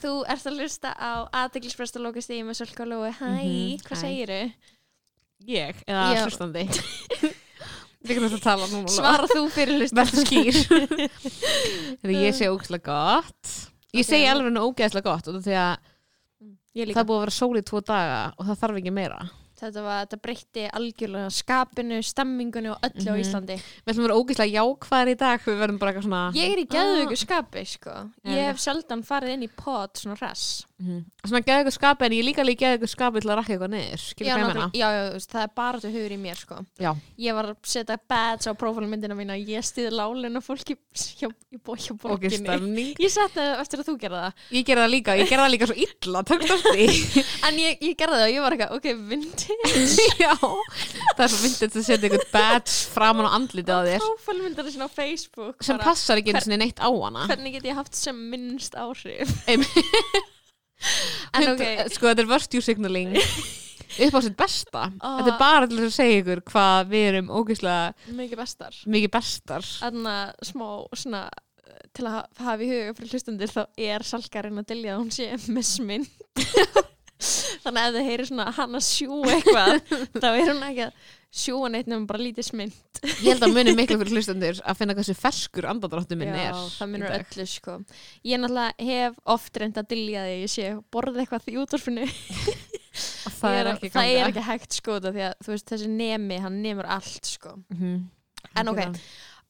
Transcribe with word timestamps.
Þú 0.00 0.12
ert 0.32 0.46
að 0.48 0.56
hlusta 0.58 0.90
á 0.96 1.28
aðdeglispresta 1.42 2.00
lókastíði 2.02 2.44
með 2.48 2.58
Sölka 2.62 2.84
og 2.86 2.90
Lói. 2.90 3.10
Hæ, 3.12 3.28
Mhm, 3.30 3.80
hvað 3.84 3.96
hæ. 3.96 4.00
segiru? 4.00 4.40
Ég, 5.48 5.74
eða 5.88 6.24
hlustandi 6.24 6.64
Við 8.10 8.18
kanum 8.18 8.34
að 8.34 8.42
tala 8.44 8.66
núna 8.72 8.90
Svara 8.92 9.28
þú 9.30 9.42
fyrir 9.54 9.78
hlusta. 9.78 10.02
Verður 10.02 10.26
skýr 10.26 10.60
Þegar 12.00 12.14
ég 12.16 12.34
segi 12.36 12.50
ógeðslega 12.50 12.86
gott 12.90 13.52
Ég 13.96 14.06
segi 14.06 14.28
alveg 14.30 14.52
nú 14.54 14.64
ógeðslega 14.70 15.06
gott 15.10 15.30
af 15.30 15.42
Því 15.46 15.56
að 15.60 15.76
Ég 16.70 16.86
það 16.86 16.90
líka. 16.92 17.02
búið 17.06 17.16
að 17.18 17.24
vera 17.24 17.34
sól 17.34 17.58
í 17.58 17.62
tvo 17.66 17.80
daga 17.82 18.18
Og 18.38 18.46
það 18.50 18.60
þarf 18.64 18.80
ekki 18.82 18.92
meira 18.98 19.20
Þetta, 19.60 19.82
var, 19.84 19.96
þetta 20.06 20.18
breytti 20.24 20.62
algjörlega 20.72 21.30
skapinu, 21.36 21.96
stemmingunni 22.08 22.70
og 22.72 22.78
öllu 22.86 23.10
á 23.10 23.12
Mhm. 23.12 23.18
Íslandi. 23.20 23.56
Við 23.60 23.90
ætlum 23.92 24.00
að 24.00 24.06
vera 24.06 24.16
ógeðslega 24.22 24.54
jákvæðir 24.56 25.10
í 25.10 25.16
dag 25.20 25.42
Við 25.44 25.58
verðum 25.60 25.80
bara 25.82 25.92
eitthvað 25.92 26.06
svona 26.06 26.22
Ég 26.38 26.54
er 26.54 26.62
í 26.62 26.64
geðvöku 26.72 27.18
skapi, 27.20 27.64
sko. 27.68 27.96
Ég 28.24 28.46
hef 28.48 28.62
sjaldan 28.62 29.02
farið 29.04 29.34
inn 29.34 29.44
í 29.44 29.50
pod 29.52 30.00
svona 30.00 30.16
hress. 30.16 30.46
Mhm. 30.80 31.00
Svona 31.28 31.42
geða 31.44 31.60
ykkur 31.64 31.74
skapi 31.76 32.06
En 32.06 32.14
ég 32.16 32.24
líka 32.24 32.44
líka 32.46 32.64
geða 32.64 32.76
ykkur 32.78 32.90
skapi 32.90 33.20
til 33.20 33.28
að 33.30 33.36
rakka 33.40 33.52
eitthvað 33.52 33.72
niður 33.74 34.00
Skilur 34.00 34.30
Já, 34.30 34.34
hvað 34.34 34.40
ég 34.40 34.46
menna 34.48 34.68
já, 34.72 34.86
já, 34.96 35.02
veist, 35.12 35.30
það 35.34 35.42
er 35.44 35.50
bara 35.60 35.80
þetta 35.80 35.90
hugur 35.94 36.14
í 36.14 36.18
mér, 36.20 36.38
sko. 36.40 36.56
Já. 36.80 36.90
Ég 37.20 37.36
var 37.36 37.48
að 37.50 37.56
setja 37.72 37.96
badge 38.10 38.48
á 38.48 38.52
prófálmyndina 38.60 39.16
mína. 39.18 39.36
Ég 39.36 39.66
stiði 39.66 39.90
lálina 39.92 40.40
fólki 40.40 40.76
hjá, 41.20 41.28
hjá, 41.28 41.92
borginni. 42.00 42.86
Ég 42.96 43.12
setti 43.12 43.36
það 43.36 43.60
eftir 43.60 43.82
að 43.82 43.90
þú 43.90 43.96
gerði 44.00 44.22
það. 44.24 44.32
Ég 44.56 44.66
gerði 44.70 44.84
það 44.86 44.92
líka 44.94 45.16
Ég 45.20 45.28
gerði 45.30 45.44
það 45.44 45.54
líka 45.54 45.68
svo 45.70 45.76
illa 45.84 46.20
En 47.50 47.60
ég, 47.60 47.76
ég 47.84 47.94
gerði 48.00 48.16
það 48.16 48.26
og 48.26 48.34
ég 48.34 48.44
var 48.46 48.56
eitthvað, 48.56 48.72
ok, 48.78 48.86
vintage. 49.10 50.08
Já 50.24 50.32
Það 50.40 51.24
er 51.26 51.32
svo 51.34 51.40
myndið 51.44 51.78
að 51.80 51.86
setja 51.90 52.08
eitthvað 52.08 52.26
badge 52.32 52.74
framan 52.94 53.28
á 53.28 53.36
andlitið 53.36 53.76
á 53.76 53.82
þér 53.90 54.04
Prófálmyndina 54.06 54.74
sinna 54.74 54.88
á 54.88 54.92
Facebook. 54.94 55.56
sem 55.60 55.76
bara, 55.76 55.90
passar 55.90 56.20
ekki 56.20 56.32
einu 56.32 56.44
sinni 56.44 56.60
neitt 56.64 56.80
á 56.80 56.88
hana 56.88 57.28
En 61.36 61.48
ok, 61.52 61.62
sko 61.94 62.08
þetta 62.10 62.24
er 62.24 62.30
virtue 62.30 62.64
signaling. 62.64 63.16
Upp 64.06 64.14
á 64.16 64.20
sitt 64.22 64.36
besta. 64.38 64.84
Ah. 65.02 65.18
þetta 65.18 65.32
er 65.34 65.38
bara 65.40 65.66
til 65.68 65.80
að 65.82 65.92
segja 65.92 66.20
ykkur 66.22 66.40
hvað 66.52 66.90
við 66.92 67.06
erum 67.10 67.30
ógeðslega 67.40 68.14
mikið 68.20 68.38
bestar. 68.40 68.76
mikið 68.86 69.12
bestar. 69.16 69.66
Þannig 69.82 70.12
að 70.14 70.50
smá 70.52 70.66
svona 71.02 71.22
uh, 71.26 71.80
til 71.96 72.06
að 72.06 72.14
ha- 72.14 72.28
hafa 72.46 72.64
í 72.64 72.70
huga 72.70 72.94
fyrir 73.00 73.14
hlustandir 73.16 73.52
þá 73.52 73.60
er 73.90 74.06
salkarinn 74.06 74.62
að 74.62 74.68
dilja 74.70 74.94
að 74.94 75.02
hún 75.02 75.10
sé 75.18 75.28
með 75.50 75.66
sminn 75.72 76.06
þannig 77.64 77.80
að 77.80 77.88
ef 77.88 77.96
þið 77.96 78.08
heyrir 78.10 78.28
svona 78.30 78.46
hann 78.58 78.76
að 78.78 78.84
sjú 78.88 79.18
eitthvað 79.30 79.80
þá 80.22 80.28
er 80.30 80.50
hún 80.50 80.62
ekki 80.70 80.84
að 80.88 81.08
sjúa 81.40 81.68
neitt 81.70 81.86
nefnum 81.86 82.06
bara 82.10 82.22
lítið 82.24 82.46
sminn 82.48 82.72
ég 83.22 83.28
held 83.30 83.44
að 83.46 83.52
muni 83.54 83.74
miklu 83.78 83.98
fyrir 84.00 84.16
hlustendur 84.16 84.58
að 84.66 84.78
finna 84.80 84.96
hversu 84.98 85.14
ferskur 85.14 85.68
andadráttu 85.70 86.16
minn 86.18 86.32
er 86.34 86.56
það 86.56 86.82
í 86.82 86.88
minnur 86.90 87.12
dag. 87.14 87.22
öllu 87.30 87.46
sko 87.52 87.76
ég 88.26 88.42
náttúrulega 88.42 88.88
hef 88.90 89.20
oft 89.36 89.60
reynd 89.62 89.78
að 89.78 89.90
dilja 89.92 90.24
því 90.26 90.34
ég 90.40 90.50
sé 90.56 90.70
borða 90.90 91.22
eitthvað 91.22 91.46
því 91.46 91.58
útvarfinu 91.62 92.08
Og 92.90 93.32
það 93.38 93.56
er 93.60 93.68
ekki 93.70 93.88
það 93.94 94.08
er 94.16 94.28
ekki 94.32 94.42
hægt 94.48 94.74
sko 94.80 94.96
því 95.04 95.22
að 95.28 95.34
þú 95.46 95.52
veist 95.54 95.68
þessi 95.70 95.90
nemi 95.92 96.38
hann 96.42 96.56
nemur 96.64 96.88
allt 96.90 97.28
sko 97.36 97.52
Mhm. 97.70 98.00
En 98.56 98.70
ok. 98.72 98.78
Það. 98.80 98.96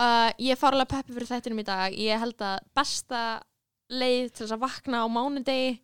Uh, 0.00 0.30
ég 0.42 0.52
er 0.52 0.58
fárlega 0.60 0.88
peppi 0.90 1.14
fyrir 1.14 1.28
þættinum 1.30 1.60
í 1.62 1.64
dag 1.64 1.94
ég 1.96 2.20
held 2.20 2.42
að 2.44 2.58
besta 2.76 3.20
leið 3.90 4.30
til 4.34 4.44
þess 4.44 4.54
að 4.56 4.62
vakna 4.66 5.00
á 5.02 5.06
mánudegi 5.08 5.78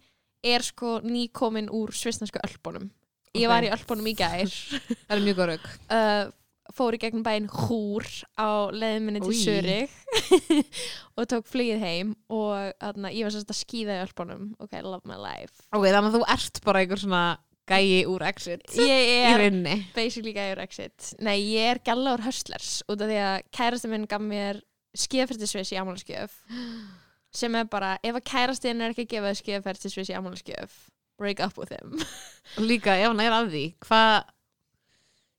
er 0.45 0.65
sko 0.67 0.99
nýkomin 1.05 1.71
úr 1.73 1.95
svisnarsku 1.97 2.43
ölpunum. 2.47 2.91
Ég 3.37 3.51
var 3.51 3.67
í 3.67 3.71
ölpunum 3.73 4.09
í 4.09 4.17
gær. 4.17 4.51
Það 5.07 5.17
er 5.17 5.25
mjög 5.25 5.39
góð 5.41 5.51
rauk 5.53 5.71
uh, 5.93 6.35
fór 6.77 6.97
í 6.97 7.01
gegnum 7.01 7.25
bæinn 7.27 7.49
húr 7.53 8.07
á 8.37 8.69
leiðin 8.75 9.07
minni 9.07 9.23
til. 9.23 9.35
Sörig 9.39 9.93
og 11.17 11.29
tók 11.31 11.49
flugið 11.49 11.83
heim 11.85 12.15
og 12.33 12.73
aðna, 12.83 13.13
ég 13.15 13.27
var 13.27 13.35
sérst 13.35 13.53
að 13.53 13.61
skýða 13.61 13.99
í 13.99 14.05
ölpunum. 14.07 14.49
Ok, 14.63 14.79
love 14.83 15.05
my 15.09 15.19
life. 15.21 15.67
Ok, 15.71 15.87
þannig 15.87 16.11
að 16.11 16.19
þú 16.19 16.23
ert 16.37 16.63
bara 16.67 16.83
einhver 16.83 17.03
svona 17.03 17.25
gæi 17.67 18.07
úr 18.07 18.23
exit 18.29 18.77
ég 18.79 19.27
er 19.27 19.47
basically 19.97 20.35
gæður 20.37 20.63
exit. 20.67 21.13
Nei, 21.23 21.39
ég 21.57 21.75
er 21.75 21.83
gælaur 21.87 22.23
höstlers 22.27 22.81
út 22.87 23.01
af 23.01 23.11
því 23.11 23.21
að 23.25 23.37
kærasti 23.59 23.91
minn 23.91 24.07
gaf 24.11 24.23
mér 24.23 24.63
skíðaferðisvis 24.97 25.75
í 25.75 25.81
amálaskjöf 25.81 26.39
sem 27.39 27.59
er 27.59 27.69
bara, 27.71 27.97
ef 28.03 28.19
að 28.19 28.27
kærastin 28.33 28.83
er 28.83 28.95
ekki 28.95 29.07
að 29.07 29.13
gefa 29.15 29.33
þér 29.33 29.41
skíðaferðisvis 29.43 30.13
í 30.13 30.17
amálaskjöf 30.19 30.79
break 31.17 31.41
up 31.41 31.59
with 31.59 31.73
him. 31.73 32.01
Líka 32.71 32.97
ef 32.97 33.11
hann 33.11 33.23
er 33.25 33.37
að 33.37 33.53
því 33.55 33.67
hvað 33.87 34.17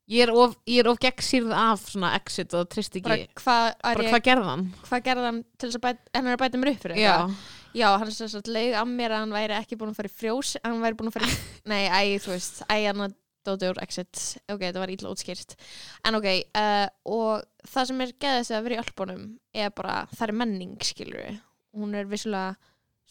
ég 0.08 0.24
er 0.24 0.32
of, 0.32 0.56
er 0.70 0.90
of 0.90 1.00
gegnsýrð 1.04 1.54
af 1.58 1.84
svona 1.92 2.14
exit 2.18 2.56
og 2.58 2.68
trist 2.72 2.96
ekki. 2.96 3.06
Bara 3.10 3.28
hvað 3.42 3.70
bara 3.84 4.08
hva 4.08 4.12
hvað 4.14 4.26
gerði 4.30 4.50
hann? 4.50 4.66
hva 4.88 5.00
gerði 5.04 5.30
hann 5.30 5.46
til 5.60 5.70
þess 5.70 5.80
að 5.82 6.02
er 6.22 6.34
að 6.34 6.42
bæta 6.44 6.62
mér 6.62 6.74
upp 6.74 6.84
fyrir 6.86 7.02
já, 7.02 7.14
þetta? 7.14 7.56
Já, 7.78 7.88
hann 8.02 8.12
sagt 8.16 8.52
leið 8.52 8.78
að 8.80 8.92
mér 8.94 9.14
að 9.14 9.24
hann 9.26 9.38
væri 9.38 9.58
ekki 9.58 9.80
búin 9.80 9.94
að 9.94 10.00
fara 10.00 10.12
í 10.12 10.18
frjós 10.18 10.58
hann 10.64 10.84
væri 10.84 11.00
búin 11.00 11.12
að 11.12 11.18
fara 11.20 11.32
í, 11.32 11.40
nei, 11.72 11.82
æ, 11.92 12.00
þú 12.24 12.34
veist 12.34 12.62
æ, 12.66 12.78
hann 12.88 13.08
að 13.10 13.18
dóti 13.48 13.70
úr 13.72 13.80
exit. 13.80 14.22
Ok, 14.52 14.60
þetta 14.66 14.82
var 14.82 14.92
ítla 14.92 15.12
útskýrt. 15.14 15.54
En 16.08 16.18
ok, 16.18 16.26
uh, 16.60 16.88
og 17.08 17.68
það 17.68 17.92
sem 17.92 18.02
er 18.04 18.16
geðast 18.20 18.56
að 18.56 18.66
vera 18.66 18.78
í 18.78 18.82
ölpunum 18.82 19.28
er 19.56 19.72
bara, 19.76 20.02
það 20.12 20.26
er 20.28 20.40
menning 20.42 20.74
skilur 20.84 21.38
hún 21.76 21.96
er 21.96 22.06
vissulega 22.06 22.56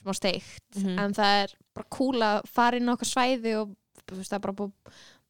smá 0.01 0.13
steikt 0.15 0.77
Mhm. 0.77 0.99
en 0.99 1.15
það 1.15 1.43
er 1.45 1.55
bara 1.75 1.87
cool 1.91 2.21
að 2.23 2.47
fara 2.49 2.77
inn 2.77 2.89
á 2.89 2.95
okkar 2.97 3.09
svæði 3.11 3.55
og 3.61 3.77
veist, 4.13 4.31
það 4.31 4.37
er 4.39 4.45
bara 4.47 4.53
búið 4.61 4.73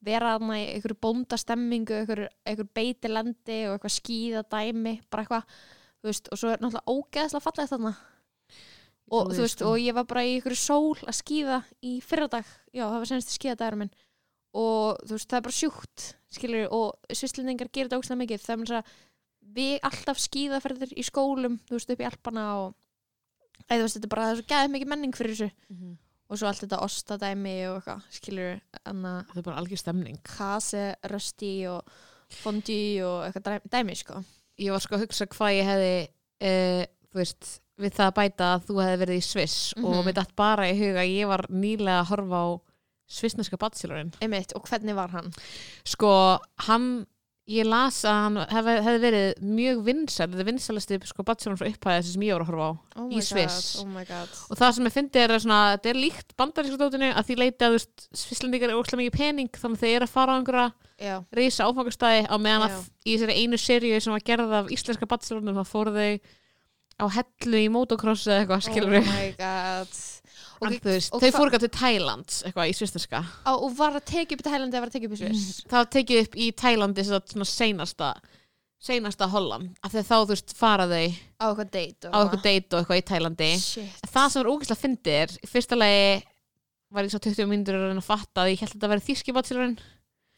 vera 0.06 0.38
þarna 0.38 0.56
í 0.60 0.66
einhverju 0.74 0.98
bóndastemmingu 1.02 1.94
einhverju, 2.00 2.66
beitilandi 2.74 3.56
og 3.66 3.78
eitthvað 3.78 3.94
skýða 3.96 4.42
dæmi, 4.52 5.00
bara 5.10 5.24
eitthvað 5.24 5.44
og 6.06 6.38
svo 6.38 6.50
er 6.52 6.58
náttúrulega 6.58 6.86
ógeðslega 6.92 7.42
fallegt 7.42 7.72
þarna 7.72 7.94
og 9.10 9.30
Þú 9.32 9.40
veist, 9.40 9.58
sko. 9.58 9.70
og 9.72 9.78
ég 9.78 9.94
var 9.94 10.04
bara 10.04 10.24
í 10.26 10.34
einhverju 10.36 10.58
sól 10.58 10.98
að 11.06 11.16
skýða 11.22 11.58
í 11.82 12.00
fyrradag, 12.02 12.44
já, 12.74 12.84
það 12.90 12.98
var 12.98 13.06
senast 13.10 13.34
skýðadagur 13.38 13.78
minn 13.78 13.90
og 14.56 14.98
þú 15.06 15.12
veist, 15.16 15.28
það 15.30 15.36
er 15.38 15.46
bara 15.46 15.58
sjúkt 15.60 16.06
skilur, 16.36 16.68
og 16.72 16.94
svislendingar 17.12 17.68
gerir 17.72 17.88
þetta 17.88 17.98
ógeðslega 18.00 18.22
mikið, 18.22 18.42
það 18.46 18.54
er 18.54 18.62
mér 18.62 18.74
að 18.80 18.94
við 19.56 19.80
alltaf 19.88 20.18
skýðaferðir 20.18 20.92
í 20.98 21.02
skólum, 21.06 21.58
þú 21.68 21.78
veist, 21.78 21.90
upp 21.94 22.00
í 22.02 22.08
Alpana 22.10 22.46
og 22.66 22.74
þú 23.68 23.78
veist, 23.82 23.96
þetta 23.96 24.06
er 24.06 24.12
bara, 24.14 24.26
það 24.26 24.32
er 24.32 24.40
svo 24.42 24.48
gæðið 24.52 24.72
mikið 24.76 24.90
menning 24.92 25.14
fyrir 25.16 25.34
þessu 25.36 25.50
og 26.28 26.38
svo 26.40 26.48
allt 26.48 26.62
þetta 26.64 26.80
ostadæmi 26.82 27.54
og 27.70 27.76
eitthvað, 27.80 28.00
skilur 28.10 28.60
það 28.82 29.36
er 29.36 29.42
bara 29.46 29.60
algjör 29.60 29.78
stemning 29.78 30.18
kase, 30.26 30.84
rösti 31.06 31.52
og 31.70 31.82
fondue 32.42 33.04
og 33.06 33.28
eitthvað 33.28 33.60
dæmi, 33.70 33.94
sko. 33.94 34.22
ég 34.58 34.72
var 34.74 34.80
sko 34.82 34.96
að 34.96 35.04
hugsa 35.06 35.26
hvað 35.30 35.54
ég 35.60 35.68
hefði 35.70 35.94
þú 37.12 37.20
veist, 37.20 37.60
við 37.78 37.92
það 37.96 38.06
að 38.10 38.16
bæta 38.16 38.46
að 38.56 38.64
þú 38.66 38.78
hefði 38.82 39.00
verið 39.04 39.18
í 39.20 39.24
Sviss 39.26 39.58
og 39.76 39.84
Mhm. 39.94 40.04
mér 40.06 40.14
dætt 40.18 40.34
bara 40.36 40.64
í 40.70 40.78
huga 40.78 41.04
ég 41.06 41.26
var 41.28 41.46
nýlega 41.48 42.00
að 42.02 42.08
horfa 42.10 42.40
á 42.42 42.46
svissneska 43.08 43.56
bachelorinn 43.56 44.12
einmitt, 44.20 44.52
og 44.56 44.64
hvernig 44.66 44.94
var 44.96 45.08
hann? 45.10 45.30
sko, 45.84 46.38
hann 46.66 47.06
ég 47.46 47.66
las 47.68 48.00
að 48.08 48.16
hann 48.24 48.38
hefði, 48.50 48.72
hefði 48.82 49.00
verið 49.04 49.42
mjög 49.56 49.82
vinsæl, 49.86 50.26
þetta 50.32 50.42
er 50.42 50.48
vinsælasti 50.48 50.96
sko 51.06 51.24
bachelorinn 51.28 51.60
frá 51.60 51.68
upphæði 51.70 52.06
sem 52.08 52.24
ég 52.26 52.34
var 52.34 52.42
að 52.42 52.48
horfa 52.50 52.66
á 52.66 52.72
Oh 52.96 53.12
Í 53.12 53.20
Sviss. 53.22 53.58
oh 53.82 53.86
my 53.92 54.02
god. 54.08 54.32
Og 54.50 54.58
það 54.58 54.72
sem 54.78 54.88
ég 54.88 54.94
fyndi 54.96 55.20
er 55.22 55.34
að 55.36 55.42
svona, 55.44 55.60
þetta 55.76 55.90
er 55.92 56.00
líkt 56.00 56.34
bandarísku 56.40 56.80
dótinu 56.80 57.10
að 57.12 57.28
því 57.28 57.36
leiti 57.42 57.68
að 57.68 57.76
svisslendingar 58.22 58.72
er 58.72 58.80
óslega 58.80 59.02
mikið 59.04 59.18
pening 59.20 59.50
þannig 59.60 59.78
að 59.78 59.84
þeir 59.84 59.94
eru 60.00 60.08
að 60.08 60.14
fara 60.16 60.34
á 60.34 60.36
einhverja 60.40 60.66
reysa 61.36 61.68
áfangastæði 61.70 62.26
á 62.26 62.36
meðan 62.40 62.66
að 62.66 62.76
í 63.06 63.14
þessari 63.14 63.38
einu 63.44 63.58
seríu 63.60 64.00
sem 64.00 64.16
var 64.16 64.26
gerð 64.26 64.54
af 64.62 64.70
íslenska 64.72 65.06
bachelornum 65.06 65.60
þá 65.60 65.64
fóru 65.70 65.92
þau 65.92 66.18
á 66.96 67.06
hellu 67.12 67.58
í 67.60 67.68
motocross 67.68 68.24
eða 68.26 68.38
eitthvað 68.42 68.62
skilur 68.64 68.94
oh 68.96 69.02
god 70.58 70.68
En 70.68 70.76
og, 70.76 70.80
þú 70.84 70.94
veist, 70.94 71.12
og 71.12 71.22
þau 71.22 71.34
fóru 71.36 71.50
ekki 71.50 71.62
til 71.64 71.72
Thailand 71.76 72.36
eitthvað 72.48 72.70
í 72.70 72.76
svisneska 72.78 73.22
á, 73.22 73.52
og 73.52 73.68
var 73.78 73.98
að 73.98 74.06
tekið 74.12 74.36
upp 74.36 74.42
í 74.42 74.48
Tælandi 74.48 74.76
eða 74.76 74.84
var 74.84 74.90
að 74.90 74.96
tekið 74.96 75.08
upp 75.10 75.16
í 75.16 75.20
Sviss? 75.20 75.60
það 75.66 75.78
var 75.78 75.90
tekið 75.96 76.22
upp 76.22 76.36
í 76.36 76.48
Thælandi 76.62 77.06
svona 77.06 77.48
seinasta 77.50 78.12
seinasta 78.86 79.28
hollan 79.32 79.68
af 79.82 79.92
því 79.92 80.02
að 80.02 80.08
þá 80.10 80.16
þú 80.16 80.30
veist 80.34 80.56
fara 80.56 80.86
þau 80.90 81.04
á 81.40 81.44
eitthvað 81.48 81.70
date 81.74 82.12
á 82.12 82.18
eitthvað. 82.20 82.42
date 82.46 82.76
og 82.76 82.80
eitthvað 82.80 83.02
í 83.02 83.06
Thælandi 83.10 83.50
shit. 83.62 84.08
Það 84.12 84.32
sem 84.32 84.42
var 84.42 84.50
ógeðslega 84.52 84.82
fyndið 84.84 85.20
er 85.24 85.36
í 85.36 85.50
fyrsta 85.50 85.78
lagi 85.78 86.08
var 86.96 87.06
ég 87.06 87.12
svo 87.12 87.20
20 87.24 87.50
mínútur 87.50 87.76
að 87.76 87.88
reyna 87.90 88.02
að 88.02 88.08
fatta 88.08 88.44
að 88.44 88.52
ég 88.52 88.62
held 88.62 88.70
að 88.70 88.76
þetta 88.76 88.90
verið 88.92 89.06
þýski 89.08 89.34
bachelorinn 89.36 89.76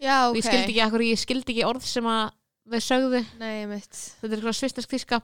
já, 0.01 0.17
og 0.29 0.33
ok. 0.33 0.39
ég 0.39 0.47
skildi 0.47 0.73
ekki, 0.73 0.83
akkur, 0.87 1.05
ég 1.05 1.21
skildi 1.21 1.55
ekki 1.55 1.67
orð 1.69 1.87
sem 1.89 2.09
að 2.09 2.25
þau 2.69 2.85
sögðu. 2.85 3.23
Nei, 3.41 3.55
þetta 3.65 4.29
er 4.29 4.35
eitthvað 4.37 4.57
svissnesk 4.59 4.93
þýska. 4.93 5.21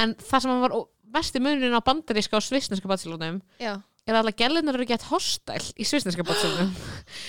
En 0.00 0.14
það 0.20 0.44
sem 0.44 0.62
var 0.64 0.76
mesti 1.14 1.42
munin 1.42 1.76
á 1.76 1.80
bandaríska 1.84 2.38
og 2.38 2.44
svissneska 2.44 2.90
bachelornum 2.90 3.40
já, 3.60 3.76
er 4.04 4.14
að 4.16 4.20
alla 4.20 4.34
gælunar 4.36 4.76
eru 4.76 4.86
gett 4.88 5.06
hostile 5.08 5.72
í 5.80 5.86
svissneska 5.88 6.24
bachelornum 6.26 6.72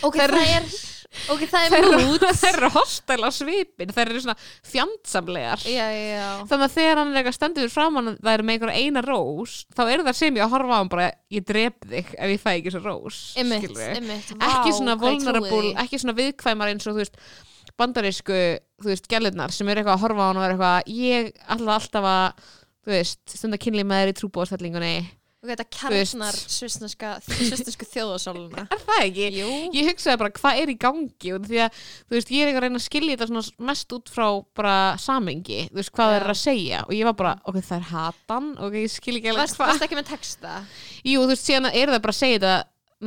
ok, 0.04 0.18
það 0.20 0.36
er 0.44 0.66
ok, 1.32 1.44
það 1.48 1.66
er 1.70 1.76
eru, 1.78 2.00
mút 2.10 2.26
þær 2.26 2.58
eru 2.60 2.70
hostile 2.80 3.30
á 3.30 3.32
svipin 3.32 3.94
þær 3.96 4.12
eru 4.12 4.24
svona 4.26 4.36
fjandsamlegar. 4.68 5.64
Já, 5.72 5.86
já, 5.96 6.26
þannig 6.50 6.66
að 6.68 6.76
þegar 6.76 7.00
hann 7.02 7.14
er 7.14 7.20
eitthvað 7.22 7.38
stendur 7.38 7.72
framan 7.72 8.12
það 8.20 8.32
er 8.34 8.44
með 8.50 8.58
einhverja 8.58 8.84
eina 8.84 9.06
rós 9.06 9.56
þá 9.78 9.82
eru 9.86 10.08
það 10.10 10.20
sem 10.20 10.40
ég 10.42 10.46
að 10.46 10.56
horfa 10.58 10.76
á 10.76 10.80
hann 10.82 10.92
bara 10.92 11.08
ég 11.38 11.48
drep 11.48 11.88
þig 11.94 12.14
ef 12.20 12.34
ég 12.36 12.44
fæ 12.44 12.52
ekki 12.58 12.76
svo 12.76 12.84
rós 12.84 13.22
Einmitt, 13.40 13.64
skilurðu. 13.64 13.90
einmitt, 14.02 14.32
ekki 14.36 14.72
vá, 14.74 14.78
svona 14.82 14.98
vulnerable 15.00 15.74
ekki 15.86 16.02
svona 16.04 16.18
viðkvæmar 16.20 16.74
eins 16.74 16.88
og 16.90 16.98
þú 16.98 17.04
veist 17.06 17.20
bandarísku, 17.80 18.36
þú 18.84 18.92
veist, 18.92 19.08
gælirnar 19.12 19.52
sem 19.52 19.68
eru 19.72 19.82
eitthvað 19.82 19.98
að 19.98 20.04
horfa 20.06 20.24
á 20.24 20.28
hann 20.30 20.38
og 20.40 20.44
vera 20.46 20.56
eitthvað 20.56 20.94
ég 20.96 21.32
ætla 21.56 21.74
alltaf 21.80 22.06
að, 22.08 22.46
þú 22.86 22.94
veist 22.94 23.36
stunda 23.40 23.60
kynlíf 23.60 23.88
með 23.90 24.04
þér 24.04 24.12
í 24.12 24.18
trúbóðstellingunni 24.20 24.94
og 25.46 25.52
þetta 25.52 26.36
svistneska 26.50 27.12
svistnesku 27.26 27.88
þjóðasóluna 27.90 28.66
er 28.66 28.82
það 28.82 29.02
ekki? 29.06 29.28
jú, 29.40 29.50
Ég 29.76 29.90
hugsaði 29.92 30.22
bara 30.24 30.34
hvað 30.40 30.62
er 30.62 30.74
í 30.74 30.78
gangi? 30.82 31.34
Og 31.36 31.48
því 31.48 31.62
að, 31.66 31.80
þú 32.06 32.18
veist, 32.18 32.34
ég 32.34 32.42
er 32.44 32.50
eitthvað 32.52 32.62
að 32.62 32.68
reyna 32.68 32.82
að 32.82 32.86
skilja 32.88 33.18
þetta 33.22 33.44
mest 33.70 33.96
út 33.98 34.14
frá 34.14 34.28
bara 34.58 34.76
samengi, 35.02 35.60
þú 35.72 35.82
veist, 35.82 35.94
hvað 35.96 36.14
það 36.14 36.20
er 36.20 36.28
að 36.34 36.40
segja. 36.42 36.84
Og 36.88 36.94
ég 36.98 37.10
var 37.10 37.18
bara, 37.22 37.34
ok, 37.46 37.60
það 37.62 37.78
er 37.78 37.90
hatan. 37.92 38.52
Ok, 38.66 38.80
ég 38.82 38.94
skil 38.94 39.18
ekki 39.20 39.34
alveg 39.34 39.56
hvað 39.56 39.72
varst 39.72 39.86
ekki 39.88 40.00
með 40.00 40.10
texta? 40.12 40.56
Jú, 41.06 41.22
þú 41.22 41.34
veist, 41.34 41.46
síðan 41.50 41.72
eru 41.72 41.96
það 41.96 42.04
bara 42.08 42.16
að 42.16 42.22
segja 42.24 42.40
þetta 42.40 42.56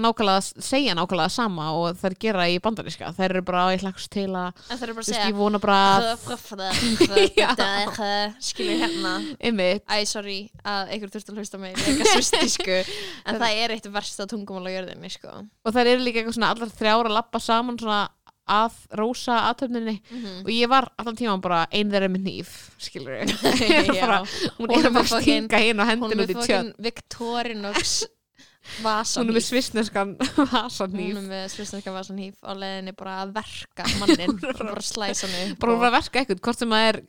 nákvæmlega, 0.05 0.62
segja 0.65 0.95
nákvæmlega 0.99 1.33
sama 1.35 1.69
og 1.79 1.99
þær 2.00 2.17
gera 2.25 2.47
í 2.50 2.59
bandaríska, 2.65 3.11
þær 3.17 3.35
eru 3.35 3.43
bara 3.49 3.65
ég 3.75 3.83
hlakst 3.85 4.11
til 4.15 4.27
að, 4.31 4.62
en 4.69 4.79
það 4.81 4.85
er 4.89 4.95
bara 4.99 5.05
að 5.05 5.09
segja 5.11 5.29
ég 5.31 5.39
vona 5.39 5.61
bara 5.62 5.79
að 5.99 6.05
skilur 8.49 8.83
hérna. 8.85 9.15
Æ, 9.89 9.97
sorry 10.09 10.39
að 10.65 10.93
einhver 10.95 11.12
þurfti 11.15 11.35
að 11.35 11.41
hlusta 11.43 11.62
mig 11.62 11.79
en 13.29 13.41
það 13.43 13.62
er 13.65 13.75
eitt 13.77 13.91
versta 13.95 14.27
tungumál 14.31 14.69
á 14.69 14.77
jörðinni 14.77 15.11
sko. 15.12 15.35
og 15.65 15.75
þær 15.77 15.93
eru 15.95 16.05
líka 16.06 16.23
eitthvað 16.23 16.39
svona 16.39 16.53
allar 16.55 16.73
þrjár 16.79 17.11
að 17.11 17.17
lappa 17.19 17.43
saman 17.43 17.79
svona 17.81 18.05
að 18.49 18.77
rósa 18.97 19.43
aðtöfninni 19.50 19.99
mm 20.09 20.29
og 20.47 20.50
ég 20.55 20.71
var 20.73 20.87
allan 20.97 21.17
tíman 21.19 21.43
bara 21.45 21.67
ein 21.75 21.91
þeirra 21.93 22.09
með 22.09 22.23
nýf 22.25 22.53
skilur 22.81 23.27
bara, 24.00 24.23
hún 24.56 24.71
Hún 24.71 24.79
er 24.79 24.87
er 24.89 24.97
að 25.03 25.11
stinga 25.12 25.61
hinn 25.61 25.83
og 25.83 25.85
hún 25.85 25.91
hendin 25.93 26.15
er 26.15 26.25
út 26.25 26.33
í 26.33 26.39
með 26.39 26.47
tjörn. 26.47 26.71
fokkin 26.73 26.87
Victorinox 26.89 27.99
vasanýf 28.85 29.23
hún 29.23 29.32
er 29.32 29.38
með 29.38 29.47
svisneskan 29.49 30.12
hún 30.37 30.50
vasanýf 30.53 31.17
er 31.17 31.26
með 31.31 31.47
svisneska 31.55 31.94
vasanýf 31.94 32.37
á 32.44 32.53
leiðinni 32.59 32.94
bara 32.99 33.17
að 33.25 33.32
verka 33.38 33.87
mannin 34.00 34.37
bara 34.61 34.82
slæsa 34.85 35.26
hann 35.31 35.53
upp 35.55 35.59
bara 35.65 35.73
hún 35.75 35.81
og- 35.82 35.88
að 35.88 35.97
verka 35.99 36.20
eitthvað, 36.23 36.41
hvort 36.47 36.59
sem 36.62 36.75
það 36.76 36.88
er 36.93 37.00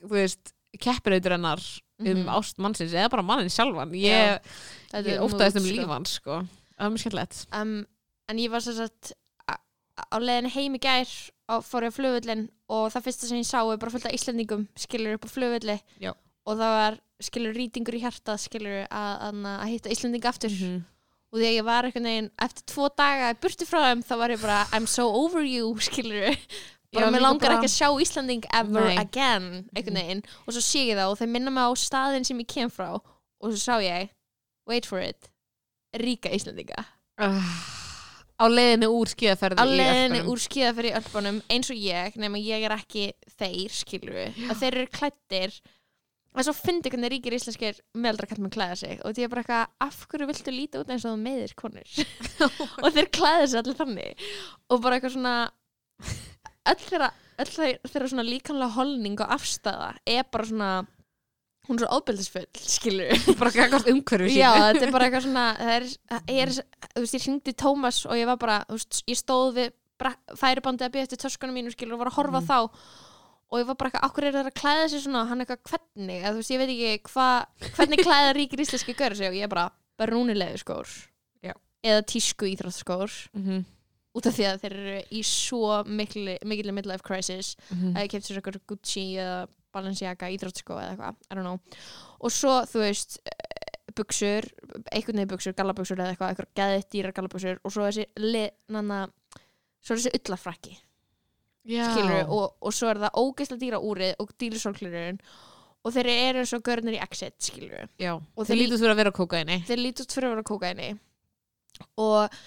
keppirautur 0.79 1.35
hennar 1.37 1.63
um 1.99 2.07
Mhm. 2.07 2.29
ást 2.31 2.59
mannsins 2.63 2.93
eða 2.95 3.09
bara 3.11 3.23
mannin 3.27 3.49
sjálfan 3.51 3.91
Já, 3.91 4.39
ég, 4.39 5.03
ég 5.03 5.19
óttaðist 5.19 5.57
um 5.59 5.87
mood, 5.89 6.07
sko. 6.07 6.13
sko. 6.13 6.37
það 6.77 6.85
var 6.85 6.93
mjög 6.93 7.01
skemmtilegt 7.03 7.39
um, 7.59 7.73
en 8.29 8.37
ég 8.39 8.49
var 8.53 8.61
sem 8.63 8.73
sagt 8.77 9.11
a- 9.49 9.59
á 9.99 10.17
leiðinni 10.17 10.53
heim 10.53 10.75
í 10.77 10.79
gær 10.79 11.09
fór 11.65 11.83
ég 11.83 11.91
á 11.91 11.97
flugvöllin 11.97 12.45
og 12.69 12.87
það 12.93 13.03
fyrsta 13.09 13.27
sem 13.27 13.37
ég 13.41 13.49
sá 13.49 13.59
er 13.65 13.77
bara 13.81 13.91
fullt 13.91 14.05
af 14.07 14.13
Íslandingum 14.15 14.67
skilur 14.79 15.17
upp 15.17 15.25
á 15.27 15.29
flugvölli 15.33 15.75
Já. 15.99 16.13
og 16.45 16.55
það 16.55 16.71
var 16.79 16.99
skilur 17.19 17.53
rýtingur 17.57 17.97
í 17.97 18.03
hjartað 18.05 18.39
skilur 18.45 18.85
að, 18.87 19.13
að, 19.27 19.43
að 19.59 19.67
hitta 19.73 19.89
Íslandinga 19.91 20.29
aftur 20.31 20.49
Mhm. 20.55 20.79
Og 21.29 21.37
þegar 21.39 21.53
ég 21.55 21.65
var 21.67 21.85
einhvern 21.87 22.07
veginn 22.09 22.31
eftir 22.45 22.65
tvo 22.73 22.89
daga 22.97 23.31
í 23.33 23.39
burtu 23.43 23.67
frá 23.69 23.79
þeim 23.87 24.03
þá 24.07 24.13
var 24.23 24.33
ég 24.33 24.41
bara 24.43 24.59
I'm 24.73 24.87
so 24.89 25.07
over 25.21 25.43
you 25.45 25.75
skilur 25.87 26.35
bara 26.95 27.11
mér 27.13 27.21
langar 27.21 27.51
bara- 27.51 27.57
ekki 27.59 27.69
að 27.69 27.75
sjá 27.75 27.89
Íslanding 28.01 28.45
ever 28.51 28.87
Nei. 28.89 28.95
again 28.97 29.49
einhvern 29.77 29.99
veginn. 30.01 30.23
Og 30.47 30.55
svo 30.55 30.63
sé 30.65 30.87
ég 30.89 30.97
það 30.97 31.11
og 31.13 31.19
þeir 31.21 31.33
minna 31.35 31.53
mig 31.53 31.67
á 31.69 31.71
staðin 31.77 32.25
sem 32.25 32.39
ég 32.41 32.49
kem 32.49 32.71
frá. 32.73 32.95
Og 32.97 33.51
svo 33.53 33.59
sá 33.61 33.75
ég 33.83 34.09
wait 34.69 34.85
for 34.89 34.99
it 35.01 35.29
ríka 35.97 36.29
Íslandinga 36.33 36.81
uh, 37.21 37.53
á 38.37 38.45
leiðinni 38.45 38.89
úr 38.93 39.09
skíðaferði 39.09 39.57
á 39.57 39.65
Ölpunum. 39.65 40.27
úr 40.29 40.41
skíðaferð 40.43 40.89
í 40.91 40.95
Ölpunum 40.99 41.39
eins 41.49 41.69
og 41.73 41.79
ég, 41.81 42.17
nema 42.21 42.37
ég 42.41 42.65
er 42.67 42.75
ekki 42.75 43.07
þeir 43.39 43.73
skilur 43.73 44.19
að 44.21 44.59
þeir 44.61 44.69
eru 44.83 44.91
klættir 44.93 45.55
og 46.39 46.47
svo 46.47 46.53
fyndi 46.55 46.91
hvernig 46.91 47.11
ríkir 47.13 47.35
íslenskir 47.35 47.79
meðaldra 47.97 48.29
kall 48.29 48.43
með 48.43 48.53
klæða 48.55 48.77
sig. 48.79 48.99
Og 49.03 49.15
því 49.15 49.25
er 49.25 49.31
bara 49.33 49.43
eitthvað, 49.43 49.73
af 49.85 49.97
hverju 50.11 50.27
viltu 50.29 50.53
líta 50.55 50.83
út 50.83 50.93
eins 50.93 51.07
og 51.07 51.15
þú 51.15 51.23
meðir 51.23 51.55
konur? 51.59 51.97
Og 52.83 52.93
þeir 52.95 53.09
klæða 53.17 53.49
sig 53.49 53.61
allir 53.61 53.79
þannig. 53.79 54.29
Og 54.69 54.83
bara 54.83 54.99
eitthvað 54.99 55.15
svona 55.17 55.33
öll 56.69 56.85
þeirra, 56.85 57.09
öll 57.41 57.51
þeirra, 57.51 58.11
svona 58.13 58.27
líkanlega 58.27 58.75
holning 58.77 59.19
og 59.19 59.35
afstæða 59.35 59.91
er 60.07 60.23
bara 60.31 60.47
svona 60.47 60.71
hún 61.69 61.77
er 61.77 61.85
svo 61.85 61.99
óbyldisfull, 61.99 62.47
skilur 62.57 63.11
bara 63.41 63.51
gagast 63.53 63.89
umhverfi 63.91 64.31
sínu. 64.31 64.39
Já, 64.41 64.53
þetta 64.71 64.87
er 64.87 64.95
bara 64.95 65.09
eitthvað 65.09 65.27
svona 65.27 65.43
er, 65.75 65.85
ég, 66.31 66.39
er, 66.47 66.53
þú 66.95 67.03
veist, 67.03 67.17
ég 67.19 67.27
hringdi 67.27 67.53
Tómas 67.53 67.99
og 68.09 68.17
ég 68.17 68.29
var 68.29 68.39
bara, 68.41 68.63
þú 68.69 68.79
veist, 68.79 69.03
ég 69.11 69.19
stóð 69.19 69.51
við 69.59 69.75
færibandið 70.39 70.87
að 70.87 70.95
býja 70.95 71.05
eftir 71.09 71.21
töskunum 71.25 71.59
mínu 71.59 71.73
skilur 71.75 71.97
og 71.97 72.03
var 72.05 72.11
að 72.13 72.17
horfa 72.17 72.41
á 72.41 72.47
þá 72.47 72.59
og 73.49 73.59
ég 73.61 73.65
var 73.69 73.77
bara 73.79 73.89
eitthvað, 73.89 74.05
okkur 74.09 74.27
er 74.27 74.35
það 74.37 74.49
að 74.51 74.57
klæða 74.59 74.87
sig 74.91 75.03
svona? 75.03 75.25
Hann 75.29 75.43
eitthvað 75.43 75.61
hvernig, 75.71 76.19
eða 76.21 76.31
þú 76.35 76.41
veist, 76.41 76.53
ég 76.53 76.61
veit 76.61 76.73
ekki 76.75 77.13
hva, 77.13 77.27
hvernig 77.77 78.03
klæða 78.05 78.33
ríkir 78.37 78.63
íslenski 78.65 78.95
sig? 79.17 79.27
Og 79.29 79.37
ég 79.39 79.47
er 79.47 79.51
bara, 79.51 79.69
bara 79.97 80.13
rúnilegu 80.13 80.61
skór 80.61 80.87
Já. 81.41 81.53
eða 81.83 82.05
tísku 82.05 82.45
íþróttaskór. 82.45 83.15
Mhm, 83.33 83.65
út 84.19 84.25
af 84.29 84.35
því 84.37 84.45
að 84.49 84.61
þeir 84.63 84.75
eru 84.77 84.97
í 85.11 85.23
svo 85.23 85.83
mikli, 85.85 86.37
mikli 86.45 86.71
midlife 86.71 87.05
crisis. 87.05 87.55
Mhm. 87.71 87.95
að 87.95 88.03
ég 88.05 88.11
kemst 88.13 88.29
sér 88.29 88.41
okkur 88.41 88.59
Gucci 88.67 89.15
eða 89.17 89.47
Balenciaga 89.73 90.29
íþróttskó 90.33 90.77
eða 90.77 90.95
eitthvað, 90.95 91.15
I 91.29 91.35
don't 91.35 91.45
know. 91.45 91.59
Og 92.21 92.31
svo 92.31 92.61
þú 92.65 92.79
veist 92.85 93.19
buksur, 93.95 94.45
einhvern 94.93 95.17
veginn 95.19 95.31
buksur, 95.31 95.55
gallabuksur 95.57 95.97
eða 95.97 96.13
eitthvað, 96.13 96.33
eitthvað 96.33 96.53
geðið 96.59 96.85
dýrar 96.93 97.15
gallabuksur 97.17 97.59
og 97.63 97.73
svo 97.73 97.87
þessi 97.87 98.05
li, 98.21 98.45
nanna, 98.69 99.07
svo 99.81 99.97
þessi. 99.97 100.77
Skilur 101.67 102.31
og, 102.31 102.55
og 102.61 102.75
svo 102.75 102.91
er 102.91 103.01
það 103.03 103.19
ógeðslega 103.21 103.63
dýra 103.63 103.81
úrið 103.89 104.23
og 104.23 104.31
dýri 104.39 104.61
sólklirurinn 104.61 105.19
og 105.79 105.95
þeir 105.95 106.11
eru 106.13 106.43
eins 106.43 106.55
og 106.55 106.63
görnir 106.65 106.97
í 106.97 107.03
exit 107.03 107.35
skilur 107.43 107.89
Já. 107.99 108.15
og 108.17 108.45
þeir 108.45 108.53
þeir, 108.53 108.61
lítast 108.63 108.83
fyrir 108.83 108.93
að 108.93 109.01
vera 109.03 109.15
kókaini 109.15 109.59
þeir 109.67 109.83
lítast 109.83 110.15
fyrir 110.15 110.29
að 110.29 110.35
vera 110.35 110.49
kókaini 110.49 110.89
og 111.99 112.39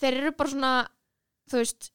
þeir 0.00 0.18
eru 0.22 0.34
bara 0.38 0.54
svona 0.54 0.72
þú 1.48 1.62
veist 1.62 1.92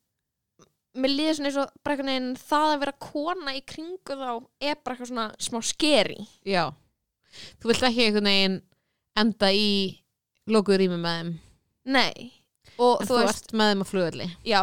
mér 0.93 1.13
líður 1.13 1.37
svona 1.39 1.49
eins 1.49 1.59
og 1.61 1.89
veginn 1.89 2.31
það 2.37 2.69
að 2.69 2.79
vera 2.85 2.95
kona 3.07 3.57
í 3.57 3.65
kringu 3.65 4.17
þá 4.17 4.31
er 4.61 4.77
bara 4.77 4.95
eitthvað 4.95 5.11
svona 5.11 5.27
smá 5.41 5.59
skeri 5.65 6.21
Já. 6.45 6.69
Þú 7.59 7.71
vilt 7.71 7.85
ekki 7.87 8.07
einhvern 8.07 8.29
veginn 8.29 8.57
enda 9.19 9.49
í 9.53 9.67
lokuð 10.49 10.81
rými 10.81 10.99
með 11.01 11.19
þeim. 11.19 11.31
Nei. 11.93 12.31
Og 12.77 13.01
en 13.01 13.07
þú 13.07 13.13
þú 13.13 13.19
veist, 13.21 13.47
ert 13.47 13.55
með 13.59 13.71
þeim 13.71 13.83
á 13.83 13.87
flugvelli. 13.89 14.27
Já. 14.47 14.61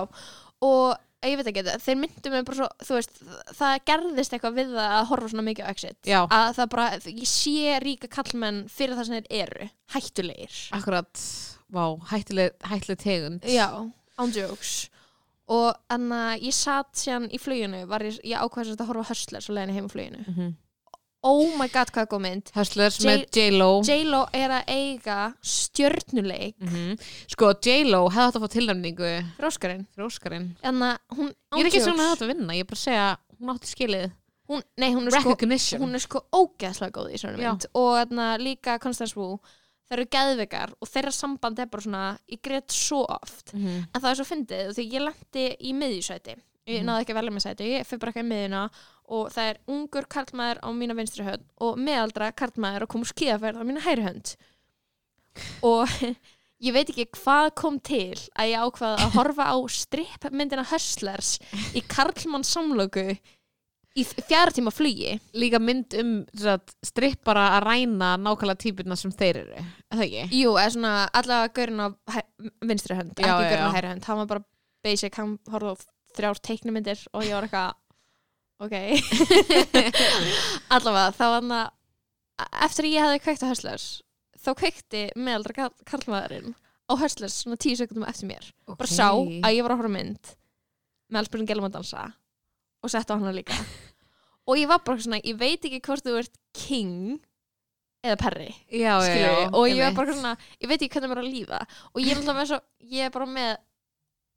Og 0.67 0.87
ég 1.29 1.41
veit 1.41 1.51
ekki, 1.51 1.65
þeir 1.85 1.99
myndu 2.01 2.33
mig 2.33 2.45
bara 2.49 2.57
svo 2.57 2.69
þú 2.87 2.97
veist, 2.97 3.23
það 3.59 3.75
gerðist 3.91 4.37
eitthvað 4.37 4.61
við 4.61 4.71
það 4.77 4.95
að 4.99 5.09
horfa 5.11 5.33
svona 5.33 5.47
mikið 5.49 5.69
á 5.69 5.73
exit. 5.75 5.99
Já. 6.09 6.21
að 6.25 6.49
það 6.59 6.71
bara, 6.77 6.87
ég 7.11 7.29
sé 7.29 7.81
ríka 7.85 8.09
kallmenn 8.09 8.63
fyrir 8.73 8.97
það 8.97 9.09
sem 9.11 9.19
þeir 9.19 9.43
eru, 9.45 9.69
hættulegir. 9.97 10.63
Akkurat, 10.79 11.27
vá, 11.69 11.85
hættileg, 12.15 12.57
hættileg 12.73 13.05
tegund. 13.05 13.45
Já, 13.45 13.69
ándjóks 14.21 14.89
og 15.51 15.79
þannig 15.91 16.25
að 16.25 16.45
ég 16.47 16.55
satt 16.55 16.99
síðan 16.99 17.31
í 17.35 17.39
fluginu 17.43 17.83
var 17.91 18.05
ég, 18.07 18.19
ég 18.23 18.39
ákvæðast 18.39 18.83
að 18.83 18.91
horfa 18.93 19.03
á 19.03 19.11
Hustlers 19.11 19.49
á 19.51 19.53
leiðinu 19.57 19.77
heim 19.77 19.89
á 19.91 19.95
fluginu. 19.95 20.21
Mm 20.23 20.35
-hmm. 20.37 20.53
Oh 21.27 21.57
my 21.59 21.69
god 21.73 21.91
hvað 21.95 22.09
góð 22.13 22.23
mynd. 22.25 22.53
Hustlers 22.55 22.99
J- 23.01 23.09
með 23.09 23.25
J-Lo. 23.37 23.69
J-Lo 23.87 24.21
er 24.37 24.55
að 24.61 24.73
eiga 24.73 25.19
stjörnuleik. 25.43 26.57
Mm 26.65 26.97
Sko, 27.31 27.53
J-Lo 27.61 28.03
hefði 28.09 28.27
átt 28.27 28.39
að 28.39 28.45
fá 28.47 28.55
tilnæmningu 28.57 29.11
fyrir 29.37 29.51
Óskarinn. 29.51 29.87
Fyrir 29.95 30.09
Óskarinn. 30.09 30.49
Þannig 30.63 30.89
að 30.91 31.19
hún 31.19 31.31
Ég 31.31 31.61
er 31.61 31.71
ekki 31.71 31.81
hefði 31.81 31.93
ándjóks 31.95 32.17
átt 32.17 32.25
að 32.27 32.33
vinna, 32.35 32.57
ég 32.57 32.65
er 32.65 32.71
bara 32.71 32.81
að 32.81 32.85
segja 32.87 33.07
hún 33.39 33.55
átti 33.55 33.73
skilið. 33.75 34.11
Hún, 34.51 34.63
nei, 34.83 34.91
hún 34.91 35.07
er 35.07 35.15
sko 35.15 35.37
hún 35.79 35.95
er 35.95 36.03
sko 36.03 36.25
ógeðslega 36.35 36.95
góð 36.97 37.13
í 37.15 37.19
svona 37.23 37.39
Já. 37.39 37.53
mynd. 37.53 37.67
Og 37.79 37.91
þarna 38.01 38.29
líka 38.43 38.79
Constance 38.83 39.15
Wu 39.15 39.37
þeir 39.91 40.01
eru 40.01 40.11
geðveikar 40.15 40.73
og 40.79 40.91
þeirra 40.91 41.13
samband 41.15 41.59
er 41.63 41.69
bara 41.71 41.85
svona 41.85 42.05
ég 42.31 42.41
greit 42.43 42.75
svo 42.75 43.05
oft. 43.07 43.53
Mm 43.55 43.67
-hmm. 43.67 43.87
en 43.95 44.01
það 44.01 44.11
er 44.11 44.19
svo 44.19 44.27
fyndið 44.27 44.73
því 44.75 44.87
ég 44.91 45.05
lendi 45.07 45.45
í 45.61 45.75
miðjusæti 45.75 46.37
ég 46.71 46.81
Mhm. 46.83 46.89
náði 46.91 47.05
ekki 47.05 47.15
að 47.15 47.19
velja 47.21 47.35
með 47.37 47.45
sæti, 47.47 47.69
ég 47.75 47.87
fyrir 47.89 48.01
bara 48.05 48.13
ekki 48.15 48.25
í 48.25 48.31
miðjuna 48.31 48.63
og 49.11 49.31
það 49.35 49.49
er 49.51 49.59
ungur 49.75 50.07
karlmaður 50.17 50.61
á 50.63 50.69
mína 50.73 50.95
vinstri 50.99 51.25
hönd 51.27 51.47
og 51.61 51.79
meðaldra 51.79 52.33
karlmaður 52.33 52.87
að 52.87 52.93
koma 52.95 53.05
úr 53.07 53.13
skíðaferð 53.15 53.59
á 53.61 53.65
mína 53.67 53.85
hægri 53.87 54.07
hönd 54.07 54.35
og 55.67 55.89
ég 56.67 56.75
veit 56.77 56.91
ekki 56.93 57.07
hvað 57.17 57.51
kom 57.59 57.79
til 57.81 58.15
að 58.37 58.51
ég 58.53 58.65
ákvað 58.65 59.05
að 59.05 59.15
horfa 59.19 59.47
á 59.51 59.57
strippmyndina 59.73 60.65
Hustlers 60.71 61.37
í 61.75 61.83
karlmann 61.89 62.45
samlöku 62.47 63.07
í 63.99 64.05
fjara 64.07 64.53
tíma 64.55 64.71
flugi 64.71 65.17
Líka 65.35 65.59
mynd 65.59 65.95
um 65.99 66.11
satt, 66.39 66.75
strippara 66.87 67.49
að 67.57 67.65
ræna 67.67 68.13
nákvæmlega 68.23 68.61
típurna 68.63 68.97
sem 68.99 69.11
þeir 69.11 69.41
eru 69.43 69.57
Er 69.59 69.97
það 69.99 70.05
ekki? 70.07 70.27
Jú, 70.43 70.53
eða 70.55 70.75
svona 70.77 70.93
allavega 71.19 71.55
gaurinn 71.59 71.83
á 71.83 71.89
vinstri 72.71 72.95
hönd, 73.01 73.17
Já, 73.19 73.33
ekki 73.35 73.49
gaurinn 73.49 73.67
á 73.67 73.71
já. 73.71 73.75
hægri 73.75 73.91
hönd 73.95 74.05
hann 74.11 74.21
var 74.23 74.31
bara 74.35 74.45
basic, 74.85 75.17
hann 75.19 75.39
horfði 75.51 75.75
á 75.75 75.77
þrjár 76.17 76.41
teiknumyndir 76.47 77.03
og 77.15 77.27
ég 77.27 77.37
var 77.37 77.47
eitthvað 77.49 77.77
ok. 78.61 78.77
Allavega, 80.75 81.13
þá 81.17 81.27
að 81.31 81.53
eftir 82.67 82.87
að 82.89 82.95
ég 82.95 83.05
hefði 83.07 83.23
kveikt 83.25 83.45
á 83.45 83.51
Hustlers 83.51 83.87
þá 84.41 84.51
kveikti 84.57 85.03
meðaldra 85.21 85.57
karl- 85.57 85.87
karlmaðurinn 85.89 86.55
á 86.91 86.93
Hustlers 86.99 87.41
svona 87.43 87.59
tíu 87.61 87.77
sekundum 87.79 88.07
eftir 88.09 88.31
mér. 88.31 88.47
Bara 88.67 88.91
sá 88.91 89.11
að 89.13 89.55
ég 89.55 89.63
var 89.65 89.75
að 89.75 89.83
horfa 89.83 89.95
mynd 89.95 90.33
með 91.11 91.21
alls 91.21 91.33
byrjum 91.33 91.49
gælum 91.51 91.69
að 91.69 91.75
dansa 91.79 92.05
og 92.81 92.93
sett 92.93 93.11
á 93.13 93.15
hana 93.15 93.35
líka. 93.35 93.57
Og 94.49 94.57
ég 94.59 94.67
var 94.67 94.81
bara 94.83 94.99
svona, 94.99 95.19
ég 95.23 95.37
veit 95.39 95.63
ekki 95.63 95.79
hvort 95.85 96.03
þú 96.03 96.17
ert 96.19 96.33
king 96.57 97.21
eða 98.03 98.17
perri 98.19 98.47
já, 98.73 98.97
já, 99.05 99.13
já, 99.21 99.33
og 99.53 99.67
ég 99.69 99.83
var 99.85 99.93
bara 99.95 100.15
svona, 100.17 100.31
ég 100.57 100.71
veit 100.71 100.81
ekki 100.81 100.97
hvernig 100.97 101.11
mér 101.13 101.21
er 101.21 101.27
að 101.27 101.35
líða. 101.35 101.59
Og 101.93 102.01
ég 102.01 102.15
er 102.15 102.19
alltaf 102.23 102.39
með 102.39 102.49
svo, 102.49 102.59
ég 102.95 103.05
er 103.07 103.13
bara 103.15 103.27
með 103.31 103.51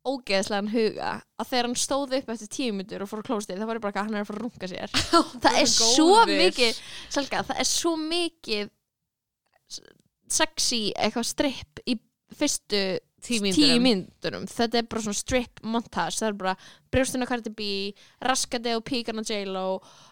ógeðslegan 0.03 0.69
huga 0.73 1.11
að 1.39 1.49
þegar 1.49 1.67
hann 1.69 1.79
stóð 1.79 2.15
upp 2.17 2.31
eftir 2.33 2.49
tíu 2.51 2.73
myndur 2.75 3.05
og 3.05 3.09
fór 3.11 3.23
á 3.23 3.27
klóstið 3.29 3.61
það 3.61 3.69
var 3.69 3.79
ég 3.79 3.83
bara 3.85 3.93
eitthvað, 3.93 4.09
hann 4.09 4.17
er 4.17 4.25
að 4.25 4.29
fara 4.29 4.39
að 4.39 4.45
runga 4.47 4.69
sér. 4.73 4.95
Það 5.45 5.59
er 5.61 5.69
svo 5.71 6.07
mikið 6.29 6.81
Selga, 7.15 7.43
það 7.47 7.61
er 7.63 7.69
svo 7.69 7.93
mikið 8.01 8.71
sexy 10.33 10.83
eitthvað 10.97 11.27
stripp 11.29 11.83
í 11.87 11.97
fyrstu 12.33 12.83
Tíu 13.23 13.77
myndunum 13.79 14.45
þetta 14.51 14.81
er 14.81 14.87
bara 14.91 15.03
svona 15.05 15.15
strip 15.15 15.61
montage 15.63 16.17
það 16.19 16.27
er 16.27 16.37
bara 16.41 16.53
brjóstinu 16.91 17.27
Cardi 17.29 17.53
B 17.55 17.67
raskandi 18.27 18.73
og 18.75 18.83
píkan 18.83 19.21
á 19.21 19.23
J-Lo 19.23 19.63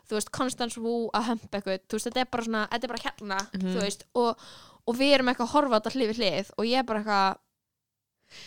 þú 0.07 0.15
veist, 0.15 0.31
Constance 0.31 0.79
Wu 0.79 1.10
að 1.12 1.33
humpa 1.33 1.60
eitthvað 1.60 1.81
þú 1.91 1.98
veist, 1.98 2.07
þetta 2.07 2.24
er 2.24 2.29
bara 2.31 2.45
svona, 2.48 2.62
þetta 2.71 2.88
er 2.88 2.93
bara 2.93 3.03
hérna 3.03 3.39
þú 3.57 3.75
veist, 3.81 4.05
og, 4.15 4.45
og 4.88 5.00
við 5.01 5.15
erum 5.17 5.31
eitthvað 5.33 5.50
að 5.50 5.55
horfa 5.57 5.75
á 5.75 5.79
þetta 5.81 5.93
hlið 5.98 6.13
við 6.13 6.21
hlið 6.21 6.53
og 6.55 6.69
ég 6.69 6.79
er 6.79 6.88
bara 6.88 7.03
eitthvað 7.03 7.41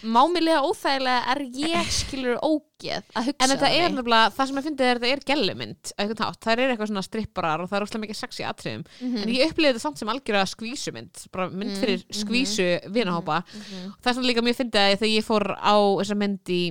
mámilega 0.05 0.62
óþægilega 0.64 1.35
er 1.35 1.41
ég 1.61 1.91
skilur 1.93 2.38
ógeð 2.43 3.03
að 3.14 3.29
hugsa 3.31 3.45
En 3.45 3.50
þetta 3.55 3.71
er 3.71 3.91
nefnilega, 3.95 4.31
það 4.37 4.47
sem 4.50 4.57
ég 4.61 4.67
fyndi 4.69 4.85
er 4.88 5.00
þetta 5.00 5.12
er 5.14 5.25
gellumynd, 5.31 5.93
það 5.97 6.53
er 6.55 6.62
eitthvað 6.75 6.91
svona 6.93 7.05
stripparar 7.07 7.61
og 7.64 7.71
það 7.71 7.79
er 7.79 7.87
óslega 7.87 8.05
mikið 8.05 8.21
sexy 8.21 8.45
atriðum 8.49 8.85
Mhm. 9.00 9.17
en 9.23 9.29
ég 9.35 9.50
upplifði 9.50 9.73
þetta 9.75 9.85
samt 9.87 9.99
sem 9.99 10.09
algjörða 10.09 10.47
skvísumynd 10.55 11.25
bara 11.33 11.49
mynd 11.50 11.75
Mm, 11.75 11.81
fyrir 11.81 12.05
mhm. 12.05 12.19
skvísu 12.21 12.69
vinahópa 12.93 13.43
Mhm. 13.45 13.95
það 14.03 14.11
er 14.11 14.14
svona 14.14 14.29
líka 14.31 14.43
mjög 14.45 14.59
fyndið 14.61 14.81
að 14.85 14.99
þegar 14.99 15.14
ég 15.17 15.25
fór 15.25 15.47
á 15.59 15.75
þessa 16.00 16.17
mynd 16.17 16.45
í 16.49 16.62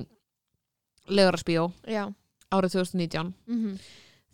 Legarasbíó 1.08 1.72
já 1.86 2.06
árið 2.54 2.72
2019 2.78 3.32
mhm. 3.46 3.78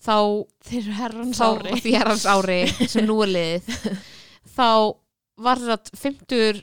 þá, 0.01 0.17
þeir 0.65 0.81
eru 0.83 0.93
herrans 1.01 1.39
þá 1.41 1.47
ári 1.51 1.81
því 1.81 1.93
herrans 1.99 2.27
ári 2.31 2.89
sem 2.89 3.07
nú 3.09 3.17
er 3.25 3.33
liðið 3.35 4.01
þá 4.57 4.69
var 5.41 5.57
þetta 5.57 5.97
50 5.97 6.63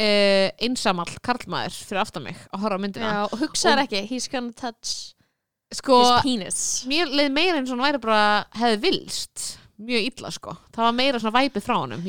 uh, 0.00 0.48
einsamall 0.64 1.12
karlmaður 1.24 1.76
fyrir 1.88 2.02
aftan 2.04 2.26
mig 2.28 2.38
að 2.50 2.64
horfa 2.64 2.78
á 2.78 2.82
myndina. 2.84 3.10
Já, 3.12 3.20
og 3.28 3.44
hugsaður 3.44 3.84
ekki, 3.84 4.02
he's 4.10 4.30
gonna 4.32 4.54
touch 4.56 5.14
sko, 5.74 6.00
his 6.00 6.24
penis. 6.26 6.62
mér 6.90 7.12
leið 7.12 7.30
meira 7.34 7.60
eins 7.60 7.70
og 7.70 7.78
hann 7.78 7.86
væri 7.88 8.02
bara 8.02 8.24
hefði 8.58 8.80
vilst 8.88 9.46
mjög 9.84 10.10
illa 10.10 10.34
sko. 10.34 10.56
Það 10.74 10.86
var 10.86 10.98
meira 10.98 11.22
svona 11.22 11.38
væpið 11.40 11.66
frá 11.66 11.76
honum 11.76 12.04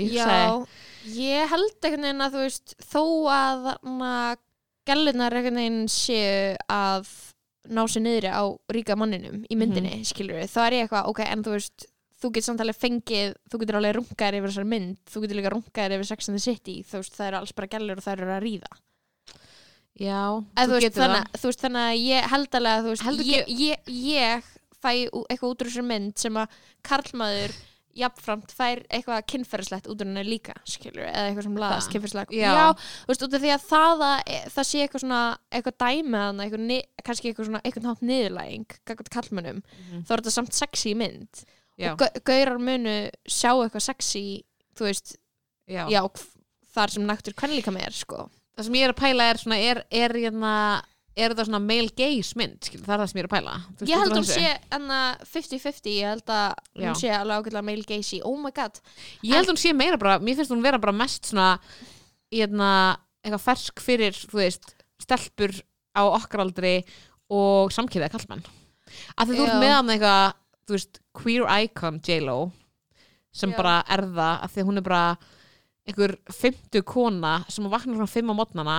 ég 1.16 1.52
held 1.52 1.86
einhvern 1.86 2.08
veginn 2.08 2.26
að 2.26 2.36
þú 2.36 2.44
veist 2.46 2.76
þó 2.92 3.04
að 3.36 3.72
gælunar 4.86 5.34
einhvern 5.38 5.62
veginn 5.62 5.88
séu 5.92 6.54
að 6.72 7.10
ná 7.66 7.82
sér 7.90 8.04
niðri 8.06 8.30
á 8.30 8.44
ríka 8.74 8.98
manninum 8.98 9.44
í 9.50 9.58
myndinni, 9.58 10.00
mm 10.00 10.06
skilur 10.06 10.38
við, 10.38 10.50
þá 10.54 10.60
er 10.66 10.76
ég 10.78 10.86
eitthvað 10.86 11.12
ok, 11.12 11.22
en 11.26 11.44
þú 11.46 11.56
veist, 11.56 11.88
þú 12.22 12.30
getur 12.32 12.48
samt 12.48 12.62
alveg 12.64 12.78
fengið 12.80 13.34
þú 13.52 13.60
getur 13.62 13.78
alveg 13.82 13.96
rungaðir 13.98 14.38
yfir 14.40 14.52
þessar 14.54 14.68
mynd 14.72 14.98
þú 15.12 15.22
getur 15.26 15.40
líka 15.42 15.52
rungaðir 15.56 15.96
yfir 15.98 16.10
Sex 16.12 16.30
and 16.30 16.38
the 16.40 16.44
City 16.46 16.78
þú 16.88 17.02
veist, 17.02 17.16
það 17.18 17.28
eru 17.32 17.40
alls 17.42 17.56
bara 17.58 17.68
gælur 17.76 18.00
og 18.00 18.06
það 18.06 18.18
eru 18.20 18.32
að 18.36 18.44
ríða. 18.46 18.74
Já, 19.96 20.22
Eða, 20.60 20.66
þú, 20.66 20.74
veist, 20.76 20.84
getur 20.90 21.04
þannig, 21.06 21.30
þú 21.40 21.48
veist, 21.52 21.62
þannig 21.64 21.86
að 21.86 22.02
ég 22.04 22.26
held 22.34 22.58
alveg 22.60 22.74
að 22.74 22.82
þú 22.84 22.92
veist, 22.92 23.06
Heldur 23.08 23.30
ég, 23.30 23.54
ég, 23.64 23.94
ég 23.96 24.50
fæ 24.84 24.90
eitthvað 24.92 25.48
út 25.54 25.64
úr 25.64 25.70
þessar 25.72 25.88
mynd 25.88 26.20
sem 26.20 26.40
að 26.42 26.58
karlmaður 26.90 27.54
jafnframt 27.96 28.52
fær 28.52 28.82
eitthvað 28.92 29.22
kynferðislegt 29.32 29.86
út 29.88 30.02
úr 30.04 30.10
henni 30.10 30.24
líka 30.28 30.52
skilur, 30.68 31.06
eða 31.08 31.30
eitthvað 31.30 31.46
sem 31.48 31.60
laðast 31.64 31.94
kynferðislegt. 31.94 32.34
Já. 32.36 32.74
þú 32.76 33.14
veist, 33.14 33.24
út 33.24 33.38
af 33.38 33.44
því 33.46 33.54
að 33.56 33.68
það 33.70 34.04
að, 34.10 34.34
það 34.58 34.68
sé 34.68 34.82
eitthvað 34.84 35.04
svona, 35.06 35.22
eitthvað 35.56 35.78
dæmi 35.86 36.20
að 36.26 36.42
eitthvað, 36.44 36.74
kannski 37.08 37.32
eitthvað 37.32 37.48
svona, 37.50 37.62
eitthvað 37.64 37.88
nátt 37.88 38.04
niðurlæging 38.12 38.76
gagvart 38.92 39.14
karlmönnum, 39.16 39.62
Mhm. 39.64 40.04
þá 40.04 40.12
er 40.12 40.20
þetta 40.26 40.36
samt 40.36 40.60
sexy 40.60 40.92
mynd 40.94 41.46
já, 41.80 41.92
og 41.94 42.00
gau- 42.02 42.24
gaurar 42.32 42.60
munu 42.62 42.96
sjá 43.28 43.52
eitthvað 43.54 43.86
sexy 43.90 44.26
þú 44.78 44.90
veist, 44.90 45.16
já. 45.68 45.86
já, 45.92 46.02
þar 46.76 46.92
sem 46.96 47.06
naktur 47.08 47.34
kvennlíka 47.38 47.72
með 47.76 47.88
er, 47.90 47.96
sko 48.02 48.28
það 48.56 48.68
sem 48.70 48.78
ég 48.80 48.86
er 48.88 48.94
að 48.94 49.02
pæla 49.02 49.30
er 49.32 49.42
svona 49.42 49.58
er, 49.60 49.82
er, 49.92 50.16
er, 50.16 50.38
er 51.16 51.32
þetta 51.34 51.46
svona 51.48 51.60
male 51.64 51.92
gaze 51.96 52.36
mynd 52.40 52.70
það 52.72 52.94
er 52.96 53.02
það 53.02 53.10
sem 53.12 53.20
ég 53.20 53.24
er 53.26 53.30
að 53.30 53.36
pæla 53.36 53.56
Þú 53.80 53.88
Ég 53.90 54.02
held 54.02 54.12
frá 54.14 54.20
hún 54.20 54.30
sé 54.30 54.54
enna 54.78 55.00
50-50, 55.32 55.92
ég 55.96 56.10
held 56.12 56.32
að 56.36 56.46
Já. 56.76 56.88
hún 56.90 57.00
sé 57.00 57.12
alveg 57.16 57.42
ágætlega 57.44 57.68
male 57.70 57.88
gazy, 57.88 58.22
oh 58.24 58.38
my 58.40 58.52
god 58.56 58.80
Ég 59.24 59.36
held 59.36 59.52
hún 59.52 59.60
sé 59.60 59.74
meira 59.76 60.00
bara, 60.00 60.20
mér 60.20 60.40
finnst 60.40 60.52
hún 60.56 60.64
vera 60.64 60.80
bara 60.80 60.96
mest 60.96 61.32
svona 61.32 61.54
hérna, 62.36 62.70
eitthvað 63.24 63.44
fersk 63.46 63.84
fyrir, 63.84 64.18
veist, 64.36 64.74
stelpur 65.02 65.54
á 65.96 66.04
okkar 66.04 66.44
aldri 66.44 66.74
og 67.32 67.72
samkynniða 67.74 68.12
kallmenn. 68.14 68.44
Af 69.18 69.28
því 69.30 69.38
þú 69.38 69.46
ert 69.46 69.54
Já. 69.56 69.62
með 69.64 69.72
hann 69.76 69.92
eitthvað, 69.96 70.36
þú 70.66 70.76
veist, 70.78 71.00
queer 71.14 71.46
icon 71.64 72.00
J-Lo 72.02 72.52
sem 73.36 73.52
Já. 73.52 73.58
bara 73.58 73.84
er 73.92 74.02
það, 74.08 74.36
af 74.46 74.52
því 74.54 74.62
að 74.64 74.68
hún 74.70 74.78
er 74.78 74.86
bara 74.86 75.18
einhver 75.86 76.16
fymtu 76.34 76.82
kona 76.88 77.34
sem 77.52 77.66
vaknar 77.70 77.98
frá 78.00 78.08
fimm 78.10 78.32
á 78.32 78.36
mótnana 78.40 78.78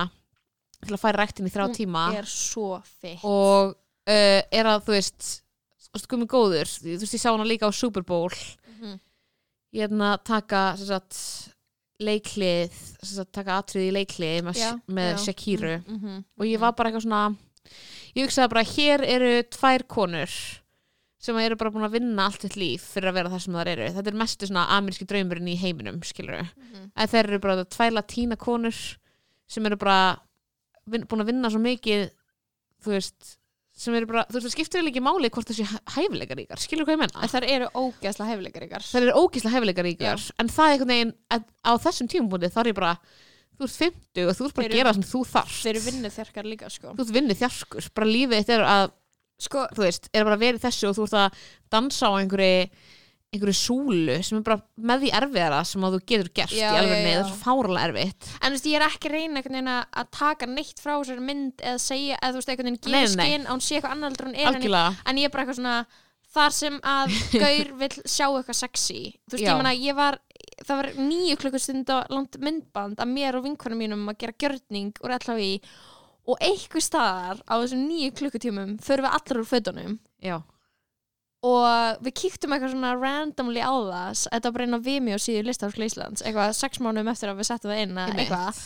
til 0.83 0.93
að 0.93 1.01
færa 1.01 1.23
ræktin 1.23 1.47
í 1.47 1.51
þrjá 1.53 1.67
Hún 1.67 1.75
tíma 1.77 2.05
er 2.19 2.25
svo 2.29 2.81
fitt 3.01 3.23
og 3.23 3.71
uh, 3.73 4.41
er 4.51 4.65
að, 4.69 4.83
þú 4.87 4.91
veist, 4.97 5.29
sko 5.97 6.17
mig 6.21 6.29
góður, 6.29 6.67
þú 6.69 6.97
veist, 6.99 7.13
ég 7.15 7.21
sá 7.23 7.31
hana 7.31 7.45
líka 7.47 7.69
á 7.69 7.71
Super 7.73 8.03
Bowl 8.03 8.29
Mhm. 8.77 8.99
ég 9.73 9.81
hérna 9.87 10.17
taka 10.23 10.75
sem 10.77 10.85
sagt, 10.87 11.15
leiklið 11.99 12.69
sem 13.01 13.15
sagt, 13.17 13.31
taka 13.33 13.55
atrið 13.61 13.87
í 13.87 13.93
leiklið 13.95 14.43
með, 14.45 14.59
Já, 14.61 14.71
með 14.87 15.09
já. 15.15 15.17
Shakiru 15.25 15.75
mm 15.87 15.97
-hmm. 15.99 16.23
og 16.39 16.45
ég 16.45 16.59
var 16.59 16.73
bara 16.73 16.89
eitthvað 16.91 17.01
svona 17.07 17.35
ég 18.15 18.25
hugsaði 18.27 18.49
bara, 18.49 18.63
hér 18.63 19.01
eru 19.03 19.43
tvær 19.49 19.83
konur 19.87 20.29
sem 21.19 21.37
eru 21.41 21.55
bara 21.57 21.71
búin 21.73 21.85
að 21.87 21.95
vinna 21.97 22.25
allt 22.29 22.41
sitt 22.45 22.55
líf 22.59 22.83
fyrir 22.93 23.09
að 23.09 23.17
vera 23.17 23.29
það 23.33 23.41
sem 23.45 23.53
það 23.57 23.71
eru. 23.73 23.87
Þetta 23.95 24.11
er 24.13 24.19
mestu 24.21 24.47
svona 24.49 24.67
ameríski 24.77 25.07
draumurinn 25.09 25.49
í 25.49 25.57
heiminum 25.57 25.99
skilur 26.05 26.43
Mhm. 26.45 26.91
að 26.95 27.09
þeir 27.13 27.23
eru 27.31 27.39
bara 27.39 27.65
tvær 27.65 27.91
latína 27.97 28.37
konur 28.37 28.75
sem 29.47 29.65
eru 29.65 29.75
bara 29.77 30.19
búin 30.87 31.21
að 31.23 31.25
vinna 31.31 31.49
svo 31.49 31.59
mikið 31.59 32.09
þú 32.83 32.93
veist 32.93 33.37
sem 33.77 33.93
eru 33.93 34.07
bara, 34.09 34.23
þú 34.25 34.33
veist, 34.39 34.47
það 34.47 34.53
skiptir 34.55 34.87
ekki 34.89 35.01
máli 35.05 35.29
hvort 35.29 35.45
þessi 35.51 35.65
hæfileikar 35.93 36.39
ykkar, 36.41 36.57
skilur 36.57 36.85
hvað 36.85 36.95
ég 36.95 37.01
menna? 37.03 37.21
En 37.21 37.29
þar 37.29 37.45
eru 37.45 37.67
ógeðslega 37.77 38.29
hefleikar 38.31 38.63
ykkar. 38.65 38.81
Það 38.81 39.01
eru 39.05 39.13
ógíslega 39.21 39.53
hæfileikar 39.53 39.89
ykkar 39.91 40.23
en 40.41 40.47
það 40.49 40.65
er 40.65 40.73
einhvern 40.73 40.93
veginn, 40.93 41.13
á 41.61 41.71
þessum 41.77 42.07
tímabúndi 42.09 42.49
þá 42.49 42.57
er 42.63 42.69
ég 42.71 42.77
bara, 42.79 42.97
þú 43.57 43.67
ert 43.67 43.77
50 43.77 44.25
og 44.29 44.33
þú 44.37 44.45
ert 44.47 44.55
bara 44.57 44.67
að 44.67 44.73
gera 44.77 44.89
það 44.93 44.97
sem 44.97 45.05
þú 45.11 45.21
þarft. 45.29 45.61
Þeir 45.61 45.75
eru 45.75 45.85
vinnu 45.91 46.09
þjarkar 46.17 46.45
líka 46.49 46.69
sko. 46.73 46.93
Þú 46.97 47.05
ert 47.05 47.13
vinnið 47.17 47.37
þjarskur, 47.43 47.89
bara 47.93 48.07
lífið 48.07 48.41
þitt 48.41 48.49
er 48.57 48.65
að 48.65 48.91
Sko, 49.37 49.67
þú 49.75 49.83
veist, 49.85 50.07
er 50.17 50.25
bara 50.25 50.37
í 50.41 50.53
þessu 50.61 50.89
og 50.89 50.95
þú 50.97 51.03
ert 51.07 51.17
að 51.21 51.41
dansa 51.73 52.09
á 52.09 52.17
einhverju 52.17 52.69
einhverju 53.27 53.57
súlu 53.59 54.13
sem 54.23 54.37
er 54.39 54.43
bara 54.47 54.61
með 54.79 55.01
því 55.03 55.09
erfiðara 55.19 55.57
sem 55.67 55.83
að 55.83 55.97
þú 55.97 55.99
getur 56.09 56.29
gert 56.39 56.53
Já, 56.55 56.69
í 56.71 56.77
alveg 56.79 56.95
já, 56.95 57.03
já. 57.03 57.07
það 57.11 57.19
er 57.19 57.27
svo 57.27 57.39
fárlega 57.43 57.87
erfitt 57.89 58.29
en 58.39 58.47
þú 58.47 58.55
veist, 58.55 58.69
ég 58.71 58.77
er 58.79 58.85
ekki 58.87 59.09
að 59.09 59.15
reyna 59.17 59.35
einhvern 59.41 59.57
veginn 59.57 59.71
að- 59.73 59.97
að 60.01 60.09
taka 60.17 60.47
neitt 60.47 60.79
frá 60.81 60.93
þessari 60.95 61.25
mynd 61.27 61.61
eða 61.61 61.81
segja, 61.83 62.17
eða 62.23 62.31
þú 62.31 62.39
veist, 62.39 62.49
einhvern 62.53 62.69
veginn 62.71 62.91
Nei, 62.95 63.01
gefa 63.03 63.17
nei. 63.19 63.27
skinn 63.27 63.45
að 63.45 63.51
hún 63.51 63.65
sé 63.67 63.75
eitthvað 63.75 63.91
annar 63.97 64.09
heldur 64.13 64.27
en 64.27 64.31
hún 64.33 64.39
er 64.39 64.47
en 64.47 64.55
algjörlega, 64.55 64.95
en 65.11 65.17
ég 65.21 65.27
er 65.27 65.33
bara 65.35 65.43
eitthvað 65.43 65.59
svona 65.59 65.75
þar 66.37 66.55
sem 66.61 66.79
að 66.95 67.17
gaur 67.43 67.73
vill 67.83 67.97
sjá 68.07 68.25
eitthvað 68.31 68.59
sexy 68.63 69.01
þú 69.27 69.35
veist, 69.35 69.43
Já. 69.43 69.51
ég 69.51 69.59
meina, 69.61 69.75
ég 69.75 69.95
var 69.99 70.19
það 70.63 70.79
var 70.79 70.89
nýju 70.97 71.37
klukkustund 71.43 71.91
á 71.93 71.97
langt 72.09 72.39
myndband 72.41 72.97
að 73.03 73.11
mér 73.11 73.35
og 73.37 73.43
vinkonum 73.45 73.77
mínum 73.83 74.07
að 74.09 74.17
gera 74.23 74.39
gjörning 74.39 74.95
úr 75.03 75.13
LHI 75.19 75.51
og 76.27 76.37
einhver 76.43 76.83
staðar 76.83 77.41
á 77.47 77.53
þessum 77.55 77.87
nýju 77.87 78.13
klukkutímum 78.19 78.77
förum 78.83 79.07
við 79.07 79.17
allar 79.19 79.41
úr 79.41 79.49
fötunum. 79.49 79.99
Já, 80.23 80.41
og 81.45 82.05
við 82.05 82.15
kíktum 82.21 82.53
eitthvað 82.53 82.73
svona 82.73 82.95
randomly 82.97 83.61
á 83.61 83.71
það. 83.71 84.23
Þetta 84.25 84.49
var 84.49 84.55
bara 84.55 84.67
inn 84.67 84.77
á 84.77 84.85
Vimeo 84.87 85.19
síðu 85.21 85.43
Listafskla 85.47 85.89
Íslands. 85.89 86.23
Eitthvað 86.25 86.55
sex 86.57 86.81
mánuðum 86.81 87.11
eftir 87.13 87.31
að 87.31 87.41
við 87.41 87.49
settum 87.51 87.73
það 87.73 87.83
inn 87.83 87.99
eitthvað. 88.05 88.63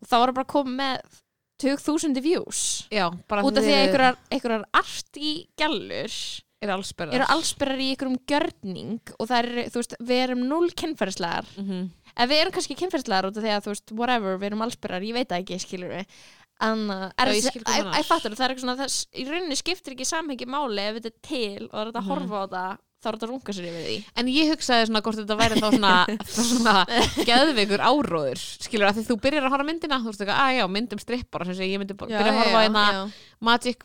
Og 0.00 0.08
þá 0.08 0.16
var 0.16 0.30
það 0.30 0.38
bara 0.38 0.52
komið 0.54 0.78
með 0.80 1.20
2000 1.64 2.22
views. 2.24 2.62
Já, 2.92 3.06
út 3.12 3.28
af 3.30 3.60
því 3.60 3.74
að 3.74 3.82
einhverjar, 3.82 4.16
einhverjar 4.32 4.64
arti 4.80 5.34
gælur 5.60 6.16
er 6.64 6.72
allsberðar 6.72 7.18
eru 7.18 7.26
allsbyrjar 7.34 7.82
í 7.84 7.90
einhverjum 7.92 8.16
gjörning. 8.30 9.12
Og 9.18 9.28
það 9.28 9.42
er, 9.42 9.68
þú 9.68 9.82
veist, 9.82 9.98
við 10.00 10.22
erum 10.24 10.46
null 10.48 10.70
kynferðislegar. 10.72 11.50
Mm 11.58 11.68
-hmm. 11.68 11.90
en 12.14 12.28
við 12.30 12.40
erum 12.40 12.54
kannski 12.56 12.78
kynferðislegar 12.80 13.28
út 13.28 13.36
af 13.36 13.44
því 13.44 13.52
að, 13.52 13.64
þú 13.64 13.74
veist, 13.74 13.92
whatever, 13.92 14.38
við 14.38 14.46
erum 14.48 14.64
allsbyrjar, 14.64 15.02
ég 15.02 15.14
veit 15.14 15.32
ekki, 15.32 15.60
skilur 15.60 15.92
við 15.92 16.06
uh, 16.90 17.10
er 17.18 17.30
ég 17.34 17.44
að 17.64 17.84
meinar. 17.84 18.08
fattur, 18.08 18.34
það 18.34 18.44
er 18.46 18.54
eitthvað 18.54 18.64
svona 18.64 18.78
þess, 18.80 18.98
í 19.14 19.24
rauninni 19.28 19.56
skiptir 19.60 19.94
ekki 19.96 20.06
samhengi 20.08 20.46
máli 20.50 20.82
ef 20.88 20.98
þetta 20.98 21.12
er 21.12 21.16
til 21.28 21.68
og 21.68 21.74
það 21.74 21.84
er 21.84 21.92
að 21.92 22.02
Mhm. 22.02 22.10
horfa 22.10 22.40
á 22.40 22.46
það 22.54 22.74
þá 23.04 23.08
er 23.10 23.16
þetta 23.18 23.26
að 23.26 23.32
runga 23.34 23.52
sér 23.52 23.66
yfir 23.68 23.82
því 23.84 23.96
en 24.16 24.28
ég 24.32 24.50
hugsaði 24.54 24.84
svona 24.88 25.02
hvort 25.04 25.18
þetta 25.20 25.36
væri 25.36 25.58
þá 25.60 25.68
svona, 25.74 25.94
svona 26.48 26.74
geðveikur 27.28 27.82
áróður 27.84 28.40
skilur 28.64 28.88
að 28.88 28.96
því 28.96 29.04
þú 29.10 29.16
byrjar 29.26 29.44
að 29.44 29.52
horfa 29.54 29.66
myndina 29.68 29.98
þú 30.00 30.08
veist 30.08 30.24
ekki, 30.24 30.36
að 30.44 30.54
já, 30.56 30.64
myndum 30.78 31.02
strippar 31.02 31.44
ég 31.52 31.78
myndi 31.82 31.94
byrja 32.00 32.22
að 32.24 32.38
horfa 32.40 32.56
á 32.56 32.64
hérna. 32.64 32.84
Magic, 33.44 33.84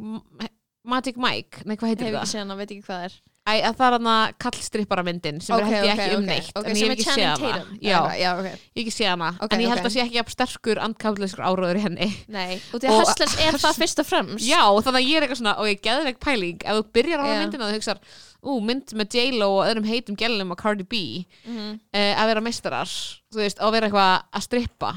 Magic 0.87 1.17
Mike, 1.19 1.65
nei 1.67 1.75
hvað 1.75 1.91
heitir 1.91 2.07
hef 2.07 2.13
það? 2.15 2.21
ekki 2.23 2.31
séð 2.31 2.43
hana, 2.45 2.55
veit 2.61 2.71
ekki 2.71 2.85
hvað 2.87 2.95
það 2.95 3.09
er 3.09 3.17
Æ, 3.49 3.53
að 3.65 3.75
það 3.79 3.85
er 3.87 3.95
hann 3.97 4.09
að 4.13 4.33
kallstrippara 4.45 5.03
myndin 5.07 5.39
sem 5.41 5.55
Ok, 5.55 5.61
er 5.61 5.65
held 5.69 5.87
ég 5.87 5.93
ok, 5.93 5.99
ekki 6.03 6.17
um 6.19 6.25
neitt 6.29 6.49
Ok, 6.59 6.67
en 6.69 6.75
ég 6.75 6.83
hef 6.85 6.93
ekki 6.95 7.07
séð 7.09 7.43
hana. 7.43 7.63
Já, 7.81 7.99
já, 8.13 8.29
ég 8.37 8.49
hef 8.49 8.83
ekki 8.83 8.93
séð 8.93 9.09
hana 9.15 9.29
en 9.49 9.63
ég 9.63 9.69
held 9.73 9.83
að 9.89 9.93
sé 9.95 10.01
ekki 10.03 10.17
jafn 10.19 10.35
sterkur 10.35 10.81
andkapitliskur 10.85 11.45
áróður 11.49 11.79
í 11.79 11.83
henni. 11.87 12.09
Nei, 12.27 12.61
og 12.73 12.79
því 12.83 12.87
að 12.91 12.95
Og- 12.95 13.03
Hustlers 13.07 13.35
er 13.47 13.59
það 13.65 13.79
fyrst 13.81 13.99
og 14.03 14.09
fremst. 14.09 14.45
Já, 14.45 14.61
þannig 14.85 14.99
að 15.01 15.09
ég 15.09 15.15
er 15.17 15.27
eitthvað 15.27 15.41
svona 15.41 15.55
og 15.57 15.65
ég 15.71 15.81
geði 15.81 16.05
vekk 16.11 16.19
pæling. 16.19 16.59
Ef 16.65 16.79
þú 16.79 16.83
byrjar 16.99 17.19
á 17.19 17.23
hana 17.25 17.35
Já. 17.35 17.41
myndina 17.45 17.65
og 17.65 17.71
þú 17.73 17.79
hugsar 17.79 17.99
ú, 18.43 18.61
mynd 18.63 18.93
með 18.95 19.09
J-Lo 19.17 19.49
og 19.59 19.65
öðrum 19.67 19.87
heitum 19.89 20.15
gælum 20.15 20.51
og 20.51 20.57
Cardi 20.61 20.83
B 20.87 21.25
Mhm. 21.45 21.79
uh, 21.93 22.13
að 22.21 22.27
vera 22.27 22.41
meistarar 22.41 22.87
þú 22.87 23.35
veist, 23.43 23.59
og 23.59 23.71
vera 23.73 23.89
eitthvað 23.89 24.23
að 24.31 24.45
strippa 24.47 24.91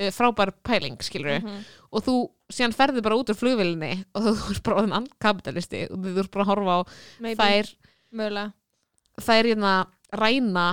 uh, 0.00 0.10
frábær 0.10 0.50
pæling, 0.64 0.96
skilur 0.98 1.38
Mhm. 1.42 1.64
og 1.92 2.02
þú 2.04 2.14
síðan 2.50 2.74
ferði 2.74 3.00
bara 3.02 3.14
út 3.14 3.28
úr 3.30 3.38
flugvélinni 3.38 4.04
og 4.14 4.22
þú 4.24 4.32
ert 4.50 4.62
bara 4.64 4.76
orðin 4.82 4.96
andkapitalisti 4.98 5.84
og 5.92 5.98
þú 6.02 6.18
ert 6.24 6.30
bara 6.32 6.44
að 6.44 6.50
horfa 6.50 6.74
á 6.74 6.80
Maybe, 7.20 7.36
þær 7.44 7.74
mögulega. 8.12 8.52
Þær 9.20 9.44
hérna 9.52 9.74
ræna. 10.12 10.68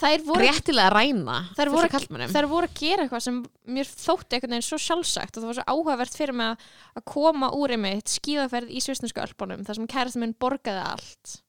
Voru, 0.00 0.40
réttilega 0.40 0.88
ræna 0.94 1.34
Þær 1.52 1.68
fullt 1.68 2.48
voru 2.48 2.64
að 2.64 2.72
gera 2.80 3.02
eitthvað 3.04 3.20
sem 3.20 3.42
mér 3.68 3.84
þótti 3.84 4.32
einhvern 4.38 4.54
veginn 4.54 4.64
svo 4.64 4.78
sjálfsagt 4.80 5.36
og 5.36 5.42
það 5.42 5.50
var 5.50 5.58
svo 5.58 5.64
áhugavert 5.68 6.14
fyrir 6.16 6.32
mig 6.32 6.46
að- 6.46 6.62
að 6.96 7.04
koma 7.04 7.50
úr 7.52 7.74
einmitt 7.74 8.08
skíðaferð 8.08 8.70
í 8.72 8.80
svisnesku 8.80 9.20
ölpunum 9.20 9.60
þar 9.66 9.74
sem 9.76 9.86
kærasti 9.86 10.16
minn 10.22 10.32
borgaði 10.40 10.80
allt 10.86 11.42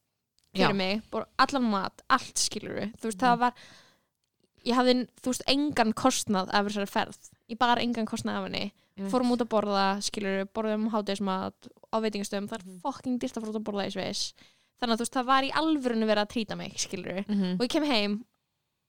fyrir 0.53 0.67
Já. 0.67 0.75
mig, 0.75 1.01
allan 1.39 1.63
mat, 1.63 2.01
allt 2.09 2.35
skilur 2.35 2.75
við, 2.75 2.91
þú 2.99 3.07
veist, 3.07 3.21
Mhm. 3.21 3.23
það 3.23 3.39
var 3.39 3.53
ég 4.65 4.75
hafði, 4.75 5.07
þú 5.21 5.31
veist, 5.31 5.43
engan 5.47 5.93
kostnað 5.93 6.49
af 6.53 6.65
þessari 6.65 6.89
ferð, 6.91 7.17
ég 7.49 7.57
bara 7.57 7.81
engan 7.81 8.05
kostnað 8.05 8.35
af 8.35 8.51
henni, 8.51 8.73
fórum 9.09 9.31
út 9.31 9.39
að 9.39 9.47
borða 9.47 10.03
skilur 10.03 10.43
við, 10.43 10.49
borðum 10.51 10.89
hátíðismat 10.91 11.53
á 11.93 11.97
veitingastöðum, 12.03 12.49
það 12.49 12.59
er 12.59 12.65
Mhm. 12.67 12.81
fokking 12.81 13.17
dýrt 13.17 13.37
að 13.37 13.43
fór 13.45 13.53
út 13.55 13.61
að 13.61 13.63
borða 13.63 13.87
í 13.87 13.91
Sviss 13.95 14.33
þannig 14.81 14.95
að 14.95 14.97
þú 14.97 15.05
veist, 15.05 15.13
það 15.19 15.29
var 15.31 15.43
í 15.47 15.51
alvörinu 15.61 16.09
verið 16.09 16.23
að 16.25 16.31
trýta 16.33 16.57
mig 16.57 16.73
skilur 16.81 17.13
við, 17.21 17.27
Mhm. 17.29 17.53
og 17.59 17.65
ég 17.67 17.69
kem 17.69 17.83
heim 17.85 18.17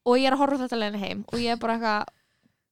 og 0.07 0.17
ég 0.19 0.27
er 0.27 0.33
að 0.37 0.43
horfa 0.43 0.61
þetta 0.65 0.81
leiðin 0.81 1.03
heim 1.05 1.25
og 1.29 1.39
ég 1.39 1.53
er 1.53 1.57
bara 1.63 1.77
eitthvað 1.79 2.07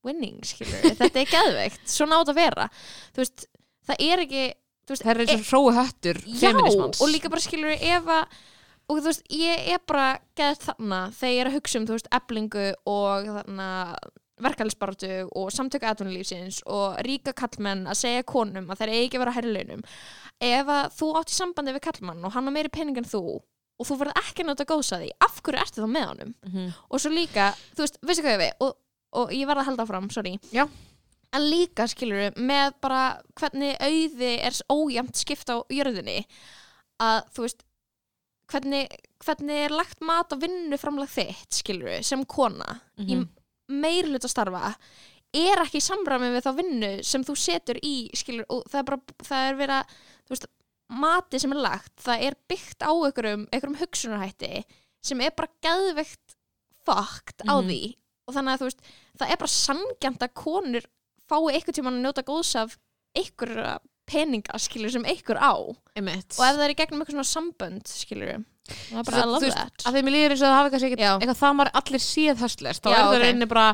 winning, 0.04 0.38
skilur 0.42 0.94
þetta 0.96 1.20
er 1.20 1.26
geðveikt. 1.34 1.82
Svona 1.86 2.20
átt 2.22 2.32
að 2.32 2.40
vera, 2.40 2.68
þú 3.14 3.20
veist 3.24 3.46
það 3.86 3.96
er 4.08 4.22
ekki, 4.24 4.44
veist, 4.90 5.02
Það 5.04 5.10
er 5.12 5.20
eins 5.26 5.34
og 5.36 5.44
hrói 5.50 5.74
höttur 5.76 6.18
já, 6.26 6.50
og 6.56 7.08
líka 7.12 7.30
bara 7.30 7.40
skilur 7.44 7.76
ef 7.76 8.08
að 8.10 8.24
og 8.90 8.98
þú 8.98 9.04
veist, 9.06 9.22
ég 9.30 9.68
er 9.70 9.78
bara 9.86 10.18
geðt 10.34 10.64
þarna 10.66 11.00
þegar 11.14 11.30
ég 11.36 11.40
er 11.44 11.50
að 11.52 11.54
hugsa 11.60 11.78
um, 11.78 11.84
þú 11.86 11.94
veist, 11.94 12.08
eblingu 12.10 12.64
og 12.90 13.28
þarna 13.36 13.68
verkefælisbaratu 14.44 15.11
og 15.37 15.50
samtöku 15.54 15.87
atvinnulífsins 15.90 16.62
og 16.66 16.99
ríka 17.06 17.32
kallmenn 17.37 17.87
að 17.90 17.99
segja 18.02 18.23
konum 18.26 18.70
að 18.70 18.82
þeir 18.82 18.92
eigi 18.97 19.16
að 19.16 19.23
vera 19.25 19.32
á 19.32 19.37
herrlaunum 19.38 19.82
ef 20.40 20.66
að 20.76 20.90
þú 20.99 21.09
átt 21.20 21.32
í 21.32 21.37
sambandi 21.38 21.75
við 21.76 21.85
kallmann 21.88 22.25
og 22.25 22.32
hann 22.37 22.49
á 22.49 22.52
meiri 22.54 22.68
pening 22.73 22.97
en 22.99 23.04
þú 23.09 23.23
og 23.80 23.87
þú 23.88 23.97
verður 24.02 24.20
ekki 24.20 24.44
að 24.44 24.64
góðs 24.68 24.92
að 24.92 25.02
því 25.06 25.11
af 25.25 25.40
hverju 25.42 25.61
ertu 25.64 25.80
þá 25.85 25.88
með 25.88 26.06
honum 26.11 26.35
Mhm. 26.44 26.73
og 26.90 27.00
svo 27.00 27.11
líka, 27.11 27.54
þú 27.76 27.80
veist, 27.85 27.99
veistu 28.02 28.23
hvað 28.23 28.37
ég 28.37 28.42
við 28.44 28.52
og, 28.61 28.76
og 29.12 29.30
ég 29.32 29.47
verð 29.47 29.61
að 29.61 29.68
halda 29.70 29.82
áfram, 29.87 30.11
sorry 30.12 30.38
Já. 30.52 30.68
en 31.32 31.42
líka 31.50 31.87
skilur 31.88 32.20
við 32.30 32.37
með 32.37 32.73
bara 32.82 33.23
hvernig 33.40 33.76
auði 33.80 34.32
er 34.44 34.52
ójæmt 34.68 35.16
skipt 35.16 35.49
á 35.49 35.56
jörðinni 35.70 36.25
að 37.00 37.25
þú 37.35 37.47
veist 37.47 37.62
hvernig, 38.50 38.88
hvernig 39.25 39.64
er 39.64 39.70
lagt 39.70 40.00
mat 40.02 40.32
á 40.35 40.37
vinnu 40.37 40.76
framlega 40.80 41.14
þitt 41.14 41.61
skilur 41.62 41.88
við, 41.88 42.02
sem 42.04 42.25
kona 42.25 42.80
Mhm. 42.99 43.09
í 43.09 43.28
meir 43.70 44.08
hluta 44.10 44.28
starfa 44.30 44.74
er 45.36 45.60
ekki 45.62 45.78
í 45.78 45.84
samræmi 45.84 46.32
við 46.34 46.42
þá 46.46 46.50
vinnu 46.58 46.90
sem 47.06 47.22
þú 47.26 47.36
setur 47.38 47.78
í 47.86 47.94
skilur, 48.18 48.46
og 48.50 48.64
það 48.70 48.80
er 48.80 48.88
bara, 48.88 49.00
það 49.28 49.62
er 49.64 49.72
að 49.76 49.92
þú 50.26 50.34
veist, 50.34 50.46
mati 50.90 51.38
sem 51.38 51.52
er 51.54 51.60
lagt 51.62 51.92
það 52.02 52.24
er 52.26 52.36
byggt 52.50 52.82
á 52.82 52.90
einhverjum, 52.90 53.44
einhverjum 53.54 53.78
hugsunarhætti 53.78 54.64
sem 55.06 55.20
er 55.22 55.30
bara 55.38 55.52
geðveikt 55.62 56.34
fucked 56.84 57.44
á 57.46 57.54
Mhm. 57.60 57.68
því 57.70 57.80
og 58.26 58.34
þannig 58.34 58.52
að 58.54 58.60
þú 58.60 58.66
veist, 58.70 58.82
það 59.18 59.30
er 59.30 59.36
bara 59.44 59.54
sangjant 59.54 60.22
að 60.26 60.34
konur 60.34 60.84
fái 61.30 61.52
einhvern 61.54 61.76
tímann 61.78 61.98
að 62.00 62.02
njóta 62.04 62.26
góðs 62.26 62.54
af 62.58 62.76
einhverja 63.14 63.78
peninga 64.11 64.59
skilur 64.62 64.90
sem 64.95 65.07
einhver 65.07 65.38
á 65.38 65.52
og 65.55 65.76
Einmitt. 65.97 66.35
ef 66.35 66.40
það 66.40 66.64
er 66.67 66.75
í 66.75 66.79
gegnum 66.83 67.02
eitthvað 67.05 67.17
svona 67.21 67.31
sambönd 67.31 67.87
skilur 67.95 68.35
það 68.71 69.00
er 69.00 69.09
bara 69.11 69.25
I 69.25 69.31
love 69.31 69.50
that 69.55 69.87
að 69.88 69.99
þeim 69.99 70.12
líður 70.14 70.35
eins 70.37 70.43
og 70.45 70.50
það 70.50 70.59
hafi 70.61 70.71
kannski 70.76 70.90
Já. 70.90 70.95
ekkert 70.95 71.25
eitthvað 71.25 71.43
það 71.45 71.59
maður 71.62 71.75
allir 71.83 72.05
síð 72.11 72.45
höstlers 72.45 72.81
þá 72.85 72.88
Já, 72.90 72.95
er 72.95 73.02
það 73.05 73.17
ok. 73.17 73.25
reyni 73.26 73.50
bara 73.55 73.67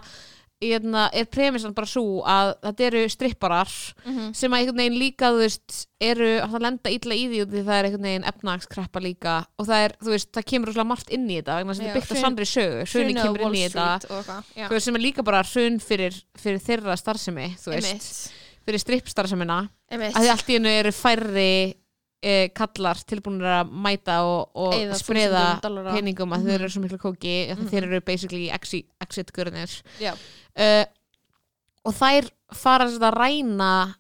hérna, 0.56 1.02
er 1.12 1.26
premissan 1.28 1.74
bara 1.76 1.84
svo 1.90 2.22
að 2.24 2.54
þetta 2.64 2.84
eru 2.86 3.00
stripparar 3.12 3.68
Mhm. 4.06 4.30
sem 4.34 4.50
að 4.50 4.62
einhvern 4.62 4.78
veginn 4.80 4.96
líka 5.02 5.28
þú 5.34 5.40
veist, 5.42 5.74
eru 6.00 6.30
að 6.40 6.54
lenda 6.64 6.88
illa 6.96 7.12
í 7.14 7.26
því 7.28 7.42
út 7.44 7.50
því 7.52 7.64
það 7.66 7.76
er 7.76 7.84
einhvern 7.90 8.06
veginn 8.08 8.24
efnagskreppa 8.30 9.02
líka 9.04 9.34
og 9.60 9.66
það 9.68 9.84
er, 9.84 9.92
þú 10.00 10.14
veist, 10.14 10.30
það 10.32 10.46
kemur 10.48 10.66
rosalega 10.72 10.88
margt 10.94 11.10
inn 11.12 11.28
í 11.28 11.36
þetta 11.42 11.58
vegna 11.60 11.74
þess 11.74 11.80
að 11.80 11.84
Já, 11.84 11.92
þetta 11.92 11.92
er 11.92 12.00
byggt 12.00 12.08
á 12.08 12.14
hrun- 12.16 12.24
sannri 12.24 12.48
sögu 12.48 12.80
á 12.80 13.24
kemur 13.26 13.44
inn 13.44 13.58
í 13.60 13.68
þetta 13.68 14.10
og 14.16 14.24
já. 14.56 14.64
þú 14.64 14.72
veist, 14.72 14.84
sem 14.88 14.96
er 14.96 15.04
líka 15.04 15.22
bara 15.28 15.42
hrun 15.44 15.78
fyrir, 15.78 16.22
fyrir 16.40 16.58
þeirra 16.64 16.96
starfsemi, 16.96 17.46
þú 17.60 17.68
veist, 17.76 17.92
Einmitt. 17.92 18.32
Fyrir 18.66 18.82
strippstarfsemina 18.82 19.58
Einmitt. 19.90 20.14
að 20.16 20.24
því 20.26 20.30
allt 20.34 20.48
í 20.50 20.56
hennu 20.58 20.72
eru 20.80 20.92
færri 20.92 21.50
e, 22.26 22.48
kallar 22.56 22.98
tilbúinir 23.06 23.46
að 23.60 23.70
mæta 23.70 24.16
og, 24.26 24.50
og 24.56 24.72
Eyða 24.74 24.96
spreða 24.98 25.42
þúsundum 25.44 25.62
dollara. 25.68 25.92
peningum 25.94 26.32
að 26.34 26.40
Mhm. 26.40 26.46
þeir 26.48 26.60
eru 26.60 26.68
svo 26.74 26.82
miklu 26.82 26.98
kóki 26.98 27.34
mm 27.52 27.58
Mhm. 27.60 27.68
þeir 27.70 27.82
eru 27.86 28.00
basically 28.00 28.50
exit, 28.50 28.86
exit 29.00 29.32
gurnir 29.32 29.70
Já. 30.00 30.12
uh, 30.56 30.84
og 31.84 31.94
þær 31.94 32.30
fara 32.52 32.86
þess 32.88 32.98
að 33.00 33.14
ræna 33.20 33.94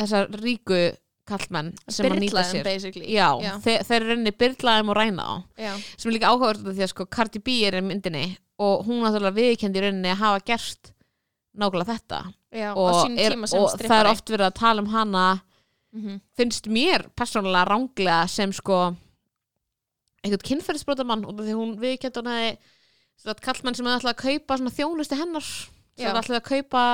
þessar 0.00 0.30
ríku 0.40 0.96
kallmenn 1.26 1.74
sem 1.88 2.06
að 2.06 2.18
nýta 2.18 2.32
Byrlaðum, 2.40 2.54
sér 2.56 2.64
basically 2.64 3.06
Já, 3.12 3.28
Já. 3.42 3.52
Þeir, 3.60 3.84
þeir 3.86 3.96
eru 4.00 4.08
rauninni 4.14 4.32
byrlaðum 4.40 4.88
og 4.88 4.96
ræna 4.96 5.22
á 5.22 5.34
Já. 5.58 5.74
sem 5.98 6.10
er 6.10 6.14
líka 6.18 6.30
áhugavert 6.32 6.62
út 6.64 6.70
af 6.70 6.74
því 6.78 6.82
að 6.86 6.92
sko 6.94 7.06
Cardi 7.06 7.38
B 7.38 7.48
er 7.68 7.74
í 7.78 7.82
myndinni 7.84 8.36
og 8.58 8.86
hún 8.86 9.02
náttúrulega 9.04 9.36
viðkendi 9.36 9.80
rauninni 9.84 10.10
að 10.14 10.22
hafa 10.24 10.40
gert 10.46 10.92
nákvæmlega 11.58 11.98
þetta 11.98 12.34
Já, 12.50 12.72
og, 12.74 13.06
er, 13.14 13.36
og 13.38 13.78
það 13.78 13.96
er 14.00 14.08
oft 14.10 14.30
verið 14.32 14.48
að 14.48 14.58
tala 14.58 14.82
um 14.82 14.90
hana. 14.90 15.28
Mhm. 15.90 16.20
finnst 16.38 16.68
mér 16.70 17.02
persónulega 17.18 17.66
ránglega 17.66 18.28
sem 18.30 18.52
sko 18.54 18.94
einhvern 20.22 20.44
kynferðisbrotamann 20.46 21.24
af 21.26 21.40
því 21.40 21.50
að 21.50 21.58
hún 21.58 21.72
viðkjönd 21.82 22.20
sem 23.20 23.26
sagt, 23.26 23.42
kallmenn 23.44 23.74
sem 23.74 23.84
hefði 23.84 23.98
alltaf 23.98 24.14
að 24.14 24.22
kaupa 24.22 24.56
svona 24.60 24.74
þjónustu 24.76 25.18
hennar. 25.18 25.48
Sem 25.98 26.06
hefði 26.06 26.20
alltaf 26.22 26.38
að 26.38 26.46
kaupa 26.46 26.84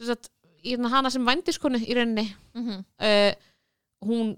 sagt, 0.00 0.30
hérna 0.64 0.92
hana 0.92 1.10
sem 1.12 1.26
vændiskonu 1.26 1.80
í 1.82 1.96
rauninni. 1.98 2.26
Mhm. 2.54 2.84
uh, 3.00 3.32
hún 4.06 4.36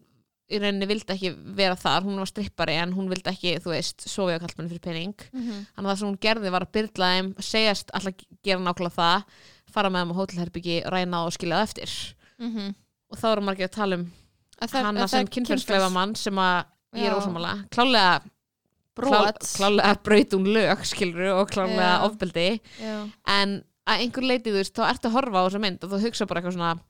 í 0.48 0.58
rauninni 0.62 0.88
vildi 0.88 1.12
ekki 1.12 1.34
vera 1.58 1.76
þar. 1.76 2.06
Hún 2.08 2.18
var 2.22 2.30
strippari 2.30 2.78
en 2.80 2.96
hún 2.96 3.10
vildi 3.12 3.30
ekki 3.30 3.58
þú 3.60 3.74
veist, 3.74 4.08
sofi 4.08 4.32
á 4.32 4.40
kallmenn 4.40 4.72
fyrir 4.72 4.84
pening. 4.88 5.14
Mhm. 5.32 5.66
þannig 5.76 5.86
að 5.86 5.92
það 5.92 5.98
sem 5.98 6.08
hún 6.08 6.20
gerði 6.24 6.50
var 6.56 6.66
að 6.66 6.72
byrla 6.72 7.12
þeim 7.14 7.30
segjast 7.38 7.92
alltaf 7.92 8.26
gera 8.42 8.64
nákvæmlega 8.64 8.96
það 8.96 9.24
fara 9.78 9.90
með 9.94 10.04
þeim 10.04 10.12
á 10.14 10.18
hótelherbyggi, 10.20 10.76
ræna 10.92 11.24
og 11.26 11.34
skilja 11.36 11.60
það 11.62 11.68
eftir. 11.70 11.96
Mhm. 12.38 12.74
og 13.08 13.16
þá 13.18 13.26
erum 13.32 13.46
margir 13.48 13.66
að 13.70 13.76
tala 13.78 13.96
um 13.98 14.02
það- 14.60 14.84
hana 14.84 15.06
sem 15.08 15.24
er 15.24 15.30
kynferðslega 15.32 15.86
mann 15.94 16.14
sem 16.14 16.34
að 16.34 16.64
ég 16.94 17.06
er 17.08 17.14
Já. 17.14 17.18
ósámála 17.22 17.52
klálega, 17.72 18.20
klálega 18.98 19.94
braut 20.04 20.34
hún 20.36 20.48
lög 20.52 20.84
skilur 20.86 21.30
og 21.40 21.50
klálega 21.52 22.02
ofbeldi. 22.06 22.60
En 23.26 23.62
að 23.88 24.02
einhver 24.04 24.26
leiti 24.28 24.50
þú 24.52 24.58
veist 24.60 24.74
þá 24.76 24.84
ertu 24.90 25.08
að 25.08 25.16
horfa 25.16 25.40
á 25.40 25.46
þessa 25.48 25.60
mynd 25.64 25.84
og 25.86 25.90
þú 25.94 26.00
hugsa 26.04 26.26
bara 26.28 26.40
eitthvað 26.42 26.56
svona 26.58 26.80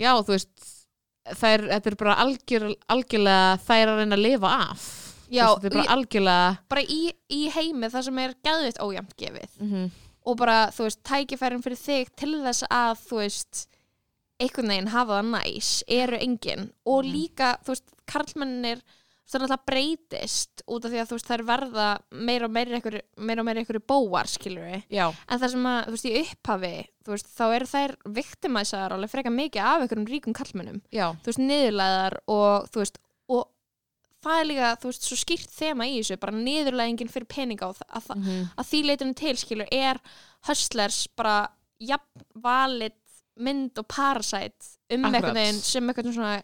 já 0.00 0.10
þú 0.20 0.34
veist 0.34 0.68
þær, 1.40 1.64
þetta 1.70 1.86
er 1.92 1.96
bara 2.00 2.14
algjör, 2.24 2.66
algjörlega 2.90 3.58
þær 3.64 3.86
að 3.92 3.98
reyna 4.00 4.16
að 4.18 4.24
lifa 4.26 4.52
af. 4.70 4.84
Já, 5.30 5.46
er 5.64 5.70
bara 5.70 5.88
algjörlega 5.96 6.58
bara 6.68 6.82
í, 6.82 7.00
í 7.30 7.42
heimi 7.54 7.86
það 7.92 8.04
sem 8.08 8.18
er 8.18 8.34
geðvitt 8.44 8.80
ójæmt 8.82 9.16
gefið 9.16 9.50
mm 9.60 9.90
og 10.30 10.38
bara, 10.40 10.58
þú 10.74 10.86
veist, 10.88 11.02
tækifærin 11.10 11.62
fyrir 11.64 11.80
þig 11.80 12.14
til 12.16 12.32
þess 12.44 12.64
að, 12.70 13.02
þú 13.08 13.20
veist 13.24 13.66
einhvern 14.40 14.72
veginn 14.72 14.88
hafa 14.94 15.18
það 15.20 15.28
næs 15.34 15.70
eru 15.88 16.16
engin. 16.24 16.70
Og 16.86 17.04
Mhm. 17.04 17.12
líka, 17.12 17.58
þú 17.64 17.74
veist, 17.74 17.90
karlmennir 18.06 18.80
það 19.30 19.34
er 19.36 19.42
alltaf 19.46 19.66
breytist 19.66 20.62
út 20.66 20.84
af 20.84 20.90
því 20.90 20.98
að 21.02 21.06
þú 21.10 21.14
veist, 21.18 21.28
þær 21.30 21.42
verða 21.46 21.88
meira 22.10 22.44
og 22.48 22.50
meira 22.50 22.78
ykkur, 22.80 22.96
meira 23.18 23.40
og 23.40 23.46
meira 23.46 23.60
ykkur 23.62 23.78
bóar, 23.86 24.26
skilur 24.26 24.64
við 24.66 24.82
já, 24.90 25.04
en 25.28 25.38
það 25.38 25.50
sem 25.52 25.68
að, 25.70 25.84
þú 25.86 25.90
veist, 25.94 26.08
í 26.10 26.14
upphafi 26.24 26.72
veist, 27.06 27.28
þá 27.36 27.44
eru 27.54 27.66
þær 27.70 27.94
viktimæsaðar 28.18 28.92
alveg 28.96 29.10
freka 29.12 29.30
mikið 29.30 29.62
af 29.62 29.84
ykkurum 29.86 30.08
ríkum 30.10 30.34
kallmennum 30.34 30.80
þú 31.22 31.30
veist, 31.30 31.38
niðurlæðar 31.46 32.18
og 32.26 32.66
þú 32.72 32.82
veist, 32.82 32.98
og 33.30 33.46
það 34.24 34.40
er 34.40 34.48
líka, 34.50 34.70
þú 34.82 34.90
veist, 34.90 35.06
svo 35.08 35.16
skýrt 35.16 35.52
þema 35.56 35.86
í 35.88 35.94
þessu, 36.00 36.18
bara 36.20 36.36
niðurlæðingin 36.36 37.08
fyrir 37.12 37.28
peninga 37.30 37.70
og 37.70 37.78
að, 37.88 38.10
mm 38.16 38.48
að 38.60 38.68
því 38.70 38.80
leitinu 38.90 39.14
til 39.16 39.36
skilur 39.40 39.70
er 39.72 40.00
Hustlers 40.48 41.06
bara 41.16 41.48
jafn 41.80 42.24
valit 42.44 42.96
mynd 43.40 43.78
og 43.80 43.86
parasite 43.88 44.74
um 44.92 45.04
einhvern 45.06 45.32
veginn 45.38 45.60
sem 45.64 45.86
einhvern 45.88 46.12
svona 46.12 46.34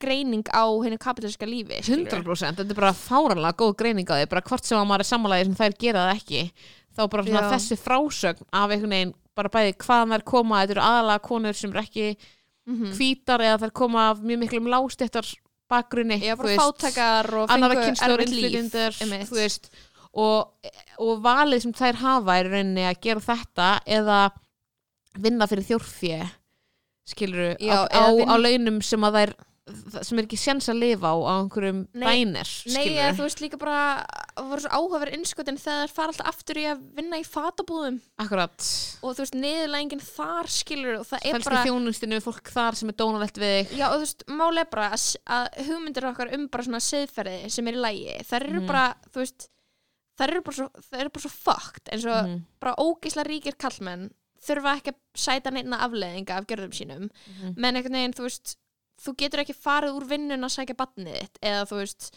greining 0.00 0.44
á 0.48 0.64
henni 0.84 0.96
kapitaliska 0.96 1.44
lífi 1.48 1.82
skilurðu. 1.84 2.22
100% 2.22 2.56
þetta 2.62 2.72
er 2.72 2.78
bara 2.78 2.92
fáranlega 2.96 3.58
góð 3.60 3.74
greining 3.82 4.08
á 4.08 4.16
því 4.16 4.28
bara 4.30 4.44
hvort 4.48 4.64
sem 4.64 4.78
að 4.78 4.86
maður 4.88 5.04
er 5.04 5.10
sammálaðið 5.10 5.50
sem 5.50 5.58
þær 5.60 5.76
gera 5.84 6.04
það 6.06 6.20
ekki 6.22 6.42
þá 6.96 7.02
bara 7.12 7.24
svona 7.26 7.42
Já. 7.44 7.50
þessi 7.52 7.76
frásögn 7.82 8.46
af 8.56 8.70
einhvern 8.72 8.94
veginn 8.96 9.12
bara 9.36 9.52
bæði 9.52 9.74
hvaðan 9.84 10.14
þær 10.16 10.24
koma 10.32 10.62
þetta 10.62 10.74
eru 10.78 10.86
aðalega 10.86 11.24
konur 11.28 11.58
sem 11.60 11.70
eru 11.74 11.82
ekki 11.84 12.06
Mhm. 12.70 12.90
hvítar 12.94 13.40
eða 13.42 13.58
þær 13.64 13.70
koma 13.74 14.02
af 14.12 14.18
mjög 14.22 14.38
miklum 14.44 14.66
lágstéttar 14.70 15.26
bakgrunni 15.70 16.18
fátakar 16.58 17.30
og 17.42 17.50
fengu 17.50 17.86
veist 19.36 19.70
og, 20.10 20.50
og 20.98 21.22
valið 21.24 21.64
sem 21.64 21.74
þær 21.78 22.00
hafa 22.02 22.38
er 22.40 22.50
rauninni 22.50 22.86
að 22.88 23.00
gera 23.06 23.24
þetta 23.28 23.68
eða 23.98 24.20
vinna 25.22 25.46
fyrir 25.50 25.68
þjórfjö 25.70 26.18
skilur 27.10 27.54
Já, 27.62 27.86
á, 27.86 27.90
á, 27.90 28.04
á 28.10 28.34
launum 28.38 28.80
sem 28.84 29.06
að 29.06 29.20
þær 29.20 29.32
sem 30.06 30.18
er 30.20 30.26
ekki 30.26 30.38
séns 30.40 30.68
að 30.72 30.78
lifa 30.82 31.10
á 31.12 31.16
á 31.20 31.32
einhverjum 31.40 31.80
bænir 31.94 32.50
Nei, 32.70 32.86
eða 32.96 33.12
þú 33.18 33.24
veist 33.26 33.42
líka 33.44 33.58
bara 33.60 34.06
það 34.36 34.48
voru 34.50 34.64
svo 34.64 34.70
áhugaverð 34.78 35.16
innskotin 35.18 35.58
þegar 35.60 35.86
þær 35.90 35.94
fara 35.96 36.12
alltaf 36.14 36.30
aftur 36.32 36.60
í 36.60 36.64
að 36.70 36.82
vinna 36.96 37.18
í 37.20 37.24
fatabúðum. 37.28 38.00
Akkurat. 38.22 38.68
Og 39.04 39.14
þú 39.16 39.24
veist, 39.24 39.38
niðurlægingin 39.42 40.02
þar 40.04 40.50
skilur 40.54 40.98
og 41.00 41.06
það 41.10 41.26
er 41.26 41.36
fælst 41.36 41.48
bara 41.50 41.60
í 41.62 41.68
þjónustinu 41.68 42.20
fólk 42.24 42.52
þar 42.54 42.78
sem 42.80 42.92
er 42.92 42.98
dónalegt 43.02 43.40
við 43.42 43.54
þig. 43.60 43.74
Já, 43.80 43.86
og 43.90 43.96
þú 43.98 44.04
veist, 44.06 44.24
máli 44.40 44.62
er 44.64 44.70
bara 44.72 44.90
að, 44.96 45.06
að 45.36 45.48
hugmyndir 45.68 46.08
okkar 46.10 46.34
um 46.36 46.46
bara 46.48 46.66
svona 46.68 46.82
siðferði 46.84 47.50
sem 47.50 47.68
er 47.72 47.78
í 47.80 47.82
lægi, 47.86 48.16
þær 48.30 48.46
eru 48.48 48.60
Mhm. 48.60 48.66
bara, 48.70 48.86
þú 49.12 49.22
veist, 49.24 49.48
þær 50.20 50.30
eru 50.34 50.42
bara 50.48 50.56
svo, 50.60 50.70
þær 50.90 51.00
eru 51.04 51.12
bara 51.16 51.26
svo 51.26 51.34
fucked, 51.36 51.92
eins 51.92 52.04
og 52.06 52.24
Mhm, 52.26 52.40
bara 52.60 52.74
ógisla 52.80 53.24
ríkir 53.24 53.56
kallmenn 53.60 54.10
þurfa 54.40 54.76
ekki 54.78 54.92
að 54.94 54.98
sæta 55.20 55.50
neina 55.52 55.78
afleðinga 55.84 56.38
af 56.38 56.46
gjörðum 56.48 56.72
sínum, 56.72 57.10
mhm. 57.10 57.54
menn 57.60 57.76
einhvern 57.76 57.92
veginn, 57.98 58.14
þú 58.16 58.24
veist, 58.24 58.56
þú 59.00 59.16
getur 59.22 59.44
ekki 59.44 59.56
farið 59.56 59.96
úr 59.98 60.08
vinnun 60.10 60.46
að 60.46 60.54
sækja 60.56 60.78
batnið 60.78 61.16
þitt, 61.20 61.40
eða 61.52 61.62
þú 61.70 61.78
veist, 61.80 62.10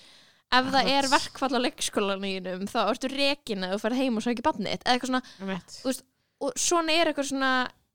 ef 0.53 0.73
það 0.73 0.89
er 0.95 1.11
verkfall 1.13 1.53
á 1.55 1.65
leikskólanínum, 1.65 2.65
þá 2.71 2.81
ertu 2.85 3.13
rekin 3.13 3.67
að 3.67 3.75
þú 3.75 3.83
ferð 3.85 4.01
heim 4.01 4.19
og 4.19 4.25
sækja 4.25 4.47
batnið 4.49 4.75
þitt, 4.75 4.83
eða 4.83 4.97
eitthvað 4.97 5.13
svona, 5.13 5.23
Einmitt. 5.39 6.03
og 6.43 6.59
svona 6.59 6.97
er 6.97 7.11
eitthvað 7.11 7.31
svona 7.31 7.53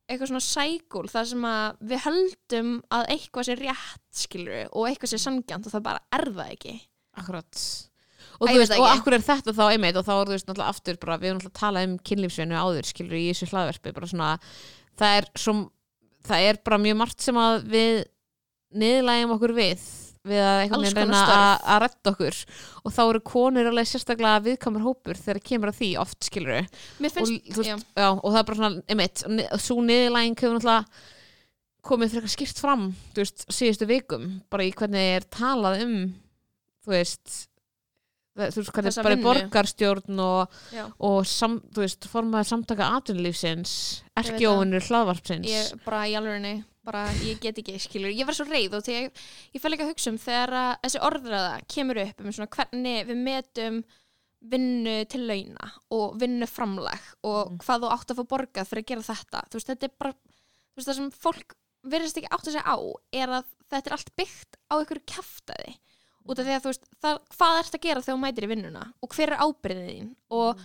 eitthvað 0.08 0.30
svona 0.30 0.44
sækul 0.44 1.04
þar 1.12 1.26
sem 1.28 1.42
að 1.44 1.82
við 1.90 2.00
höldum 2.06 2.70
að 2.96 3.10
eitthvað 3.12 3.48
sé 3.48 3.56
rétt 3.58 4.22
skilur 4.22 4.70
og 4.72 4.88
eitthvað 4.88 5.12
sé 5.12 5.20
sangjant 5.20 5.68
og 5.68 5.74
það 5.74 5.84
bara 5.84 6.02
er 6.16 6.30
það 6.32 6.52
ekki. 6.54 6.74
Akkurat. 7.20 7.64
Og, 8.38 8.46
Æ, 8.46 8.52
þú 8.52 8.58
veist, 8.62 8.74
og 8.78 8.86
akkur 8.88 9.16
er 9.16 9.24
þetta 9.26 9.54
þá 9.56 9.64
einmitt 9.66 9.98
og 9.98 10.06
þá 10.06 10.12
er 10.14 10.30
þú 10.30 10.34
veist 10.36 10.48
náttúrulega 10.48 10.72
aftur 10.72 11.00
bara, 11.02 11.18
við 11.20 11.30
erum 11.30 11.40
náttúrulega 11.40 11.56
að 11.56 11.60
tala 11.60 11.82
um 11.88 11.96
kynlífsveinu 12.08 12.56
áður 12.58 12.88
skilur 12.88 13.18
í 13.18 13.26
þessu 13.28 13.48
hlaðverfi 13.50 13.94
bara 13.98 14.10
svona, 14.12 14.30
það 15.00 15.16
er 15.18 15.28
svo, 15.42 15.54
það 16.28 16.46
er 16.48 16.60
bara 16.68 16.80
mjög 16.86 16.98
margt 17.02 17.26
sem 17.26 17.40
að 17.42 17.58
við 17.74 18.00
niðurlægjum 18.74 19.34
okkur 19.38 19.56
við 19.56 19.88
við 20.28 20.42
að 20.44 20.62
einhvern 20.62 20.82
veginn 20.84 20.98
reyna 20.98 21.20
að, 21.32 21.76
redda 21.84 22.12
okkur. 22.12 22.38
Og 22.82 22.94
þá 22.94 23.02
eru 23.04 23.20
konur 23.24 23.68
alveg 23.70 23.88
sérstaklega 23.88 24.44
viðkamur 24.44 24.84
hópur 24.84 25.20
þegar 25.20 25.40
kemur 25.50 25.72
að 25.72 25.78
því 25.78 25.90
oft 26.02 26.26
skilur 26.26 26.58
Mér 27.00 27.14
og, 27.22 28.18
og 28.18 28.26
það 28.26 28.40
er 28.40 28.48
bara 28.50 28.58
svona 28.58 28.82
einmitt, 28.92 29.22
svo 29.62 29.78
niðurlæging 29.84 30.36
hefur 30.36 30.58
náttúrulega 30.58 31.06
komið 31.88 32.16
frekar 32.16 32.32
skýrt 32.34 32.60
fram 32.60 32.88
þú 33.14 33.22
veist, 33.22 33.44
síðustu 33.54 33.88
vikum 33.88 34.26
bara 34.52 34.66
í 34.66 34.72
hvernig 34.76 35.14
er 35.16 35.28
talað 35.32 35.84
um 35.86 35.94
þú 36.84 36.92
veist 36.92 37.36
þú 38.38 38.62
veist, 38.62 38.72
hvernig 38.74 38.98
bara 39.02 39.18
borgarstjórn 39.22 40.20
og, 40.22 40.58
og 41.08 41.20
sam, 41.26 41.58
þú 41.74 41.82
veist, 41.82 42.06
formaður 42.10 42.50
samtaka 42.52 42.90
atvinnulífsins, 42.98 43.72
veit 44.12 44.28
erkjóunur 44.28 44.84
hlaðvarpsins. 44.86 45.48
Ég 45.50 45.80
bara 45.86 46.04
í 46.06 46.14
alvegni 46.18 46.60
bara 46.88 47.04
ég 47.26 47.38
get 47.44 47.60
ekki 47.60 47.76
skilur, 47.84 48.10
ég 48.16 48.26
var 48.28 48.36
svo 48.38 48.46
reið 48.48 48.78
og 48.78 48.84
þegar 48.86 49.06
ég, 49.06 49.22
ég 49.54 49.62
fæl 49.64 49.72
ekki 49.76 49.84
að 49.86 49.92
hugsa 49.92 50.12
um 50.14 50.20
þegar 50.24 50.54
að 50.62 50.70
þessi 50.86 51.02
orðræða 51.08 51.54
kemur 51.74 52.00
upp 52.06 52.22
um 52.24 52.32
svona 52.34 52.52
hvernig 52.56 53.08
við 53.12 53.22
metum 53.28 53.80
vinnu 54.48 54.96
til 55.10 55.24
launa 55.26 55.70
og 55.94 56.12
vinnu 56.20 56.46
framlag 56.46 57.00
og 57.26 57.48
Mhm. 57.50 57.58
hvað 57.64 57.80
þú 57.82 57.88
átt 57.96 58.12
að 58.14 58.18
fá 58.20 58.24
borgað 58.32 58.68
fyrir 58.70 58.82
að 58.84 58.90
gera 58.92 59.06
þetta. 59.08 59.40
Þú 59.50 59.58
veist, 59.58 59.70
þetta 59.72 59.88
er 59.88 59.94
bara 59.98 60.12
þú 60.12 60.76
veist, 60.78 60.88
það 60.88 60.98
sem 61.00 61.10
fólk 61.10 61.54
verðist 61.88 62.16
ekki 62.20 62.30
átt 62.30 62.46
að 62.46 62.54
segja 62.54 62.70
á 62.70 62.76
er 63.12 63.28
að 63.38 63.44
þetta 63.70 63.86
er 63.90 63.96
allt 63.96 64.12
byggt 64.16 64.56
á 64.70 64.74
einhverju 64.78 65.04
kjaftaði 65.10 65.74
út 66.28 66.38
af 66.38 66.46
því 66.46 66.54
að 66.54 66.62
þú 66.62 66.70
veist, 66.72 66.86
það, 67.02 67.18
hvað 67.34 67.58
ert 67.58 67.74
að 67.74 67.84
gera 67.88 68.00
þegar 68.04 68.14
þú 68.14 68.22
mætir 68.22 68.46
í 68.46 68.50
vinnuna 68.52 68.84
og 69.02 69.08
hver 69.16 69.32
er 69.34 69.42
ábyrðið 69.42 69.90
þín? 69.90 70.08
Og 70.30 70.62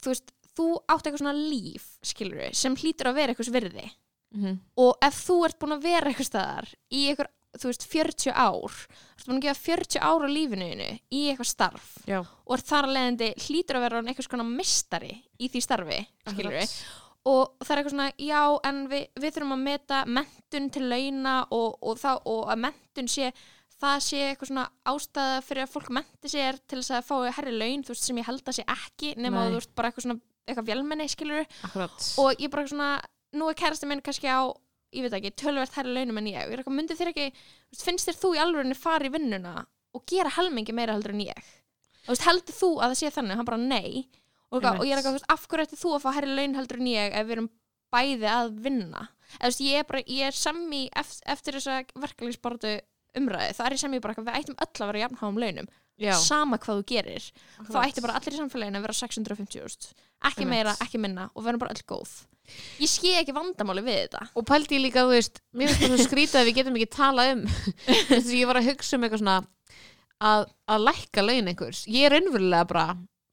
þú 0.00 0.12
veist, 0.12 0.32
þú 0.56 0.66
átt 0.88 1.04
eitthvað 1.06 1.22
svona 1.22 1.36
líf 1.38 1.86
skilur 2.02 2.54
sem 2.54 2.76
hlýtur 2.78 3.10
að 3.12 3.18
vera 3.20 3.32
eitthvað 3.34 3.50
virði 4.32 4.38
Mhm. 4.48 4.58
og 4.76 4.96
ef 5.02 5.14
þú 5.26 5.44
ert 5.46 5.58
búin 5.58 5.72
að 5.78 5.82
vera 5.82 6.10
eitthvað 6.10 6.28
staðar 6.28 6.68
í 6.92 7.08
eitthvað, 7.08 7.30
þú 7.58 7.64
veist, 7.70 7.86
40 7.88 8.32
ár 8.36 8.68
þú 8.68 9.18
ert 9.18 9.26
búin 9.28 9.38
að 9.38 9.46
gefa 9.46 9.60
40 9.64 10.00
ár 10.04 10.20
á 10.20 10.28
lífinu 10.28 10.68
þínu 10.68 10.88
í 11.10 11.20
eitthvað 11.32 11.48
starf 11.48 11.86
Já, 12.06 12.20
og 12.20 12.52
ert 12.58 12.66
þar 12.68 12.84
að 12.88 12.94
leiðandi 12.96 13.28
hlýtur 13.46 13.76
að 13.78 13.84
vera 13.88 14.02
eitthvað 14.02 14.28
svona 14.28 14.48
mistari 14.52 15.14
í 15.40 15.48
því 15.48 15.62
starfi 15.64 16.00
skilur 16.28 16.52
akkurat. 16.52 16.74
og 17.24 17.54
það 17.64 17.70
er 17.70 17.78
eitthvað 17.82 17.94
svona, 17.96 18.12
já, 18.18 18.60
en 18.64 18.88
við, 18.88 19.06
við 19.16 19.32
þurfum 19.34 19.56
að 19.56 19.64
meta 19.64 20.04
mentun 20.06 20.70
til 20.70 20.82
launa 20.88 21.46
og, 21.50 21.78
og, 21.82 21.96
þá, 21.98 22.10
og 22.26 22.48
að 22.52 22.58
mentun 22.68 23.08
sé 23.08 23.32
það 23.80 23.98
sé 24.02 24.18
eitthvað 24.34 24.48
svona 24.50 24.68
ástæða 24.90 25.42
fyrir 25.46 25.62
að 25.64 25.72
fólk 25.72 25.90
menti 25.94 26.28
sér 26.28 26.58
til 26.68 26.80
þess 26.82 26.90
að 26.98 27.04
fá 27.08 27.32
herri 27.32 27.52
laun, 27.56 27.82
þú 27.84 27.88
veist, 27.94 28.04
sem 28.04 28.16
ég 28.18 28.26
held 28.26 28.42
að 28.44 28.56
sé 28.58 28.64
ekki 28.66 29.16
nema 29.16 29.38
Nei. 29.38 29.44
að 29.46 29.50
þú 29.52 29.60
veist 29.60 29.74
bara 29.74 29.88
eitthvað 29.92 30.02
svona 30.08 30.20
eitthvað 30.48 30.66
vélmenni, 30.68 31.06
skilur 31.12 31.46
akkurat 31.64 32.08
og 32.18 32.40
ég 32.40 32.50
bara 32.50 32.66
svona, 32.66 32.90
nú 33.36 33.48
er 33.50 33.58
kærasti 33.58 33.88
minn 33.88 34.02
kannski 34.04 34.30
á, 34.30 34.48
ég 34.96 35.04
veit 35.04 35.16
ekki, 35.18 35.34
tölvert 35.42 35.74
herri 35.76 35.94
launum 35.96 36.20
en 36.20 36.30
ég, 36.30 36.54
ég 36.54 36.70
myndi 36.72 36.96
þér 36.96 37.12
ekki 37.12 37.26
finnst 37.76 38.08
þér 38.08 38.20
þú 38.22 38.30
í 38.36 38.42
alvörinu 38.44 38.78
fara 38.78 39.08
í 39.08 39.12
vinnuna 39.12 39.54
og 39.96 40.04
gera 40.08 40.32
helmingi 40.36 40.74
meira 40.76 40.94
heldur 40.96 41.14
en 41.14 41.26
ég? 41.26 41.52
Veist, 42.08 42.24
heldur 42.24 42.56
þú 42.56 42.70
að 42.78 42.92
það 42.92 42.98
sé 43.02 43.12
þannig, 43.12 43.38
hann 43.38 43.48
bara 43.48 43.60
nei. 43.60 44.06
Og, 44.48 44.64
og 44.64 44.84
ég 44.86 44.94
er 44.94 45.00
eitthvað, 45.00 45.12
þú 45.12 45.18
veist, 45.18 45.32
af 45.34 45.48
hverju 45.50 45.66
ætti 45.66 45.80
þú 45.80 45.90
að 45.94 46.04
fá 46.04 46.10
herri 46.16 46.36
laun 46.38 46.56
heldur 46.56 46.80
en 46.80 46.88
ég 46.88 47.16
ef 47.18 47.26
við 47.28 47.34
erum 47.36 47.50
bæði 47.92 48.30
að 48.32 48.54
vinna? 48.64 49.02
Eða 49.34 49.50
veist, 49.50 49.64
ég 49.64 49.82
er 49.82 49.88
bara, 49.90 50.04
ég 50.08 50.30
er 50.30 50.38
sammi 50.38 50.82
eftir, 50.96 51.20
eftir 51.34 51.58
þessa 51.58 51.76
verkeflingsbortu 51.92 52.72
umræði, 53.18 53.56
það 53.58 53.66
er 53.66 53.76
ég 53.76 53.82
sammi 53.82 54.00
bara 54.04 54.14
eitthvað, 54.14 54.30
við 54.30 54.40
ættum 54.40 54.58
öll 54.64 54.84
að 54.84 54.90
vera 54.92 55.02
jafnháum 55.04 55.40
launum, 55.42 55.68
Já, 55.98 56.14
sama 56.22 56.58
hvað 56.62 56.80
þú 56.80 56.86
gerir 56.92 57.24
þá 57.28 57.62
akkurat. 57.64 57.86
ætti 57.88 58.04
bara 58.04 58.16
allir 58.18 58.36
í 58.36 58.38
samfélaginu 58.38 58.78
að 58.78 58.84
vera 58.86 58.96
650.000 58.98 59.92
ekki 60.28 60.42
Einmitt. 60.44 60.52
meira, 60.52 60.74
ekki 60.84 61.00
minna 61.02 61.28
og 61.34 61.44
verðum 61.46 61.62
bara 61.62 61.74
öll 61.74 61.84
góð. 61.90 62.12
Ég 62.80 62.88
ske 62.88 63.12
ekki 63.20 63.34
vandamáli 63.36 63.82
við 63.84 63.98
þetta. 64.06 64.22
Og 64.38 64.46
pældi 64.48 64.78
ég 64.78 64.84
líka, 64.86 65.04
þú 65.04 65.12
veist, 65.12 65.42
mér 65.52 65.68
finnst 65.74 65.92
það 65.92 66.04
skrítið 66.06 66.40
að 66.40 66.46
við 66.48 66.56
getum 66.58 66.78
ekki 66.78 66.90
talað 66.94 67.32
um. 67.34 67.42
Þess 68.08 68.24
að 68.24 68.36
ég 68.38 68.48
var 68.48 68.60
að 68.60 68.68
hugsa 68.70 68.96
um 68.96 69.04
eitthvað 69.04 69.22
svona 69.22 69.36
að, 70.30 70.46
að 70.74 70.84
lækka 70.86 71.24
laun 71.26 71.52
einhvers. 71.52 71.82
Ég 71.92 72.08
er 72.08 72.14
raunverulega 72.16 72.68
bara, 72.72 72.86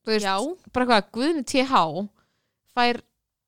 veist 0.10 0.70
bara 0.76 0.90
hvað, 0.92 1.08
Guðni 1.16 1.46
TH 1.48 1.82
fær 2.76 3.02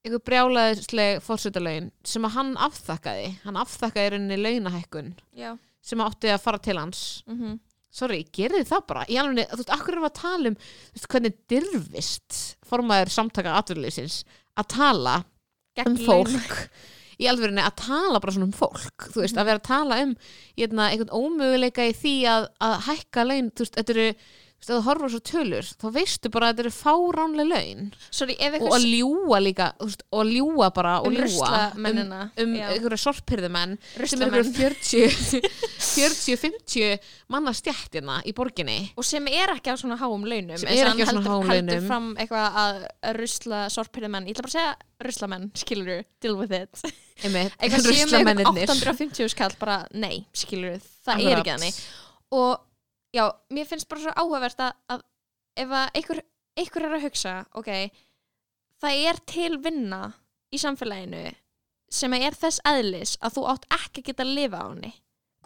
einhver 0.07 0.23
brjálaðisleg 0.29 1.21
fórsetalaun 1.25 1.91
sem 2.07 2.25
að 2.29 2.35
hann 2.37 2.53
afþakkaði. 2.69 3.29
Hann 3.43 3.59
afþakkaði 3.59 4.13
rauninni 4.15 4.37
launahækkun 4.39 5.13
sem 5.83 6.03
átti 6.03 6.31
að 6.31 6.43
fara 6.47 6.63
til 6.63 6.77
hans. 6.79 7.23
Mm 7.27 7.57
sorry, 7.97 8.19
gerði 8.35 8.63
það 8.69 8.83
bara. 8.91 9.05
Í 9.09 9.17
alveg, 9.21 9.49
þú 9.51 9.61
veist, 9.61 9.73
akkur 9.73 9.95
erum 9.95 10.09
að 10.09 10.19
tala 10.19 10.51
um 10.51 10.59
þú 10.59 10.99
veist, 10.99 11.09
hvernig 11.13 11.39
dirfist 11.53 12.37
formaður 12.67 13.13
samtaka 13.15 13.55
atvinnlýsins 13.61 14.21
að 14.57 14.69
tala 14.75 15.17
um 15.85 15.97
fólk? 16.05 16.55
Í 17.17 17.25
alveg 17.25 17.55
að 17.57 17.77
tala 17.81 18.19
bara 18.21 18.33
svona 18.35 18.49
um 18.49 18.53
fólk 18.53 19.07
þú 19.09 19.23
veist, 19.23 19.37
að 19.37 19.49
vera 19.49 19.61
að 19.61 19.69
tala 19.69 20.01
um 20.05 20.11
hérna, 20.57 20.91
einhvern 20.91 21.15
ómöguleika 21.17 21.87
í 21.89 21.95
því 21.97 22.17
að, 22.29 22.49
að 22.61 22.75
hækka 22.91 23.25
laun, 23.25 23.49
þú 23.53 23.65
veist, 23.65 23.79
þetta 23.79 23.95
eru 23.95 24.09
þú 24.57 24.65
veist, 24.65 24.69
ef 24.69 24.77
þú 24.77 24.83
horfur 24.87 25.11
svo 25.13 25.19
tölur, 25.29 25.67
þá 25.81 25.85
veistu 25.93 26.29
bara 26.33 26.47
að 26.49 26.55
þetta 26.57 26.63
eru 26.65 26.71
fáránlega 26.75 27.49
laun. 27.51 27.83
Sorry, 28.09 28.33
ef 28.39 28.47
og 28.47 28.55
eitthvað 28.57 28.77
að 28.79 28.87
ljúa 28.91 29.39
líka, 29.45 29.67
þú 29.77 29.87
veist, 29.91 30.03
og 30.17 30.31
ljúa 30.31 30.69
bara 30.73 30.93
og 31.01 31.07
um 31.07 31.13
ljúa 31.13 31.21
um, 31.21 31.27
ruslamennina 31.27 32.21
um 32.43 32.55
já, 32.57 32.65
einhverja 32.73 33.01
sorphyrðumenn 33.03 33.75
sem 33.77 33.93
er 33.93 34.01
ruslamenn. 34.01 34.33
einhverjum 34.33 35.47
40-50 35.97 36.97
manna 37.33 37.53
stjættina 37.55 38.19
í 38.27 38.33
borginni. 38.37 38.79
Og 38.97 39.05
sem 39.07 39.27
er 39.31 39.53
ekki 39.55 39.73
á 39.73 39.75
svona 39.79 39.97
háum 40.01 40.25
launum 40.27 40.57
Sem 40.59 40.69
eins 40.71 40.81
er 40.81 40.89
og 40.89 40.93
ekki 40.95 41.05
á 41.05 41.07
hann 41.07 41.13
svona 41.13 41.23
heldur, 41.23 41.33
háum 41.37 41.51
heldur 41.53 41.73
launum. 41.77 41.87
fram 41.91 42.09
eitthvað 42.17 42.59
að 42.63 42.81
rusla 43.19 43.61
sorphyrðumenn, 43.73 44.27
ég 44.29 44.35
ætla 44.37 44.45
bara 44.47 44.53
að 44.53 44.57
segja 44.57 45.07
ruslamenn, 45.07 45.49
skilur 45.57 46.03
deal 46.23 46.37
with 46.39 46.53
it. 46.57 46.81
Einmitt, 47.23 47.53
eitthvað 47.61 47.83
sem 47.85 47.91
með 47.91 48.03
ruslamennirnir. 48.03 48.71
850 48.73 49.31
skall 49.33 49.53
bara, 49.61 49.77
nei, 49.93 50.25
skilur 50.37 50.77
það 51.05 51.13
er 51.13 51.21
Akkurat. 51.21 51.43
ekki 51.43 51.53
þannig. 51.53 51.81
Og 52.37 52.63
já, 53.15 53.23
mér 53.53 53.69
finnst 53.69 53.89
bara 53.89 54.03
svo 54.03 54.13
áhugavert 54.15 54.61
að, 54.63 54.75
að 54.93 55.03
ef 55.57 55.73
að 55.79 55.99
einhver, 55.99 56.21
einhver 56.57 56.87
er 56.87 56.97
að 56.97 57.05
hugsa 57.07 57.35
ok, 57.57 57.71
það 58.83 59.03
er 59.11 59.21
til 59.29 59.57
vinna 59.63 60.01
í 60.53 60.61
samfélaginu 60.61 61.25
sem 61.87 62.13
er 62.17 62.35
þess 62.35 62.63
eðlis 62.67 63.15
að 63.23 63.37
þú 63.37 63.47
átt 63.53 63.67
ekki 63.77 64.03
að 64.03 64.09
geta 64.11 64.25
að 64.25 64.35
lifa 64.35 64.59
á 64.59 64.67
henni 64.67 64.93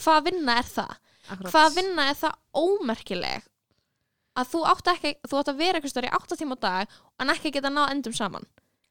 hvað 0.02 0.28
vinna 0.30 0.58
er 0.58 0.70
það? 0.70 0.94
Akkurat. 1.32 1.52
hvað 1.54 1.76
vinna 1.78 2.08
er 2.10 2.18
það 2.18 2.38
ómerkileg 2.58 3.50
að 4.40 4.52
þú 4.54 4.62
átt 4.72 4.92
ekki 4.94 5.14
þú 5.28 5.40
átt 5.42 5.52
að 5.52 5.62
vera 5.62 5.80
eitthvað 5.80 5.94
stöður 5.94 6.08
í 6.08 6.14
8 6.18 6.40
tíma 6.40 6.58
á 6.58 6.64
dag 6.66 6.96
en 7.22 7.34
ekki 7.34 7.52
geta 7.54 7.72
náð 7.72 7.92
endum 7.96 8.16
saman. 8.16 8.48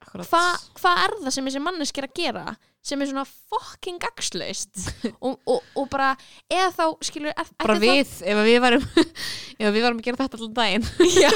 Hvað 0.08 0.66
hva 0.80 0.96
er 1.04 1.14
það 1.20 1.34
sem 1.36 1.48
þessi 1.48 1.62
manneski 1.64 2.02
er 2.02 2.08
að 2.08 2.14
gera 2.20 2.44
sem 2.80 3.02
er 3.04 3.10
svona 3.10 3.26
fucking 3.28 3.98
gagslaust 4.00 4.80
og, 5.26 5.36
og, 5.44 5.60
og 5.76 5.88
bara 5.92 6.14
eða 6.48 6.70
þá 6.78 6.84
skilur 7.04 7.34
er, 7.34 7.50
bara 7.60 7.76
við, 7.82 8.14
ef 8.24 8.40
við 8.46 8.58
varum 8.64 8.86
ef 9.60 9.68
við 9.76 9.84
varum 9.84 10.00
að 10.00 10.06
gera 10.08 10.20
þetta 10.22 10.40
allan 10.40 10.56
daginn. 10.56 10.88
Þá, 10.88 11.04
já, 11.26 11.30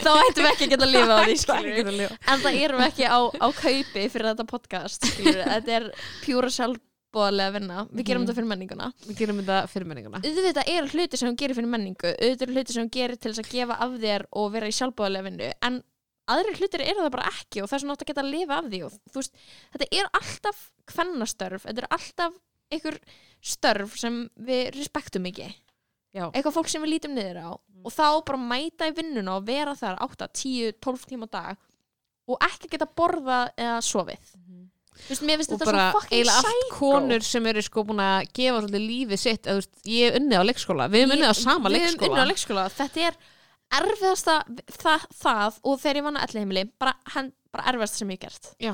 þá 0.00 0.10
ættum 0.14 0.42
við 0.46 0.50
ekki 0.54 0.64
að 0.68 0.72
geta 0.74 0.88
að 0.88 0.94
lifa 0.96 1.18
á 1.18 1.20
því 1.26 1.38
skilur 1.44 2.04
en 2.08 2.44
það 2.46 2.60
erum 2.64 2.80
við 2.80 2.88
ekki 2.88 3.08
á, 3.12 3.18
á 3.28 3.48
kaupi 3.60 4.06
fyrir 4.14 4.30
þetta 4.32 4.48
podcast 4.48 5.08
skilur 5.12 5.42
þetta 5.44 5.76
er 5.80 5.90
pjúra 6.24 6.52
sjálf 6.52 6.84
sjálfbóðlega 7.08 7.52
vinna. 7.54 7.86
Við 7.88 8.04
gerum 8.04 8.20
Mhm. 8.22 8.28
þetta 8.28 8.36
fyrir 8.36 8.48
menninguna. 8.48 8.86
Við 9.08 9.16
gerum 9.16 9.38
þetta 9.40 9.68
fyrir 9.72 9.86
menninguna. 9.88 10.18
Auðvitað 10.20 10.68
eru 10.68 10.88
hluti 10.92 11.16
sem 11.16 11.28
hún 11.28 11.36
gerir 11.40 11.56
fyrir 11.56 11.70
menningu. 11.72 12.10
Auðvitað 12.20 12.42
eru 12.42 12.52
hluti 12.52 12.72
sem 12.72 12.82
hún 12.84 12.90
gerir 12.92 13.16
til 13.16 13.32
þess 13.32 13.40
að 13.44 13.52
gefa 13.54 13.78
af 13.80 13.90
þér 14.02 14.24
og 14.32 14.52
vera 14.52 14.68
í 14.68 14.76
sjálfbóðlega 14.76 15.24
vinnu. 15.24 15.52
En 15.62 15.82
aðrir 16.34 16.60
hlutir 16.60 16.84
eru 16.84 17.04
það 17.04 17.14
bara 17.16 17.30
ekki 17.32 17.62
og 17.62 17.70
það 17.70 17.78
er 17.78 17.84
svona 17.84 17.96
átt 17.96 18.04
að 18.04 18.10
geta 18.10 18.24
að 18.24 18.32
lifa 18.34 18.58
af 18.58 18.68
því 18.68 18.82
og 18.86 18.98
þú 18.98 19.22
veist, 19.22 19.40
þetta 19.76 19.88
er 20.00 20.10
alltaf 20.20 20.60
kvennastörf, 20.92 21.64
þetta 21.68 21.84
er 21.84 21.90
alltaf 21.98 22.36
einhver 22.68 22.98
störf 23.54 23.96
sem 24.00 24.20
við 24.48 24.70
respektum 24.76 25.28
ekki. 25.30 25.48
Já. 26.16 26.24
eitthvað 26.32 26.54
fólk 26.56 26.70
sem 26.72 26.82
við 26.82 26.94
lítum 26.94 27.12
niður 27.14 27.38
á 27.44 27.50
og 27.52 27.92
þá 27.92 28.06
bara 28.26 28.38
mæta 28.40 28.88
í 28.88 28.94
vinnuna 28.96 29.36
og 29.38 29.44
vera 29.46 29.74
þar 29.76 30.00
8, 30.06 30.28
10, 30.40 30.78
12 30.80 31.04
tíma 31.10 31.28
á 31.28 31.34
dag 31.36 31.58
og 32.28 32.44
ekki 32.48 32.70
geta 32.72 32.88
borða 32.88 33.40
eða 33.56 33.78
sofið. 33.84 34.32
Þú 34.98 35.14
veist, 35.14 35.52
og 35.54 35.60
bara 35.62 35.84
eiginlega 36.10 36.40
allt 36.42 36.72
konur 36.74 37.24
sem 37.24 37.44
eru 37.46 37.62
sko 37.62 37.84
búin 37.86 38.02
að 38.02 38.32
gefa 38.34 38.62
svolítið 38.64 38.86
lífið 38.88 39.20
sitt 39.22 39.46
eða, 39.46 39.60
veist, 39.60 39.76
ég 39.86 40.08
hef 40.08 40.18
unnið 40.18 40.42
á 40.42 40.48
leikskóla, 40.48 40.88
við 40.90 41.04
hefum 41.04 41.14
unnið 41.14 41.30
á 41.30 41.36
sama 41.38 41.72
leikskóla. 41.72 42.24
leikskóla 42.32 42.64
Þetta 42.74 43.04
er 43.06 43.20
erfiðasta 43.78 44.38
það, 44.78 45.04
það 45.20 45.58
og 45.62 45.82
þegar 45.82 46.00
ég 46.00 46.06
vann 46.06 46.18
á 46.18 46.24
elli 46.24 46.42
heimili 46.42 46.64
bara, 46.80 46.94
hann, 47.14 47.32
bara 47.54 47.66
erfiðasta 47.72 48.02
sem 48.02 48.14
ég 48.14 48.22
gert. 48.22 48.50
Já, 48.62 48.72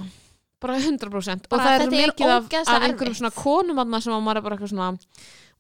bara 0.63 0.79
100% 0.81 1.49
og 1.49 1.55
Bara 1.55 1.65
það 1.65 1.87
er 1.87 1.95
mikið 1.95 2.35
af, 2.35 2.49
af 2.63 2.87
einhverjum 2.89 3.19
svona 3.19 3.35
konum 3.37 3.81
þarna 3.83 4.01
sem 4.05 4.15
að 4.17 4.25
maður 4.27 4.41
er 4.41 4.47
bara 4.47 4.59
eitthvað 4.59 4.73
svona 4.75 4.91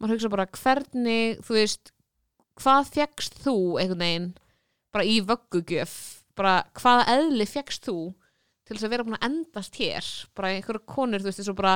maður 0.00 0.16
hugsa 0.16 0.32
bara 0.32 0.48
hvernig 0.58 1.40
þú 1.44 1.56
veist, 1.58 1.94
hvað 2.62 2.90
fjekkst 2.94 3.40
þú 3.44 3.56
einhvern 3.82 4.04
veginn 4.04 4.28
bara 4.94 5.08
í 5.10 5.16
vöggugjöf? 5.26 5.96
Bara 6.38 6.60
hvaða 6.78 7.08
eðli 7.14 7.46
fjekkst 7.46 7.88
þú 7.88 7.98
til 8.64 8.76
þess 8.78 8.86
að 8.86 8.94
vera 8.94 9.04
búin 9.06 9.18
að 9.18 9.26
endast 9.28 9.76
hér? 9.78 10.08
Bara 10.38 10.54
einhverju 10.54 10.86
konur, 10.88 11.22
þú 11.22 11.30
veist, 11.30 11.50
og 11.52 11.58
bara 11.58 11.74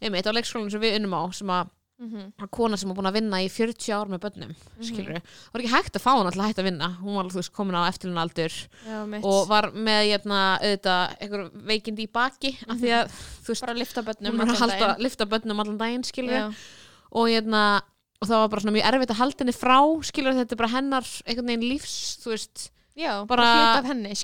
einmitt 0.00 0.30
á 0.30 0.32
leikskólanum 0.34 0.72
sem 0.72 0.82
við 0.82 0.96
unnum 1.00 1.18
á 1.18 1.22
sem 1.36 1.52
að 1.52 1.74
mm 2.00 2.08
-hmm. 2.08 2.48
kona 2.50 2.76
sem 2.76 2.88
var 2.88 2.96
búin 2.96 3.10
að 3.10 3.18
vinna 3.18 3.40
í 3.44 3.48
40 3.52 3.92
ár 3.92 4.08
með 4.08 4.22
börnum, 4.24 4.54
skilur 4.80 5.14
við, 5.14 5.22
var 5.52 5.60
ekki 5.60 5.72
hægt 5.74 5.96
að 5.96 6.04
fá 6.04 6.12
hana 6.16 6.30
til 6.30 6.40
að 6.40 6.48
hætta 6.48 6.62
að 6.62 6.68
vinna, 6.70 6.88
hún 7.02 7.14
var, 7.18 7.28
veist, 7.34 7.52
komin 7.52 7.76
á 7.76 7.82
eftirlun 7.88 8.18
aldur 8.22 8.52
Já, 8.86 9.06
mitt. 9.06 9.24
og 9.24 9.48
var 9.48 9.70
með, 9.72 10.00
hérna, 10.10 10.40
auðvitað, 10.60 11.14
einhver 11.20 11.50
veikindi 11.70 12.06
í 12.06 12.12
baki, 12.12 12.56
af 12.68 12.76
því 12.80 12.90
að, 12.96 13.14
þú 13.44 13.52
veist, 13.52 13.60
bara 13.60 13.74
að 13.74 13.82
lifta 13.82 14.02
bönnum 14.02 14.32
hún 14.32 14.38
var 14.38 14.54
að 14.54 14.60
halda, 14.64 14.96
lifta 14.98 15.26
börnum 15.26 15.60
allan 15.60 15.78
daginn, 15.78 16.04
skilur 16.04 16.32
við, 16.32 16.56
og 17.12 17.28
hérna, 17.28 17.82
og 18.20 18.28
það 18.28 18.40
var 18.40 18.48
bara 18.48 18.60
svona 18.60 18.76
mjög 18.76 18.88
erfitt 18.88 19.10
að 19.10 19.20
halda 19.20 19.44
henni 19.44 19.56
frá, 19.56 19.78
skilur 20.04 20.32
við, 20.32 20.40
þetta 20.44 20.56
er 20.56 20.62
bara 20.62 20.74
hennar 20.76 21.06
einhvern 21.26 21.46
veginn 21.46 21.68
lífs, 21.68 22.18
þú 22.24 22.32
veist, 22.34 22.70
já 22.96 23.12
bara, 23.26 23.42
Bara- 23.42 23.60
hluta 23.76 23.88
henni 23.88 24.14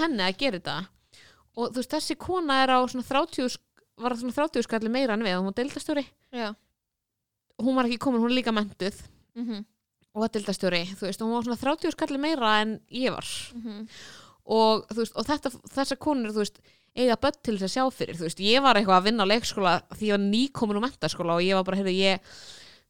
henni 0.00 0.22
að 0.22 0.36
gera 0.38 0.58
þetta. 0.58 0.86
Og 1.52 1.68
þú 1.68 1.76
veist, 1.82 1.92
þessi 1.92 2.16
kona 2.16 2.62
er 2.62 2.70
á 2.72 2.80
svona 2.88 3.04
30, 3.04 3.48
sk- 3.48 3.60
var 4.00 4.16
svona 4.16 4.32
30 4.32 4.62
skalli 4.62 4.88
meira 4.88 5.12
en 5.12 5.20
við, 5.20 5.36
hún 5.36 5.44
var 5.44 5.52
deildastjóri, 5.52 6.06
hún 7.62 7.78
var 7.78 7.88
ekki 7.88 8.02
komin, 8.02 8.20
hún 8.20 8.32
er 8.32 8.40
líka 8.40 8.54
mentuð 8.54 8.98
mm 9.38 9.62
og 10.12 10.26
var 10.26 10.32
deildastjóri, 10.34 10.82
þú 10.98 11.08
veist, 11.08 11.22
hún 11.24 11.32
var 11.32 11.46
svona 11.46 11.60
30 11.60 11.94
skalli 11.94 12.20
meira 12.20 12.60
en 12.60 12.76
ég 12.92 13.14
var 13.14 13.24
-hmm. 13.24 13.86
og, 14.44 14.86
veist, 14.92 15.14
og 15.16 15.26
þetta, 15.26 15.50
þessar 15.72 15.98
konur 15.98 16.32
þú 16.32 16.44
veist, 16.44 16.58
eiga 16.94 17.16
börn 17.16 17.38
til 17.42 17.56
þess 17.56 17.64
að 17.64 17.74
sjá 17.76 17.84
fyrir 17.90 18.16
þú 18.16 18.26
veist, 18.28 18.40
ég 18.40 18.62
var 18.62 18.76
eitthvað 18.76 19.00
að 19.00 19.04
vinna 19.04 19.24
á 19.24 19.32
leikskóla 19.32 19.82
því 19.96 20.04
ég 20.06 20.16
var 20.16 20.26
nýkomin 20.28 20.76
úr 20.76 20.84
mentaskóla 20.84 21.34
og 21.36 21.42
ég 21.42 21.54
var 21.54 21.64
bara 21.64 21.76
heyrðu, 21.76 21.96
ég, 21.96 22.20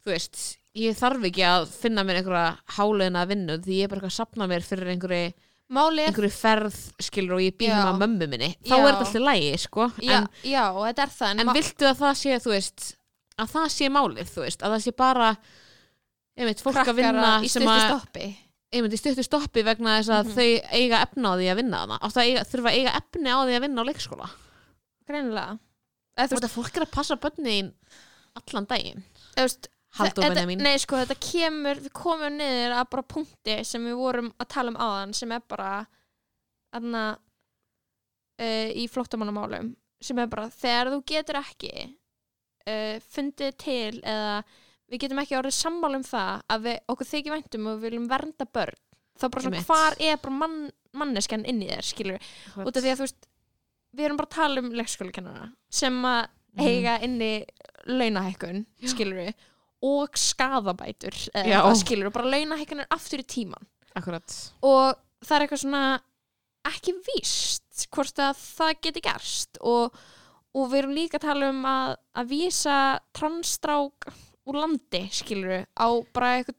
þú 0.03 0.11
veist, 0.11 0.59
ég 0.75 0.97
þarf 0.99 1.25
ekki 1.25 1.45
að 1.47 1.69
finna 1.69 2.03
mér 2.03 2.17
einhverja 2.17 2.59
háleina 2.67 3.27
vinnu 3.27 3.59
því 3.63 3.73
ég 3.79 3.85
er 3.85 3.89
bara 3.89 4.01
eitthvað 4.01 4.15
að 4.15 4.21
sapna 4.21 4.47
mér 4.47 4.63
fyrir 4.63 4.89
einhverju, 4.89 5.33
Máli 5.73 6.03
er 6.03 6.11
einhverju 6.11 6.31
ferð 6.31 6.75
skilur 7.01 7.39
og 7.39 7.41
ég 7.41 7.55
býð 7.57 7.71
Já. 7.71 7.77
heima 7.79 7.97
mömmu 7.97 8.27
minni 8.29 8.57
þá 8.61 8.77
Já. 8.77 8.81
er 8.83 8.93
þetta 8.93 9.05
alltaf 9.07 9.23
lægi, 9.23 9.59
sko 9.59 9.93
já, 10.03 10.19
en, 10.19 10.27
já, 10.43 10.65
þetta 10.75 11.03
er 11.03 11.09
það 11.09 11.31
En, 11.31 11.41
en 11.41 11.55
viltu 11.55 11.87
að 11.87 11.97
það 12.03 12.15
sé, 12.19 12.39
þú 12.43 12.51
veist 12.51 12.97
að 13.39 13.51
það 13.55 13.69
sé 13.75 13.89
málið, 13.93 14.31
þú 14.35 14.41
veist, 14.45 14.63
að 14.63 14.75
það 14.77 14.83
sé 14.87 14.93
bara 14.97 15.29
einmitt, 16.37 16.63
fólk 16.65 16.81
að 16.83 16.95
vinna 16.97 17.31
í 17.45 17.49
stuttu 17.53 17.77
stoppi. 17.87 18.27
einmitt 18.73 18.93
í 18.97 19.01
stuttu 19.01 19.25
stoppi 19.27 19.63
vegna 19.67 19.99
þess 20.01 20.13
að 20.13 20.25
Mhm. 20.27 20.35
þau 20.37 20.79
eiga 20.81 21.03
efna 21.07 21.29
á 21.29 21.35
því 21.37 21.47
að 21.53 21.57
vinna 21.61 21.81
þarna 21.83 21.99
átt 22.01 22.17
að 22.17 22.27
eiga, 22.29 22.45
þurfa 22.53 22.71
að 22.73 22.79
eiga 22.79 22.95
efni 23.01 23.29
á 23.29 23.39
því 23.45 23.57
að 23.57 23.61
vinna 23.67 23.83
á 23.83 23.89
leikskóla. 23.89 24.29
Greinilega. 25.09 25.59
Þú 26.17 26.29
veist 26.37 26.45
að 26.45 26.57
fólk 26.57 26.77
er 26.77 26.83
að 26.87 26.91
passa 26.93 27.17
bönnin 27.17 27.73
allan 28.37 28.67
daginn. 28.67 29.03
Halldór 29.93 30.25
þetta- 30.25 30.35
Benjamín. 30.35 30.63
Nei, 30.63 30.79
sko, 30.79 30.97
þetta 30.97 31.19
kemur, 31.21 31.77
við 31.77 31.93
komum 31.93 32.33
niður 32.39 32.73
að 32.81 32.91
bara 32.91 33.03
punkti 33.03 33.65
sem 33.67 33.85
við 33.85 33.95
vorum 33.97 34.33
að 34.41 34.49
tala 34.49 34.69
um 34.71 34.77
áðan 34.77 35.15
sem 35.15 35.31
er 35.33 35.41
bara 35.41 35.87
aðna 36.73 37.19
uh, 38.41 38.71
í 38.73 38.89
flóttamannamálum 38.89 39.75
sem 40.01 40.19
er 40.19 40.27
bara, 40.33 40.49
þegar 40.49 40.91
þú 40.95 41.05
getur 41.07 41.39
ekki 41.43 41.95
uh, 42.67 42.99
fundið 43.15 43.57
til 43.63 44.01
eða 44.03 44.37
við 44.93 45.01
getum 45.07 45.21
ekki 45.23 45.39
orðið 45.39 45.57
sammála 45.57 45.97
um 46.01 46.05
það 46.05 46.43
að 46.53 46.65
við, 46.67 46.79
okkur 46.93 47.09
þykir 47.13 47.33
væntum 47.37 47.67
og 47.71 47.77
við 47.79 47.85
viljum 47.89 48.09
vernda 48.11 48.47
börn. 48.53 48.81
Þá 49.21 49.27
bara 49.29 49.43
svona, 49.47 49.63
hvar 49.69 49.97
er 50.01 50.17
bara 50.23 50.35
mann, 50.35 50.59
manneskjan 50.97 51.45
inn 51.49 51.63
í 51.63 51.69
þér, 51.71 51.87
skilur 51.87 52.31
út 52.67 52.77
af 52.77 52.83
því 52.83 52.91
að 52.93 52.99
þú 53.01 53.07
veist, 53.07 53.27
við 53.93 54.07
erum 54.09 54.17
bara 54.21 54.29
að 54.31 54.37
tala 54.37 54.63
um 54.65 54.71
leikskólakennara 54.73 55.51
sem 55.73 55.99
að 56.05 56.23
Mhm. 56.53 56.67
eiga 56.69 56.95
inni 57.01 57.47
launahækkun, 57.89 58.67
Já. 58.83 58.89
skilur 58.93 59.17
við 59.23 59.35
og 59.89 60.19
skadabætur 60.21 61.15
eða 61.35 61.75
skilur 61.81 62.11
við, 62.11 62.13
bara 62.13 62.29
launahækkun 62.35 62.81
er 62.85 62.91
aftur 62.93 63.23
í 63.23 63.25
tíman 63.25 63.65
akkurat. 63.97 64.35
Og 64.63 64.95
það 65.25 65.37
er 65.37 65.45
eitthvað 65.47 65.63
svona 65.65 66.01
ekki 66.69 66.93
víst 67.09 67.87
hvort 67.91 68.21
að 68.21 68.37
það 68.37 68.75
geti 68.85 69.01
gerst 69.01 69.59
og, 69.63 69.97
og 70.55 70.67
við 70.73 70.79
erum 70.83 70.97
líka 70.97 71.19
að 71.19 71.27
tala 71.29 71.49
um 71.53 71.63
að, 71.65 71.95
að 72.21 72.29
vísa 72.33 72.79
transstrák 73.17 74.11
úr 74.51 74.59
landi, 74.59 75.05
skilur 75.15 75.53
við 75.55 75.65
á 75.79 75.89
bara 76.13 76.33
eitthvað 76.41 76.59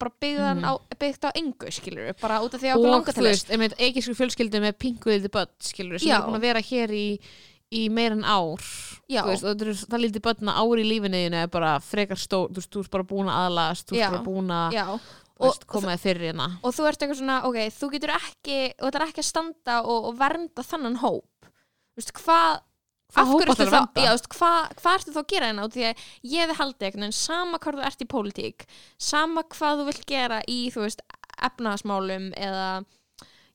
bara 0.00 0.12
byggðan 0.24 0.62
Mhm. 0.62 0.64
á, 0.64 0.72
byggt 0.96 1.24
á 1.28 1.30
engu, 1.36 1.68
skilur 1.76 2.14
bara 2.22 2.38
út 2.40 2.54
af 2.56 2.60
því 2.62 2.70
að 2.72 2.76
okkur 2.78 2.88
og 2.88 2.94
langar 2.94 3.12
þú 3.12 3.14
til 3.18 3.24
þess 3.26 3.44
veist, 3.44 3.50
einmitt 3.52 3.74
eigisku 3.78 4.14
fjölskyldu 4.16 4.60
með 4.64 4.78
pinguðið 4.80 5.26
börn 5.34 5.50
skilur 5.60 6.00
sem 6.00 6.08
Já. 6.08 6.16
er 6.16 6.24
búin 6.26 6.38
að 6.40 6.46
vera 6.46 6.62
hér 6.64 6.90
í, 6.96 7.20
í 7.70 7.82
meir 7.92 8.12
en 8.16 8.24
ár. 8.24 8.64
Þú 9.10 9.26
veist, 9.28 9.44
og 9.44 9.58
það, 9.60 9.82
það 9.92 10.00
lítið 10.06 10.22
börn 10.24 10.48
að 10.48 10.60
ári 10.64 10.80
í 10.86 10.88
lífinu 10.88 11.20
þínu 11.20 11.42
er 11.42 11.50
bara 11.52 11.74
frekar 11.84 12.16
stór 12.16 12.48
þú 12.48 12.56
veist, 12.62 12.70
þú 12.72 12.80
ert 12.86 12.90
bara 12.96 13.04
búin 13.12 13.28
að 13.28 13.42
aðlast 13.44 13.86
þú 13.92 14.00
ert 14.00 14.10
bara 14.16 14.24
búin 14.24 14.50
að 14.56 14.78
þú 14.80 15.44
veist, 15.44 15.66
koma 15.68 15.92
þér 15.92 16.00
fyrir 16.06 16.26
hérna 16.30 16.48
og 16.64 16.72
þú 16.74 16.88
ert 16.88 17.02
eitthvað 17.04 17.20
svona, 17.20 17.36
ok, 17.44 17.60
þú 17.76 17.90
getur 17.92 18.14
ekki 18.16 18.58
þú 18.80 18.88
ætlar 18.88 19.06
ekki 19.10 19.20
að 19.20 19.28
standa 19.28 19.76
og, 19.84 20.04
og 20.08 20.16
vernda 20.18 20.64
þannan 20.64 20.96
hóp 21.04 21.28
þú 21.44 22.00
veist, 22.00 22.12
hvað 22.24 22.60
Hvað 23.10 23.30
hóp 23.30 23.40
hverju 23.40 23.54
ertu 23.54 23.66
þá, 23.70 23.78
að 25.22 25.28
gera 25.32 25.46
hérna? 25.50 25.68
Því 25.74 25.84
að 25.88 26.04
ég 26.30 26.40
hefði 26.44 26.58
haldið 26.60 26.86
einhvern 26.88 27.04
veginn 27.06 27.18
sama 27.20 27.58
hvað 27.58 27.78
þú 27.80 27.86
ert 27.90 28.04
í 28.04 28.08
pólitík 28.14 28.66
sama 29.10 29.42
hvað 29.54 29.80
þú 29.80 29.86
vilt 29.90 30.04
gera 30.06 30.40
í, 30.46 30.58
veist, 30.86 31.00
efnaðasmálum 31.50 32.28
eða, 32.36 32.66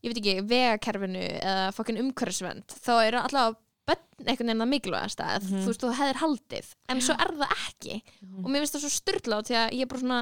ég 0.04 0.12
veit 0.12 0.20
ekki, 0.22 0.36
vegakerfinu 0.50 1.22
eða 1.40 1.70
fokkin 1.78 2.02
umhverfisvend 2.02 2.76
þá 2.82 2.92
eru 3.06 3.22
allavega 3.22 3.62
bönn 3.86 4.26
einhvern 4.26 4.50
veginn 4.50 4.66
að 4.66 4.72
mikilvægast 4.74 5.20
að 5.22 5.44
Mhm. 5.46 5.62
þú 5.62 5.70
veist, 5.70 5.82
þú 5.86 5.94
hefðir 6.00 6.20
haldið. 6.24 6.70
En 6.90 7.02
svo 7.06 7.14
er 7.14 7.32
það 7.38 7.52
ekki. 7.70 8.02
Og 8.44 8.48
mér 8.50 8.64
finnst 8.64 8.76
það 8.76 8.86
svo 8.86 8.94
styrla 8.96 9.42
því 9.46 9.56
að 9.62 9.74
ég 9.78 9.82
er 9.86 9.92
bara 9.92 10.02
svona 10.02 10.22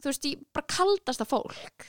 þú 0.00 0.08
veist, 0.10 0.28
ég 0.30 0.44
bara 0.54 0.66
kaldast 0.70 1.20
að 1.24 1.30
fólk 1.34 1.86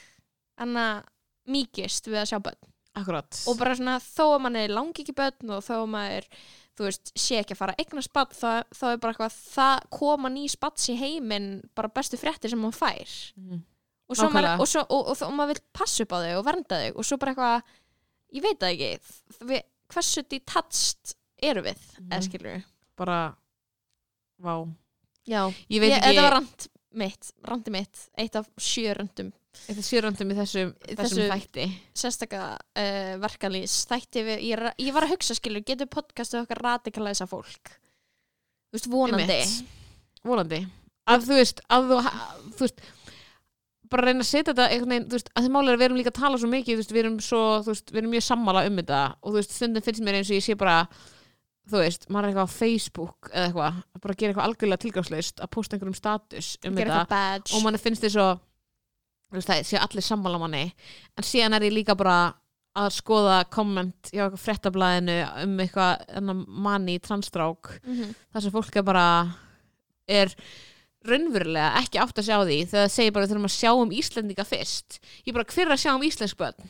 en 0.58 0.74
að 0.76 1.04
mýkist 1.48 2.06
við 2.10 2.20
að 2.22 2.28
sjá 2.32 2.38
börn 2.42 2.71
akkurat 2.94 3.38
og 3.48 3.58
bara 3.58 3.74
svona 3.78 3.98
þó 4.04 4.24
að 4.36 4.40
mann 4.44 4.56
er 4.56 4.68
langi 4.74 5.02
ekki 5.04 5.14
börn 5.16 5.50
og 5.56 5.62
þó 5.64 5.74
að 5.82 5.88
maður 5.94 6.26
þú 6.76 6.86
veist, 6.88 7.12
sé 7.16 7.38
ekki 7.42 7.52
að 7.54 7.60
fara 7.60 7.74
að 7.76 7.82
eigna 7.84 8.02
spatt 8.02 8.32
þá, 8.32 8.64
þá 8.72 8.84
er 8.92 8.96
bara 9.02 9.12
eitthvað, 9.12 9.34
það 9.52 9.82
koma 9.90 10.28
ný 10.32 10.46
spatts 10.48 10.88
í 10.88 10.96
heiminn, 10.96 11.50
bara 11.76 11.88
bestu 11.92 12.16
fréttir 12.16 12.50
sem 12.50 12.58
maður 12.60 12.78
fær 12.80 13.12
Mhm. 13.36 13.62
og, 14.08 14.16
svo 14.16 14.28
maður, 14.28 14.48
Nákvæmlega. 14.48 14.60
og, 14.60 14.68
svo, 14.68 14.80
og, 14.88 15.06
og, 15.12 15.22
og 15.22 15.32
maður 15.36 15.52
vil 15.54 15.62
passa 15.72 16.02
upp 16.02 16.12
á 16.12 16.18
þau 16.24 16.38
og 16.38 16.44
vernda 16.48 16.80
þau 16.82 16.96
og 16.98 17.04
svo 17.04 17.16
bara 17.18 17.32
eitthvað, 17.34 17.62
ég 18.32 18.42
veit 18.42 18.58
það 18.58 18.72
ekki 18.72 18.90
þ- 19.04 19.46
við, 19.52 19.62
hversu 19.92 20.22
detached 20.28 21.14
eru 21.42 21.62
við, 21.62 21.80
eða 22.00 22.16
Mhm. 22.18 22.26
skilur 22.28 22.52
við 22.56 22.64
bara 22.96 23.18
vá 24.40 24.54
já, 25.28 25.42
ég 25.70 25.80
veit 25.80 25.92
ekki 25.92 26.08
þetta 26.08 26.22
var 26.22 26.32
rand 26.38 26.68
mitt, 26.92 27.32
randi 27.44 27.70
mitt, 27.70 28.08
eitt 28.18 28.36
af 28.36 28.48
sjö 28.58 28.94
röndum 28.96 29.32
þetta 29.66 29.84
sjöröndum 29.86 30.32
í 30.32 30.36
þessum, 30.38 30.70
þessum 30.88 31.20
Þessu- 31.22 31.28
þætti. 31.32 31.66
sérstaka 32.02 32.40
uh, 32.56 33.12
verkalýs 33.22 33.74
þætti 33.90 34.24
við, 34.26 34.42
ég, 34.48 34.64
ég 34.86 34.96
var 34.96 35.06
að 35.06 35.14
hugsa 35.16 35.36
skilur, 35.38 35.64
getur 35.68 35.90
podcastið 35.92 36.44
okkar 36.44 36.62
radikalæsa 36.66 37.28
fólk? 37.30 37.74
Þú 38.72 38.78
veist, 38.78 38.90
vonandi. 38.92 39.38
Vonandi. 40.24 40.62
Að 41.12 41.24
þú 41.28 41.38
veist, 41.40 41.60
að 41.74 41.88
þú, 41.92 42.00
ha- 42.06 42.18
þú 42.56 42.64
veist 42.66 42.84
bara 43.92 44.06
reyna 44.08 44.24
að 44.24 44.28
setja 44.30 44.52
þetta 44.54 44.68
einhvern 44.72 44.92
veginn, 44.94 45.08
þú 45.10 45.16
veist, 45.18 45.30
að 45.36 45.44
þið 45.44 45.52
máli 45.52 45.68
er 45.68 45.74
að 45.76 45.80
við 45.82 45.86
erum 45.90 45.98
líka 46.00 46.12
að 46.14 46.20
tala 46.22 46.38
svo 46.40 46.48
mikið, 46.48 46.72
þú 46.72 46.80
veist, 46.80 46.92
við 46.96 47.02
erum 47.02 47.16
svo, 47.26 47.40
þú 47.66 47.72
veist, 47.74 47.90
við 47.92 48.00
erum 48.00 48.14
mjög 48.14 48.24
sammála 48.28 48.62
um 48.70 48.78
þetta 48.80 49.00
og 49.20 49.26
þú 49.28 49.34
veist, 49.36 49.56
stundum 49.58 49.84
finnst 49.84 50.04
mér 50.06 50.16
eins 50.20 50.30
og 50.32 50.38
ég 50.38 50.46
sé 50.46 50.56
bara 50.62 50.76
þú 51.68 51.82
veist, 51.82 52.06
maður 52.08 52.24
er 52.24 52.32
eitthvað 52.32 52.48
á 52.48 52.56
Facebook 52.56 53.28
eða 53.34 53.44
eitthvað, 53.50 53.76
að 53.92 54.00
bara 54.06 54.16
gera 54.22 54.32
eitthvað 54.32 54.48
algjörlega 54.48 54.82
tilgangslaust 54.86 55.42
að 55.44 55.52
posta 55.58 55.76
einhverjum 55.76 55.98
status 55.98 56.48
um 56.64 56.80
þetta 56.80 57.02
og 57.52 57.66
manni 57.66 57.82
finnst 57.84 58.06
að 58.08 58.16
þú 58.16 58.22
veist, 58.22 58.40
það 59.40 59.64
sé 59.64 59.78
allir 59.80 60.02
sammála 60.04 60.38
manni 60.38 60.72
en 61.16 61.24
síðan 61.24 61.54
er 61.56 61.60
ég 61.62 61.72
líka 61.72 61.96
bara 61.96 62.34
að 62.76 62.90
skoða 62.92 63.44
komment 63.50 64.10
hjá 64.12 64.26
eitthvað 64.28 64.44
fréttablaðinu 64.46 65.16
um 65.44 65.58
eitthvað 65.58 66.46
manni 66.48 66.98
í 66.98 67.00
transstrák 67.00 67.80
Mhm. 67.84 68.14
þar 68.32 68.42
sem 68.42 68.50
fólk 68.52 68.76
er 68.76 68.82
bara 68.82 69.06
er 70.08 70.34
raunverulega 71.04 71.80
ekki 71.82 71.98
átt 71.98 72.18
að 72.20 72.28
sjá 72.28 72.38
því 72.46 72.58
þegar 72.70 72.86
það 72.86 72.94
segir 72.94 73.12
bara 73.12 73.26
þurfum 73.26 73.48
að 73.48 73.56
sjá 73.58 73.70
um 73.74 73.90
Íslendinga 73.90 74.44
fyrst 74.46 75.00
ég 75.26 75.34
bara 75.34 75.44
hver 75.44 75.66
er 75.66 75.72
að 75.74 75.82
sjá 75.82 75.94
um 75.94 76.02
íslensk 76.06 76.36
börn 76.38 76.68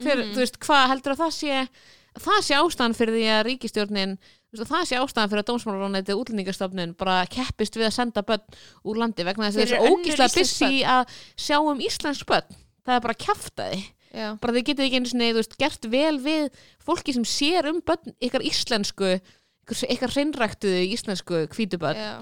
hver, 0.00 0.16
Mhm. 0.16 0.32
þú 0.32 0.36
veist, 0.40 0.58
hvað 0.58 0.88
heldur 0.88 1.12
að 1.12 1.18
það 1.20 1.32
sé 1.36 1.68
að 2.16 2.22
það 2.24 2.40
sé 2.42 2.54
ástæðan 2.56 2.96
fyrir 2.96 3.14
því 3.14 3.26
að 3.30 3.44
ríkistjórnin 3.46 4.18
það 4.58 4.88
sé 4.88 4.98
ástæðan 4.98 5.30
fyrir 5.30 5.44
að 5.44 5.48
dómsmálarónætti 5.50 6.16
útlendingastofnun 6.18 6.94
bara 6.98 7.22
keppist 7.30 7.76
við 7.78 7.86
að 7.86 7.96
senda 7.96 8.24
börn 8.26 8.58
úr 8.82 8.98
landi 8.98 9.26
vegna 9.26 9.48
þess 9.48 9.56
að 9.56 9.62
þessi 9.62 9.78
önnur 9.78 10.00
ógíslega 10.00 10.34
busy 10.34 10.82
að 10.82 11.16
sjá 11.38 11.56
um 11.60 11.82
íslensk 11.86 12.26
börn 12.26 12.58
það 12.82 12.94
er 12.96 13.04
bara 13.06 13.20
kjaftaði 13.24 13.80
Já. 14.10 14.26
bara 14.42 14.54
þið 14.56 14.66
getið 14.66 14.86
ekki 14.88 15.00
sinni, 15.06 15.30
þú 15.30 15.38
veist, 15.38 15.56
gert 15.60 15.86
vel 15.92 16.16
við 16.18 16.62
fólki 16.82 17.14
sem 17.14 17.26
sér 17.28 17.70
um 17.70 17.78
börn 17.86 18.14
ykkar 18.18 18.42
íslensku 18.42 19.12
ykkar, 19.14 19.82
ykkar 19.94 20.14
hreinræktuðu 20.16 20.84
íslensku 20.96 21.44
hvítubörn 21.54 22.00
Já. 22.00 22.12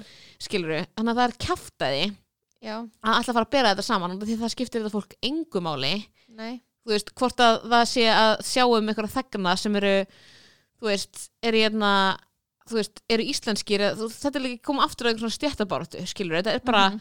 skilur 0.42 0.74
við, 0.76 0.88
þannig 0.98 1.14
að 1.14 1.20
það 1.22 1.28
er 1.28 1.38
kjaftaði 1.46 2.06
Já. 2.60 2.74
að 2.76 3.14
alltaf 3.14 3.38
fara 3.38 3.46
að 3.46 3.54
bera 3.56 3.72
þetta 3.72 3.86
saman 3.88 4.18
því 4.20 4.34
að 4.36 4.42
það 4.44 4.52
skiptir 4.56 4.82
þetta 4.84 4.98
fólk 4.98 5.16
engu 5.24 5.62
máli 5.64 5.94
Nei. 6.28 6.60
þú 6.84 6.92
veist, 6.92 7.14
hvort 7.16 7.40
að 7.40 7.62
það 7.72 7.86
sé 7.94 8.04
að 8.12 8.32
sjá 8.50 8.64
um 8.68 8.92
sem 10.78 10.82
þú 10.82 10.90
veist, 10.92 11.30
eru 11.42 11.58
hérna 11.58 11.92
þú 12.68 12.74
veist, 12.78 13.00
eru 13.10 13.22
íslenskir 13.24 13.80
þú, 13.96 14.08
þetta 14.12 14.36
er 14.36 14.44
líka 14.44 14.62
koma 14.68 14.84
aftur 14.84 15.06
að 15.08 15.14
einhver 15.14 15.24
svona 15.24 15.38
stjættabáratu 15.38 16.06
skilur, 16.06 16.36
þetta 16.42 16.54
er 16.54 16.60
bara, 16.60 16.90
Mhm. 16.90 17.00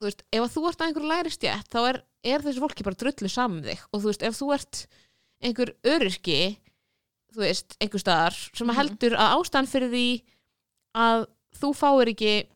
þú 0.00 0.04
veist 0.06 0.22
ef 0.32 0.42
að 0.42 0.52
þú 0.54 0.68
ert 0.68 0.78
að 0.78 0.86
einhverju 0.88 1.08
læri 1.08 1.30
stjætt, 1.32 1.68
þá 1.72 1.78
er, 1.88 2.02
er 2.24 2.38
þessi 2.40 2.60
fólki 2.60 2.84
bara 2.84 2.94
drullu 2.94 3.28
saman 3.30 3.58
um 3.58 3.64
þig 3.64 3.80
og 3.92 4.00
þú 4.02 4.06
veist, 4.06 4.22
ef 4.22 4.34
þú 4.38 4.54
ert 4.54 4.86
einhver 5.42 5.74
öryrki 5.84 6.58
þú 7.32 7.38
veist, 7.40 7.76
einhver 7.80 8.00
staðar 8.00 8.34
sem 8.54 8.66
Mhm. 8.66 8.76
heldur 8.76 9.16
að 9.16 9.34
ástæðan 9.40 9.68
fyrir 9.68 9.90
því 9.90 10.22
að 10.94 11.26
þú 11.58 11.68
fáir 11.74 12.08
ekki 12.14 12.46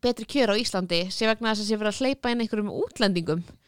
betri 0.00 0.24
kjör 0.26 0.52
á 0.52 0.60
Íslandi 0.60 1.06
sé 1.10 1.26
vegna 1.26 1.52
þess 1.54 1.62
að 1.64 1.68
sé 1.70 1.76
verið 1.76 1.92
að 1.92 2.00
hleypa 2.00 2.30
inn 2.30 2.40
einhverjum 2.40 2.72
útlendingum 2.84 3.42
Ég 3.42 3.65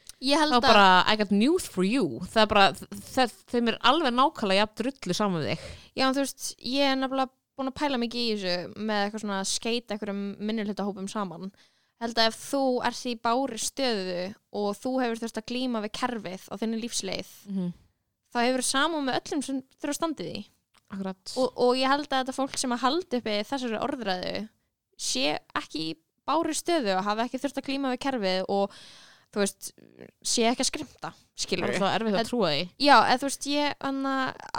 þá 0.51 0.61
bara, 0.61 0.87
I 1.07 1.17
got 1.17 1.31
news 1.31 1.69
for 1.71 1.87
you 1.87 2.21
það 2.27 2.43
er 2.43 2.49
bara, 2.53 2.71
það, 3.15 3.35
þeim 3.53 3.69
er 3.73 3.79
alveg 3.87 4.17
nákvæmlega 4.17 4.65
jafn 4.65 4.79
drullu 4.83 5.15
saman 5.15 5.45
við 5.45 5.53
þig 5.53 5.89
Já, 5.99 6.13
þú 6.15 6.23
veist, 6.23 6.53
ég 6.63 6.93
er 6.93 6.99
nefnilega 6.99 7.33
búin 7.59 7.73
að 7.73 7.79
pæla 7.81 7.99
mikið 7.99 8.23
í 8.23 8.35
þessu 8.37 8.85
með 8.87 9.01
eitthvað 9.03 9.23
svona 9.25 9.39
að 9.41 9.51
skeita 9.51 9.95
einhverjum 9.95 10.23
minnulítahópum 10.47 11.09
saman. 11.11 11.51
Held 11.99 12.21
að 12.21 12.29
ef 12.31 12.37
þú 12.39 12.63
ert 12.87 13.01
í 13.11 13.15
bári 13.19 13.59
stöðu 13.59 14.21
og 14.61 14.69
þú 14.79 14.93
hefur 15.03 15.23
þurft 15.25 15.41
að 15.41 15.49
glíma 15.51 15.83
við 15.83 15.95
kerfið 15.99 16.45
á 16.47 16.55
þinni 16.61 16.83
lífsleið, 16.85 17.33
mm 17.49 17.57
-hmm. 17.57 17.73
þá 18.31 18.39
hefur 18.45 18.65
samú 18.69 19.01
með 19.03 19.19
öllum 19.21 19.43
sem 19.43 19.63
þurfa 19.81 19.99
standið 19.99 20.31
í. 20.31 20.45
Og, 21.37 21.51
og 21.59 21.77
ég 21.77 21.91
held 21.91 22.07
að 22.07 22.23
þetta 22.23 22.39
fólk 22.39 22.57
sem 22.57 22.73
að 22.73 22.83
haldi 22.85 23.19
uppi 23.19 23.43
þessari 23.45 23.83
orðræðu 23.83 24.49
sé 24.97 25.39
ekki 25.59 25.83
í 25.91 25.97
bári 26.25 26.55
stöðu 26.55 26.95
og 26.95 27.05
hafa 27.05 27.27
ekki 27.27 27.43
þurft 27.43 27.59
að 27.59 27.67
glíma 27.67 27.91
við 27.93 28.03
kerfið 28.07 28.45
og 28.49 28.73
þú 29.35 29.43
veist, 29.45 29.71
sé 30.25 30.47
ekki 30.49 30.65
að 30.65 30.69
skrimta, 30.71 31.11
skilur 31.39 31.75
það 31.77 31.91
er 31.95 32.03
erfitt 32.03 32.17
að 32.23 32.29
trúa 32.31 32.51
því. 32.55 32.63
Já, 32.81 32.97
eða 33.05 33.19
þú 33.21 33.27
veist, 33.29 33.47
ég 33.53 33.75
anna, 33.89 34.13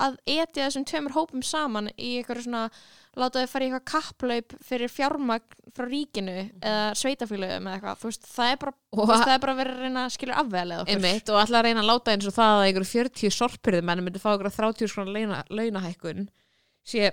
að 0.06 0.18
etja 0.30 0.66
þessum 0.68 0.86
tveimur 0.92 1.16
hópum 1.18 1.42
saman 1.44 1.90
í 1.98 2.12
eitthvað 2.20 2.44
svona, 2.46 2.62
láta 3.20 3.42
þau 3.42 3.50
fara 3.52 3.66
í 3.66 3.70
eitthvað 3.72 3.88
kapplaup 3.90 4.54
fyrir 4.64 4.92
fjármagn 4.94 5.58
frá 5.76 5.88
ríkinu 5.90 6.36
eða 6.62 6.84
sveitafélögum 7.02 7.68
eða 7.68 7.80
eitthvað, 7.80 7.98
þú 8.04 8.12
veist, 8.12 8.30
það 8.30 8.52
er 8.54 8.60
bara, 8.62 8.74
veist, 8.94 9.10
að- 9.16 9.26
það 9.26 9.34
er 9.34 9.44
bara 9.48 9.58
verið 9.60 9.74
að 9.80 9.84
reyna 9.88 10.04
að 10.06 10.14
skilja 10.16 10.38
afveðlega 10.44 10.84
okkur. 10.86 10.94
Einmitt, 11.00 11.30
og 11.34 11.42
ætla 11.44 11.60
að 11.60 11.66
reyna 11.68 11.82
að 11.84 11.90
láta 11.90 12.14
eins 12.14 12.30
og 12.30 12.38
það 12.38 12.54
að 12.60 12.68
einhverju 12.70 12.92
40 12.94 13.36
sorpirðumenn 13.40 14.04
myndi 14.06 14.22
fá 14.22 14.30
einhverju 14.36 14.56
30 14.62 14.94
svona 14.94 15.16
launa, 15.18 15.42
launahækkun 15.50 16.30
sé 16.86 17.10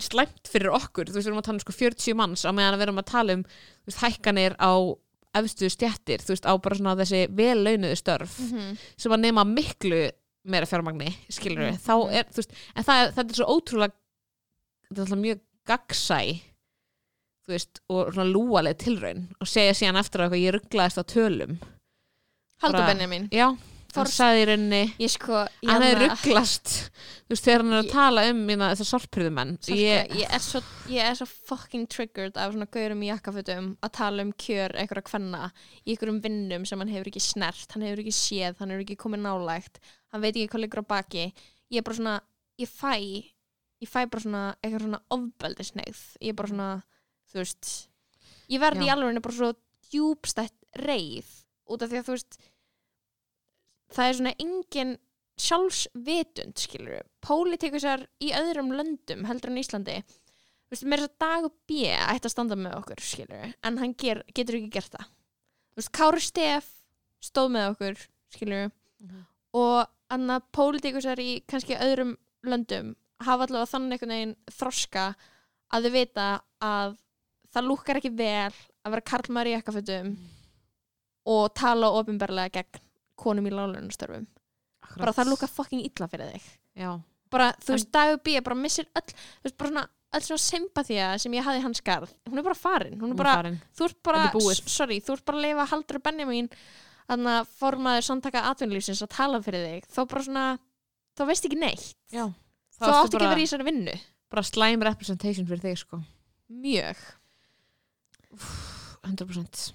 slæmt 0.00 0.48
fyrir 0.48 0.72
okkur. 0.72 1.08
Þú 1.10 1.16
veist, 1.18 1.26
við 1.26 1.32
erum 1.32 1.40
að 1.42 1.48
tala 1.48 1.58
um 1.58 1.64
sko 1.64 1.74
40 1.76 2.14
manns 2.16 2.44
á 2.48 2.52
meðan 2.56 2.78
við 2.78 2.86
erum 2.86 3.00
að 3.02 3.08
tala 3.10 3.34
um 3.36 3.42
veist, 3.84 3.98
hækkanir 4.00 4.54
á 4.56 4.72
efstu 5.34 5.68
stjættir, 5.70 6.18
þú 6.24 6.32
veist, 6.34 6.46
á 6.46 6.52
bara 6.58 6.76
svona 6.76 6.96
þessi 6.98 7.20
vel 7.36 7.58
launuðu 7.64 7.96
störf 7.96 8.38
Mm 8.40 8.50
-hmm. 8.58 8.78
sem 8.96 9.12
að 9.12 9.20
nema 9.20 9.44
miklu 9.44 10.10
meira 10.44 10.66
fjármagni 10.66 11.14
skilur 11.30 11.62
við, 11.62 11.72
Mhm. 11.72 11.84
þá 11.86 12.12
er, 12.12 12.24
þú 12.24 12.36
veist 12.36 12.52
en 12.76 12.84
það, 12.84 13.12
þetta 13.14 13.30
er 13.30 13.34
svo 13.34 13.46
ótrúlega 13.46 13.92
þetta 14.88 14.98
er 14.98 15.04
alltaf 15.04 15.18
mjög 15.18 15.40
gagsæ 15.66 16.40
þú 17.46 17.48
veist, 17.48 17.80
og 17.88 18.12
svona 18.14 18.32
lúaleg 18.32 18.76
tilraun 18.78 19.28
og 19.40 19.46
segja 19.46 19.72
síðan 19.74 19.98
eftir 19.98 20.20
að 20.20 20.32
ég 20.38 20.52
rugglaðist 20.54 20.98
á 20.98 21.04
tölum 21.04 21.58
Haldur 22.62 22.86
Benjamin, 22.86 23.28
já, 23.32 23.56
hann 23.96 24.10
sagði 24.12 24.42
í 24.42 24.46
rauninni 24.50 24.80
ég 25.00 25.12
sko, 25.12 25.40
ég 25.64 25.70
hann 25.70 25.84
anna- 25.86 26.00
rugglast 26.04 26.70
þú 26.70 27.34
veist, 27.34 27.44
þegar 27.46 27.64
hann 27.64 27.72
er 27.74 27.80
að 27.82 27.90
tala 27.92 28.24
um 28.30 28.42
þessar 28.52 28.88
sorpriðumenn 28.90 29.52
ég, 29.74 30.14
ég, 30.20 30.26
er 30.30 30.44
svo, 30.44 30.62
ég 30.92 31.10
er 31.10 31.18
svo 31.18 31.28
fucking 31.50 31.88
triggered 31.90 32.38
af 32.40 32.54
svona 32.54 32.68
gaurum 32.70 33.02
í 33.02 33.10
jakkafutum 33.10 33.72
að 33.82 33.94
tala 33.98 34.26
um 34.26 34.32
kjör 34.44 34.76
einhverja 34.78 35.06
kvenna 35.10 35.42
í 35.84 35.94
einhverjum 35.94 36.22
vinnum 36.24 36.68
sem 36.68 36.82
hann 36.82 36.92
hefur 36.92 37.10
ekki 37.12 37.24
snert 37.24 37.74
hann 37.74 37.86
hefur 37.86 38.04
ekki 38.04 38.14
séð, 38.14 38.58
hann 38.60 38.74
hefur 38.74 38.86
ekki 38.86 38.98
komið 39.00 39.24
nálægt 39.26 39.82
hann 40.10 40.24
veit 40.24 40.34
ekki 40.34 40.50
hvað 40.52 40.64
liggur 40.64 40.82
á 40.82 40.90
baki. 40.90 41.26
Ég 41.70 41.80
er 41.80 41.86
bara 41.86 41.98
svona, 41.98 42.16
ég 42.58 42.70
fæ 42.70 42.94
ég 43.80 43.88
fæ 43.88 44.04
bara 44.10 44.22
svona, 44.24 44.44
eitthvað 44.60 44.86
svona 44.86 45.02
ofbeldisneið, 45.16 46.00
ég 46.20 46.32
er 46.32 46.38
bara 46.38 46.50
svona 46.52 46.70
þú 47.30 47.40
veist, 47.40 47.70
ég 48.50 48.62
verði 48.62 48.88
í 48.88 48.92
alveg 48.92 49.22
bara 49.24 49.36
svo 49.36 49.52
djúbstætt 49.90 50.56
reið 50.82 51.30
út 51.70 51.84
af 51.84 51.90
því 51.90 52.00
að 52.00 52.08
þú 52.08 52.16
veist 52.16 52.40
það 53.94 54.08
er 54.08 54.18
svona 54.18 54.34
engin 54.42 54.96
sjálfsvitund, 55.40 56.56
skilur 56.60 56.96
við 56.98 57.06
pólitíkusar 57.24 58.02
í 58.22 58.32
öðrum 58.36 58.72
löndum 58.76 59.24
heldur 59.28 59.52
en 59.52 59.60
Íslandi. 59.62 59.96
Veist, 60.70 60.84
mér 60.86 61.00
er 61.00 61.06
þess 61.08 61.14
að 61.16 61.22
dag 61.24 61.46
og 61.48 61.54
B 61.66 61.78
ætti 61.90 62.28
að 62.28 62.34
standa 62.34 62.58
með 62.60 62.76
okkur, 62.78 63.00
skilur 63.02 63.40
við 63.40 63.54
en 63.66 63.78
hann 63.80 63.94
ger, 63.98 64.20
getur 64.36 64.58
ekki 64.60 64.70
gert 64.76 64.92
það. 64.94 65.08
Veist, 65.78 65.92
Kári 65.96 66.22
Stef 66.22 66.68
stóð 67.24 67.50
með 67.56 67.70
okkur, 67.74 68.04
skilur 68.36 68.60
við 68.66 68.70
Mhm. 69.00 69.22
og 69.56 69.88
annað 70.12 70.42
pólitíkusar 70.52 71.18
í 71.18 71.42
kannski 71.48 71.78
öðrum 71.80 72.16
löndum 72.44 72.94
hafa 73.24 73.46
allavega 73.46 73.70
þannig 73.72 73.96
einhvern 73.96 74.12
veginn 74.14 74.36
þroska 74.52 75.04
að 75.72 75.84
þau 75.86 75.92
vita 75.94 76.26
að 76.60 76.96
það 77.54 77.66
lúkkar 77.70 77.96
ekki 78.00 78.12
vel 78.16 78.52
að 78.84 78.90
vera 78.92 79.08
karlmaður 79.10 79.48
í 79.50 79.54
jakkafutum 79.56 80.10
og 81.26 81.54
tala 81.54 81.90
ofinberlega 81.96 82.52
gegn 82.60 82.80
konum 83.20 83.46
í 83.48 83.52
lálunastörfum 83.54 84.26
bara 84.96 85.12
það 85.14 85.28
lúkar 85.30 85.50
fucking 85.52 85.84
illa 85.86 86.08
fyrir 86.10 86.32
þig. 86.34 86.46
Já, 86.80 86.90
bara, 87.30 87.52
þú 87.62 87.68
En- 87.70 87.76
veist, 87.78 87.90
Dagur 87.94 88.20
B 88.26 88.40
bara 88.42 88.56
missir 88.58 88.88
öll, 88.98 89.06
þú 89.12 89.46
veist, 89.46 89.56
bara 89.60 89.70
svona 89.70 89.84
öll 90.18 90.24
svona 90.26 90.42
sympathía 90.42 91.08
sem 91.22 91.32
ég 91.36 91.44
hafði 91.46 91.60
í 91.60 91.62
hans 91.62 91.80
garð. 91.86 92.14
Hún 92.26 92.40
er 92.40 92.46
bara 92.48 92.58
farin, 92.58 92.96
hún 92.98 93.12
er 93.14 93.18
bara, 93.20 93.34
farin. 93.38 93.60
þú 93.78 93.84
ert 93.86 94.00
bara 94.02 94.24
er 94.26 94.62
sorry, 94.66 94.98
þú 95.00 95.14
ert 95.14 95.24
bara 95.28 95.38
að 95.38 95.44
lifa 95.46 95.66
haldur 95.70 96.00
Benjamin 96.02 96.48
þannig 97.10 97.36
að 97.40 97.52
formaður 97.60 98.06
samtaka 98.08 98.42
atvinnulífsins 98.50 99.02
að 99.06 99.12
tala 99.14 99.40
fyrir 99.44 99.62
þig, 99.68 99.86
þá 99.94 100.00
bara 100.10 100.24
svona 100.26 100.46
þá 101.18 101.22
veist 101.30 101.46
ekki 101.46 101.60
neitt. 101.60 101.86
Já, 102.10 102.24
þá 102.80 102.82
ertu 102.88 102.96
átt 102.98 103.14
ekki 103.14 103.22
að 103.22 103.30
vera 103.34 103.44
í 103.44 103.46
þessari 103.46 103.68
vinnu. 103.70 103.94
bara 104.30 104.42
slæm 104.46 104.82
representation 104.86 105.46
fyrir 105.46 105.62
þig 105.68 105.78
sko. 105.84 106.02
Mjög. 106.50 106.96
100% 109.02 109.72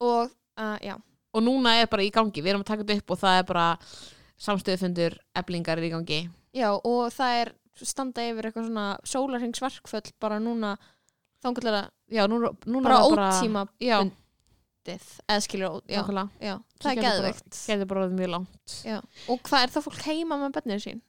og, 0.00 0.30
uh, 0.60 0.76
já, 0.84 0.96
og 1.36 1.44
núna 1.44 1.74
er 1.82 1.88
bara 1.92 2.04
í 2.06 2.10
gangi, 2.14 2.40
við 2.42 2.54
erum 2.54 2.64
að 2.64 2.70
taka 2.72 2.84
þetta 2.86 2.98
upp 3.02 3.12
og 3.14 3.20
það 3.22 3.38
er 3.42 3.46
bara 3.52 3.66
samstöðufundur 4.46 5.16
eblingar 5.38 5.80
er 5.80 5.86
í 5.88 5.92
gangi. 5.92 6.20
Já, 6.56 6.70
og 6.76 7.08
það 7.14 7.40
er 7.42 7.52
standa 7.84 8.24
yfir 8.24 8.48
eitthvað 8.48 8.68
svona 8.70 8.86
sólarhengsverkföll 9.04 10.12
bara 10.22 10.38
núna 10.40 10.74
þangulega 11.44 11.82
já, 12.12 12.22
núna, 12.30 12.52
núna 12.64 12.88
bara 12.88 13.02
ótíma 13.04 13.66
já, 13.82 13.98
bundið, 14.00 15.10
eða 15.28 15.42
skilur, 15.44 15.82
já, 15.90 16.00
já, 16.40 16.54
það 16.80 16.90
er 16.90 16.96
gæti 16.96 17.02
bara- 17.02 17.10
geðveikt. 17.10 17.58
gæti 17.68 17.88
bara 17.90 18.04
orðið 18.06 18.16
mjög 18.20 18.32
langt. 18.32 18.76
Já. 18.86 18.96
Og 19.28 19.42
hvað 19.44 19.62
er 19.66 19.74
það 19.76 19.86
fólk 19.90 20.02
heima 20.08 20.38
með 20.40 20.54
börnir 20.56 20.80
sín? 20.86 21.02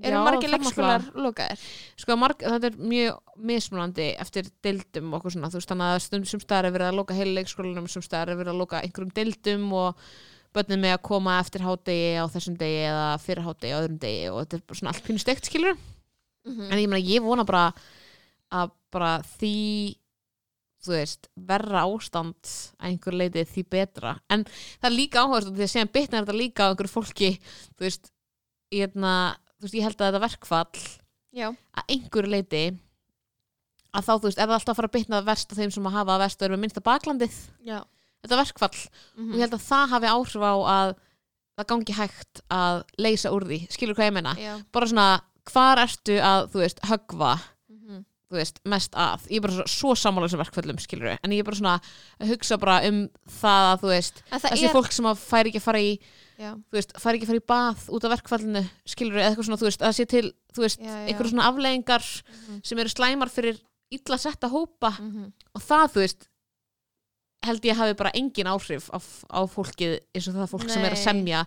Eru 0.00 0.22
margir 0.24 0.50
leikskólar 0.50 1.04
lokaðir? 1.14 1.62
sko, 2.00 2.16
marg, 2.18 2.40
þetta 2.40 2.70
er 2.70 2.76
mjög 2.80 3.38
mismunandi 3.50 4.08
eftir 4.22 4.48
deildum 4.64 5.12
og 5.12 5.20
okkur 5.20 5.34
svona, 5.36 5.50
þú 5.52 5.60
veist 5.60 5.72
þannig 5.72 5.92
að 5.92 6.02
stundum 6.06 6.30
sem 6.30 6.42
staðar 6.42 6.68
er 6.70 6.76
verið 6.78 6.90
að 6.90 6.98
loka 6.98 7.16
heil 7.18 7.28
leikskólanum 7.36 7.88
sem 7.92 8.04
staðar 8.04 8.32
er 8.32 8.40
verið 8.40 8.54
að 8.54 8.62
loka 8.62 8.80
einhverjum 8.80 9.14
deildum 9.18 9.66
og 9.76 10.06
börnin 10.56 10.82
með 10.82 10.96
að 10.96 11.04
koma 11.08 11.38
eftir 11.40 11.64
hádegi 11.64 12.10
á 12.18 12.24
þessum 12.32 12.56
degi 12.60 12.82
eða 12.88 13.06
fyrir 13.22 13.46
hádegi 13.46 13.72
á 13.72 13.80
öðrum 13.82 14.00
degi 14.02 14.30
og 14.32 14.40
þetta 14.40 14.58
er 14.58 14.64
bara 14.68 14.80
svona 14.80 14.94
allt 14.94 15.06
pínu 15.06 15.22
steikt 15.22 15.50
skilur 15.50 15.76
Mm 16.42 16.72
en 16.72 16.78
ég 16.80 16.88
meina 16.90 17.06
ég 17.06 17.22
vona 17.22 17.44
bara 17.46 17.68
að 18.50 18.72
bara 18.90 19.22
því 19.38 19.96
þú 20.82 20.96
veist, 20.96 21.28
verra 21.36 21.84
ástand 21.86 22.48
að 22.80 22.88
einhver 22.88 23.14
leiti 23.14 23.44
því 23.46 23.62
betra. 23.70 24.16
En 24.32 24.44
það 24.48 24.88
er 24.88 24.96
líka 24.96 25.22
áhverst 25.22 25.52
því 25.52 25.66
að 25.66 25.70
séðan 25.70 25.92
bitnar 25.94 26.24
þetta 26.24 26.38
líka 26.38 26.66
á 26.66 26.70
einhverju 26.72 26.90
fólki 26.90 27.30
þú 27.38 27.86
veist, 27.86 28.10
ég, 28.72 28.88
hérna, 28.88 29.14
þú 29.62 29.68
veist, 29.68 29.78
ég 29.78 29.86
held 29.86 30.00
að 30.00 30.08
þetta 30.10 30.22
verkfall 30.26 30.82
Já. 31.32 31.46
að 31.78 31.94
einhverju 31.94 32.32
leiti 32.32 32.64
að 33.92 34.06
þá, 34.08 34.12
þú 34.12 34.26
veist, 34.26 34.40
er 34.40 34.48
það 34.48 34.56
alltaf 34.56 34.72
að 34.72 34.78
fara 34.80 34.90
að 34.90 34.96
bitna 34.96 35.22
verst 35.26 35.52
á 35.52 35.58
þeim 35.60 35.72
sem 35.74 35.86
að 35.88 35.96
hafa 36.00 36.18
verst 36.22 36.40
og 36.42 36.46
eru 36.48 36.56
með 36.56 36.64
minnsta 36.64 36.82
baklandið 36.84 37.38
Já. 37.68 37.78
þetta 38.24 38.40
verkfall 38.42 38.82
Mm 38.82 39.32
og 39.32 39.38
ég 39.38 39.44
held 39.46 39.56
að 39.56 39.66
það 39.68 39.92
hafi 39.94 40.12
áhrif 40.12 40.42
á 40.42 40.54
að 40.74 40.94
það 41.52 41.68
gangi 41.72 41.96
hægt 41.96 42.42
að 42.52 42.78
leysa 43.04 43.32
úr 43.34 43.44
því, 43.48 43.58
skilur 43.70 43.98
hvað 43.98 44.08
ég 44.08 44.14
meina? 44.16 44.32
Já, 44.40 44.52
bara 44.72 44.88
svona, 44.88 45.08
hvar 45.52 45.82
ertu 45.84 46.16
að 46.24 46.46
þú 46.54 46.62
veist, 46.62 46.80
högva 46.88 47.32
mhm, 47.68 48.00
þú 48.32 48.38
veist, 48.40 48.60
mest 48.72 48.96
að? 48.96 49.26
Ég 49.28 49.38
er 49.38 49.44
bara 49.44 49.58
svo, 49.60 49.66
svo 49.68 49.94
sammála 50.00 50.30
þessum 50.30 50.42
verkföllum, 50.42 50.80
skilur 50.80 51.12
en 51.12 51.36
ég 51.36 51.44
er 51.44 51.48
bara 51.48 51.60
svona 51.60 51.76
að 52.18 52.32
hugsa 52.32 52.58
bara 52.62 52.78
um 52.88 53.04
það 53.36 53.68
að 53.68 53.84
þú 53.84 53.92
veist, 53.92 54.24
það 54.32 54.46
þessi 54.48 54.68
er, 54.70 54.74
fólk 54.78 54.96
sem 54.96 55.10
að 55.12 55.22
færi 55.26 55.52
ekki 55.52 55.60
að 55.60 55.68
fara 55.68 55.84
í 55.84 55.92
þú 56.42 56.78
veist, 56.78 56.94
færi 56.98 57.18
ekki 57.18 57.28
að 57.28 57.32
fara 57.32 57.42
í 57.42 57.46
bað 57.52 57.84
út 57.96 58.06
af 58.06 58.14
verkfallinu 58.16 58.62
skilur 58.88 59.20
eða 59.20 59.30
eitthvað 59.30 59.48
svona, 59.48 59.60
þú 59.60 59.68
veist, 59.68 59.84
að 59.86 59.96
sé 59.98 60.08
til 60.10 60.24
þú 60.52 60.64
veist, 60.66 60.82
einhverjum 60.82 61.32
svona 61.34 61.48
afleðingar 61.50 62.08
mhm, 62.08 62.60
sem 62.66 62.82
eru 62.82 62.92
slæmar 62.92 63.32
fyrir 63.32 63.62
illa 63.92 64.18
setta 64.20 64.48
hópa. 64.48 64.94
Mhm, 64.98 65.32
og 65.52 65.64
það, 65.64 65.88
þú 65.94 66.04
veist 66.06 66.28
held 67.46 67.64
ég 67.66 67.78
hafi 67.78 67.94
bara 67.98 68.12
engin 68.14 68.50
áhrif 68.50 68.88
á, 68.94 68.98
á 69.02 69.40
fólkið 69.50 69.96
eins 70.14 70.28
og 70.30 70.36
það 70.36 70.50
fólk 70.52 70.68
sem 70.70 70.84
er 70.84 70.94
að 70.94 71.00
Nei. 71.00 71.06
semja 71.06 71.40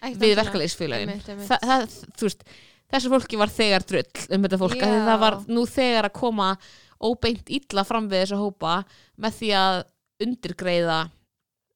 ekkert 0.00 0.20
við 0.22 0.34
verkefliðsfélagin 0.38 1.14
þú 1.26 2.28
veist, 2.28 2.44
þessu 2.90 3.12
fólki 3.14 3.40
var 3.40 3.52
þegar 3.54 3.86
drull 3.88 4.26
um 4.36 4.46
þetta 4.46 4.60
fólk, 4.60 4.84
það 4.84 5.22
var 5.24 5.38
nú 5.50 5.64
þegar 5.66 6.10
að 6.10 6.16
koma 6.20 6.52
óbeint 7.00 7.50
illa 7.50 7.84
fram 7.88 8.06
við 8.10 8.24
þessu 8.24 8.38
hópa 8.38 8.76
með 9.18 9.40
því 9.40 9.50
að 9.58 9.80
undirgreiða 10.26 11.00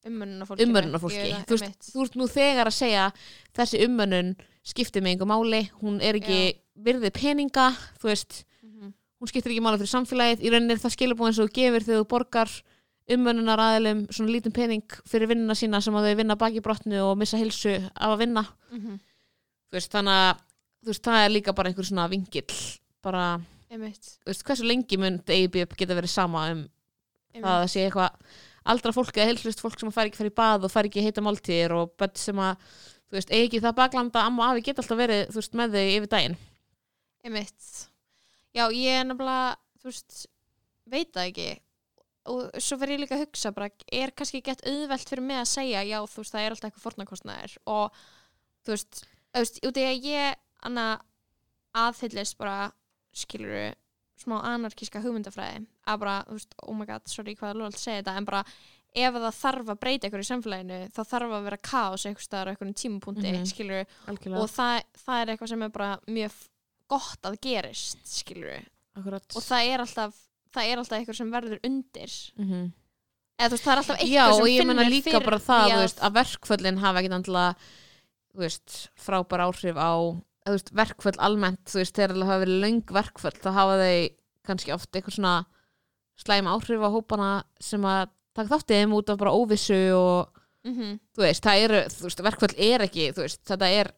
umönnunarfólki. 0.07 0.67
Umönnunarfólki 0.69 1.31
þú, 1.49 1.59
veist, 1.61 1.89
þú 1.95 2.03
ert 2.05 2.17
nú 2.21 2.27
þegar 2.29 2.67
að 2.71 2.77
segja 2.79 3.05
þessi 3.57 3.81
umönnun 3.87 4.35
skiptir 4.65 5.03
mig 5.03 5.15
einhver 5.17 5.29
máli 5.31 5.63
hún 5.83 6.01
er 6.03 6.19
ekki 6.21 6.41
Já. 6.53 6.59
virðið 6.89 7.13
peninga 7.21 7.71
þú 8.01 8.11
veist, 8.11 8.45
Mhm, 8.65 8.93
hún 9.21 9.29
skiptir 9.29 9.53
ekki 9.53 9.61
máli 9.65 9.79
fyrir 9.79 9.93
samfélagið. 9.93 10.41
Í 10.45 10.51
rauninni 10.51 10.77
það 10.81 10.95
skilabóð 10.97 11.27
eins 11.29 11.39
og 11.39 11.49
þú 11.49 11.53
gefur 11.55 11.85
þegar 11.85 12.01
þú 12.03 12.09
borgar 12.09 12.51
umönnunar 13.15 13.61
aðilum 13.61 14.07
svona 14.09 14.33
lítinn 14.33 14.55
pening 14.57 14.83
fyrir 15.07 15.29
vinnuna 15.29 15.55
sína 15.55 15.81
sem 15.85 15.93
að 15.95 16.07
þau 16.09 16.17
vinna 16.17 16.37
baki 16.41 16.63
brotnu 16.65 17.01
og 17.05 17.19
missa 17.21 17.37
hilsu 17.37 17.75
af 17.95 18.15
að 18.15 18.19
vinna. 18.25 18.47
Mhm, 18.73 18.97
þú 19.69 19.73
veist, 19.77 19.93
þannig 19.93 20.17
að 20.17 20.39
þú 20.85 20.89
veist, 20.93 21.03
það 21.05 21.25
er 21.27 21.31
líka 21.35 21.55
bara 21.55 21.69
einhver 21.71 21.85
svona 21.85 22.09
vingill 22.09 22.79
bara, 23.03 23.41
einmitt, 23.71 24.01
þú 24.25 24.33
veist, 24.33 24.45
hversu 24.45 24.65
lengi 24.65 24.97
mun 24.99 25.19
EIB 25.29 25.67
geta 25.77 25.95
verið 25.95 26.09
sama 26.09 26.51
um 26.51 26.69
einmitt. 27.35 27.45
það 27.45 27.63
að 27.63 27.69
sé 27.69 27.85
eitthvað 27.91 28.11
aldra 28.73 28.95
fólk 28.97 29.17
eða 29.17 29.31
heilslust 29.33 29.62
fólk 29.62 29.79
sem 29.81 29.93
fær 29.95 30.09
ekki 30.09 30.21
fara 30.21 30.33
í 30.33 30.37
bað 30.41 30.67
og 30.67 30.73
fær 30.73 30.89
ekki 30.89 31.05
heita 31.05 31.25
máltíðir 31.25 31.75
og 31.77 31.93
börn 32.01 32.17
sem 32.19 32.41
að 32.41 32.55
þú 33.09 33.19
veist, 33.19 33.35
eigi 33.35 33.61
það 33.62 33.79
baklanda 33.81 34.25
amma 34.25 34.47
og 34.47 34.55
afi 34.55 34.65
geta 34.69 34.83
alltaf 34.83 35.01
verið, 35.01 35.27
þú 35.31 35.41
veist, 35.41 35.59
með 35.61 35.77
þau 35.77 35.85
yfir 35.99 36.11
daginn 36.15 36.39
Einmitt. 37.25 37.69
Já, 38.55 38.67
ég 38.69 39.01
er 39.01 39.07
nefnilega, 39.09 39.55
þú 39.81 39.89
veist, 39.89 40.19
veit 40.93 41.12
það 41.15 41.31
ekki 41.31 41.49
og 42.25 42.61
svo 42.65 42.79
fer 42.81 42.95
ég 42.95 43.03
líka 43.03 43.17
að 43.19 43.27
hugsa 43.27 43.53
bara, 43.53 43.69
er 43.93 44.12
kannski 44.17 44.41
gett 44.45 44.65
auðvelt 44.65 45.11
fyrir 45.11 45.25
mig 45.25 45.41
að 45.43 45.51
segja, 45.51 45.83
já, 45.85 45.99
þú 46.09 46.23
veist, 46.23 46.33
það 46.33 46.45
er 46.45 46.55
alltaf 46.55 46.71
eitthvað 46.71 46.87
fornarkostnaðir 46.87 47.57
og 47.69 47.99
þú 48.65 48.75
veist, 48.75 49.01
þú 49.35 49.43
veist, 49.43 49.61
út 49.69 49.81
í 49.81 49.87
að 49.89 50.09
ég 50.09 50.41
aðhyllist 51.75 52.39
bara, 52.41 52.71
skiluru 53.15 53.67
smá 54.25 54.37
anarkíska 54.51 55.03
hugmyndafræði 55.05 55.66
að 55.87 56.01
bara, 56.05 56.16
þú 56.29 56.39
veist, 56.39 56.55
oh 56.66 56.75
my 56.79 56.87
god, 56.89 57.05
sorry 57.12 57.35
hvað 57.39 57.51
er 57.55 57.61
lóðalt 57.61 57.79
að 57.79 57.85
segja 57.85 58.03
þetta, 58.03 58.16
en 58.20 58.29
bara 58.29 58.43
ef 58.95 59.14
það 59.18 59.39
þarf 59.41 59.70
að 59.75 59.81
breyta 59.83 60.07
ykkur 60.09 60.22
í 60.22 60.29
samfélaginu, 60.29 60.81
þá 60.95 61.01
þarf 61.12 61.33
að 61.39 61.47
vera 61.49 61.57
kaos 61.70 62.05
eitthvað 62.07 62.27
staðar 62.29 62.47
á 62.47 62.51
einhverjum 62.55 62.77
tímapunkti, 62.83 63.27
mm 63.31 63.39
Mhm. 63.41 63.49
skiluru 63.51 63.81
algjörlega, 64.07 64.43
og 64.43 64.51
það, 64.55 64.83
það 65.07 65.22
er 65.22 65.33
eitthvað 65.35 65.49
sem 65.55 65.62
er 65.62 65.72
bara 65.75 65.91
mjög 66.07 66.37
gott 66.89 67.22
að 67.31 67.41
gerist 67.43 67.99
skilur 68.07 68.62
akkurat. 68.97 69.27
Og 69.35 69.43
það 69.43 69.72
er 69.75 69.79
alltaf 69.83 70.14
það 70.55 70.68
er 70.70 70.79
alltaf 70.79 70.99
eitthvað 71.01 71.16
sem 71.18 71.31
verður 71.35 71.59
undir. 71.66 72.12
Mm 72.39 72.72
eða 73.35 73.49
þú 73.51 73.55
veist 73.57 73.64
það 73.66 73.72
er 73.72 73.81
alltaf 73.83 73.99
já, 73.99 74.05
eitthvað 74.07 74.35
og 74.41 74.47
sem 74.47 74.55
ég 74.55 74.66
menna 74.68 74.83
líka 74.87 75.11
fyrir 75.11 75.25
bara 75.27 75.39
það, 75.43 75.64
því 75.64 75.72
þú 75.75 75.81
veist, 75.83 75.99
að 76.07 76.12
verkföllin 76.20 76.79
hafa 76.79 77.01
ekkit 77.01 77.14
andla 77.16 77.47
þú 78.31 78.39
veist, 78.45 78.77
frábær 78.95 79.43
áhrif 79.49 79.75
á 79.75 79.93
veist, 80.53 80.70
verkföll 80.76 81.16
almennt, 81.24 81.64
þú 81.70 81.80
veist, 81.80 81.97
þegar 81.97 82.14
það 82.18 82.28
hafa 82.28 82.45
verið 82.45 82.62
löng 82.64 82.95
verkföll, 82.99 83.34
þá 83.40 83.51
hafa 83.57 83.76
þau 83.80 83.97
kannski 84.45 84.74
oft 84.74 84.90
eitthvað 84.92 85.16
svona 85.16 85.34
slæm 86.20 86.51
áhrif 86.53 86.84
á 86.84 86.95
hópana 86.95 87.30
sem 87.62 87.84
að 87.88 88.12
taka 88.36 88.51
þáttið 88.53 88.82
þeim 88.82 88.97
út 88.99 89.11
af 89.11 89.20
bara 89.22 89.34
óvissu 89.34 89.80
og 89.97 90.40
mm 90.64 90.74
þú 91.14 91.22
veist, 91.22 91.45
það 91.45 91.64
eru, 91.64 91.80
þú 91.95 92.09
veist, 92.09 92.24
verkfall 92.28 92.55
er 92.57 92.84
ekki, 92.86 93.12
þú 93.14 93.24
veist, 93.24 93.40
þetta 93.47 93.70
er 93.80 93.90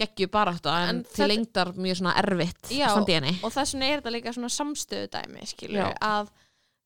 geggju 0.00 0.28
bara 0.32 0.52
þetta, 0.56 0.74
en, 0.86 0.98
En 1.00 1.04
til 1.08 1.28
lengdar 1.30 1.72
mjög 1.76 2.00
svona 2.00 2.16
erfitt 2.20 2.70
Já. 2.70 2.88
í 2.90 2.90
og 3.42 3.52
þess 3.54 3.74
vegna 3.74 3.86
er 3.88 4.00
þetta 4.00 4.12
líka 4.12 4.34
svona 4.36 4.52
samstöðu 4.52 5.08
dæmi 5.14 5.46
skilur 5.48 5.80
Já. 5.80 5.88
að 6.04 6.32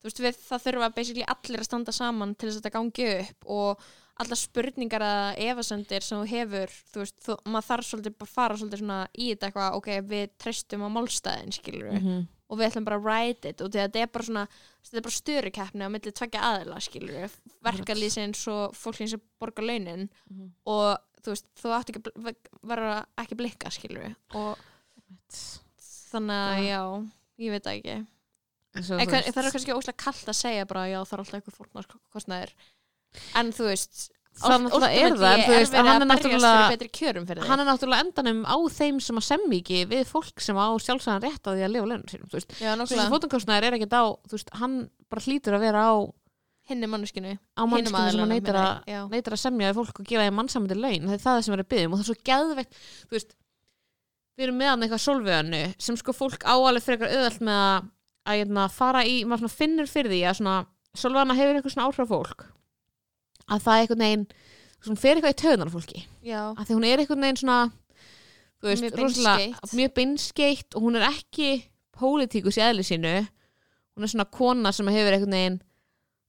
þú 0.00 0.08
veist 0.08 0.22
við 0.24 0.38
það 0.46 0.64
þurfa 0.66 0.90
basically 0.94 1.26
allir 1.34 1.62
að 1.64 1.68
standa 1.68 1.94
saman 1.96 2.34
til 2.36 2.48
þess 2.48 2.60
að 2.60 2.62
þetta 2.62 2.74
gangi 2.76 3.08
upp 3.24 3.50
og 3.56 3.88
allar 4.20 4.38
spurningar 4.38 5.02
að 5.04 5.38
efasendir 5.46 6.04
sem 6.06 6.18
þú 6.20 6.26
hefur 6.30 6.74
þú 6.92 7.00
veist, 7.02 7.16
þú, 7.24 7.36
maður 7.46 7.68
þarf 7.70 7.86
svolítið 7.88 8.16
bara 8.18 8.28
að 8.30 8.34
fara 8.34 8.58
svolítið 8.60 8.82
svona 8.82 8.98
í 9.16 9.28
þetta 9.30 9.48
eitthvað, 9.50 9.78
ok, 9.80 9.88
við 10.12 10.26
treystum 10.44 10.84
á 10.84 10.88
málstæðin 10.96 11.52
skilur 11.56 11.90
-hmm. 11.96 12.26
og 12.50 12.58
við 12.58 12.66
ætlum 12.68 12.84
bara 12.88 12.98
að 12.98 13.04
write 13.08 13.48
it 13.48 13.60
og 13.60 13.70
þetta 13.72 13.98
er 14.02 14.06
bara 14.12 14.24
svona 14.24 14.46
þetta 14.84 14.96
er 14.96 15.06
bara 15.08 15.20
störukeppni 15.20 15.86
á 15.86 15.94
milli 15.94 16.12
tveggja 16.12 16.40
aðila 16.50 16.80
skilur 16.80 17.30
verkalýsins 17.64 18.46
og 18.48 18.74
fólkins 18.74 19.10
sem 19.10 19.20
borgar 19.40 19.64
launin 19.64 20.08
Mhm. 20.30 20.52
og 20.66 20.98
þú 21.22 21.28
veist, 21.34 21.46
þú 21.60 21.68
átt 21.76 21.90
ekki 21.90 22.34
vera 22.62 23.06
ekki 23.18 23.36
blikka 23.36 23.70
skilur 23.70 24.14
og 24.34 24.58
þannig 26.10 26.40
að 26.50 26.64
já, 26.66 26.80
ég 27.38 27.50
veit 27.54 27.66
ekki. 27.66 28.06
Svo, 28.80 28.98
en, 29.02 29.08
það 29.10 29.44
er 29.44 29.50
kannski 29.50 29.74
óslega 29.74 29.98
kallt 29.98 30.28
að 30.30 30.38
segja 30.38 30.66
bara 30.70 30.84
já, 30.86 31.00
það 31.02 31.12
er 31.16 31.22
alltaf 31.24 31.34
eitthvað 31.40 31.56
fórnarkostnaður 31.58 32.52
en 33.40 33.52
þú 33.56 33.68
veist 33.70 34.08
það 34.40 34.62
náttúrulega 34.64 35.00
er 35.00 35.16
það, 35.18 35.32
en 35.32 35.42
þú 35.44 35.56
veist, 35.56 35.74
er 35.74 35.80
að 35.80 35.90
hann 35.90 36.04
er 36.04 36.08
að 37.40 37.48
hann 37.50 37.62
er 37.62 37.68
náttúrulega 37.68 38.04
endanum 38.06 38.40
á 38.48 38.56
þeim 38.72 39.00
sem 39.04 39.20
að 39.20 39.26
semmi 39.26 39.58
ekki 39.60 39.82
við 39.90 40.06
fólk 40.08 40.40
sem 40.44 40.56
á 40.56 40.68
sjálfsæðan 40.80 41.26
rétt 41.26 41.44
á 41.44 41.50
því 41.50 41.66
að 41.66 41.74
lifa 41.74 41.90
launum 41.90 42.08
sínum, 42.08 42.30
þessi 42.32 42.78
nokkulega, 42.80 43.10
fótunkostnaður 43.12 43.68
er 43.68 43.76
ekkert 43.76 43.98
á 44.00 44.04
veist, 44.32 44.54
hann 44.62 44.78
bara 45.10 45.26
hlýtur 45.26 45.58
að 45.58 45.66
vera 45.66 45.84
á 45.90 45.94
hinn 46.70 46.86
er 46.86 46.90
manneskinu 46.90 47.34
á 47.36 47.62
mannskinu 47.66 48.06
sem 48.14 48.24
að 48.24 48.32
neytir 48.32 48.58
að 48.60 49.34
að 49.34 49.42
semja 49.42 49.70
við 49.70 49.78
fólk 49.80 50.00
og 50.00 50.08
gefa 50.08 50.26
því 50.26 50.34
mannsamandi 50.38 50.78
laun. 50.78 51.08
Það 51.08 51.16
er 51.16 51.22
það 51.24 51.40
sem 51.46 51.56
er 51.56 51.62
að 51.64 51.70
byggja 51.72 51.88
um. 51.88 51.94
Og 51.96 52.00
það 52.00 52.04
er 52.04 52.10
svo 52.10 52.18
veist, 53.10 53.34
við 54.38 54.46
erum 54.46 54.60
meðan 54.60 54.86
eitthvað 54.86 55.02
sólvöðanu 55.04 55.62
sem 55.82 55.98
sko 55.98 56.14
fólk 56.16 56.46
áalið 56.46 56.86
fyrir 56.86 57.00
eitthvað 57.00 57.16
auðvelt 57.16 57.44
með 57.48 57.60
að, 57.64 57.90
að 58.30 58.40
hérna, 58.40 58.68
fara 58.72 59.02
í, 59.04 59.16
maður 59.28 59.52
finnur 59.52 59.90
fyrir 59.90 60.14
því 60.14 60.22
að 60.30 60.38
svona 60.38 60.56
sólvöðana 60.94 61.38
hefur 61.40 61.58
eitthvað 61.58 61.74
svona 61.74 61.90
áhrif 61.90 62.12
fólk 62.14 62.46
að 63.50 63.64
það 63.66 63.76
er 63.76 63.82
eitthvað 63.84 64.02
neginn 64.04 64.26
svona 64.80 65.00
fer 65.02 65.16
eitthvað 65.18 65.34
í 65.34 65.40
töðunar 65.42 65.72
fólki. 65.74 66.02
Já, 66.24 66.40
að 66.56 66.64
því 66.68 66.76
hún 66.78 66.86
er 66.88 67.02
eitthvað 67.02 67.20
neginn 67.24 67.40
svona 67.42 67.58
veist, 68.62 68.82
Mjög 68.84 68.98
rosalega- 69.00 69.72
mjög 69.76 69.94
beinskeitt 69.96 70.76
og 70.76 70.82
hún 70.86 70.96
er 71.00 71.06
ekki 71.10 71.50
pólitíkus 71.96 72.58
í 72.60 72.64
eðli 72.64 72.84
sínu. 72.86 73.14
Hún 73.96 74.04
er 74.06 74.12
svona 74.12 74.28
kona 74.30 74.72
sem 74.72 74.86
hefur 74.88 75.12
eitthvað 75.16 75.34
neginn 75.34 75.60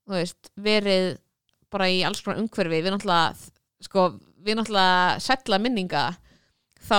þú 0.07 0.17
veist, 0.17 0.51
verið 0.59 1.17
bara 1.71 1.85
í 1.87 2.01
alls 2.03 2.21
konar 2.21 2.41
umhverfi. 2.41 2.81
Við 2.83 2.91
náttúrulega 2.91 3.51
sko, 3.81 4.19
við 4.43 4.57
náttúrulega 4.59 5.19
sætla 5.23 5.59
minninga 5.61 6.17
þá 6.87 6.97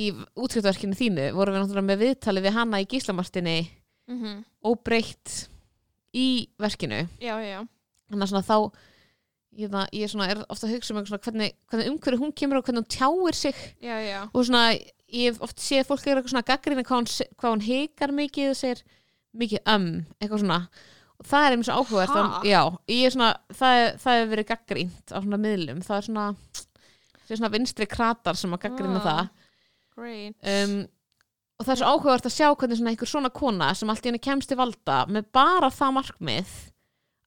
í 0.00 0.10
útskjöldverkinu 0.36 0.96
þínu 0.98 1.24
vorum 1.34 1.54
við 1.56 1.62
náttúrulega 1.64 1.88
með 1.88 2.02
viðtali 2.04 2.42
við 2.44 2.52
hana 2.56 2.80
í 2.82 2.86
gíslamartinni 2.90 3.58
mm 4.10 4.44
óbreytt 4.64 5.48
í 6.12 6.48
verkinu. 6.60 7.06
Já, 7.22 7.36
já. 7.40 7.62
Þannig 8.10 8.24
að 8.26 8.28
svona 8.28 8.44
þá 8.44 8.56
ég, 9.60 9.70
það, 9.72 9.88
ég 9.96 10.10
svona, 10.12 10.28
er 10.32 10.40
ofta 10.48 10.66
að 10.68 10.74
hugsa 10.76 10.94
um 10.94 11.02
hvernig, 11.04 11.50
hvernig 11.70 11.90
umhverfi 11.92 12.20
hún 12.22 12.32
kemur 12.40 12.60
og 12.60 12.64
hvernig 12.68 12.82
hún 12.84 12.94
tjáir 12.96 13.36
sig. 13.38 13.60
Já, 13.82 13.96
já, 14.04 14.20
og 14.32 14.46
svona 14.48 14.62
ég 15.10 15.26
hef 15.32 15.40
oft 15.42 15.58
séð 15.62 15.88
fólk 15.88 16.06
er 16.06 16.16
eitthvað 16.20 16.32
svona 16.34 16.46
gaggrina 16.48 16.84
hvað 16.86 17.00
hún, 17.00 17.10
hún 17.44 17.64
hikar 17.66 18.12
mikið 18.14 18.52
og 18.52 18.58
segir 18.60 18.82
mikið 19.36 19.62
um, 19.74 19.88
eitthvað 20.20 20.42
svona. 20.44 20.60
Og 21.20 21.26
það 21.28 21.44
er 21.46 21.52
einmitt 21.56 21.68
svo 21.68 21.74
áhugavert. 21.82 22.14
Ha? 22.16 22.20
að- 22.40 22.46
já, 22.48 22.60
ég 22.94 23.06
er 23.08 23.12
svona, 23.16 23.32
það, 23.52 23.80
það 24.00 24.16
hefur 24.20 24.30
verið 24.34 24.48
gaggrínt 24.54 25.12
á 25.12 25.18
svona 25.20 25.40
miðlum, 25.42 25.82
það 25.84 25.96
er 25.98 26.06
svona 26.08 26.28
það 27.20 27.34
er 27.34 27.40
svona 27.42 27.52
vinstri 27.54 27.86
kratar 27.86 28.38
sem 28.40 28.54
að 28.56 28.62
gaggrina 28.64 29.02
Ah. 29.02 29.04
það. 29.10 29.28
um, 30.54 30.78
og 31.60 31.66
það 31.66 31.72
er 31.74 31.80
svo 31.82 31.90
áhugavert 31.92 32.26
að 32.30 32.32
sjá 32.38 32.46
hvernig 32.56 32.78
svona 32.80 32.90
einhver 32.94 33.10
svona 33.10 33.30
kona 33.36 33.74
sem 33.76 33.90
allt 33.92 34.06
í 34.06 34.08
henni 34.08 34.22
kemst 34.24 34.48
til 34.48 34.56
valda 34.56 35.02
með 35.12 35.26
bara 35.36 35.68
það 35.70 35.92
markmið 35.98 36.54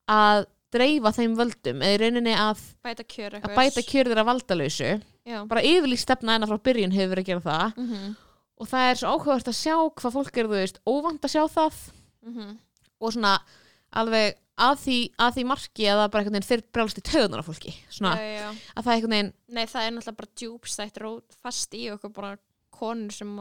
að 0.09 0.45
dreifa 0.73 1.13
þeim 1.15 1.37
völdum 1.39 1.81
eða 1.85 1.95
í 1.95 2.01
rauninni 2.01 2.35
að, 2.37 2.61
bæta 2.85 3.05
kjör 3.15 3.39
að 3.39 3.55
bæta 3.57 3.85
kjörður 3.87 4.21
að 4.23 4.29
valdalausu. 4.31 4.91
Já, 5.23 5.39
bara 5.47 5.63
yfirlýst 5.63 6.07
stefna 6.07 6.35
hennar 6.35 6.51
frá 6.51 6.61
byrjun 6.67 6.95
hefur 6.95 7.13
verið 7.15 7.23
að 7.23 7.31
gera 7.31 7.45
það. 7.47 7.81
Mhm, 7.83 8.13
og 8.59 8.69
það 8.69 8.89
er 8.89 9.01
svo 9.01 9.11
áhugavert 9.13 9.51
að 9.51 9.59
sjá 9.59 9.75
hvað 10.01 10.15
fólk 10.17 10.37
er, 10.37 10.49
þú 10.49 10.59
veist, 10.59 10.79
óvand 10.87 11.23
að 11.23 11.33
sjá 11.35 11.43
það. 11.57 11.83
Mhm. 12.27 12.55
Og 13.03 13.13
svona 13.13 13.37
alveg 13.93 14.39
að 14.63 14.75
því, 14.83 14.97
að 15.17 15.37
því 15.37 15.43
marki 15.49 15.85
að 15.89 15.99
það 15.99 16.09
bara 16.13 16.21
einhvern 16.21 16.35
veginn 16.37 16.49
fyrir 16.49 16.65
brjálst 16.75 16.99
í 16.99 17.03
töðunar 17.09 17.41
á 17.41 17.45
fólki 17.47 17.71
svona, 17.89 18.11
já, 18.21 18.33
já. 18.37 18.49
að 18.77 18.85
það 18.85 18.93
einhvern 18.93 19.15
veginn 19.15 19.31
Nei, 19.49 19.63
það 19.65 19.85
er 19.85 19.93
náttúrulega 19.95 20.19
bara 20.19 20.35
djúbstætt 20.41 20.99
fast 21.41 21.73
í 21.73 21.83
okkur 21.93 22.13
bara 22.13 22.33
konur 22.73 23.15
sem 23.15 23.31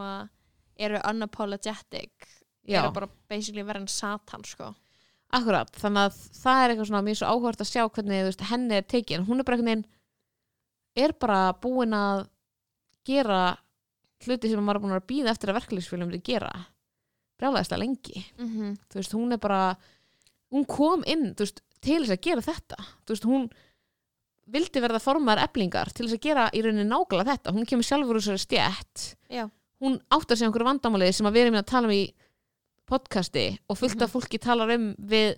eru 0.81 1.03
unapologetic 1.11 2.29
eru 2.69 2.93
bara 2.95 3.11
basically 3.29 3.65
verið 3.67 3.85
en 3.85 3.93
satan 3.93 4.45
sko. 4.47 4.73
Akkurat, 5.33 5.73
þannig 5.81 6.07
að 6.07 6.21
það 6.43 6.61
er 6.63 6.73
eitthvað 6.73 6.89
svona 6.91 7.11
er 7.11 7.19
svo 7.19 7.31
áhugavert 7.33 7.65
að 7.65 7.71
sjá 7.71 7.83
hvernig 7.89 8.27
veist, 8.29 8.45
henni 8.51 8.79
er 8.79 8.87
tekin, 8.89 9.27
hún 9.27 9.41
er 9.41 9.49
bara 9.49 9.59
einhvern 9.59 9.71
veginn 9.73 9.87
er 11.03 11.15
bara 11.17 11.41
búin 11.63 11.97
að 11.97 12.27
gera 13.09 13.41
hluti 14.27 14.51
sem 14.51 14.63
maður 14.63 14.79
er 14.79 14.85
búin 14.85 14.97
að 14.99 15.09
býða 15.09 15.33
eftir 15.33 15.51
að 15.51 15.59
verkefliðsfélum 15.59 16.11
myndi 16.11 16.23
gera. 16.27 16.53
Brjálæðislega 17.41 17.81
lengi. 17.81 18.25
Mhm. 18.39 18.77
þú 18.93 19.01
veist, 19.01 19.15
hún 19.17 19.33
er 19.33 19.41
bara 19.43 19.77
hún 20.53 20.67
kom 20.69 21.03
inn, 21.07 21.33
þú 21.35 21.47
veist, 21.47 21.63
til 21.81 22.05
þess 22.05 22.15
að 22.15 22.25
gera 22.29 22.45
þetta. 22.45 22.77
Þú 23.03 23.15
veist, 23.17 23.25
hún 23.27 23.49
vildi 24.53 24.83
verða 24.83 25.01
formar 25.03 25.41
eblingar 25.43 25.91
til 25.95 26.07
þess 26.07 26.19
að 26.19 26.25
gera 26.27 26.49
í 26.53 26.63
rauninni 26.65 26.87
nákvæmlega 26.91 27.37
þetta, 27.37 27.55
hún 27.57 27.67
kemur 27.69 27.87
sjálfur 27.87 28.19
úr 28.19 28.25
þessari 28.25 28.43
stjætt 28.43 29.05
Já. 29.31 29.45
hún 29.81 30.01
áttar 30.13 30.37
sig 30.37 30.45
á 30.45 30.49
einhverju 30.51 30.69
vandamálið 30.69 31.15
sem 31.17 31.29
að 31.29 31.37
við 31.37 31.47
erum 31.47 31.59
að 31.61 31.71
tala 31.71 31.89
um 31.89 31.95
í 31.95 32.03
podcasti 32.93 33.47
og 33.73 33.79
fullt 33.81 34.05
af 34.05 34.13
fólki 34.13 34.39
talar 34.43 34.71
um 34.77 34.91
við 35.01 35.35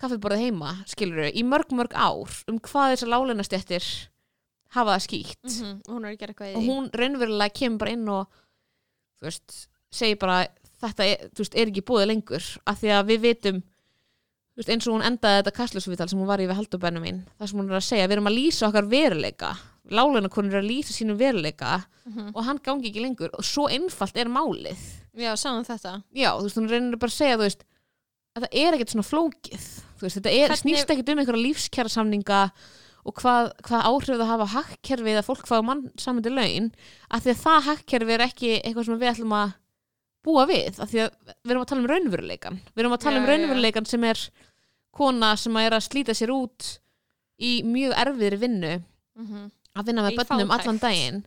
kaffiborðið 0.00 0.44
heima, 0.46 0.70
skilur 0.88 1.28
í 1.30 1.42
mörg 1.44 1.72
mörg 1.76 1.92
ár 1.94 2.30
um 2.50 2.58
hvað 2.64 2.94
þessar 2.94 3.10
láleinastjættir 3.14 3.88
hafa 4.74 4.94
það 4.96 5.04
skýtt. 5.06 5.42
Mhm. 5.44 5.72
og 5.88 5.94
hún 5.94 6.04
er 6.06 6.12
að 6.14 6.18
gera 6.20 6.32
eitthvað 6.34 6.52
í 6.52 6.56
og 6.56 6.68
hún 6.68 6.90
raunverulega 6.94 7.54
kemur 7.58 7.78
bara 7.82 7.90
inn 7.96 8.08
og 8.08 8.26
þú 9.20 9.28
veist, 9.28 9.56
segir 9.92 10.18
bara 10.22 10.38
þetta 10.80 11.04
er, 11.10 11.28
veist, 11.36 11.54
er 11.58 11.66
ekki 11.68 11.82
búið 11.84 12.06
lengur 12.08 12.46
af 12.66 12.78
því 12.80 12.92
að 12.96 13.10
við 13.10 13.20
vitum 13.26 13.58
veist, 14.56 14.70
eins 14.72 14.86
og 14.88 14.94
hún 14.96 15.04
endaði 15.10 15.42
þetta 15.42 15.56
kastlusvital 15.58 16.08
sem 16.08 16.18
hún 16.22 16.30
var 16.30 16.40
í 16.40 16.46
við 16.48 16.56
haldubennu 16.60 17.02
mín, 17.02 17.20
það 17.38 17.50
sem 17.52 17.58
hún 17.60 17.70
er 17.70 17.80
að 17.80 17.88
segja 17.90 18.06
við 18.08 18.16
erum 18.16 18.30
að 18.30 18.38
lýsa 18.38 18.68
okkar 18.70 18.88
veruleika. 18.88 19.50
Láleina 19.90 20.28
konur 20.30 20.54
er 20.54 20.62
að 20.62 20.70
lýsa 20.70 20.94
sínum 20.94 21.18
veruleika 21.18 21.84
Mhm. 22.06 22.30
og 22.34 22.44
hann 22.44 22.58
gangi 22.58 22.88
ekki 22.90 23.02
lengur. 23.02 23.30
Og 23.34 23.44
svo 23.44 23.68
einfalt 23.68 24.16
er 24.16 24.26
málið 24.26 24.78
já, 25.14 25.32
sáum 25.36 25.64
þetta? 25.64 26.02
Já, 26.14 26.30
þú 26.38 26.42
veist, 26.46 26.56
hún 26.60 26.68
reynir 26.70 26.96
bara 27.00 27.10
að 27.10 27.16
segja 27.18 27.36
þú 27.38 27.46
veist, 27.46 27.64
að 28.36 28.42
það 28.44 28.58
er 28.64 28.74
ekkert 28.76 28.92
svona 28.94 29.08
flókið. 29.10 29.64
Þú 29.98 30.06
veist, 30.06 30.16
þetta 30.20 30.30
er, 30.32 30.48
Hvernig- 30.48 30.62
snýst 30.62 30.90
ekkert 30.94 31.08
um 31.12 31.18
einhverja 31.18 31.44
lífskjara 31.46 31.90
samninga 31.90 32.40
og 33.04 33.14
hvað, 33.16 33.50
hvað 33.64 33.86
áhrif 33.88 34.18
það 34.20 34.30
hafa 34.30 34.46
hakkkerfið 34.54 35.18
að 35.20 35.24
fólk 35.30 35.46
fá 35.48 35.56
mannsamandi 35.64 36.30
laun 36.30 36.70
af 37.10 37.22
því 37.24 37.30
að 37.32 37.42
það 37.44 37.62
hakkkerfi 37.70 38.12
er 38.12 38.24
ekki 38.26 38.50
eitthvað 38.60 38.84
sem 38.84 38.98
við 39.00 39.10
ætlum 39.14 39.32
að 39.32 39.54
búa 40.22 40.44
við 40.46 40.80
af 40.84 40.90
því 40.92 41.00
að 41.00 41.10
við 41.44 41.50
erum 41.54 41.62
að 41.64 41.70
tala 41.70 41.80
um 41.80 41.88
raunveruleikan 41.88 42.58
við 42.76 42.82
erum 42.84 42.92
að 42.92 43.00
tala 43.00 43.16
Já, 43.16 43.20
um 43.20 43.24
já, 43.24 43.30
raunveruleikan 43.32 43.86
sem 43.88 44.04
er 44.04 44.18
kona 44.92 45.30
sem 45.40 45.56
er 45.56 45.70
að 45.78 45.86
slíta 45.88 46.12
sér 46.12 46.28
út 46.34 46.78
í 47.40 47.62
mjög 47.64 47.96
erfiðri 47.96 48.38
vinnu 48.42 48.74
Mhm. 49.16 49.50
að 49.76 49.86
vinna 49.86 50.02
með 50.04 50.12
Í 50.12 50.16
börnum 50.20 50.48
fátækt. 50.48 50.60
allan 50.60 50.78
daginn 50.78 51.24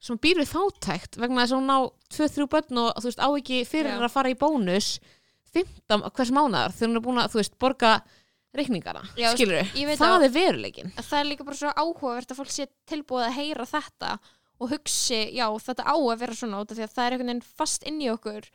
sem 0.00 0.18
býr 0.22 0.38
við 0.42 0.52
fátækt 0.52 1.18
vegna 1.18 1.42
þess 1.44 1.54
að 1.56 1.60
hún 1.60 1.74
á 1.74 1.80
2-3 2.14 2.46
börn 2.52 2.78
og 2.84 3.00
þú 3.02 3.08
veist 3.10 3.22
á 3.24 3.28
ekki 3.34 3.58
fyrir 3.66 3.96
Já. 3.96 4.04
að 4.06 4.14
fara 4.14 4.30
í 4.30 4.38
bónus 4.38 4.92
15 5.54 6.04
hvers 6.14 6.30
mánaðar 6.36 6.74
þegar 6.76 6.88
hún 6.92 7.00
er 7.00 7.04
búin 7.08 7.20
að 7.22 7.30
þú 7.32 7.40
veist 7.40 7.58
borga 7.58 7.92
reikningana, 8.58 9.02
Já, 9.18 9.32
skilur 9.34 9.60
veit 9.74 9.98
það 10.00 10.14
að- 10.14 10.24
er 10.28 10.32
veruleikin 10.34 10.92
að 10.96 11.04
það 11.10 11.18
er 11.20 11.28
líka 11.28 11.44
bara 11.44 11.56
svo 11.60 11.72
áhugavert 11.76 12.30
að 12.32 12.38
fólk 12.40 12.50
sé 12.54 12.66
tilbúið 12.88 13.26
að 13.28 13.36
heyra 13.38 13.66
þetta 13.68 14.12
og 14.58 14.70
hugsi, 14.72 15.20
já, 15.36 15.46
þetta 15.62 15.84
á 15.86 15.94
að 15.94 16.18
vera 16.18 16.34
svona 16.34 16.60
út 16.62 16.72
af 16.72 16.78
því 16.78 16.84
að 16.86 16.94
það 16.94 17.04
er 17.06 17.12
einhvern 17.12 17.28
veginn 17.32 17.42
fast 17.58 17.82
inn 17.86 18.00
í 18.02 18.08
okkur 18.10 18.48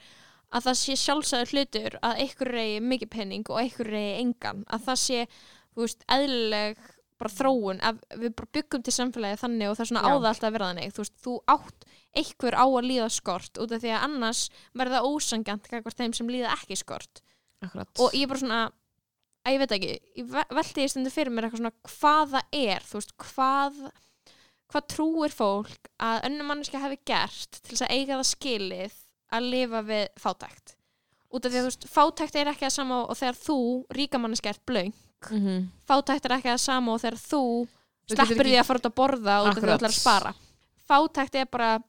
að 0.53 0.65
það 0.67 0.75
sé 0.81 0.95
sjálfsæður 1.03 1.53
hlutur 1.53 1.99
að 2.03 2.17
einhver 2.25 2.51
reyði 2.53 2.81
mikið 2.89 3.09
penning 3.09 3.45
og 3.49 3.59
einhver 3.61 3.87
reyði 3.93 4.17
engan, 4.23 4.65
að 4.69 4.83
það 4.89 4.99
sé 5.03 5.27
þú 5.73 5.85
veist, 5.85 6.03
eðlileg 6.13 6.77
bara 7.23 7.33
þróun, 7.39 7.81
við 8.21 8.35
bara 8.37 8.51
byggum 8.59 8.83
til 8.85 8.93
samfélagi 8.99 9.41
þannig 9.41 9.71
og 9.71 9.75
það 9.79 9.85
er 9.85 9.91
svona 9.91 10.05
áða 10.11 10.29
alltaf 10.33 10.47
að 10.49 10.55
vera 10.57 10.69
þannig. 10.71 10.93
Þú 10.93 11.03
veist, 11.05 11.17
þú 11.23 11.35
átt 11.55 11.87
einhver 12.21 12.57
á 12.59 12.65
að 12.67 12.87
líða 12.91 13.09
skort 13.15 13.59
út 13.63 13.73
af 13.73 13.81
því 13.83 13.91
að 13.95 14.05
annars 14.09 14.43
verða 14.77 15.03
ósangjant 15.07 15.69
kakvart 15.71 15.99
þeim 16.03 16.13
sem 16.19 16.29
líða 16.35 16.53
ekki 16.59 16.77
skort. 16.83 17.23
Akkurat. 17.63 17.87
og 18.03 18.11
ég 18.11 18.25
er 18.25 18.27
bara 18.27 18.41
svona 18.43 18.61
að 19.43 19.53
ég 19.55 19.59
veit 19.61 19.73
ekki, 19.77 19.91
ég 20.19 20.25
ve- 20.33 20.49
velti 20.57 20.83
ég 20.83 20.91
stundu 20.91 21.11
fyrir 21.13 21.31
mér 21.31 21.45
eitthvað 21.47 21.61
svona 21.61 21.75
hvað 21.87 22.33
það 22.33 22.57
er 22.59 22.87
veist, 22.91 23.13
hvað 23.23 23.77
hvað 24.73 24.87
trúir 24.91 25.31
fólk 25.35 25.89
að 26.01 26.23
önnum 26.27 26.49
manneska 26.49 26.81
hefði 26.81 26.99
gert 27.07 27.59
til 27.61 27.71
þess 27.75 27.85
að 27.85 27.93
eiga 27.95 28.17
það 28.19 28.29
skilið 28.33 28.95
að 29.33 29.47
lifa 29.53 29.81
við 29.87 30.05
fátækt? 30.23 30.75
Út 31.33 31.45
af 31.47 31.53
því 31.53 31.61
að 31.61 31.67
veist, 31.69 31.87
fátækt 31.93 32.35
er 32.41 32.51
ekki 32.51 32.67
að 32.67 32.75
sama 32.75 32.99
og 33.07 33.17
þegar 33.17 33.39
þú, 33.39 33.57
ríkamanneska, 33.97 34.53
ert 34.53 34.65
blöng 34.69 34.93
mm 35.31 35.69
fátækt 35.87 36.25
er 36.25 36.31
ekki 36.37 36.49
að 36.53 36.57
sama 36.63 36.93
og 36.93 37.01
þegar 37.01 37.17
þú 37.19 37.67
sleppur 38.09 38.45
því 38.45 38.57
að 38.59 38.65
fara 38.65 38.79
út 38.79 38.85
að 38.89 38.95
borða 38.95 39.33
að 39.39 39.55
þú 39.55 39.73
ætlar 39.73 39.89
að 39.91 39.99
spara. 39.99 40.33
Fátækt 40.89 41.35
er 41.35 41.45
bara 41.51 41.79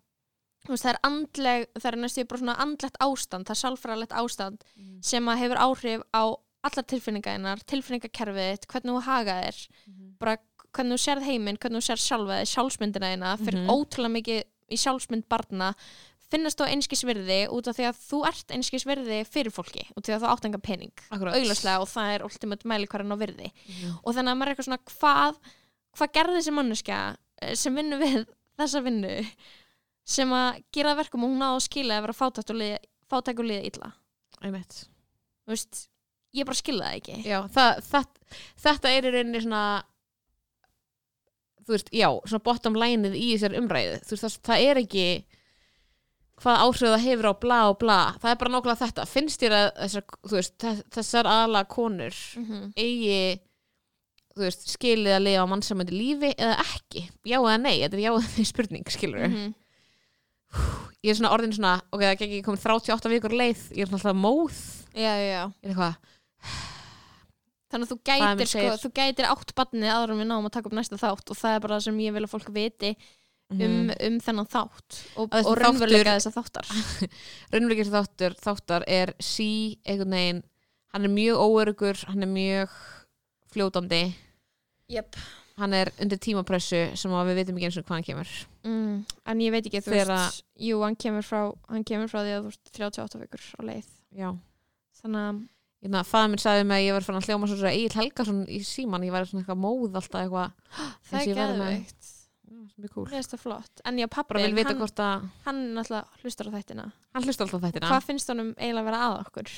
veist, 0.68 0.84
það 0.84 0.92
er 0.94 0.98
andleg, 1.04 1.66
það 1.78 1.88
er 1.92 1.96
næstu 2.00 2.24
bara 2.28 2.38
svona 2.40 2.56
andlegt 2.64 2.96
ástand, 3.00 3.44
það 3.46 3.50
er 3.56 3.62
sálfræðalegt 3.62 4.12
ástand 4.12 4.58
Mhm. 4.76 5.02
sem 5.02 5.24
að 5.28 5.38
hefur 5.38 5.56
áhrif 5.58 6.02
á 6.14 6.22
allar 6.64 6.84
tilfinningaðinnar, 6.88 7.58
tilfinningakerfið 7.68 8.66
hvernig 8.66 8.94
þú 8.94 9.02
haga 9.02 9.34
þér. 9.42 9.68
Bara 10.18 10.36
hvernig 10.72 10.96
þú 10.96 11.02
sérð 11.04 11.22
heiminn, 11.28 11.58
hvernig 11.58 11.78
þú 11.82 11.86
sérð 11.90 12.04
sjálfa 12.08 12.40
þig 12.40 12.48
sjálfsmyndina 12.54 13.10
þína, 13.14 13.38
fyrir 13.38 13.60
Mhm. 13.60 13.70
ótrúlega 13.70 14.14
mikið 14.16 14.42
í 14.70 14.76
sjálfsmynd 14.80 15.28
barna 15.28 15.74
finnast 16.34 16.60
þú 16.60 16.68
einskisvirði 16.74 17.40
út 17.54 17.68
af 17.70 17.76
því 17.78 17.86
að 17.88 17.98
þú 18.04 18.20
ert 18.28 18.54
einskisvirði 18.56 19.18
fyrir 19.30 19.54
fólki 19.54 19.84
út 19.94 20.02
af 20.02 20.08
því 20.08 20.14
að 20.16 20.24
þú 20.24 20.30
átt 20.32 20.48
enga 20.48 20.60
pening. 20.66 20.94
Augljóslega 21.14 21.82
og 21.82 21.90
það 21.90 22.14
er 22.14 22.24
ultimate 22.26 22.70
mælikvarðin 22.70 23.14
á 23.14 23.18
virði. 23.22 23.50
Mhm. 23.68 23.98
og 24.02 24.16
þannig 24.16 24.32
að 24.34 24.40
maður 24.40 24.50
er 24.50 24.54
eitthvað 24.54 24.68
svona 24.68 24.94
hvað, 24.94 25.38
hvað 25.98 26.14
gerði 26.18 26.38
þessi 26.40 26.56
manneskja 26.58 26.98
eh, 27.40 27.54
sem 27.58 27.78
vinnur 27.78 28.02
við 28.02 28.18
þessa 28.58 28.84
vinnu 28.84 29.14
sem 30.04 30.36
að 30.36 30.60
gera 30.74 30.98
verkum 30.98 31.24
og 31.24 31.32
hún 31.32 31.46
á 31.46 31.50
að 31.54 31.64
skila 31.64 31.98
að 31.98 32.06
vera 32.08 32.18
fátæk 32.20 33.40
og 33.40 33.48
liða 33.48 33.64
illa? 33.70 33.92
Veist, 35.48 35.86
ég 36.36 36.46
bara 36.48 36.58
skila 36.58 36.90
það 36.90 37.00
ekki. 37.00 37.16
Já, 37.24 37.38
það, 37.52 37.80
það, 37.88 38.36
þetta 38.66 38.92
er 38.92 39.08
í 39.08 39.12
rauninni 39.14 39.42
svona 39.44 39.64
þú 41.64 41.74
veist, 41.74 41.90
já, 41.94 42.08
svona 42.28 42.44
bottom 42.44 42.76
lineið 42.78 43.16
í 43.16 43.30
þessar 43.34 43.56
umræðu, 43.60 43.96
þú 44.04 44.14
veist, 44.14 44.24
það, 44.26 44.36
það 44.48 44.64
er 44.68 44.80
ekki 44.82 45.06
hvað 46.42 46.62
áhrif 46.64 46.88
það 46.90 47.04
hefur 47.06 47.28
á 47.30 47.34
bla 47.44 47.58
og 47.70 47.78
bla, 47.78 47.98
það 48.20 48.30
er 48.32 48.38
bara 48.40 48.52
nákvæmlega 48.54 48.80
þetta. 48.86 49.06
Finnst 49.06 49.40
þér 49.44 49.54
að 49.58 49.66
þessar, 49.84 50.04
veist, 50.32 50.54
þess- 50.64 50.84
þessar 50.96 51.28
aðla 51.30 51.64
konur 51.70 52.16
mm 52.36 52.44
-hmm. 52.48 52.72
eigi 52.76 53.40
veist, 54.36 54.64
skilið 54.74 55.14
að 55.14 55.22
lifa 55.28 55.44
á 55.46 55.52
mannsamöndi 55.52 55.94
lífi 55.94 56.32
eða 56.34 56.56
ekki, 56.64 57.04
já 57.24 57.38
eða 57.38 57.60
nei? 57.62 57.76
Þetta 57.84 57.94
er 57.96 58.02
já 58.02 58.10
eða 58.12 58.32
nei 58.36 58.44
spurning, 58.44 58.84
skilur 58.90 59.28
Mhm. 59.28 59.54
ég 61.04 61.10
er 61.10 61.14
svona 61.18 61.32
orðin 61.34 61.52
svona, 61.54 61.80
ok, 61.92 62.00
það 62.00 62.18
gekk 62.18 62.30
ekki 62.30 62.42
komið 62.46 62.62
38 62.66 63.08
vikur 63.10 63.30
leið, 63.34 63.62
ég 63.74 63.82
er 63.82 63.86
svona 63.86 64.00
alltaf 64.02 64.16
móð. 64.16 64.58
Já, 64.94 65.14
já, 65.18 65.52
er 65.62 65.74
Þannig 67.74 67.88
að 67.88 67.90
þú 67.90 67.98
gætir, 68.06 68.46
sko, 68.46 68.74
þú 68.84 68.90
gætir 68.94 69.26
átt 69.26 69.54
barnið 69.58 69.88
en 70.12 70.18
við 70.20 70.26
náum 70.30 70.46
að 70.46 70.52
taka 70.54 70.66
upp 70.70 70.76
næsta 70.78 70.96
þátt 71.00 71.30
og 71.30 71.36
það 71.40 71.54
er 71.56 71.60
bara 71.64 71.74
það 71.78 71.82
sem 71.88 71.98
ég 72.04 72.12
vil 72.14 72.22
að 72.24 72.30
fólk 72.30 72.50
viti 72.54 72.96
um, 73.54 73.76
mm. 73.76 73.92
um 74.08 74.18
þennan 74.24 74.50
þátt 74.50 74.98
og, 75.20 75.36
og 75.38 75.54
raunveruleika 75.60 76.16
þáttur- 76.16 76.18
þessa 76.18 76.34
þáttar. 76.34 76.72
Raunveruleikir 77.54 77.92
þáttur, 77.92 78.36
þáttar 78.42 78.86
er 78.90 79.14
sí, 79.22 79.48
einhvern 79.86 80.18
veginn 80.18 80.42
hann 80.94 81.08
er 81.08 81.14
mjög 81.14 81.40
óörugur, 81.42 82.04
hann 82.10 82.22
er 82.22 82.30
mjög 82.30 82.76
fljótandi. 83.54 84.04
Yep. 84.92 85.16
hann 85.56 85.72
er 85.72 85.88
undir 86.02 86.18
tímapressu 86.18 86.80
sem 86.98 87.12
við 87.14 87.38
veitum 87.38 87.56
ekki 87.58 87.68
eins 87.70 87.78
og 87.78 87.86
hvað 87.86 87.96
hann 87.96 88.06
kemur. 88.08 88.30
Mm, 88.66 88.94
En 89.30 89.40
ég 89.40 89.54
veit 89.54 89.66
ekki, 89.68 89.80
þú 89.84 89.94
Þegar 89.94 90.10
veist 90.10 90.44
Jú, 90.66 90.80
hann 90.82 90.96
kemur 90.98 91.24
frá, 91.26 91.40
hann 91.70 91.86
kemur 91.86 92.10
frá 92.10 92.20
því 92.24 92.34
að 92.34 92.40
þú 92.42 92.50
veist 92.50 92.72
38 92.74 93.20
vikur 93.22 93.44
á 93.54 93.60
leið. 93.70 93.90
Já, 94.14 94.30
Þannig 95.00 95.28
að 95.28 95.42
Hérna, 95.84 96.00
fæða 96.08 96.28
minn 96.32 96.40
sagði 96.40 96.64
mig 96.64 96.78
að 96.80 96.86
ég 96.86 96.94
var 96.96 97.04
fann 97.04 97.16
að 97.18 97.26
hljóma 97.28 97.48
svo 97.50 97.68
Egil 97.68 97.92
Helgason 97.92 98.38
í 98.48 98.60
síman, 98.64 99.02
ég 99.04 99.12
var 99.12 99.26
svona 99.28 99.42
eitthvað 99.42 99.58
móð 99.60 99.98
alltaf 100.00 100.22
eitthvað, 100.22 100.54
það 101.10 101.18
er 101.18 101.26
geðveikt 101.38 102.13
Er 102.64 102.90
cool. 102.92 103.06
Mér 103.06 103.18
finnst 103.18 103.34
það 103.34 103.42
flott. 103.42 103.82
En 103.88 103.98
já, 104.00 104.06
pappi, 104.10 104.40
hann, 104.40 104.78
hvort 104.80 105.02
að 105.04 105.24
hann 105.46 105.60
náttúrulega 105.76 106.22
hlustar 106.22 106.50
á 106.50 106.52
þættina. 106.54 106.84
Hann 107.14 107.26
hlusta 107.28 107.46
alltaf 107.46 107.64
þættina. 107.64 107.90
Hvað 107.92 108.06
finnst 108.08 108.32
honum 108.32 108.52
eiginlega 108.58 108.82
að 108.82 108.88
vera 108.90 109.00
að 109.06 109.16
okkur? 109.22 109.54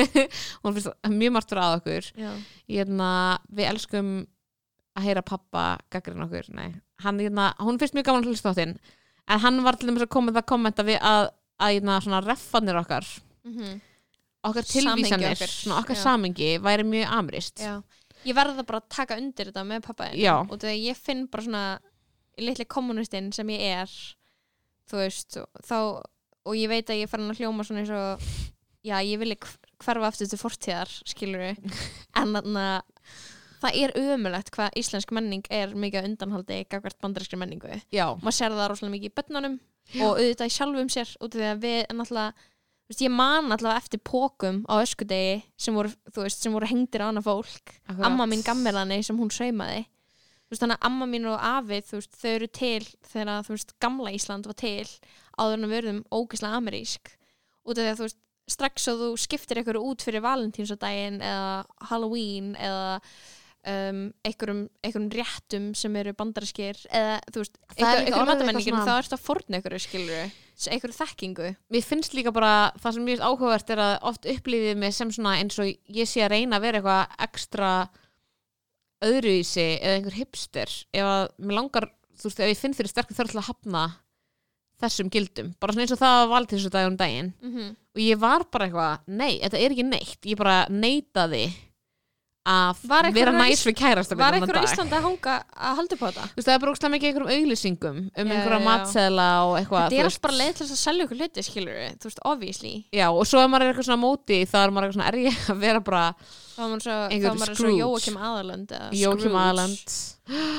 hún 0.62 0.76
finnst 0.78 1.12
mjög 1.12 1.36
margt 1.36 1.52
fyrir 1.52 1.62
að 1.66 1.76
okkur. 1.80 2.10
Hérna, 2.70 3.12
við 3.48 3.70
elskum 3.72 4.10
að 4.98 5.06
heyra 5.08 5.24
pappa 5.26 5.68
gaggrinn 5.92 6.26
okkur. 6.26 6.50
Nei. 6.56 6.68
hann, 7.02 7.22
hérna, 7.22 7.52
hún 7.62 7.80
finnst 7.80 7.96
mjög 7.96 8.10
gaman 8.10 8.26
að 8.26 8.34
hlusta 8.34 8.52
þáttinn 8.52 8.76
en 9.32 9.40
hann 9.42 9.62
var 9.64 9.78
til 9.78 9.88
dæmis 9.88 10.04
að 10.04 10.12
koma 10.12 10.34
það 10.34 10.44
kommenta 10.50 10.84
við 10.86 11.00
að, 11.02 11.30
að 11.62 11.72
hérna, 11.76 12.02
svona 12.04 12.20
reffanir 12.26 12.78
okkar. 12.82 13.08
Mm 13.46 13.80
okkar 14.42 14.66
Samhengi 14.66 15.06
tilvísanir, 15.06 15.36
okkar, 15.36 15.50
svona 15.50 15.78
okkar 15.82 15.96
já. 15.96 16.02
samingi 16.02 16.50
væri 16.62 16.86
mjög 16.86 17.14
amrist. 17.18 17.62
Já. 17.62 17.82
Ég 18.22 18.36
verða 18.38 18.64
bara 18.66 18.78
að 18.82 18.88
taka 18.94 19.18
undir 19.18 19.50
þetta 19.50 19.64
með 19.66 19.84
pappa 19.86 20.10
þinn. 20.10 20.50
Og 20.50 20.58
þegar 20.62 20.78
ég 20.78 20.98
finn 20.98 21.24
bara 21.30 21.46
svona 21.46 21.62
litli 22.40 22.64
kommunistinn 22.64 23.32
sem 23.34 23.48
ég 23.52 23.66
er 23.82 23.92
þú 24.90 24.98
veist 25.02 25.36
og 25.42 25.48
þá, 25.66 25.76
og 26.48 26.56
ég 26.58 26.68
veit 26.72 26.88
að 26.90 27.02
ég 27.02 27.06
er 27.06 27.12
farin 27.12 27.30
að 27.32 27.42
hljóma 27.42 27.64
svona 27.66 27.82
eins 27.84 27.92
og 27.94 28.24
já, 28.82 28.96
ég 29.04 29.18
vilja 29.20 29.36
hv- 29.42 29.70
hverfa 29.84 30.08
aftur 30.08 30.30
til 30.32 30.38
fortíðar 30.40 30.90
skilur 31.06 31.44
en 32.18 32.32
þannig 32.38 32.62
að 32.62 33.18
það 33.62 33.76
er 33.78 33.92
ömulegt 34.00 34.50
hvað 34.56 34.78
íslensk 34.80 35.12
menning 35.14 35.44
er 35.54 35.74
mikið 35.78 36.08
undanhaldi 36.08 36.56
gagvart 36.66 36.98
bandarinskri 36.98 37.38
menningu. 37.38 37.76
Já, 37.94 38.08
maður 38.18 38.34
sér 38.40 38.56
það 38.58 38.70
rosalega 38.72 38.94
mikið 38.96 39.12
í 39.12 39.14
bönnunum 39.20 39.60
og 40.02 40.16
auðvitað 40.18 40.50
sjálfum 40.56 40.90
sér 40.90 41.12
út 41.22 41.36
af 41.36 41.38
því 41.38 41.46
að 41.52 41.62
við 41.62 41.78
náttúrulega 41.94 42.48
veist, 42.90 43.04
ég 43.06 43.14
man 43.14 43.54
allavega 43.54 43.78
eftir 43.84 44.02
pókum 44.02 44.58
á 44.66 44.74
öskudegi 44.82 45.36
sem 45.62 45.78
voru, 45.78 45.92
veist, 46.18 46.42
sem 46.42 46.54
voru 46.54 46.66
hengdir 46.70 47.04
á 47.06 47.10
annað 47.12 47.28
fólk. 47.30 47.74
Akkurat. 47.86 48.02
amma 48.10 48.26
mín 48.30 48.42
gammelani 48.46 48.98
sem 49.06 49.18
hún 49.18 49.30
saumaði 49.30 49.84
veist, 50.52 50.62
þannig 50.62 50.78
að 50.78 50.88
amma 50.90 51.08
mín 51.10 51.28
og 51.32 51.38
afi 51.48 51.80
veist, 51.92 52.16
þau 52.20 52.30
eru 52.36 52.48
til 52.60 52.86
þegar 53.12 53.48
veist, 53.48 53.74
gamla 53.82 54.14
Ísland 54.14 54.48
var 54.50 54.58
til 54.62 54.86
áður 55.40 55.58
en 55.58 55.68
að 55.68 55.74
verðum 55.76 56.00
ógislega 56.12 56.60
amerísk. 56.60 57.14
Út 57.62 57.78
af 57.78 57.86
því 57.86 58.06
að 58.08 58.16
strax 58.52 58.88
og 58.90 58.98
þú 59.00 59.12
skiptir 59.22 59.60
einhverju 59.60 59.84
út 59.92 60.02
fyrir 60.04 60.24
valentínsdaginn 60.24 61.20
eða 61.22 61.52
Halloween 61.88 62.52
eða 62.58 62.98
um, 63.70 64.00
einhverjum, 64.26 64.62
einhverjum 64.82 65.10
réttum 65.14 65.68
sem 65.78 65.96
eru 66.00 66.14
bandarískir 66.18 66.80
eða 66.90 67.18
þú 67.30 67.44
veist, 67.44 67.58
Það 67.76 67.92
er 67.92 68.00
einhver, 68.02 68.32
einhverjum 68.32 68.50
eitthvað 68.50 68.80
þá 68.80 68.90
svona- 68.90 69.02
ertu 69.04 69.16
að 69.18 69.26
forna 69.28 69.58
einhverju 69.60 69.84
skilur 69.86 70.32
einhverju 70.62 70.94
þekkingu. 70.98 71.48
Mér 71.72 71.86
finnst 71.86 72.14
líka 72.14 72.32
bara 72.34 72.72
það 72.78 72.94
sem 72.94 73.06
finnst 73.08 73.24
áhugavert 73.24 73.70
er 73.70 73.82
að 73.82 73.94
oft 74.10 74.28
upplýðið 74.30 74.76
mig 74.78 74.94
sem 74.94 75.10
svona 75.10 75.38
eins 75.40 75.58
og 75.58 75.66
ég 75.66 76.06
sé 76.06 76.22
að 76.22 76.34
reyna 76.36 76.58
að 76.58 76.66
vera 76.66 76.78
eitthvað 76.82 77.16
ekstra 77.26 77.70
öðruvísi 79.06 79.66
eða 79.80 79.98
einhver 79.98 80.16
hipster. 80.16 80.72
Ef 80.94 81.08
að 81.08 81.26
mér 81.42 81.58
langar, 81.58 81.88
þú 82.18 82.28
veist, 82.28 82.40
ef 82.40 82.52
ég 82.52 82.60
finn 82.60 82.76
fyrir 82.78 82.92
sterkur 82.92 83.18
þörf 83.18 83.34
til 83.34 83.42
að 83.42 83.48
hafna 83.50 83.84
þessum 84.82 85.10
gildum. 85.12 85.52
Bara 85.62 85.74
svona 85.74 85.86
eins 85.86 85.94
og 85.94 86.00
það 86.02 86.16
var 86.20 86.30
valið 86.32 86.54
þessu 86.56 86.72
dag 86.74 86.88
um 86.88 86.96
daginn. 86.98 87.32
Mm 87.42 87.52
-hmm. 87.54 87.74
og 87.94 88.00
ég 88.02 88.18
var 88.18 88.44
bara 88.50 88.66
eitthvað, 88.66 88.98
nei, 89.06 89.32
þetta 89.42 89.58
er 89.58 89.70
ekki 89.70 89.86
neitt. 89.86 90.20
Ég 90.26 90.36
bara 90.36 90.66
neitaði 90.68 91.44
að 92.42 93.12
vera 93.14 93.32
næs 93.36 93.60
við 93.68 93.76
kærasta 93.78 94.16
Var 94.18 94.34
minn 94.34 94.42
þennan 94.42 94.48
einhver 94.48 94.58
á 94.58 94.62
dag. 94.62 94.72
Íslandi 94.72 94.96
að 94.98 95.04
hanga 95.06 95.34
að 95.54 95.76
halda 95.78 95.94
upp 95.96 96.02
á 96.02 96.06
þetta? 96.08 96.24
Þú 96.32 96.38
veist, 96.38 96.46
það 96.48 96.54
er 96.54 96.62
bara 96.64 96.72
ógstlega 96.72 96.92
mikið 96.94 97.08
einhverjum 97.08 97.32
auglýsingum 97.36 97.98
um 98.02 98.32
einhverja 98.32 98.60
matseðla 98.66 99.26
og 99.46 99.52
eitthvað 99.60 99.84
Þetta 99.86 100.00
er 100.00 100.08
veist. 100.08 100.18
allt 100.18 100.24
bara 100.26 100.38
leið 100.40 100.54
til 100.58 100.66
að 100.66 100.80
selja 100.82 101.06
ykkur 101.06 101.20
hluti 101.22 101.44
skilur 101.46 101.78
þú 102.02 102.10
veist, 102.10 102.22
obviously 102.32 102.72
Já, 102.90 103.06
og 103.12 103.26
svo 103.30 103.42
ef 103.44 103.52
maður 103.52 103.66
er 103.68 103.72
eitthvað 103.72 103.88
svona 103.90 104.02
móti 104.02 104.38
þá 104.42 104.56
er 104.62 104.74
maður 104.74 104.88
eitthvað 104.88 104.98
svona, 104.98 105.10
er 105.12 105.18
ég 105.22 105.42
að 105.54 105.60
vera 105.62 105.82
bara 105.86 106.04
þá 106.18 106.60
var 106.62 106.72
maður 106.72 106.82
svo, 106.82 106.96
svo. 107.62 107.74
Jóakim 107.78 108.16
Jókim 108.92 109.28
Scrooge. 109.28 109.44
Aðaland 109.44 110.00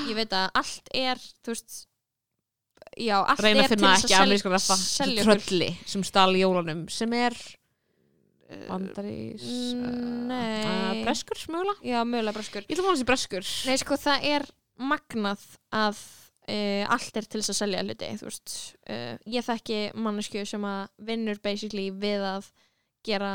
Ég 0.07 0.15
veit 0.21 0.37
að 0.39 0.47
allt 0.63 0.93
er, 0.95 1.19
þú 1.43 1.55
veist 1.55 1.81
Já, 2.93 3.17
allt 3.25 3.41
reyna 3.41 3.63
er 3.63 3.71
að 3.73 3.79
til 3.81 3.87
að 3.89 4.03
selja 4.05 5.23
ykkur 5.23 5.25
trölli 5.25 5.69
sem 5.89 6.03
stál 6.05 6.31
jólunum 6.37 6.85
sem 6.93 7.13
er 7.17 7.33
bandarís 8.67 9.45
mm, 9.75 10.27
nei. 10.29 10.65
uh, 10.65 10.99
breskur 11.03 11.39
smögulega 11.41 11.93
Já, 11.93 12.01
mögulega 12.07 12.35
braskur 12.37 12.65
ég 12.67 12.75
ætla 12.75 12.85
að 12.87 12.91
þessi 12.93 13.07
breskur. 13.09 13.47
Nei, 13.69 13.79
sko, 13.81 13.97
það 13.99 14.27
er 14.33 14.45
magnað 14.81 15.47
að 15.73 16.03
uh, 16.49 16.83
allt 16.93 17.19
er 17.19 17.27
til 17.27 17.41
þess 17.41 17.53
að 17.53 17.59
selja 17.61 17.83
hluti, 17.83 18.11
þú 18.19 18.29
veist. 18.29 18.55
Uh, 18.87 19.15
ég 19.35 19.45
þekki 19.45 19.81
mannesku 19.95 20.45
sem 20.49 20.67
að 20.67 20.87
vinnur 21.09 21.41
basically 21.43 21.89
við 21.91 22.25
að 22.27 22.49
gera 23.05 23.33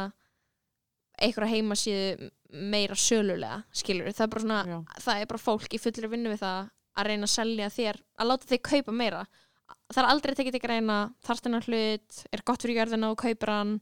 einhverja 1.18 1.56
heimasíðu 1.56 2.30
meira 2.48 2.96
sölulega, 2.96 3.62
skilur 3.74 4.08
það 4.14 4.24
er 4.24 4.32
bara 4.32 4.44
svona, 4.44 4.82
það 5.02 5.22
er 5.22 5.30
bara 5.32 5.42
fólk 5.42 5.74
í 5.74 5.80
fullri 5.82 6.08
vinnu 6.08 6.32
við 6.32 6.42
það 6.44 6.70
að 6.98 7.08
reyna 7.10 7.28
að 7.28 7.34
selja 7.34 7.70
þér 7.74 7.98
að 8.18 8.30
láta 8.30 8.50
þig 8.50 8.62
kaupa 8.70 8.94
meira. 8.94 9.22
Það 9.88 10.00
er 10.02 10.08
aldrei 10.08 10.34
tekið 10.36 10.54
til 10.54 10.62
greina 10.62 10.98
þarftina 11.26 11.60
hlut, 11.66 12.20
er 12.32 12.44
gott 12.46 12.64
fyrir 12.64 12.80
jörðina 12.80 13.10
og 13.12 13.18
kaupir 13.20 13.52
hann 13.52 13.74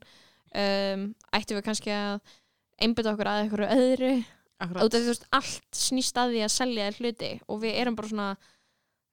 um, 0.53 1.07
ættum 1.36 1.59
við 1.59 1.66
kannski 1.66 1.94
að 1.94 2.20
einbytta 2.82 3.14
okkur 3.14 3.30
að 3.32 3.42
einhverju 3.44 3.68
öðru? 3.76 4.14
Út 4.57 4.86
af 4.86 4.94
því 4.97 5.11
veist, 5.11 5.26
allt 5.36 5.76
snýst 5.76 6.16
að 6.20 6.32
því 6.32 6.47
að 6.47 6.55
selja 6.55 6.86
þér 6.86 7.03
hluti 7.03 7.32
og 7.44 7.61
við 7.64 7.76
erum 7.82 7.99
bara 7.99 8.12
svona 8.12 8.30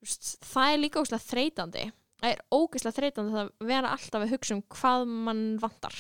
veist, 0.04 0.32
það 0.46 0.70
er 0.70 0.82
líka 0.84 1.04
ógæslega 1.04 1.28
þreytandi. 1.28 1.86
Það 2.24 2.32
er 2.32 2.44
ógæslega 2.56 2.98
þreytandi 3.00 3.42
að 3.42 3.50
vera 3.68 3.92
alltaf 3.98 4.24
að 4.24 4.32
hugsa 4.32 4.56
um 4.56 4.64
hvað 4.72 5.10
mann 5.28 5.44
vantar. 5.60 5.98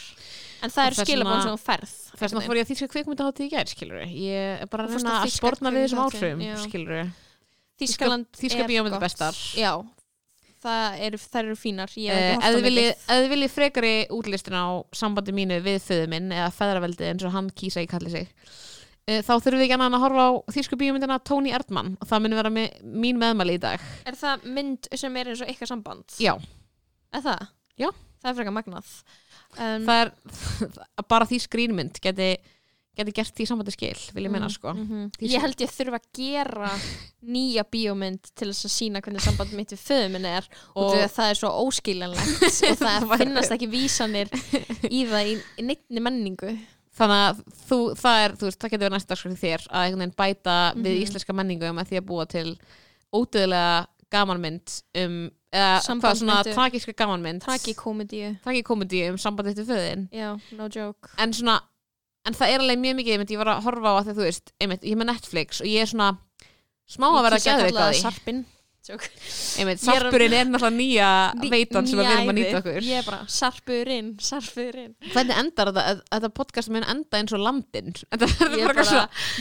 En 0.63 0.71
það 0.71 0.89
er 0.89 0.97
skilabón 1.01 1.43
sem 1.43 1.51
þú 1.51 1.63
ferð 1.65 1.97
þess 2.13 2.35
vegna 2.35 2.45
fór 2.45 2.59
ég 2.59 2.65
að 2.65 2.71
þýska 2.71 2.89
kvikmyndahátti 2.93 3.45
í 3.45 3.51
gær 3.51 3.69
skilur 3.71 4.03
ég 4.07 4.63
er 4.63 4.69
bara 4.71 4.85
að 4.87 4.97
reyna 4.97 5.17
að 5.23 5.33
spórna 5.33 5.73
við 5.73 5.85
þessum 5.87 6.03
áhrifum 6.03 6.43
skilur 6.63 6.95
er 8.63 8.69
bíómyndir 8.69 8.95
gott. 8.95 9.03
bestar. 9.03 9.39
Já, 9.57 9.71
það 10.63 10.99
eru, 11.07 11.17
það 11.23 11.39
eru 11.43 11.55
fínar 11.59 11.93
ég 11.99 12.13
hef 12.13 12.43
Eh, 12.43 12.49
ef 12.49 12.55
þið 13.13 13.29
viljið- 13.33 13.53
frekari 13.53 13.93
útlistin 14.15 14.55
á 14.57 14.65
sambandi 14.95 15.35
mínu 15.35 15.57
við 15.65 15.81
föðu 15.87 16.07
minn 16.13 16.31
eða 16.31 16.51
feðraveldi 16.55 17.09
eins 17.11 17.25
og 17.27 17.35
hann 17.35 17.49
kýsa 17.51 17.83
í 17.83 17.89
kalli 17.91 18.09
sig 18.13 18.27
eh, 19.07 19.19
þá 19.21 19.33
þurfum 19.35 19.59
við 19.59 19.65
ekki 19.67 19.75
annað 19.77 19.91
en 19.91 19.97
að 19.99 20.03
horfa 20.05 20.23
á 20.23 20.31
þýsku 20.55 20.79
bíómyndina 20.79 21.19
Tony 21.27 21.51
Erdmann 21.51 21.97
og 21.99 22.07
það 22.07 22.23
muni 22.23 22.39
vera 22.39 22.49
mi 22.55 22.65
mín 22.83 23.19
meðmæli 23.21 23.57
í 23.59 23.63
dag 23.65 23.83
er 24.07 24.15
það 24.19 24.47
mynd 24.55 24.87
sem 24.95 25.17
er 25.19 25.33
eins 25.33 25.41
og 25.43 25.51
ykkar 25.51 25.67
samband? 25.73 26.05
já, 26.23 26.33
er 27.13 27.21
það? 27.27 27.47
Já. 27.77 27.89
það 28.23 28.29
er 28.31 28.37
frekar 28.39 28.55
magnað 28.55 28.93
um, 29.59 29.85
það 29.87 30.01
er 30.05 30.11
bara 31.11 31.25
því 31.27 31.39
skrínmynd 31.47 31.99
geti, 32.03 32.29
geti 32.97 33.11
gert 33.17 33.33
því 33.33 33.45
sambandi 33.49 33.71
skil 33.73 33.97
vil 34.13 34.27
ég 34.27 34.31
meina 34.33 34.49
sko 34.53 34.73
mhm. 34.75 35.07
Því 35.17 35.31
ég 35.33 35.41
held 35.41 35.63
ég 35.65 35.71
þurfa 35.73 35.97
að 35.97 36.09
gera 36.19 36.71
nýja 37.33 37.63
bíómynd 37.73 38.29
til 38.35 38.49
þess 38.51 38.67
að 38.69 38.73
sína 38.75 39.01
hvernig 39.01 39.23
samband 39.25 39.55
mitt 39.57 39.73
við 39.73 39.81
föðu 39.87 40.11
minn 40.13 40.25
er 40.29 40.45
og, 40.75 40.91
Og- 40.91 41.09
það 41.15 41.29
er 41.31 41.39
svo 41.41 41.49
óskiljanlegt 41.65 42.45
og 42.69 42.77
það 42.83 43.07
finnast 43.23 43.55
ekki 43.57 43.69
vísanir 43.73 44.29
í 44.91 45.05
það 45.09 45.31
í, 45.31 45.35
í 45.57 45.67
neittni 45.71 46.03
menningu 46.05 46.53
þannig 46.93 47.21
að 47.25 47.39
þú, 47.65 47.77
það 47.97 48.19
er, 48.23 48.33
þú 48.37 48.45
veist, 48.45 48.59
það 48.61 48.69
getur 48.75 48.83
verið 48.85 48.93
næsta 48.99 49.15
hjá 49.17 49.37
þér 49.41 49.63
að 49.73 49.85
einhvern 49.87 50.03
veginn 50.03 50.17
bæta 50.21 50.57
við 50.75 50.91
Mhm. 50.93 51.03
íslenska 51.07 51.33
menningu 51.33 51.71
með 51.73 51.87
því 51.89 51.97
að 52.03 52.07
búa 52.11 52.25
til 52.29 52.49
ódöðlega 53.13 53.87
gamanmynd 54.13 54.75
um, 55.01 55.15
eða 55.53 55.71
hvað 55.79 55.81
svona 55.81 56.01
Sambandsmyndu. 56.13 56.53
tragíska 56.53 56.93
gamanmynd 56.97 57.41
tragíkomedi 58.45 58.99
um 59.09 59.17
sambandið 59.21 59.55
til 59.57 59.65
föðin 59.69 60.03
já, 60.13 60.29
no 60.57 60.67
joke 60.69 61.09
en 61.17 61.33
svona, 61.33 61.59
en 62.23 62.37
það 62.37 62.53
er 62.53 62.63
alveg 62.63 62.81
mjög 62.83 62.97
mikið 62.99 63.15
einmitt, 63.17 63.33
ég 63.33 63.41
var 63.41 63.51
að 63.53 63.63
horfa 63.67 63.91
á 63.91 63.95
að 63.97 64.05
því 64.07 64.15
þú 64.17 64.27
veist 64.27 64.53
einmitt, 64.63 64.83
ég 64.87 64.95
er 64.95 65.01
með 65.01 65.09
Netflix 65.11 65.63
og 65.63 65.69
ég 65.69 65.83
er 65.83 65.91
svona 65.91 66.09
smá 66.93 67.07
að 67.09 67.23
vera 67.27 67.39
að 67.39 67.47
geða 67.47 67.65
kalla 67.67 67.87
það 67.89 68.43
er 68.91 69.77
sarpurinn 69.79 70.33
er 70.35 70.47
náttúrulega 70.49 70.75
nýja 70.75 71.09
Ný- 71.39 71.49
veitan 71.53 71.85
sem 71.87 71.99
við 72.01 72.09
erum 72.11 72.31
að 72.33 72.35
nýta 72.37 72.57
okkur. 72.59 72.79
Ég 72.83 72.97
er 72.99 73.05
bara 73.07 73.19
sarpurinn, 73.31 74.09
sarpurinn 74.19 74.91
hvernig 75.13 75.37
endar 75.39 75.71
þetta, 75.71 75.93
þetta 76.11 76.29
podcast 76.35 76.71
mun 76.73 76.83
enda 76.91 77.19
eins 77.21 77.31
og 77.35 77.43
landin. 77.43 77.93
Er 78.13 78.19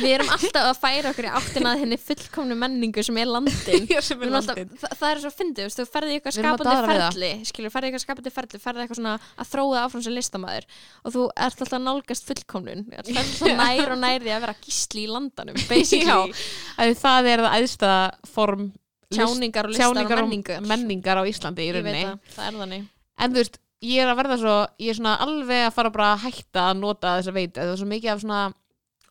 við 0.02 0.12
erum 0.14 0.30
alltaf 0.32 0.68
að 0.68 0.78
færa 0.82 1.10
okkur 1.12 1.26
í 1.26 1.32
áttina 1.32 1.72
að 1.74 1.82
henni 1.82 1.98
fullkomnu 2.00 2.56
menningu 2.58 3.02
sem 3.04 3.18
er 3.22 3.30
landin. 3.30 3.86
Svona 3.90 4.02
sem 4.06 4.20
Við 4.20 4.26
er 4.26 4.30
erum 4.30 4.38
alltaf, 4.38 4.60
landin. 4.60 4.78
það, 4.82 4.94
það 5.00 5.08
er 5.16 5.22
svo 5.24 5.32
fyndið, 5.38 5.72
þú 5.78 5.86
ferði 5.96 6.18
að 6.22 6.36
skapandi 6.38 6.76
það. 6.76 6.90
ferli 6.92 7.32
skilur, 7.50 7.72
ferði 7.74 7.90
eitthvað 7.90 8.04
skapandi 8.06 8.34
ferli, 8.36 8.60
ferði 8.62 8.84
eitthvað 8.86 9.00
svona 9.00 9.14
að 9.42 9.50
þróa 9.52 9.82
áfram 9.86 10.04
sem 10.06 10.16
listamæður 10.16 10.68
og 11.02 11.16
þú 11.16 11.24
ert 11.32 11.42
alltaf 11.62 11.74
að 11.78 11.84
nálgast 11.88 12.28
fullkomnun. 12.30 12.84
Þú 12.92 13.00
ert 13.00 13.12
alltaf 13.22 13.56
nær 13.62 13.94
og 13.96 14.00
nær 14.02 14.22
því 14.26 14.34
að 14.36 14.44
vera 14.46 14.56
gísli 14.62 15.04
í 15.06 15.10
landanum 15.10 15.58
basically, 15.68 16.36
að 16.78 16.94
það 17.02 17.30
er 17.34 17.44
það 17.46 17.58
æðsta 17.62 17.92
form 18.32 18.70
tjáningar 19.18 19.68
og 19.68 19.72
listar 19.74 19.84
tjáningar 19.92 20.18
og 20.18 20.22
og 20.24 20.28
menningu. 20.30 20.56
menningar 20.72 21.20
á 21.20 21.22
Íslandi 21.28 21.62
í 21.64 21.68
ég 21.68 21.76
veit 21.76 21.84
rauninni. 21.84 22.04
það, 22.06 22.32
það 22.36 22.46
er 22.48 22.58
þannig. 22.62 22.88
En 23.22 23.30
þú 23.32 23.40
veist, 23.42 23.58
ég 23.82 24.02
er 24.02 24.08
að 24.12 24.18
verða 24.22 24.36
svo 24.42 24.56
ég 24.78 24.90
er 24.92 24.98
svona 24.98 25.14
alveg 25.26 25.62
að 25.68 25.74
fara 25.76 25.90
bara 25.90 26.10
að 26.14 26.24
hætta 26.26 26.66
að 26.70 26.76
nota 26.82 27.14
þessa 27.18 27.32
veitu, 27.36 27.60
það 27.60 27.72
er 27.72 27.80
svo 27.82 27.88
mikið 27.92 28.12
af 28.16 28.20
svona 28.26 28.42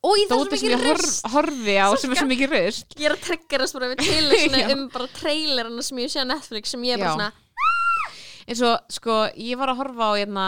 Ói, 0.02 0.24
það 0.26 0.32
er 0.32 0.40
svo 0.42 0.52
mikið 0.56 0.72
ég 0.72 0.84
horf, 0.88 1.02
rist 1.06 1.28
horfi 1.30 1.74
á 1.78 1.86
Svo 1.92 1.98
sem 2.02 2.12
er 2.16 2.18
svo 2.18 2.30
mikið 2.32 2.54
rist 2.56 2.96
Ég 2.98 3.06
er 3.06 3.14
að 3.14 3.20
triggerast 3.28 3.76
bara 3.78 3.90
við 3.92 4.00
Já. 4.58 4.72
um 4.74 4.88
bara 4.90 5.08
trailerina 5.14 5.84
sem 5.86 6.00
ég 6.02 6.10
sé 6.10 6.24
á 6.24 6.26
Netflix 6.26 6.74
sem 6.74 6.82
ég 6.88 6.96
er 6.98 7.04
bara 7.04 7.12
svona 7.14 7.28
eins 8.52 8.62
og 8.68 8.92
sko, 8.92 9.16
ég 9.40 9.58
var 9.62 9.72
að 9.72 9.80
horfa 9.82 10.08
á 10.08 10.14
hérna, 10.20 10.46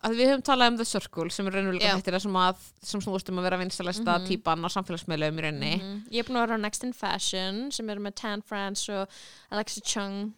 að 0.00 0.14
við 0.16 0.30
höfum 0.32 0.44
talað 0.46 0.70
um 0.72 0.78
The 0.80 0.86
Circle 0.88 1.28
sem 1.34 1.46
er 1.50 1.56
raunulega 1.58 1.90
Já. 1.90 1.96
hættir 1.98 2.16
sem 2.24 2.38
að 2.40 2.62
sem 2.90 3.02
snúist 3.04 3.28
um 3.32 3.38
að 3.42 3.46
vera 3.50 3.58
vinstalesta 3.60 4.16
Mhm. 4.18 4.26
típan 4.30 4.64
á 4.64 4.68
samfélagsmiðlum 4.72 5.38
í 5.40 5.44
rauninni 5.46 5.74
Mhm. 5.76 6.00
Ég 6.10 6.18
er 6.20 6.24
búin 6.30 6.38
að 6.40 6.46
vera 6.48 6.56
á 6.56 6.64
Next 6.64 6.84
in 6.84 6.92
Fashion 6.92 7.70
sem 7.72 7.90
eru 7.90 8.00
með 8.00 8.14
Tan 8.16 8.42
France 8.42 8.88
og 8.88 9.06
Alexa 9.52 9.80
Chung 9.84 10.32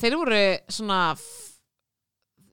þeir 0.00 0.16
voru 0.20 0.58
svona 0.68 1.16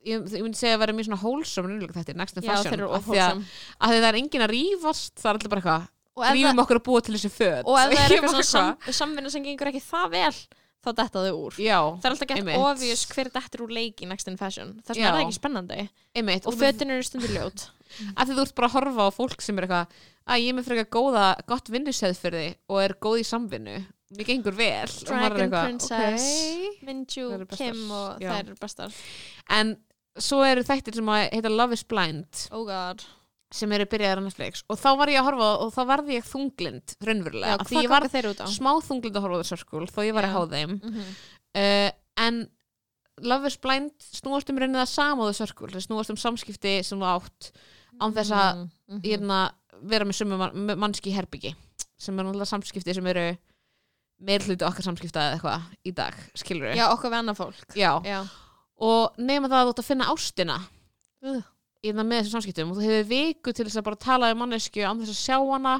ég, 0.05 0.23
ég 0.33 0.41
myndi 0.43 0.57
segja 0.57 0.75
að 0.77 0.81
vera 0.85 0.93
mjög 0.97 1.07
svona 1.09 1.21
wholesome 1.21 1.67
raunulega 1.69 1.97
þetta 2.01 2.15
Next 2.21 2.37
in 2.37 2.43
Já, 2.43 2.55
Fashion 2.55 2.81
af 2.87 3.05
því 3.05 3.19
að, 3.21 3.43
að 3.81 3.95
það 3.97 4.07
er 4.09 4.19
engin 4.21 4.45
að 4.47 4.53
rífast 4.55 5.13
það 5.21 5.29
er 5.29 5.37
alltaf 5.37 5.51
bara 5.53 5.61
eitthvað, 5.61 6.33
rífum 6.35 6.63
okkur 6.63 6.79
að 6.79 6.85
búa 6.87 7.01
til 7.05 7.15
þessi 7.17 7.31
föt 7.35 7.69
og 7.69 7.77
ef 7.77 7.91
það 7.91 8.01
er 8.05 8.11
eitthvað 8.15 8.33
svona 8.35 8.49
sam, 8.49 8.97
samvinna 9.01 9.31
sem 9.31 9.43
gengur 9.45 9.69
ekki 9.71 9.83
það 9.85 10.09
vel 10.15 10.33
þá 10.81 10.89
detta 10.97 11.23
þau 11.25 11.35
úr. 11.37 11.59
Já, 11.61 11.77
það 12.01 12.07
er 12.07 12.15
alltaf 12.15 12.31
gett 12.31 12.49
obvious 12.57 13.03
hver 13.11 13.29
dettur 13.35 13.63
úr 13.65 13.73
leik 13.77 14.01
í 14.01 14.09
Next 14.09 14.31
in 14.31 14.39
Fashion. 14.39 14.73
Þess 14.81 14.97
vegna 14.97 15.11
er 15.11 15.17
það 15.17 15.25
ekki 15.25 15.37
spennandi. 15.37 15.85
Einmitt 16.17 16.49
og 16.49 16.57
fötin 16.57 16.93
eru 16.95 17.05
stundur 17.05 17.35
ljót. 17.35 17.67
Að 18.17 18.31
því 18.31 18.37
þú 18.37 18.43
ert 18.45 18.57
bara 18.57 18.69
að 18.69 18.75
horfa 18.77 19.07
á 19.07 19.09
fólk 19.13 19.43
sem 19.43 19.57
er 19.59 19.67
eitthvað 19.67 19.95
að 20.31 20.43
ég 20.43 20.51
er 20.51 20.57
með 20.57 20.67
frekar 20.69 20.89
góða, 20.95 21.25
gott 21.49 21.71
vinnuseðferði 21.73 22.45
og 22.71 22.81
er 22.85 22.95
góð 23.03 23.21
í 23.21 23.25
samvinnu. 23.27 23.77
Mér 24.15 24.27
gengur 24.27 24.55
vel. 24.55 24.91
Dragon 25.07 25.45
eitthvað, 25.45 25.69
Princess 25.69 26.27
ok. 26.31 26.83
Minju. 26.87 27.29
Kim 27.55 27.81
og 27.95 28.23
Já. 28.23 28.33
þær 28.33 28.43
eru 28.43 28.59
bestar. 28.59 28.99
En 29.51 29.73
svo 30.19 30.41
eru 30.47 30.63
þættir 30.67 30.99
sem 30.99 31.11
að 31.15 31.25
heita 31.35 31.51
Love 31.51 31.77
is 31.79 31.83
Blind. 31.87 32.47
Oh 32.51 32.63
god 32.67 33.03
sem 33.51 33.71
eru 33.75 33.85
byrjaðar 33.91 34.21
á 34.21 34.25
Netflix 34.25 34.63
og 34.71 34.79
þá 34.79 34.89
var 35.01 35.11
ég 35.11 35.19
að 35.21 35.27
horfa 35.29 35.49
og 35.65 35.73
þá 35.75 35.81
varði 35.89 36.15
ég 36.17 36.27
þunglind 36.29 36.95
raunverulega, 37.03 37.57
af 37.59 37.67
því 37.67 37.81
ég 37.83 37.91
var 37.91 38.07
smá 38.47 38.71
þunglind 38.87 39.15
að 39.19 39.25
horfa 39.27 39.43
á 39.43 39.49
Circle 39.51 39.87
þó 39.91 40.01
ég 40.07 40.15
var 40.15 40.27
að 40.29 40.35
há 40.35 40.41
þeim 40.55 40.73
Mhm. 40.81 41.05
uh, 41.55 41.91
en 42.17 42.41
Love 43.21 43.45
is 43.51 43.57
Blind 43.61 43.91
snúast 44.01 44.49
um 44.49 44.57
raunnið 44.57 44.81
að 44.81 44.87
sama 44.89 45.27
á 45.27 45.31
það 45.35 45.83
snúast 45.85 46.09
um 46.09 46.17
samskipti 46.17 46.77
sem 46.83 46.97
þú 46.97 47.05
átt 47.11 47.51
án 48.01 48.13
þess 48.15 48.31
að 48.31 48.55
Mhm, 48.55 48.69
mhm. 48.89 49.01
hérna, 49.03 49.51
vera 49.83 50.05
með 50.05 50.15
sumu 50.21 50.37
man, 50.37 50.77
mannski 50.79 51.11
herbyggi 51.13 51.55
sem 51.99 52.17
er 52.19 52.23
náttúrulega 52.25 52.47
samskipti 52.49 52.93
sem 52.95 53.05
eru 53.07 53.37
meir 54.21 54.39
hluti 54.45 54.63
okkar 54.65 54.85
samskipta 54.85 55.19
eða 55.19 55.35
eitthvað 55.37 55.61
í 55.85 55.93
dag, 55.93 56.13
skilur 56.35 56.69
við 56.71 56.77
já, 56.77 56.87
okkar 56.93 57.11
við 57.11 57.19
annað 57.19 57.37
fólk 57.41 57.75
Já. 57.75 57.91
já, 58.05 58.19
og 58.79 59.17
nema 59.17 59.49
það 59.49 59.59
að 59.59 59.65
þú 59.65 59.71
ert 59.73 59.79
að 59.83 59.89
finna 59.91 60.09
ástina 60.13 60.57
Ugh. 61.23 61.43
Það 61.89 62.05
með 62.07 62.19
þessum 62.21 62.35
samskiptum 62.37 62.71
og 62.71 62.77
þú 62.77 62.85
hefur 62.87 63.07
viku 63.09 63.53
til 63.57 63.65
þess 63.65 63.79
að 63.81 63.87
bara 63.89 64.01
tala 64.05 64.31
um 64.33 64.41
mannesku 64.43 64.83
án 64.85 64.99
þess 65.01 65.13
að 65.15 65.21
sjá 65.25 65.37
hana 65.41 65.75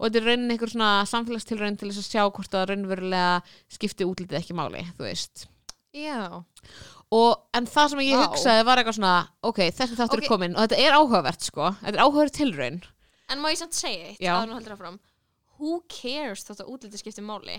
og 0.00 0.06
þetta 0.06 0.20
er 0.20 0.26
raunin 0.30 0.52
einhver 0.54 0.72
svona 0.72 0.90
samfélagstilraun 1.08 1.78
til 1.80 1.88
þess 1.90 2.02
að 2.02 2.10
sjá 2.12 2.22
hvort 2.28 2.52
það 2.52 2.66
raunverulega 2.70 3.32
skipti 3.72 4.06
útlitið 4.08 4.38
ekki 4.40 4.56
máli, 4.56 4.84
þú 4.98 5.06
veist 5.08 5.46
já. 5.96 6.20
og, 7.10 7.32
en 7.56 7.66
það 7.66 7.88
sem 7.94 8.02
ég 8.06 8.16
Vá. 8.20 8.24
hugsaði 8.28 8.66
var 8.68 8.80
eitthvað 8.82 8.98
svona 9.00 9.14
ok, 9.50 9.60
þessi 9.80 9.98
þáttur 9.98 10.20
Ok. 10.20 10.24
er 10.28 10.32
kominn 10.34 10.56
og 10.56 10.64
þetta 10.68 10.80
er 10.84 10.96
áhugavert 11.00 11.48
sko, 11.48 11.72
þetta 11.80 11.96
er 11.96 12.04
áhugaverð 12.04 12.36
tilraun 12.36 12.80
en 13.30 13.40
má 13.42 13.50
ég 13.52 13.60
samt 13.60 13.76
segja 13.76 14.12
eitt 14.12 14.20
Já. 14.22 14.34
en 14.42 14.52
þú 14.52 14.60
heldur 14.60 14.76
áfram 14.76 15.00
who 15.60 15.80
cares 15.88 16.44
þótt 16.48 16.64
að 16.64 16.72
útliti 16.76 17.00
skiptir 17.00 17.24
máli 17.26 17.58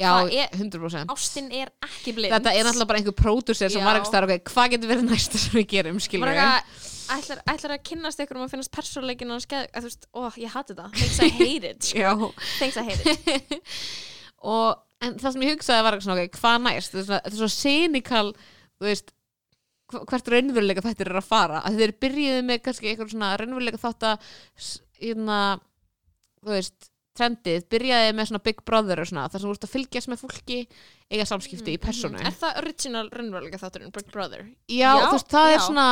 já, 0.00 0.08
Það 0.10 0.32
er- 0.40 0.56
100% 0.58 1.12
ástin 1.12 1.52
er 1.52 1.68
ekki 1.84 2.14
blind 2.16 2.32
þetta 2.34 2.52
er 2.54 2.64
náttúrulega 2.66 2.88
bara 2.92 2.98
einhver 3.02 3.18
pródusser 3.18 3.70
sem 3.70 3.80
Já. 3.80 3.86
var 3.86 4.00
eitthvað 4.00 4.28
ok, 4.28 4.50
hvað 4.54 4.72
getur 4.74 4.90
verið 4.94 5.08
næsta 5.10 5.38
sem 5.38 5.54
við 5.60 5.68
gerum, 5.74 6.00
skilur 6.02 6.26
bara 6.26 6.34
við 6.34 6.44
eitthvað 6.48 6.90
ætlar, 7.12 7.40
ætlar 7.52 7.74
að 7.76 7.82
kynnast 7.88 8.20
ykkur 8.24 8.38
um 8.40 8.44
að 8.46 8.52
finnast 8.54 8.72
persónuleikin 8.74 9.32
og 9.34 9.42
þú 9.82 9.82
veist, 9.88 10.06
ó, 10.14 10.20
ég 10.40 10.52
hati 10.54 10.74
þetta. 10.74 10.86
Things 10.94 11.18
I 11.20 11.28
hate 11.38 11.70
it, 11.74 11.90
I 12.80 12.84
hate 12.88 13.14
it. 13.14 13.74
Og 14.54 14.80
en 15.04 15.18
það 15.20 15.34
sem 15.36 15.44
ég 15.46 15.54
hugsaði 15.54 15.84
var 15.86 15.98
svona, 16.04 16.24
ok, 16.26 16.38
hvað 16.40 16.58
næst? 16.66 16.92
Þetta 16.94 17.00
er 17.02 17.06
svona- 17.08 17.22
þetta 17.24 17.36
hv- 19.92 20.04
hvert 20.10 20.32
raunveruleika 20.34 20.84
þættir 20.84 21.10
er 21.12 21.20
að 21.20 21.28
fara. 21.28 21.60
Að 21.64 21.78
þeir 21.82 21.94
byrjuðu 22.04 22.42
með 22.50 22.62
kannski 22.66 22.90
eitthvað 22.92 23.12
svona 23.14 23.30
raunveruleika 23.40 23.80
þátt 23.84 24.08
að 24.10 24.28
hérna, 25.00 25.38
þú 26.44 26.52
veist 26.56 26.90
trendið, 27.14 27.64
byrjaði 27.70 28.12
með 28.18 28.28
svona 28.30 28.42
Big 28.44 28.62
Brother 28.66 29.00
og 29.02 29.06
svona, 29.10 29.28
þar 29.30 29.40
sem 29.40 29.48
þú 29.50 29.54
ert 29.54 29.66
að 29.68 29.72
fylgjast 29.74 30.10
með 30.10 30.22
fólki 30.24 30.56
eiga 31.14 31.26
samskipti 31.30 31.74
í 31.76 31.80
personu 31.82 32.18
er 32.18 32.34
það 32.40 32.60
original 32.64 33.04
raunveruleika 33.12 33.60
þátturinn 33.62 33.92
Big 33.94 34.08
Brother 34.10 34.42
já, 34.66 34.90
Já, 34.98 35.04
þú 35.06 35.12
veist, 35.18 35.28
það 35.30 35.48
já. 35.50 35.54
er 35.54 35.62
svona 35.68 35.86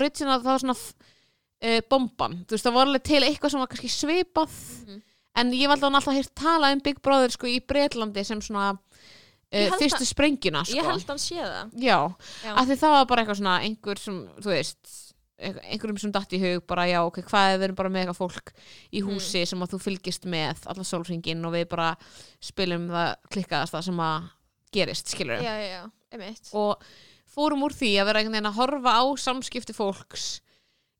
original, 0.00 0.38
það 0.42 0.50
var 0.52 0.64
svona 0.64 0.78
uh, 0.80 1.80
bomban, 1.90 2.38
þú 2.46 2.56
veist, 2.56 2.66
það 2.66 2.76
var 2.80 2.88
alveg 2.90 3.06
til 3.06 3.22
eitthvað 3.28 3.54
sem 3.54 3.62
var 3.62 3.70
kannski 3.74 3.92
svipað 3.94 4.56
Mhm. 4.86 5.02
en 5.36 5.50
ég 5.52 5.68
valdi 5.68 5.84
hann 5.84 5.94
alltaf 6.00 6.14
heyrt 6.16 6.34
tala 6.34 6.72
um 6.72 6.80
Big 6.80 7.00
Brother 7.04 7.30
sko 7.30 7.46
í 7.46 7.60
Breitlandi 7.60 8.24
sem 8.24 8.40
svona 8.40 8.70
uh, 8.72 9.78
fyrstu 9.78 10.06
sprengjuna 10.08 10.64
sko. 10.64 10.76
ég 10.80 10.86
held 10.90 11.06
hann 11.06 11.18
sé 11.20 11.36
það 11.38 11.74
já, 11.78 11.98
Já. 12.42 12.54
af 12.56 12.66
því 12.66 12.76
það 12.82 12.94
var 12.98 13.06
bara 13.06 13.22
eitthvað 13.22 13.38
svona 13.42 13.56
einhver 13.62 13.98
sem, 14.02 14.22
þú 14.40 14.50
veist 14.50 15.05
einhverjum 15.36 15.98
sem 16.00 16.12
datt 16.14 16.32
í 16.32 16.38
hug 16.40 16.62
bara 16.66 16.86
já, 16.88 17.00
ok, 17.04 17.18
hvað 17.28 17.50
ef 17.54 17.58
við 17.60 17.64
erum 17.66 17.76
bara 17.76 17.90
með 17.92 18.04
eitthvað 18.06 18.20
fólk 18.22 18.52
í 18.92 19.02
Mm. 19.02 19.08
húsi 19.10 19.42
sem 19.46 19.60
að 19.60 19.74
þú 19.74 19.80
fylgist 19.84 20.24
með 20.32 20.62
alla 20.72 20.86
sólringin 20.88 21.44
og 21.44 21.52
við 21.52 21.66
bara 21.68 21.90
spilum 22.40 22.86
það 22.88 23.10
klikkaðast 23.34 23.74
það 23.76 23.84
sem 23.90 24.00
að 24.06 24.30
gerist, 24.72 25.12
skilur 25.12 25.42
já, 25.44 25.54
já, 25.60 25.82
og 26.56 26.80
fórum 27.36 27.62
úr 27.66 27.74
því 27.76 27.90
að 28.00 28.06
vera 28.08 28.20
einhvern 28.22 28.32
veginn 28.38 28.50
að 28.50 28.58
horfa 28.62 28.96
á 28.96 29.04
samskipti 29.20 29.76
fólks 29.76 30.40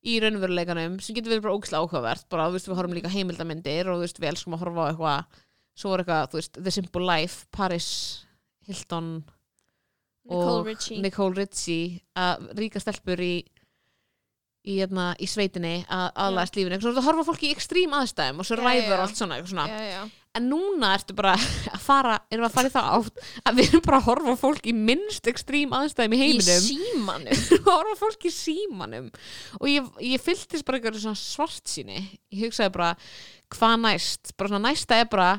í 0.06 0.18
raunveruleikanum 0.22 1.00
sem 1.00 1.16
getur 1.16 1.32
verið 1.32 1.42
bara 1.48 1.56
ógislega 1.56 1.82
áhugavert 1.82 2.28
bara, 2.28 2.46
þú 2.50 2.58
veist, 2.58 2.68
við 2.68 2.76
horfum 2.78 2.94
líka 2.94 3.10
heimildamindir 3.10 3.88
og 3.88 3.96
þú 3.98 4.04
veist, 4.04 4.20
við 4.20 4.28
elskum 4.34 4.54
að 4.54 4.62
horfa 4.66 4.84
á 4.84 4.88
eitthvað 4.92 5.42
svo 5.76 5.90
var 5.90 6.04
eitthvað, 6.04 6.28
þú 6.30 6.38
veist, 6.42 6.60
The 6.62 6.70
Simple 6.76 7.06
Life 7.08 7.46
Paris 7.50 7.88
Hilton 8.68 9.24
Nicole 10.26 10.60
og 10.60 10.66
Richie. 10.66 11.00
Nicole 11.02 11.34
Richie 11.40 12.00
að 12.18 12.48
ríka 12.58 12.80
stelpur 12.82 13.20
í 13.22 13.34
í, 14.66 14.76
hérna, 14.80 15.10
í 15.22 15.28
sveitinni 15.30 15.78
að 15.92 16.06
aðlæðast 16.26 16.58
lífinu, 16.58 16.78
að 16.90 17.02
horfa 17.06 17.24
fólki 17.28 17.50
í 17.50 17.56
ekstrím 17.56 17.94
aðstæðum 17.96 18.42
og 18.42 18.48
svo 18.48 18.58
ræður 18.60 19.02
allt 19.04 19.18
svona, 19.18 19.38
svona. 19.46 19.66
Já, 19.70 19.84
já. 19.92 20.00
en 20.38 20.48
núna 20.50 20.92
ertu 20.96 21.16
bara 21.16 21.34
að 21.74 21.84
fara 21.84 22.16
erum 22.34 22.48
að 22.48 22.56
fara 22.56 22.70
í 22.70 22.74
það 22.74 22.90
átt 22.96 23.22
að 23.46 23.60
við 23.60 23.70
erum 23.70 23.84
bara 23.86 24.00
að 24.00 24.08
horfa 24.10 24.34
á 24.34 24.42
fólk 24.42 24.66
í 24.66 24.74
minnst 24.90 25.30
ekstrím 25.30 25.76
aðstæðum 25.78 26.16
í 26.16 26.18
í 26.18 26.22
heiminum. 26.24 26.66
símanum? 26.66 27.44
Að 27.60 27.70
horfa 27.70 27.94
á 27.94 28.02
fólk 28.02 28.26
í 28.26 28.34
símanum. 28.34 29.08
Og 29.60 29.70
ég, 29.70 29.92
ég 30.10 30.26
fylltist 30.26 30.66
bara 30.66 30.80
eitthvað 30.80 31.00
svona 31.04 31.20
svart 31.20 31.70
síni 31.70 32.00
ég 32.02 32.48
hugsaði 32.48 32.74
bara 32.74 32.90
hvað 33.54 33.78
næst, 33.84 34.34
bara 34.34 34.50
svona 34.50 34.66
næsta 34.66 34.98
er 34.98 35.08
bara 35.12 35.30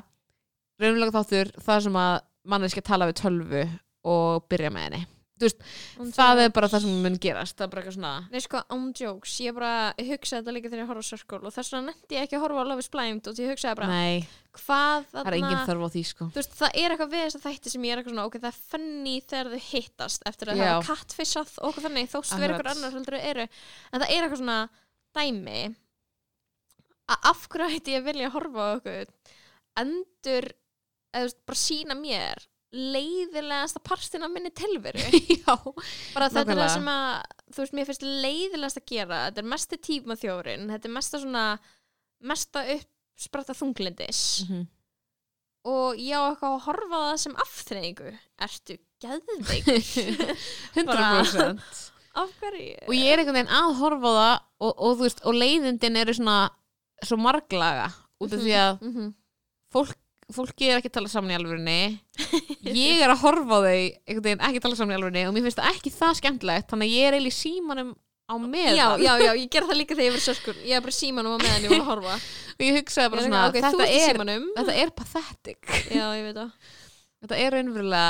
raunlega 0.79 1.13
þáttur 1.19 1.51
það 1.65 1.85
sem 1.87 1.99
að 1.99 2.17
manneski 2.47 2.83
tala 2.85 3.09
við 3.09 3.21
tölvu 3.25 3.67
og 4.07 4.47
byrja 4.47 4.71
með 4.71 4.87
henni 4.87 5.05
það 6.15 6.41
er 6.43 6.51
bara 6.55 6.69
það 6.71 6.83
sem 6.85 6.97
mun 7.03 7.17
gerast 7.21 7.57
það 7.57 7.65
er 7.65 7.71
bara 7.71 7.81
eitthvað 7.83 7.97
svona 7.97 8.13
Nei 8.33 8.41
sko, 8.43 8.61
on 8.73 8.87
jokes, 8.97 9.35
ég 9.45 9.55
bara 9.57 9.71
hugsaði 9.97 10.41
þetta 10.41 10.55
líka 10.55 10.71
þegar 10.71 10.83
ég 10.83 10.91
horfa 10.91 11.05
á 11.05 11.09
Circle 11.11 11.39
og 11.43 11.55
þess 11.55 11.73
vegna 11.73 11.91
nefndi 11.91 12.17
ég 12.17 12.27
ekki 12.27 12.37
að 12.37 12.43
horfa 12.45 12.63
á 12.63 12.69
Love 12.71 12.83
is 12.83 12.91
Blind 12.93 13.29
og 13.29 13.37
því 13.37 13.49
hugsaði 13.51 13.79
bara, 13.79 13.89
nei, 13.93 14.27
það 14.57 15.21
er 15.21 15.37
engin 15.37 15.65
þörf 15.69 15.85
á 15.85 15.89
því 15.93 16.03
sko. 16.11 16.29
Veist, 16.35 16.55
það 16.57 16.79
er 16.81 16.95
eitthvað 16.95 17.13
við 17.13 17.23
þess 17.25 17.37
að 17.39 17.45
þætti 17.47 17.73
sem 17.73 17.87
ég 17.87 17.93
er 17.93 18.01
eitthvað 18.01 18.15
svona, 18.15 18.27
ok, 18.27 18.37
það 18.43 18.51
er 18.51 18.59
funny 18.73 19.15
þegar 19.27 19.51
þau 19.53 19.65
hittast 19.67 20.27
eftir 20.31 20.51
að 20.51 20.57
Já. 20.57 20.63
það 20.63 20.73
hafa 20.73 20.87
kattfissað 20.91 21.55
og 21.57 21.69
okkur 21.71 21.87
þannig, 21.87 22.11
þóst 22.13 22.33
Akkurat. 22.33 22.55
eitthvað 22.57 22.71
annar 22.73 22.97
heldur 22.97 23.19
eru, 23.21 23.47
en 23.91 24.01
það 24.01 24.09
er 24.09 24.21
eitthvað 24.25 24.41
svona 24.41 24.59
dæmi 25.17 25.61
að 27.07 27.29
af 27.31 27.47
hverju 27.47 27.77
ætti 27.77 27.93
ég 27.93 28.01
að 28.01 28.09
vilja 28.09 28.33
horfa 28.33 28.67
leiðilegasta 32.77 33.79
partin 33.83 34.23
af 34.23 34.31
minni 34.33 34.51
tilveru. 34.55 35.01
Já, 35.41 35.55
bara 36.13 36.29
þetta 36.29 36.53
er 36.53 36.61
það 36.61 36.71
sem 36.75 36.87
að 36.93 37.09
þú 37.53 37.63
veist, 37.63 37.75
mér 37.77 37.89
finnst 37.89 38.05
leiðilegast 38.07 38.81
að 38.81 38.87
gera 38.91 39.19
þetta 39.27 39.43
er 39.43 39.51
mesti 39.53 39.77
tíma 39.89 40.17
þjórin 40.19 40.69
þetta 40.73 40.89
er 40.89 40.95
mesta 40.97 41.21
svona 41.21 41.43
mesta 42.31 42.63
uppspratta 42.75 43.53
þunglindis 43.57 44.23
Mhm. 44.47 44.65
og 45.67 45.97
ég 45.99 46.15
á 46.17 46.23
eitthvað 46.31 46.55
að 46.55 46.65
horfa 46.67 46.99
það 47.03 47.17
sem 47.23 47.35
aftreyingu 47.43 48.11
ertu 48.47 48.77
geðveik? 49.03 49.67
100% 50.77 51.61
af 52.21 52.31
hverju? 52.41 52.75
Og 52.87 52.93
ég 52.97 53.11
er 53.13 53.21
einhvern 53.21 53.37
veginn 53.37 53.53
að 53.53 53.75
horfa 53.81 54.11
það 54.17 54.35
og, 54.59 54.71
og, 54.71 54.91
þú 54.97 55.03
veist, 55.05 55.23
og 55.27 55.37
leiðindin 55.37 55.99
eru 56.01 56.13
svona 56.17 56.37
svo 57.05 57.17
marglaga 57.21 57.91
út 58.23 58.33
af 58.33 58.41
því 58.41 58.53
að 58.57 58.81
mm 58.81 58.93
-hmm. 58.95 59.09
fólk, 59.73 59.97
fólki 60.35 60.67
er 60.67 60.81
ekki 60.81 60.91
að 60.91 60.97
tala 60.97 61.11
saman 61.11 61.31
í 61.31 61.37
alvörinni 61.37 61.77
ég 62.87 63.03
er 63.05 63.13
að 63.13 63.21
horfa 63.23 63.59
á 63.59 63.59
þau 63.63 63.71
einhvern 63.71 64.25
veginn 64.25 64.43
ekki 64.49 64.59
að 64.59 64.65
tala 64.65 64.79
saman 64.79 64.93
í 64.93 64.97
alvörinni 64.97 65.23
og 65.29 65.35
mér 65.35 65.47
finnst 65.47 65.61
það 65.61 65.77
ekki 65.77 65.93
það 65.95 66.17
skemmtilegt 66.19 66.73
þannig 66.73 66.89
að 66.89 66.97
ég 66.97 67.07
er 67.07 67.17
eiginlega 67.17 67.37
símanum 67.37 67.93
á 68.27 68.35
meðan. 68.35 68.75
Já, 68.75 68.87
já, 68.99 69.13
já, 69.23 69.31
ég 69.39 69.47
ger 69.51 69.63
það 69.69 69.77
líka 69.79 69.95
þegar 69.95 70.07
ég 70.07 70.15
verið 70.17 70.25
sörkur 70.25 70.57
ég 70.67 70.75
er 70.75 70.83
bara 70.83 70.95
símanum 70.97 71.37
á 71.37 71.39
meðan 71.39 71.63
ég 71.63 71.71
var 71.71 71.79
að 71.79 71.91
horfa. 71.93 72.15
Og 72.57 72.65
ég 72.65 72.79
hugsaði 72.81 73.11
bara 73.13 73.21
Ég 73.21 73.27
svona 73.29 73.43
eitthvað, 73.45 73.61
ok, 73.61 73.77
þú 73.77 73.79
þetta, 73.79 74.25
er, 74.33 74.43
þetta 74.57 74.75
er 74.81 74.91
pathetic. 74.97 75.69
Já, 75.97 76.03
ég 76.17 76.25
veit 76.27 76.39
það. 76.41 76.73
Þetta 77.23 77.39
er 77.43 77.55
raunverulega 77.55 78.09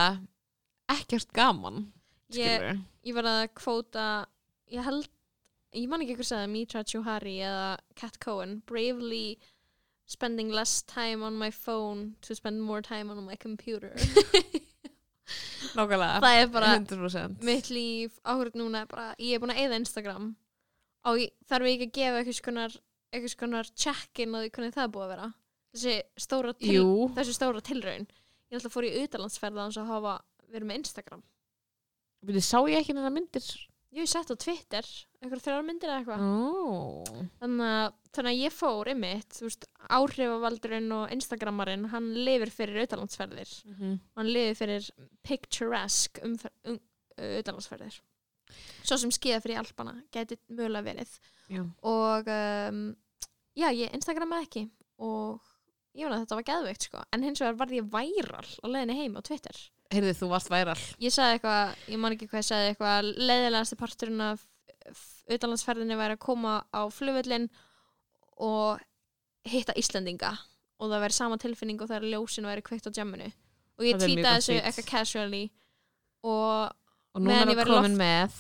ekkert 0.97 1.35
gaman 1.35 1.83
ég, 2.35 2.65
ég 3.05 3.15
var 3.15 3.29
að 3.29 3.43
kvóta 3.59 4.07
ég 4.73 4.87
held, 4.87 5.07
ég 5.75 5.87
man 5.91 6.03
ekki 6.03 6.17
hvað 6.17 6.29
sagði 6.31 6.49
Mitra 6.55 6.83
Chuhari 6.87 7.37
eða 7.45 7.69
Kat 7.99 8.17
Cohen 8.23 8.57
bravely 8.67 9.37
spending 10.07 10.49
less 10.49 10.81
time 10.81 11.21
on 11.23 11.35
my 11.37 11.51
phone 11.51 12.15
to 12.21 12.35
spend 12.35 12.61
more 12.63 12.81
time 12.81 13.11
on 13.11 13.23
my 13.25 13.35
computer. 13.35 13.93
Nákvæmlega. 15.77 16.19
Það 16.23 16.41
er 16.41 16.51
bara 16.51 16.73
100% 16.79 17.43
mitt 17.43 17.69
líf. 17.69 18.19
Áhverjum 18.23 18.63
núna 18.63 18.85
er 18.85 18.91
bara, 18.91 19.07
ég 19.19 19.35
er 19.35 19.43
búin 19.43 19.53
að 19.53 19.63
eyða 19.65 19.79
Instagram. 19.81 20.29
Og 21.07 21.19
ég, 21.21 21.33
þarf 21.49 21.67
ég 21.67 21.75
ekki 21.75 21.89
að 21.89 21.97
gefa 21.99 22.21
eitthvað 22.21 22.39
skonar, 22.39 22.77
eitthvað 23.11 23.33
skonar 23.35 23.71
check-in 23.75 24.35
á 24.35 24.39
því 24.39 24.51
hvernig 24.55 24.75
það 24.77 24.85
er 24.85 24.93
búið 24.95 25.05
að 25.05 25.13
vera? 25.13 25.29
Þessi 25.75 25.95
stóra, 26.23 26.53
til, 26.57 26.75
Jú, 26.77 26.91
þessi 27.17 27.35
stóra 27.35 27.63
tilraun. 27.63 28.07
Ég 28.47 28.59
ætla 28.59 28.71
að 28.71 28.75
fór 28.77 28.87
í 28.87 28.93
utalansferða 29.03 29.65
hans 29.65 29.79
að 29.79 29.91
hafa 29.91 30.13
verið 30.47 30.69
með 30.69 30.79
Instagram. 30.81 31.23
Byrju, 32.27 32.43
sá 32.47 32.57
ég 32.71 32.79
ekki 32.79 32.95
þessar 32.95 33.13
myndir 33.13 33.49
ég 33.95 34.03
hef 34.03 34.11
sett 34.11 34.31
á 34.33 34.35
Twitter, 34.35 34.87
eitthvað 35.21 35.43
þrjár 35.45 35.65
myndir 35.67 35.91
eða 35.91 35.99
eitthvað 36.01 36.25
oh. 36.25 37.21
þannig 37.39 37.71
að, 37.77 37.95
þannig 38.17 38.33
að 38.33 38.41
ég 38.41 38.55
fór 38.55 38.91
einmitt, 38.91 39.37
þú 39.37 39.47
veist, 39.47 39.67
áhrifavaldurinn 39.97 40.91
og 40.97 41.15
Instagramarinn, 41.15 41.87
hann 41.93 42.11
lifir 42.27 42.51
fyrir 42.53 42.83
utalansferðir 42.83 43.53
mm 43.65 43.75
-hmm. 43.79 43.97
hann 44.19 44.31
lifir 44.33 44.59
fyrir 44.61 44.89
picturesque 45.23 46.23
umfer, 46.27 46.53
um, 46.67 46.79
utalansferðir 47.17 48.01
svo 48.83 48.97
sem 48.97 49.11
skeiða 49.11 49.41
fyrir 49.43 49.61
Alpana 49.61 49.95
gæti 50.11 50.37
mögulega 50.47 50.83
verið 50.83 51.19
Já. 51.49 51.63
og 51.83 52.27
um, 52.27 52.95
já, 53.55 53.71
ég 53.71 53.93
Instagramaði 53.93 54.47
ekki 54.47 54.69
og 54.97 55.41
ég 55.97 56.05
vona 56.05 56.19
að 56.19 56.25
þetta 56.25 56.39
var 56.39 56.47
geðveikt 56.51 56.87
sko 56.87 57.01
en 57.11 57.23
hins 57.23 57.41
vegar 57.41 57.59
varð 57.61 57.79
ég 57.79 57.89
væral 57.91 58.47
á 58.63 58.65
leiðinni 58.67 58.99
heim 58.99 59.17
á 59.17 59.21
Twitter 59.21 59.57
Heyrðu, 59.93 60.13
þú 60.19 60.29
varst 60.33 60.51
væral. 60.51 60.79
Ég 60.99 61.13
sagði 61.15 61.37
eitthvað, 61.37 61.75
ég 61.93 62.01
man 62.03 62.15
ekki 62.15 62.27
hvað 62.27 62.41
ég 62.41 62.47
sagði 62.49 62.71
eitthvað 62.73 63.09
leiðilegasti 63.29 63.77
parturinn 63.79 64.23
af 64.25 64.43
utanlandsferðinni 65.31 65.97
væri 65.99 66.17
að 66.17 66.23
koma 66.23 66.59
á 66.71 66.81
flugvöllin 66.91 67.47
og 68.43 68.81
hitta 69.47 69.75
Íslendinga. 69.79 70.33
Og 70.77 70.91
það 70.91 71.03
væri 71.05 71.17
sama 71.17 71.39
tilfinning 71.41 71.79
og 71.81 71.89
það 71.89 72.01
er 72.01 72.09
ljósin 72.13 72.47
væri 72.47 72.65
kveikt 72.65 72.89
á 72.91 72.91
jamminu. 72.99 73.31
Og 73.77 73.87
ég 73.87 73.97
tweetaði 74.01 74.27
þessu 74.27 74.59
eitthvað 74.59 74.89
casually. 74.91 75.43
Og 76.27 76.67
og 77.17 77.23
núna 77.23 77.41
er 77.47 77.55
var 77.57 77.71
í 77.71 77.75
komin 77.77 77.97
með 77.97 78.37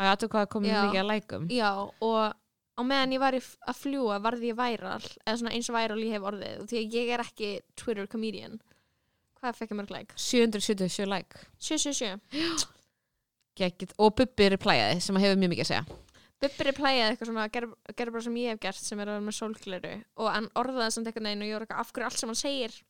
að 0.00 0.10
aðtu 0.10 0.28
hvað 0.32 0.50
komin 0.52 0.74
mikið 0.74 1.00
að 1.00 1.10
lækum. 1.12 1.46
Já, 1.52 1.70
og 1.78 2.34
á 2.76 2.80
meðan 2.84 3.14
ég 3.14 3.22
var 3.22 3.36
í 3.36 3.40
að 3.40 3.78
fljúa 3.78 4.18
varði 4.24 4.50
ég 4.50 4.58
væral, 4.58 5.00
eða 5.24 5.38
svona 5.38 5.54
eins 5.56 5.70
væral 5.72 6.00
ég 6.02 6.16
hef 6.16 6.28
orðið. 6.32 6.60
Og 6.60 6.68
því 6.68 6.80
að 6.82 6.96
ég 6.98 7.14
er 7.14 7.24
ekki 7.24 7.50
Twitter 7.78 8.10
comedian 8.10 8.58
Hvað 9.42 9.56
fekk 9.58 9.72
ég 9.74 9.78
mörg 9.80 9.90
like? 9.90 10.14
777 10.22 11.08
like 11.10 11.42
777 11.58 12.68
Gekkið. 13.58 13.90
og 14.00 14.14
Bubbi 14.16 14.46
replæjaði 14.54 15.00
sem 15.04 15.18
hefur 15.20 15.40
mjög 15.42 15.52
mikið 15.52 15.64
að 15.66 15.70
segja 15.72 15.98
Bubbi 16.42 16.64
replæjaði 16.70 17.10
eitthvað 17.12 17.28
svona 17.32 17.48
gerði 17.54 17.96
ger 17.98 18.12
bara 18.14 18.24
sem 18.28 18.38
ég 18.40 18.54
hef 18.54 18.62
gert 18.62 18.80
sem 18.82 19.02
er 19.02 19.10
að 19.10 19.18
vera 19.18 19.26
með 19.26 19.36
sólgleru 19.40 19.92
og 20.22 20.30
hann 20.32 20.48
orðaði 20.62 20.94
samt 20.96 21.10
eitthvað 21.10 21.26
neginn 21.28 21.44
og 21.44 21.50
ég 21.50 21.58
var 21.58 21.66
eitthvað 21.66 21.82
af 21.84 21.92
hverju 21.92 22.08
allt 22.08 22.22
sem 22.22 22.32
hann 22.32 22.40
segir 22.40 22.72
í 22.72 22.80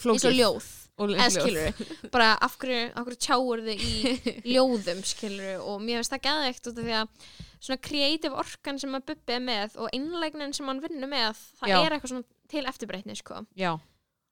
svo 0.00 0.14
Flókið. 0.14 0.36
ljóð 0.38 0.68
og 1.02 1.10
eða 1.10 1.26
ljóð. 1.26 1.40
skilur 1.42 2.10
bara 2.14 2.28
af 2.46 2.54
hverju, 2.62 2.80
af 2.94 3.04
hverju 3.08 3.20
tjáur 3.26 3.62
þið 3.66 3.82
í 3.84 4.24
ljóðum 4.54 5.02
skilur 5.10 5.64
og 5.66 5.82
mér 5.84 5.98
finnst 6.00 6.14
það 6.14 6.24
gæðveikt 6.28 6.70
út 6.70 6.78
af 6.78 6.86
því 6.86 6.94
að 7.00 7.28
svona 7.60 7.80
creative 7.88 8.38
orkan 8.44 8.78
sem 8.80 8.94
að 8.96 9.06
Bubbi 9.10 9.36
er 9.36 9.42
með 9.44 9.76
og 9.82 9.90
innlegnin 9.98 10.54
sem 10.56 10.70
hann 10.70 10.80
vinnur 10.84 11.10
með 11.10 11.42
það 11.60 11.72
Já. 11.74 11.78
er 11.82 11.96
eitthvað 11.98 12.14
svona 12.14 12.28
til 12.50 12.64
eftirbreytni 12.70 13.18
sko. 13.18 13.42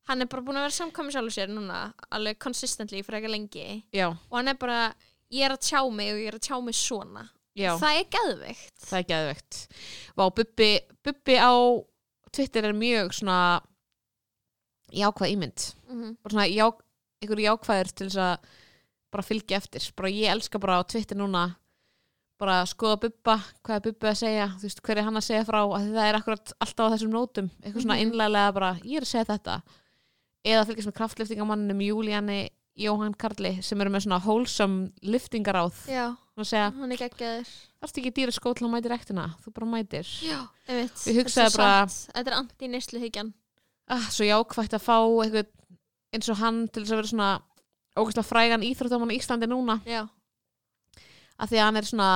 Hann 0.09 0.23
er 0.25 0.27
bara 0.33 0.43
búin 0.43 0.57
að 0.59 0.65
vera 0.67 0.77
samkvæmur 0.79 1.13
sjálfur 1.15 1.35
sér 1.37 1.51
núna 1.53 1.81
alveg 2.17 2.39
consistently 2.41 3.03
fyrir 3.05 3.21
ekki 3.21 3.31
lengi. 3.33 3.67
Já, 3.93 4.09
og 4.09 4.37
hann 4.39 4.49
er 4.49 4.59
bara, 4.61 4.79
ég 5.35 5.45
er 5.45 5.55
að 5.57 5.61
tjá 5.69 5.83
mig 5.93 6.13
og 6.15 6.19
ég 6.23 6.29
er 6.33 6.39
að 6.39 6.47
tjá 6.49 6.57
mig 6.65 6.75
svona. 6.79 7.29
Já. 7.59 7.73
Það 7.81 7.97
er 7.99 8.05
gæðveikt 8.15 8.85
það 8.87 8.99
er 9.01 9.07
geðvegt 9.09 9.57
Vá, 10.15 10.25
Bubbi, 10.31 10.69
Bubbi 11.03 11.35
á 11.43 11.53
Twitter 12.31 12.69
er 12.69 12.77
mjög 12.77 13.13
svona 13.19 13.39
jákvæð 14.95 15.33
ímynd. 15.35 15.65
Mm 15.89 16.03
-hmm. 16.03 16.17
bara 16.23 16.31
svona 16.33 16.47
já, 16.47 16.67
einhver 17.23 17.41
jákvæður 17.43 17.91
til 17.95 18.07
þess 18.09 18.17
að 18.17 18.39
bara 19.11 19.23
fylgja 19.23 19.57
eftir. 19.57 19.93
Bara 19.97 20.09
ég 20.09 20.31
elska 20.31 20.59
bara 20.59 20.79
á 20.81 20.83
Twitter 20.87 21.17
núna 21.17 21.57
bara 22.39 22.63
skoða 22.67 22.97
Bubba, 23.01 23.41
hvað 23.65 23.75
er 23.77 23.81
Bubbi 23.81 24.07
að 24.07 24.15
segja 24.23 24.47
þú 24.59 24.63
veist, 24.63 24.81
hver 24.83 24.99
er 24.99 25.03
hann 25.03 25.17
að 25.17 25.27
segja 25.27 25.45
frá 25.45 25.59
að 25.67 25.93
það 25.95 26.09
er 26.09 26.15
akkurat 26.15 26.53
alltaf 26.61 26.87
á 26.87 26.93
þessum 26.95 27.11
nótum, 27.11 27.51
eitthvað 27.63 27.83
svona 27.83 27.97
Mhm. 27.99 28.03
innlega 28.03 28.53
bara, 28.55 28.73
ég 28.85 28.97
er 28.97 29.03
að 29.03 29.13
segja 29.13 29.25
þetta 29.25 29.63
eða 30.49 30.65
fylgjast 30.69 30.89
með 30.91 30.97
kraftliftingamanninum 31.01 31.83
Júlíani 31.85 32.39
Jóhann 32.79 33.15
Karli 33.19 33.57
sem 33.67 33.81
eru 33.83 33.91
með 33.91 34.05
svona 34.07 34.21
wholesome 34.23 34.91
liftingaráð. 35.03 35.81
Já, 35.91 36.05
og 36.39 36.47
segja, 36.47 36.69
hann 36.77 36.93
er 36.95 37.01
geggjaður. 37.01 37.49
Þarfst 37.83 37.99
ekki 38.01 38.13
dýra 38.15 38.35
skó 38.35 38.53
til 38.55 38.67
að 38.69 38.73
mæti 38.77 38.91
rektina, 38.93 39.25
þú 39.43 39.53
bara 39.57 39.67
mætir. 39.73 40.07
Já, 40.23 40.39
Ég 40.69 40.87
hugsaði 40.87 41.25
Þetta 41.25 41.45
er 41.45 41.57
bara- 41.57 41.89
satt. 41.89 42.13
þetta 42.15 42.31
er 42.33 42.39
anti-neysluhyggjan. 42.39 43.33
Ah, 43.89 44.07
svo 44.13 44.25
jákvægt 44.29 44.75
að 44.77 44.85
fá 44.85 44.97
eitthvað 45.25 45.47
eins 46.15 46.29
og 46.29 46.37
hann 46.39 46.69
til 46.69 46.83
þess 46.85 46.93
að 46.93 47.01
vera 47.01 47.13
svona 47.13 47.31
ógæslega 47.99 48.29
frægan 48.31 48.63
íþróttamann 48.69 49.11
í 49.15 49.19
Íslandi 49.19 49.49
núna. 49.51 49.81
Já, 49.87 50.07
að 51.41 51.49
því 51.51 51.57
að 51.59 51.65
hann 51.67 51.77
er 51.77 51.83
svona 51.89 52.11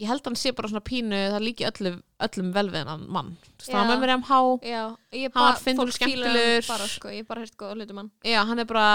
ég 0.00 0.08
held 0.08 0.22
að 0.22 0.30
hann 0.30 0.38
sé 0.40 0.52
bara 0.56 0.70
svona 0.70 0.82
pínu 0.86 1.18
það 1.34 1.44
líki 1.46 1.66
öllum, 1.68 2.00
öllum 2.26 2.50
vel 2.56 2.66
við 2.72 2.88
hann 2.90 3.04
mann. 3.12 3.30
Já. 3.62 3.76
var 3.76 3.90
með 3.90 4.02
mér 4.02 4.14
MH 4.16 4.40
Hann 4.72 5.30
var 5.36 5.52
og 5.52 5.62
fílar 5.62 5.92
skemmtilegur. 5.98 6.88
sko, 6.96 7.12
ég 7.12 7.28
bara 7.28 7.44
hérst 7.44 7.56
góða 7.60 7.76
hlutum 7.78 8.02
hann. 8.02 8.10
Já, 8.24 8.40
hann 8.48 8.58
er 8.58 8.68
bara 8.70 8.88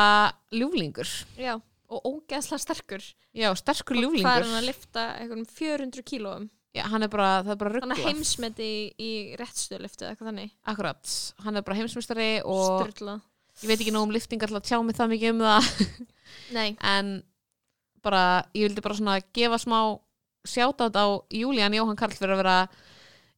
ljúflingur. 0.51 1.13
Já, 1.37 1.55
og 1.87 2.09
ógeðslega 2.11 2.63
sterkur. 2.65 3.07
Já, 3.37 3.49
sterkur 3.55 3.95
hvað 3.95 4.01
er 4.01 4.07
ljúflingur 4.07 4.47
hann 4.49 4.59
að 4.59 4.69
lifta 4.71 5.07
einhverjum 5.21 5.47
400 5.59 6.07
kílóum? 6.07 6.49
Já, 6.75 6.83
hann 6.91 7.05
er 7.05 7.09
bara, 7.09 7.29
það 7.45 7.53
er 7.53 7.59
bara 7.61 7.79
hann 7.81 7.93
er 7.95 8.03
heimsmeti 8.03 8.67
í, 8.67 8.81
í 8.99 9.11
réttstöðliftu 9.39 10.05
eitthvað 10.09 10.29
þannig. 10.31 10.51
Akkurat, 10.67 11.13
hann 11.45 11.57
er 11.57 11.65
bara 11.65 11.77
heimsmystari 11.79 12.27
og 12.45 12.83
Sturla. 12.83 13.15
ég 13.63 13.71
veit 13.71 13.79
ekki 13.79 13.93
nóg 13.95 14.05
um 14.09 14.13
liftingar 14.13 14.51
til 14.51 14.59
að 14.59 14.67
tjá 14.67 14.77
mig 14.85 14.97
það 14.97 15.13
mikið 15.15 15.33
um 15.33 15.41
það. 15.47 15.71
En 16.91 17.23
bara, 18.05 18.43
ég 18.53 18.67
vildi 18.67 18.83
bara 18.83 18.97
svona 18.99 19.15
gefa 19.35 19.57
smá 19.61 19.79
sjátátt 20.49 20.95
á 20.97 21.05
Júlían 21.33 21.75
Jóhann 21.77 21.99
Karl 21.99 22.15
fyrir 22.17 22.35
að 22.37 22.41
vera 22.43 22.57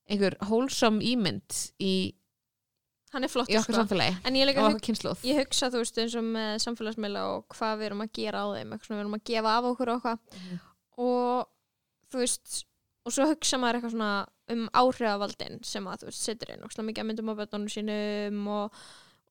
einhver 0.09 0.37
wholesome 0.47 1.03
ímynd 1.05 1.57
í, 1.81 2.13
hann 3.13 3.25
er 3.25 3.31
flott 3.33 3.49
í 3.49 3.57
okkar 3.59 3.75
sko. 3.75 3.81
samfélagi 3.83 4.15
en 4.25 4.37
ég, 4.39 4.53
hug, 4.57 4.81
ég 5.25 5.37
hugsa 5.43 5.69
þú 5.73 5.81
veist 5.83 5.97
eins 6.01 6.15
og 6.17 6.25
með 6.25 6.55
samfélagsmiðla 6.65 7.23
og 7.35 7.45
hvað 7.55 7.77
við 7.81 7.87
erum 7.89 8.03
að 8.05 8.11
gera 8.17 8.41
á 8.41 8.47
þeim 8.55 8.73
við 8.97 8.99
erum 9.03 9.17
að 9.19 9.23
gefa 9.29 9.53
af 9.57 9.69
okkur 9.73 9.93
og 9.93 10.01
eitthvað 10.01 10.19
Mhm. 10.39 10.59
og 10.97 11.47
þú 12.11 12.17
veist 12.23 12.65
og 13.05 13.13
svo 13.15 13.25
hugsa 13.29 13.57
maður 13.61 13.79
eitthvað 13.79 13.93
svona 13.95 14.27
um 14.49 14.63
áhrifavaldin 14.73 15.59
sem 15.63 15.85
að 15.85 16.01
þú 16.01 16.09
veist 16.09 16.25
setur 16.25 16.51
inn 16.55 16.63
og 16.65 16.71
mikið 16.89 17.03
að 17.03 17.09
myndum 17.09 17.29
á 17.31 17.39
bötunum 17.39 17.69
sínum 17.69 18.47
og, 18.49 18.73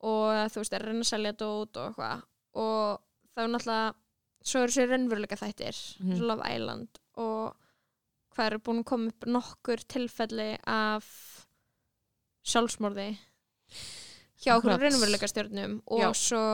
og 0.00 0.50
þú 0.54 0.62
veist 0.62 0.72
er 0.74 0.82
að 0.82 0.86
reyna 0.92 1.04
að 1.06 1.10
selja 1.12 1.32
dót 1.32 1.76
og 1.76 1.88
eitthvað 1.90 2.22
og 2.54 3.00
er 3.44 3.50
náttúrulega 3.52 3.94
svo 4.48 4.62
eru 4.62 4.72
sér 4.72 4.88
raunveruleika 4.92 5.36
þættir 5.36 5.76
mm 6.00 6.20
Love 6.22 6.46
Island 6.54 6.88
og 7.18 7.56
hvað 8.38 8.52
eru 8.52 8.60
búin 8.62 8.82
að 8.84 8.90
koma 8.92 9.12
upp 9.12 9.26
nokkur 9.26 9.82
tilfelli 9.90 10.52
af 10.70 11.08
sjálfsmorði 12.46 13.08
hjá 14.38 14.52
okkur 14.54 14.78
raunveruleika 14.78 15.28
stjórnum 15.28 15.80
og 15.90 16.04
Já. 16.06 16.12
svo 16.14 16.44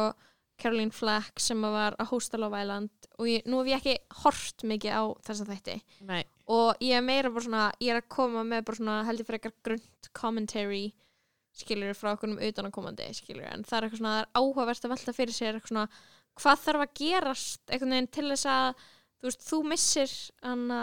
Caroline 0.60 0.94
Flack 0.94 1.42
sem 1.42 1.60
að 1.66 1.74
var 1.74 1.96
að 1.98 2.10
hósta 2.12 2.38
Love 2.38 2.60
Island 2.62 3.08
og 3.18 3.28
ég, 3.28 3.44
nú 3.50 3.60
hef 3.60 3.70
ég 3.72 3.80
ekki 3.80 4.22
hort 4.22 4.64
mikið 4.64 4.96
á 4.96 5.02
þessa 5.26 5.46
þætti. 5.48 5.74
Nei, 6.08 6.22
og 6.50 6.82
ég 6.84 6.96
er 6.96 7.04
meira 7.04 7.32
bara 7.34 7.44
svona 7.44 7.64
ég 7.82 7.92
er 7.92 8.00
að 8.00 8.10
koma 8.14 8.44
með 8.46 8.66
bara 8.68 8.80
svona 8.80 8.98
heldur 9.08 9.28
frekar 9.28 9.54
grönt 9.66 10.10
commentary 10.16 10.84
skilur 11.54 11.94
frá 11.98 12.14
okkur 12.14 12.32
um 12.32 12.40
utanakomandi 12.42 13.10
skilur 13.14 13.46
en 13.50 13.66
það 13.66 13.76
er 13.76 13.86
eitthvað 13.86 14.02
svona 14.02 14.16
er 14.22 14.30
áhugavert 14.40 14.86
að 14.86 14.94
velta 14.94 15.14
fyrir 15.14 15.36
sér 15.36 15.58
eitthvað 15.58 15.74
svona 15.74 15.86
hvað 16.40 16.62
þarf 16.64 16.84
að 16.86 16.94
gerast 16.98 17.74
veginn 17.74 18.10
til 18.14 18.26
þess 18.32 18.48
að 18.50 18.86
þú 19.18 19.28
veist 19.28 19.44
þú 19.46 19.60
missir 19.70 20.14
hana, 20.42 20.80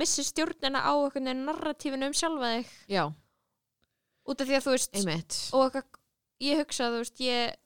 missir 0.00 0.26
stjórnina 0.26 0.82
á 0.82 0.92
einhvern 0.92 1.30
veginn 1.30 1.46
narratífinu 1.48 2.10
um 2.10 2.16
sjálfa 2.16 2.52
þig. 2.56 2.74
Já, 2.90 3.04
út 4.30 4.44
af 4.44 4.48
því 4.50 4.58
að 4.58 4.66
þú 4.66 4.76
veist 4.76 4.98
einmitt. 5.00 5.38
og 5.52 5.66
eitthvað, 5.66 6.00
ég 6.46 6.62
hugsa 6.62 6.90
þú 6.90 7.02
veist 7.02 7.22
ég 7.26 7.56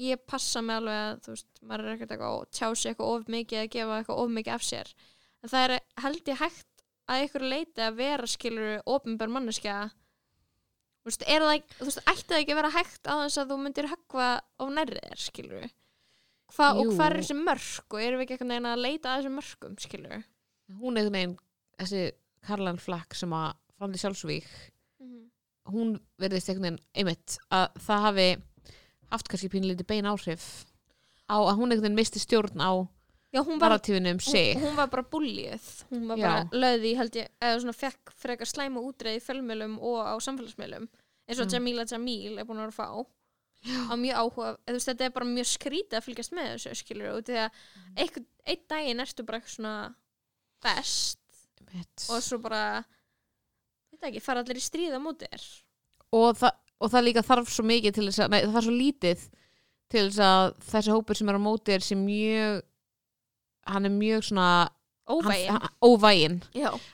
ég 0.00 0.20
passa 0.28 0.62
mig 0.64 0.80
alveg 0.80 0.98
að 1.04 1.22
þú 1.24 1.34
veist, 1.34 1.48
maður 1.60 1.86
er 1.86 1.94
ekkert 1.94 2.12
eitthvað 2.14 2.36
að 2.36 2.50
tjá 2.56 2.66
sig 2.72 2.90
eitthvað 2.90 3.14
of 3.14 3.32
mikið 3.34 3.62
að 3.62 3.72
gefa 3.74 3.96
eitthvað 4.00 4.20
of 4.24 4.34
mikið 4.36 4.56
af 4.56 4.66
sér. 4.66 4.92
En 5.40 5.52
það 5.52 5.64
er 5.66 5.74
held 6.04 6.30
ég 6.30 6.40
hægt 6.40 6.84
að 7.10 7.24
ykkur 7.26 7.46
leiti 7.52 7.84
að 7.84 7.98
vera 7.98 8.30
skilur 8.30 8.70
ofinbær 8.88 9.32
manneskja. 9.34 9.76
Þú 11.00 11.10
veist, 11.10 11.26
er 11.26 11.44
það 11.44 11.76
þú 11.76 11.88
veist, 11.88 12.02
ætti 12.12 12.28
það 12.30 12.40
ekki 12.42 12.54
að 12.54 12.60
vera 12.60 12.72
hægt 12.76 13.08
á 13.08 13.14
þess 13.22 13.40
að 13.40 13.52
þú 13.52 13.60
myndir 13.60 13.90
höggva 13.90 14.26
á 14.40 14.64
nærri 14.68 15.04
þér 15.04 15.22
skilur 15.24 15.70
Hva, 16.50 16.66
og 16.74 16.90
hvað 16.96 17.06
er 17.06 17.16
þessi 17.20 17.36
mörk 17.38 17.94
og 17.94 18.02
erum 18.02 18.20
við 18.20 18.26
ekki 18.26 18.36
eitthvað 18.36 18.68
að 18.72 18.82
leita 18.84 19.10
að 19.12 19.20
þessum 19.20 19.36
mörkum 19.38 19.76
skilur 19.80 20.24
hún 20.78 20.96
er 20.96 21.02
einhvern 21.04 21.16
veginn, 21.18 21.36
þessi 21.80 22.02
Karlan 22.46 22.78
Flack 22.80 23.14
sem 23.18 23.32
að 23.36 23.52
framdi 23.78 23.98
sjálfsvík 23.98 24.46
hún 25.70 25.98
verðist 26.20 26.48
einhvern 26.50 26.76
veginn 26.76 26.80
einmitt 26.94 27.36
að 27.54 27.66
það 27.86 28.04
hafi 28.06 28.28
haft 29.10 29.28
kannski 29.30 29.50
pínlítið 29.52 29.86
bein 29.90 30.08
áhrif 30.10 30.46
á 31.30 31.36
að 31.38 31.56
hún 31.60 31.72
veginn 31.88 31.98
misti 32.00 32.22
stjórn 32.22 32.60
á 32.62 32.72
Já, 33.30 33.44
hún 33.46 33.60
var 33.62 33.70
um 34.10 34.18
hún, 34.18 34.58
hún 34.58 34.74
var 34.74 34.88
bara 34.90 35.04
búlíuð 35.06 35.66
hún 35.92 36.08
var 36.10 36.18
Já. 36.18 36.24
bara 36.26 36.48
löði 36.64 36.96
held 36.98 37.14
ég 37.14 37.28
eða 37.38 37.60
svona 37.62 37.76
fekk 37.78 38.10
frekar 38.18 38.48
slæma 38.50 38.82
útreið 38.82 39.20
í 39.20 39.22
fjölmjölum 39.22 39.76
og 39.78 40.00
á 40.02 40.14
samfélagsmiðlum 40.18 40.88
eins 41.30 41.38
og 41.38 41.46
Mm. 41.46 41.52
Jamila 41.54 41.84
Jamil 41.86 42.38
er 42.38 42.44
búin 42.48 42.58
að 42.58 42.66
vera 42.66 42.78
fá 42.80 43.06
á 43.86 43.94
mjög 43.94 44.16
áhuga, 44.18 44.56
veist 44.74 44.88
þetta 44.90 45.04
er 45.06 45.10
bara 45.14 45.26
mjög 45.30 45.46
skrítið 45.46 45.98
að 46.00 46.04
fylgjast 46.08 46.32
með 46.34 46.48
þessu 46.56 46.74
skilur 46.80 47.06
í 47.20 47.22
því 47.22 47.36
að 47.44 47.50
Mm. 47.76 47.94
einn 48.50 48.66
daginn 48.68 49.00
ertu 49.06 49.22
bara 49.26 49.38
eitthvað 49.38 49.54
svona 49.54 49.94
best. 50.64 51.18
Einmitt. 51.60 52.06
og 52.10 52.22
svo 52.24 52.40
bara 52.42 52.82
þetta 53.92 54.08
ekki, 54.10 54.22
fara 54.24 54.42
allir 54.42 54.58
í 54.58 54.64
stríða 54.64 54.98
þér. 54.98 55.44
Og, 56.16 56.34
það, 56.40 56.56
og 56.80 56.90
það 56.90 57.06
líka 57.06 57.22
þarf 57.26 57.52
svo 57.52 57.64
mikið 57.68 57.94
til 57.94 58.08
þess 58.08 58.24
að, 58.24 58.32
nei 58.32 58.40
það 58.42 58.56
þarf 58.56 58.66
svo 58.66 58.74
lítið 58.74 59.24
til 59.90 60.04
þess 60.08 60.20
að 60.26 60.44
þessi 60.70 60.94
hópur 60.94 61.18
sem 61.18 61.30
er 61.30 61.38
á 61.38 61.42
móti 61.42 61.74
er 61.74 61.84
sem 61.84 62.04
mjög 62.04 62.60
hann 63.70 63.86
er 63.86 63.94
mjög 63.94 64.26
svona 64.30 64.50
óvægin, 65.10 65.50
hann, 65.50 65.74
óvægin, 65.84 66.38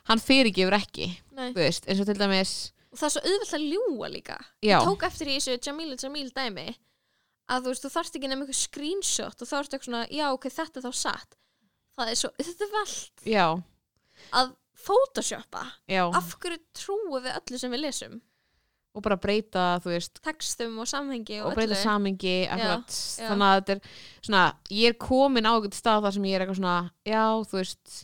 hann 0.09 0.23
fyrirgefur 0.23 0.77
ekki 0.77 1.11
veist, 1.55 1.87
eins 1.87 2.01
og 2.01 2.09
til 2.09 2.17
dæmis 2.19 2.55
og 2.91 3.01
það 3.01 3.07
er 3.07 3.15
svo 3.15 3.23
auðvelt 3.29 3.55
að 3.57 3.65
ljúga 3.71 4.09
líka. 4.13 4.37
Já, 4.65 4.79
ég 4.79 4.87
tók 4.89 5.07
eftir 5.09 5.31
í 5.31 5.37
þessu 5.37 5.57
Jamila 5.69 5.99
Jamil 6.01 6.31
dæmi 6.33 6.67
að 7.47 7.67
þú 7.67 7.73
veist, 7.73 7.85
þú 7.85 7.91
þarft 7.93 8.17
ekki 8.17 8.31
nefnir 8.31 8.47
eitthvað 8.47 8.63
screenshot 8.63 9.43
og 9.43 9.51
þá 9.51 9.57
ertu 9.59 9.77
eitthvað 9.77 9.89
svona, 9.91 10.07
já 10.11 10.27
ok, 10.33 10.49
þetta 10.57 10.81
er 10.81 10.87
þá 10.87 11.01
satt 11.03 11.37
það 11.97 12.13
er 12.13 12.21
svo 12.21 12.31
auðvelt 12.37 13.27
já, 13.27 13.47
að 14.37 14.55
photoshoppa. 14.87 15.65
Já. 15.91 16.05
Af 16.15 16.35
hverju 16.41 16.61
trúum 16.77 17.19
við 17.19 17.33
öllu 17.35 17.61
sem 17.61 17.75
við 17.75 17.83
lesum? 17.83 18.19
Og 18.97 19.05
bara 19.05 19.19
breyta, 19.21 19.65
þú 19.85 19.93
veist 19.93 20.21
textum 20.25 20.79
og 20.81 20.89
samhengi 20.89 21.43
og, 21.43 21.51
og 21.51 21.59
breyta 21.59 21.77
samingi 21.77 22.37
akkurat, 22.49 22.95
já. 23.21 23.27
þannig 23.29 23.49
að 23.49 23.59
þetta 23.59 23.75
er 23.75 23.99
svona, 24.29 24.45
ég 24.73 24.93
er 24.93 24.97
komin 25.05 25.49
á 25.49 25.53
eitthvað 25.53 25.77
stað 25.77 26.07
þar 26.07 26.17
sem 26.17 26.29
ég 26.29 26.37
er 26.37 26.45
eitthvað 26.45 26.61
svona, 26.63 26.77
já, 27.05 27.25
þú 27.51 27.59
veist 27.61 27.99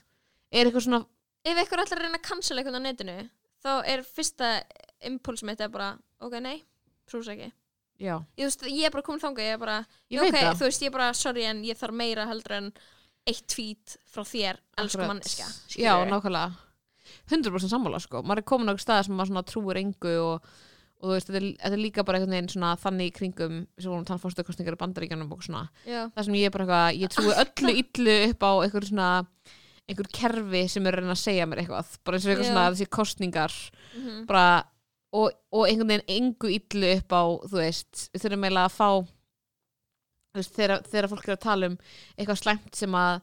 er 0.53 0.68
eitthvað 0.68 0.86
svona, 0.88 1.01
ef 1.47 1.62
eitthvað 1.62 1.84
ætlar 1.86 2.03
að 2.03 2.05
reyna 2.05 2.20
að 2.20 2.26
cancela 2.28 2.61
eitthvað 2.61 2.76
á 2.76 2.82
netinu 2.84 3.16
þá 3.62 3.72
er 3.95 4.05
fyrsta 4.05 4.53
impuls 5.09 5.47
mitt 5.49 5.64
er 5.64 5.72
bara, 5.72 5.95
ok, 6.20 6.36
nei, 6.45 6.59
trús 7.09 7.30
ekki. 7.32 7.49
Já, 8.03 8.16
ég, 8.36 8.45
veist, 8.45 8.66
ég 8.66 8.88
er 8.88 8.93
bara 8.93 9.07
komin 9.07 9.22
þangað, 9.22 9.49
ég 9.49 9.57
er 9.57 9.62
bara 9.62 9.78
ég 10.12 10.26
ok, 10.26 10.38
þú 10.59 10.66
veist, 10.66 10.84
ég 10.84 10.90
er 10.90 10.97
bara, 10.99 11.12
sorry 11.16 11.47
en 11.49 11.64
ég 11.64 11.78
þarf 11.78 11.97
meira 11.97 12.28
heldur 12.28 12.59
en 12.59 12.70
eitt 13.28 13.46
tweet 13.50 13.96
frá 14.10 14.24
þér, 14.26 14.58
elsku 14.82 15.06
manneska 15.06 15.46
já, 15.46 15.54
skilurðu. 15.70 16.10
nákvæmlega. 16.10 16.68
100% 17.30 17.70
sammála 17.70 18.00
sko, 18.02 18.22
maður 18.26 18.42
er 18.42 18.48
komin 18.48 18.70
á 18.70 18.72
eitthvað 18.72 18.86
stað 18.86 19.02
sem 19.06 19.16
maður 19.18 19.30
svona 19.32 19.44
trúir 19.46 19.80
engu 19.82 20.12
og, 20.22 20.52
og 21.02 21.06
þú 21.06 21.14
veist, 21.14 21.28
þetta 21.28 21.40
er, 21.40 21.48
þetta 21.62 21.76
er 21.76 21.82
líka 21.82 22.04
bara 22.06 22.18
einhvern 22.18 22.36
veginn 22.36 22.52
svona 22.52 22.72
þannig 22.82 23.10
í 23.10 23.14
kringum 23.16 23.56
sem 23.76 23.92
vorum 23.92 24.06
tann 24.08 24.22
fórstöðkostningar 24.22 24.78
í 24.78 24.80
bandaríkjanum 24.80 25.34
og 25.34 25.42
svona. 25.46 25.64
Já, 25.86 26.06
það 26.14 26.28
sem 26.28 26.38
ég 26.40 26.48
er 26.48 26.54
bara 26.56 26.66
eitthvað, 26.66 27.00
ég 27.02 27.14
trúi 27.14 27.34
öllu 27.44 27.74
illu 27.82 28.16
upp 28.30 28.46
á 28.46 28.52
einhver 28.66 28.88
svona 28.88 29.10
einhver 29.90 30.10
kerfi 30.14 30.66
sem 30.70 30.86
er 30.86 30.98
reyna 30.98 31.16
að 31.16 31.22
segja 31.22 31.48
mér 31.50 31.62
eitthvað. 31.64 31.96
Bara 32.06 32.18
eins 32.18 32.26
og 32.26 32.32
eitthvað 32.32 32.46
Já. 32.46 32.52
svona 32.52 32.68
þessi 32.70 32.90
kostningar 32.98 33.56
mhm, 33.98 34.20
bara, 34.30 34.46
og, 35.12 35.34
og 35.52 35.66
einhvern 35.68 35.94
veginn 35.94 36.14
engu 36.16 36.52
illu 36.54 36.94
upp 36.96 37.18
á, 37.18 37.22
þú 37.50 37.58
veist 37.60 38.06
við 38.12 38.24
þurfum 38.24 38.46
eiginlega 38.46 38.70
að 38.70 38.78
fá 38.78 38.88
veist, 40.36 40.54
þegar, 40.56 40.82
þegar 40.88 41.10
fólk 41.12 41.28
er 41.28 41.36
að 41.36 41.44
tala 41.46 41.70
um 41.72 41.78
eitthvað 42.16 42.42
slæmt 42.42 42.76
sem 42.78 42.98
að 42.98 43.14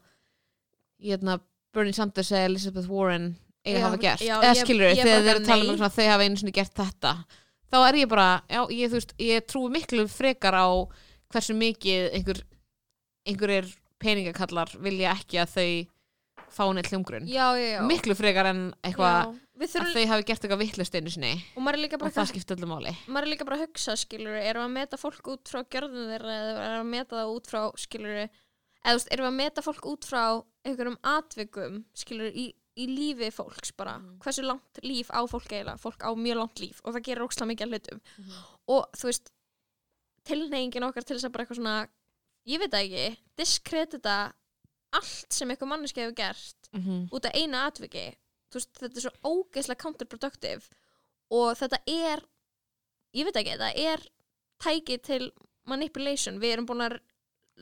hérna, 1.10 1.40
Bernie 1.74 1.96
Sanders 1.96 2.32
eða 2.34 2.50
Elizabeth 2.50 2.90
Warren 2.90 3.32
eiga 3.66 3.80
að 3.80 3.86
hafa 3.86 4.02
gert, 4.04 4.26
eða 4.26 4.56
skilur 4.58 4.90
ég 4.90 5.04
þegar 5.04 5.22
þeir 5.22 5.30
eru 5.34 5.44
að 5.44 5.52
tala 5.52 5.66
um 5.68 5.78
svona, 5.78 5.94
þau 5.96 6.10
hafa 6.10 6.26
einu 6.26 6.42
sinni 6.42 6.56
gert 6.56 6.76
þetta 6.80 7.14
þá 7.70 7.78
er 7.84 8.00
ég 8.02 8.10
bara, 8.12 8.30
já, 8.50 8.62
ég, 8.74 8.94
veist, 8.94 9.14
ég 9.22 9.46
trúi 9.48 9.70
miklu 9.74 10.06
frekar 10.10 10.58
á 10.58 10.68
hversu 11.30 11.56
mikið 11.58 12.10
einhver 12.18 12.42
einhverjir 13.30 13.70
peningakallar 14.02 14.72
vilja 14.82 15.14
ekki 15.14 15.42
að 15.42 15.56
þau 15.56 15.70
fá 16.50 16.64
neitt 16.74 16.90
hljómgrunn. 16.90 17.28
Miklu 17.86 18.16
frekar 18.18 18.50
en 18.50 18.62
eitthvað 18.82 19.36
að 19.60 19.94
þau 19.96 20.06
hafi 20.14 20.24
gert 20.30 20.44
eitthvað 20.46 20.62
vittlust 20.64 20.96
einu 20.96 21.10
sinni 21.14 21.32
og 21.56 21.64
og 22.00 22.14
það 22.16 22.30
skiptir 22.32 22.58
öllu 22.58 22.70
máli 22.70 22.94
maður 23.08 23.26
er 23.28 23.32
líka 23.34 23.46
bara 23.46 23.58
að 23.60 23.66
hugsa, 23.68 23.96
skilur 24.00 24.36
erum 24.40 24.64
við 24.64 24.70
að 24.70 24.76
meta 24.78 24.98
fólk 24.98 25.28
út 25.34 25.50
frá 25.52 25.64
gjörðum 25.64 26.08
þeirra 26.14 26.36
eða 26.40 26.54
erum 26.54 26.70
við 26.70 26.80
að 26.80 26.92
meta 26.94 27.16
það 27.20 27.34
út 27.36 27.48
frá, 27.52 27.62
skilur 27.76 28.16
eða 28.20 29.04
erum 29.12 29.26
við 29.26 29.32
að 29.32 29.40
meta 29.42 29.62
fólk 29.62 29.86
út 29.92 30.06
frá 30.08 30.24
einhverjum 30.66 30.98
atvikum, 31.04 31.84
skilur 31.94 32.32
í, 32.32 32.46
í 32.80 32.86
lífi 32.88 33.32
fólks 33.36 33.72
bara, 33.76 33.98
Mhm. 34.00 34.20
hversu 34.24 34.44
langt 34.44 34.80
líf 34.84 35.10
á 35.12 35.20
fólk 35.28 35.50
eiginlega, 35.52 35.78
fólk 35.78 36.00
á 36.04 36.12
mjög 36.16 36.38
langt 36.40 36.60
líf 36.60 36.80
og 36.86 36.94
það 36.96 37.04
gerir 37.04 37.26
ókslega 37.28 37.50
mikið 37.52 37.66
af 37.66 37.70
hlutum 37.70 38.02
Mhm. 38.18 38.32
og 38.68 38.86
þú 38.96 39.04
veist 39.12 39.32
tilneyingin 40.24 40.84
okkar 40.88 41.04
til 41.04 41.18
þess 41.18 41.26
að 41.28 41.32
bara 41.34 41.46
eitthvað 41.46 41.60
svona 41.60 41.88
ég 42.48 42.60
veit 42.60 42.72
ekki, 42.80 43.18
diskredita 43.40 44.16
allt 44.96 45.34
sem 45.34 45.50
eitthvað 45.50 45.72
manneski 45.74 46.02
hefur 46.02 46.16
gert 46.16 46.70
mm 46.74 46.82
-hmm. 46.82 47.10
út 47.12 47.26
af 47.26 47.34
einu 47.36 47.58
atviki 47.58 48.16
veist, 48.58 48.72
þetta 48.80 48.98
er 48.98 49.06
svo 49.06 49.36
ógeðslega 49.36 49.84
counterproductive 49.84 50.70
og 51.30 51.54
þetta 51.60 51.82
er 51.86 52.24
ég 53.16 53.28
veit 53.28 53.40
ekki, 53.40 53.56
þetta 53.58 53.72
er 53.94 54.06
tæki 54.60 54.98
til 55.06 55.30
manipulation. 55.70 56.40
Við 56.42 56.56
erum 56.56 56.68
búin 56.70 56.86
að 56.86 57.00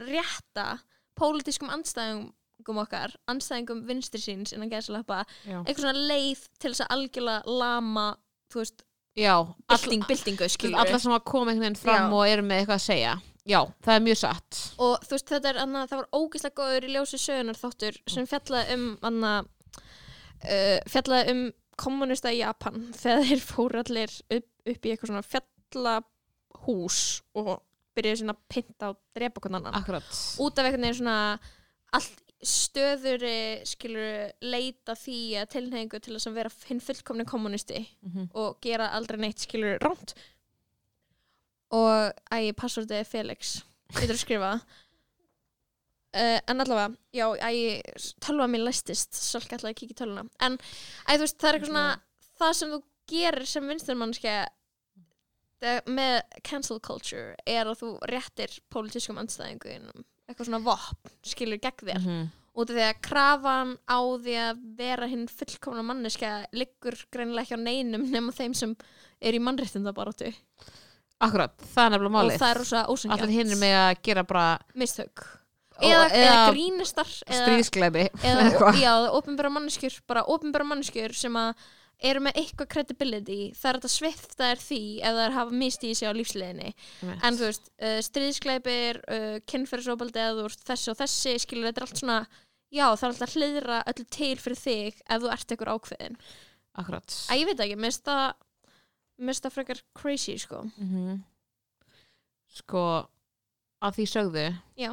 rétta 0.07 0.79
pólitískum 1.17 1.71
andstæðingum 1.73 2.81
okkar 2.83 3.15
andstæðingum 3.31 3.85
vinstri 3.87 4.21
síns 4.21 4.53
innan 4.53 4.71
gæðsalappa 4.71 5.23
já, 5.47 5.59
eitthvað 5.63 5.87
svona 5.87 6.09
leið 6.11 6.43
til 6.61 6.71
þess 6.71 6.83
að 6.85 6.93
algjörlega 6.95 7.55
lama 7.63 8.05
þú 8.53 8.61
veist, 8.61 8.83
já 9.17 9.33
bylting, 9.65 10.03
all, 10.03 10.11
byltingu 10.11 10.51
skilur 10.53 10.83
alla 10.83 11.01
sem 11.01 11.15
að 11.15 11.25
koma 11.25 11.51
einhvern 11.51 11.65
veginn 11.65 11.81
fram 11.81 12.11
Já. 12.11 12.13
og 12.19 12.29
eru 12.29 12.45
með 12.45 12.61
eitthvað 12.61 12.79
að 12.79 12.85
segja. 12.85 13.17
Já, 13.47 13.61
það 13.79 13.93
er 13.93 14.01
mjög 14.03 14.17
satt. 14.19 14.57
Og 14.83 15.05
þú 15.07 15.13
veist 15.15 15.29
þetta 15.31 15.49
er 15.49 15.59
annað, 15.63 15.89
það 15.89 16.01
var 16.01 16.07
ógeðslega 16.19 16.57
góður 16.57 16.85
í 16.87 16.93
ljósi 16.93 17.19
sögunar 17.23 17.59
þáttur 17.61 17.99
sem 18.11 18.27
fjallaði 18.27 18.75
um 18.75 18.87
annað 19.07 19.47
uh, 20.43 20.77
fjallaði 20.89 21.33
um 21.33 21.41
kommunista 21.77 22.33
í 22.33 22.41
Japan 22.41 22.87
þegar 23.01 23.25
þeir 23.31 23.43
fóru 23.45 23.81
allir 23.83 24.13
upp, 24.37 24.51
upp 24.65 24.85
í 24.85 24.93
eitthvað 24.93 25.11
svona 25.11 25.25
fjallahús 25.31 27.01
og 27.37 27.51
byrjuði 27.97 28.21
svona 28.21 28.37
að 28.37 28.45
pinta 28.53 28.93
og 28.93 29.01
drepa 29.17 29.41
hvernig 29.41 29.61
annan. 29.61 29.77
Akkurat. 29.79 30.23
Út 30.43 30.59
af 30.59 30.67
veginn 30.67 30.93
svona 30.93 31.17
allt 31.97 32.23
stöðuri 32.45 33.65
skilur 33.65 34.27
leita 34.45 34.93
því 34.97 35.19
að 35.41 35.53
tilhengu 35.55 35.99
til 36.03 36.17
að 36.19 36.35
vera 36.35 36.51
hinn 36.67 36.81
fullkomni 36.83 37.25
kommunisti 37.25 37.79
mm 37.81 38.11
-hmm. 38.11 38.27
og 38.37 38.59
gera 38.61 38.91
aldrei 38.93 39.17
neitt 39.17 39.41
skilur 39.41 39.79
rámt 39.81 40.13
og 41.73 42.13
æ, 42.31 42.53
passvordið 42.53 42.99
er 42.99 43.03
Felix. 43.03 43.63
Getur 43.91 44.15
að 44.15 44.21
skrifa 44.21 44.51
það 44.51 44.61
uh, 46.17 46.39
en 46.51 46.63
allavega, 46.65 46.89
já, 47.13 47.25
æ, 47.37 47.81
tölva 48.25 48.47
mér 48.51 48.65
læstist, 48.67 49.13
svolítið 49.17 49.57
ætlaði 49.59 49.73
að 49.75 49.79
kíkja 49.81 49.95
í 49.95 49.99
tölvuna. 50.01 50.25
En 50.47 50.57
þú 50.59 51.19
veist, 51.23 51.37
það 51.39 51.49
er 51.51 51.59
eitthvað 51.59 51.71
svona 51.71 51.87
það 52.41 52.53
sem 52.59 52.73
þú 52.75 52.81
gerir 53.07 53.47
sem 53.47 53.69
vinsturmannskja 53.71 54.37
með 55.89 56.19
cancel 56.45 56.77
culture 56.85 57.33
er 57.49 57.65
að 57.71 57.79
þú 57.81 57.87
réttir 58.11 58.51
pólitískum 58.69 59.17
andstæðingunum 59.23 60.03
eitthvað 60.27 60.49
svona 60.51 60.59
vopn, 60.61 61.13
skilur 61.25 61.57
gegn 61.63 61.87
þér. 61.87 62.01
Mhm. 62.03 62.27
út 62.57 62.69
af 62.71 62.75
því 62.75 62.83
að 62.87 63.01
krafan 63.05 63.71
á 63.85 63.97
því 64.17 64.35
að 64.41 64.61
vera 64.77 65.07
hinn 65.07 65.27
fullkomna 65.29 65.83
manneska 65.85 66.31
liggur 66.57 66.95
greinilega 67.13 67.45
ekki 67.45 67.57
á 67.57 67.61
neinum 67.61 68.05
nema 68.11 68.33
þeim 68.33 68.53
sem 68.57 68.75
er 69.21 69.33
í 69.37 69.39
mannréttindabaróttu 69.41 70.31
akkurat, 71.21 71.53
það 71.73 71.85
er 71.85 71.91
nefnilega 71.93 72.09
og 72.09 72.15
málið 72.17 72.37
það 72.41 72.49
er 72.51 72.57
rosa 72.61 72.85
ósengjart 72.89 73.21
allir 73.25 73.37
hinn 73.37 73.51
er 73.53 73.61
með 73.61 73.75
að 73.81 74.01
gera 74.05 74.23
bara 74.23 74.47
mistök. 74.75 75.21
Og- 75.21 75.36
eða, 75.81 76.05
eða, 76.05 76.21
eða 76.21 76.45
grínistar 76.51 77.09
eða, 77.25 77.41
stríðskleipi 77.41 78.05
eða 78.25 78.71
já, 78.79 78.93
opinbera 79.17 79.51
manneskjur 79.53 79.99
bara 80.09 80.23
opinbera 80.33 80.67
manneskjur 80.67 81.15
sem 81.17 81.37
að 81.39 81.67
eru 82.07 82.21
með 82.21 82.39
eitthvað 82.43 82.69
credibility 82.75 83.37
það 83.57 83.69
er 83.69 83.79
þetta 83.79 83.93
svifta 83.93 84.49
er 84.53 84.59
því 84.61 84.81
ef 85.01 85.15
það 85.15 85.21
er 85.23 85.37
hafa 85.37 85.61
misti 85.61 85.91
í 85.91 85.95
sig 85.97 86.09
á 86.09 86.13
lífsleginni 86.13 86.73
en 87.09 87.39
þú 87.39 87.47
veist, 87.47 87.71
uh, 87.81 87.99
stríðskleipir 88.05 88.99
uh, 89.05 89.37
kynferðsóbaldi 89.49 90.21
eða 90.21 90.35
þú 90.37 90.49
veist 90.49 90.67
þessi 90.67 90.91
og 90.93 90.99
þessi 91.01 91.37
skilur 91.41 91.69
þetta 91.71 91.81
er 91.81 91.87
allt 91.87 92.03
svona 92.03 92.19
já 92.69 92.85
það 92.85 93.07
er 93.07 93.13
alltaf 93.13 93.29
að 93.31 93.39
hliðra 93.39 93.79
öllu 93.93 94.05
til 94.13 94.35
fyrir 94.43 94.61
þig 94.61 95.01
ef 95.01 95.23
þú 95.23 95.33
ert 95.33 95.55
eitthvað 95.55 95.73
ákveðin 95.73 96.19
akkurat. 96.77 97.15
Að 97.31 97.39
ég 97.41 97.49
veit 97.49 97.63
ekki, 97.63 97.79
mér 97.79 97.89
finnst 97.89 98.05
það 98.05 98.25
mér 99.17 99.31
finnst 99.31 99.47
það 99.47 99.55
frekar 99.55 99.83
crazy 99.97 100.37
sko. 100.37 100.61
Mm 100.77 101.17
sko 102.57 102.83
að 103.83 103.99
því 103.99 104.07
sögðu 104.11 104.45
Já. 104.79 104.91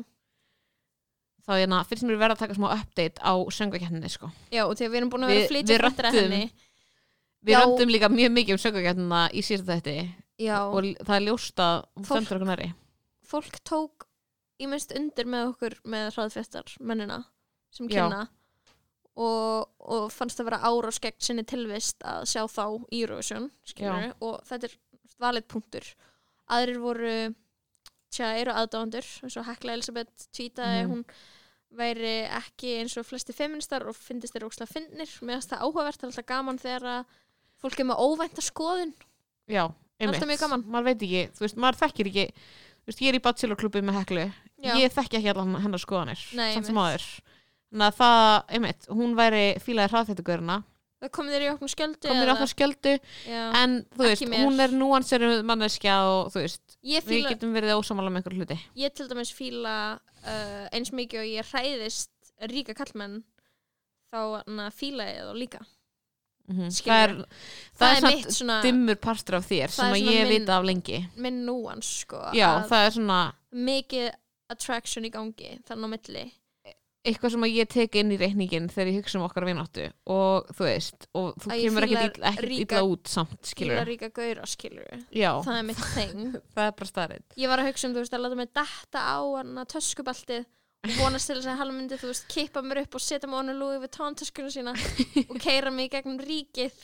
Þá 1.45 1.53
hérna, 1.61 1.83
finnst 1.89 2.07
mér 2.09 2.17
verða 2.21 2.37
að 2.39 2.43
taka 2.45 2.55
smá 2.57 2.69
update 2.73 3.21
á 3.21 3.33
söngvakeppninni 3.53 4.11
sko. 4.13 4.31
Já 4.55 4.63
og 4.65 4.77
því 4.79 4.87
að 4.87 4.91
við 4.95 5.01
erum 5.01 5.11
búin 5.13 5.27
að 5.27 5.35
vera 5.35 5.45
að 5.45 5.51
við 5.51 5.79
fréttir 5.83 6.09
að 6.09 6.19
henni 6.21 6.43
við 7.45 7.59
röndum 7.61 7.93
líka 7.93 8.09
mjög 8.09 8.33
mikið 8.39 8.57
um 8.57 8.63
söngvakeppnina 8.65 9.23
í 9.33 9.43
síðan 9.45 9.69
þetta 9.75 9.97
já, 10.41 10.57
og 10.65 10.89
það 11.05 11.17
er 11.19 11.27
ljóst 11.29 11.61
að 11.61 11.77
hún 11.95 12.09
Fólk- 12.09 12.75
fólk 13.35 13.59
tók 13.65 14.07
í 14.61 14.67
minnst 14.71 14.93
undir 14.97 15.27
með 15.29 15.51
okkur 15.53 15.77
með 15.85 16.11
hraðfestar 16.15 16.75
mennina 16.81 17.25
sem 17.75 17.89
kynna. 17.91 18.29
Og, 19.15 19.69
og 19.79 20.09
fannst 20.11 20.41
það 20.41 20.49
vera 20.49 20.59
árás 20.67 20.99
gegn 21.03 21.21
sinni 21.23 21.45
tilvist 21.47 22.03
að 22.03 22.25
sjá 22.27 22.43
þá 22.51 22.65
í 22.91 23.05
skilur, 23.07 24.09
og 24.27 24.41
þetta 24.49 24.67
er 24.67 24.75
valið 25.23 25.45
punktur. 25.53 25.85
Aðrir 26.51 26.81
voru 26.83 27.13
tja, 28.11 28.33
eru 28.39 28.51
aðdáðandur 28.55 29.07
eins 29.23 29.37
og 29.39 29.47
Hekla 29.47 29.77
Elisabeth 29.77 30.27
tweetaði 30.35 30.83
Mhm. 30.83 30.91
hún 30.91 31.05
væri 31.79 32.15
ekki 32.39 32.75
eins 32.81 32.97
og 33.01 33.07
flesti 33.09 33.35
feministar 33.37 33.85
og 33.89 33.97
fyndist 33.97 34.35
þeir 34.37 34.47
ókslega 34.49 34.71
fyndnir 34.73 35.11
mér 35.23 35.39
finnst 35.39 35.53
það 35.53 35.65
áhugavert, 35.67 35.99
það 36.01 36.07
er 36.09 36.13
alltaf 36.13 36.29
gaman 36.31 36.61
þegar 36.63 36.87
að 36.95 37.17
fólk 37.65 37.81
er 37.81 37.89
með 37.91 38.03
óvænta 38.05 38.45
skoðun 38.45 38.93
já, 39.51 39.65
Alltaf 39.65 40.01
einmitt, 40.01 40.29
mjög 40.33 40.41
gaman. 40.45 40.65
maður 40.75 40.89
veit 40.91 41.03
ekki 41.07 41.23
þú 41.39 41.45
veist, 41.47 41.57
maður 41.65 41.81
þekkir 41.85 42.11
ekki 42.11 42.27
þú 42.35 42.91
veist, 42.91 43.01
ég 43.05 43.09
er 43.13 43.19
í 43.19 43.23
bachelorklubbi 43.25 43.83
með 43.87 43.99
heklu 44.01 44.27
Já. 44.65 44.75
ég 44.81 44.93
þekki 44.95 45.19
ekki 45.21 45.33
allan 45.35 45.57
hennar 45.61 45.83
skoðanir 45.83 46.21
Nei, 46.39 46.53
samt 46.57 46.67
sem 46.71 46.79
einmitt. 46.79 46.95
áður 46.95 47.09
þannig 47.75 47.87
að 47.89 47.99
það, 47.99 48.45
einmitt, 48.59 48.87
hún 48.95 49.17
væri 49.19 49.45
fílaði 49.65 49.93
hraðfættugurina 49.95 50.59
það 51.05 51.13
komið 51.19 51.37
þér 51.37 51.45
í 51.45 51.51
okkur 51.53 51.73
skjöldu 51.75 52.11
komir 52.11 52.33
okkur 52.35 52.51
skjöldu 52.55 52.95
en 53.61 53.77
þú 53.95 54.09
veist, 54.09 54.27
hún 54.41 54.65
er 54.65 54.75
núanserum 54.81 55.45
manneskja 55.51 55.99
og 56.09 56.33
þú 56.35 56.43
veist, 56.47 56.65
ég, 56.81 57.05
við 57.05 57.21
fíla, 57.21 57.35
getum 57.35 57.55
verið 57.57 57.77
ósamála 57.79 58.11
með 58.11 58.23
einhver 58.23 58.39
hluti. 58.41 58.59
Ég 58.81 58.97
til 58.97 59.09
dæmis 59.13 59.33
fíla 59.37 59.77
uh, 60.01 60.67
eins 60.75 60.93
mikið 60.97 61.23
og 61.23 61.31
ég 61.31 61.53
hræðist 61.53 62.13
ríka 62.51 62.75
kallmenn 62.77 63.23
þá 64.15 64.71
fíla 64.75 65.09
ég 65.11 65.25
þá 65.31 65.35
líka. 65.39 65.65
Mm 66.45 66.59
það 66.61 66.75
Skilurðu? 66.77 67.23
er, 67.25 67.29
það, 67.73 67.95
það 68.05 68.11
er 68.13 68.33
svona 68.37 68.57
dimmur 68.63 68.99
partur 69.01 69.39
af 69.39 69.47
þér 69.49 69.71
Það 69.73 69.79
sem 69.79 69.95
að 69.95 70.11
ég 70.13 70.27
vita 70.29 70.59
af 70.59 70.67
lengi. 70.69 70.99
minn 71.17 71.39
núans 71.47 71.89
sko 72.03 72.21
já, 72.37 72.49
að 72.51 72.67
það 72.69 72.85
er 72.85 72.93
svona 72.99 73.21
mikið 73.51 74.11
attraction 74.53 75.09
í 75.09 75.11
gangi 75.15 75.55
þannig 75.65 75.89
á 75.89 75.93
milli 75.95 76.25
eitthvað 77.05 77.35
sem 77.35 77.47
ég 77.51 77.71
tek 77.71 77.99
inn 78.01 78.15
í 78.15 78.19
reikningin 78.21 78.71
þegar 78.73 78.91
ég 78.91 78.99
hugsa 79.03 79.19
um 79.21 79.27
okkar 79.27 79.47
vináttu 79.49 79.87
og 80.11 80.49
þú 80.57 80.67
veist, 80.67 81.09
og 81.13 81.31
þú 81.43 81.53
Að 81.53 81.63
kemur 81.67 81.87
ekkert 81.89 82.19
illa, 82.19 82.35
illa 82.57 82.83
út 82.89 83.13
samt, 83.13 83.39
skilur 83.51 83.85
ríka 83.89 84.11
gauðra 84.15 84.49
skilur 84.49 84.89
já, 85.13 85.31
það 85.45 85.61
er 85.61 85.69
mitt 85.69 85.85
þeng 85.99 86.25
það 86.55 86.67
er 86.67 86.75
bara 86.81 86.91
starrið 86.91 87.39
ég 87.45 87.53
var 87.53 87.63
að 87.63 87.71
hugsa 87.71 87.89
um 87.89 87.97
þú 87.97 88.05
veist 88.05 88.17
að 88.17 88.25
láta 88.25 88.41
mig 88.41 88.53
detta 88.57 89.05
á 89.05 89.19
hana 89.21 89.67
töskubaltið 89.75 90.47
og 90.85 90.97
vonast 91.01 91.31
til 91.31 91.39
þess 91.39 91.49
að 91.49 91.61
hann 91.61 91.71
myndi 91.73 91.97
þú 92.01 92.11
veist 92.11 92.27
kippa 92.33 92.63
mér 92.65 92.83
upp 92.83 92.97
og 92.99 93.03
setja 93.05 93.29
á 93.29 93.37
hann 93.37 93.53
Louis 93.57 93.81
Vuitton 93.81 94.17
töskuna 94.21 94.51
sína 94.53 94.75
og 95.31 95.39
keira 95.41 95.73
mig 95.73 95.93
gegnum 95.93 96.19
ríkið 96.21 96.75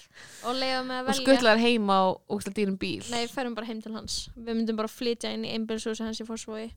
og 0.49 0.57
leiða 0.57 0.85
mig 0.89 0.97
að 0.97 1.03
og 1.03 1.11
velja. 1.11 1.25
skullar 1.25 1.61
heima 1.61 1.99
á 2.01 2.05
ógstlega 2.33 2.57
dýrum 2.57 2.79
bíl. 2.81 3.05
Nei, 3.13 3.27
við 3.27 3.35
ferum 3.35 3.59
bara 3.59 3.69
heim 3.69 3.83
til 3.85 3.93
hans. 3.93 4.23
Við 4.37 4.57
myndum 4.57 4.81
bara 4.81 4.89
flytja 4.89 5.35
inn 5.37 5.45
í 5.45 5.53
einbjörnshúsi 5.53 6.07
hans 6.07 6.23
í 6.23 6.29
Fossvogi. 6.29 6.71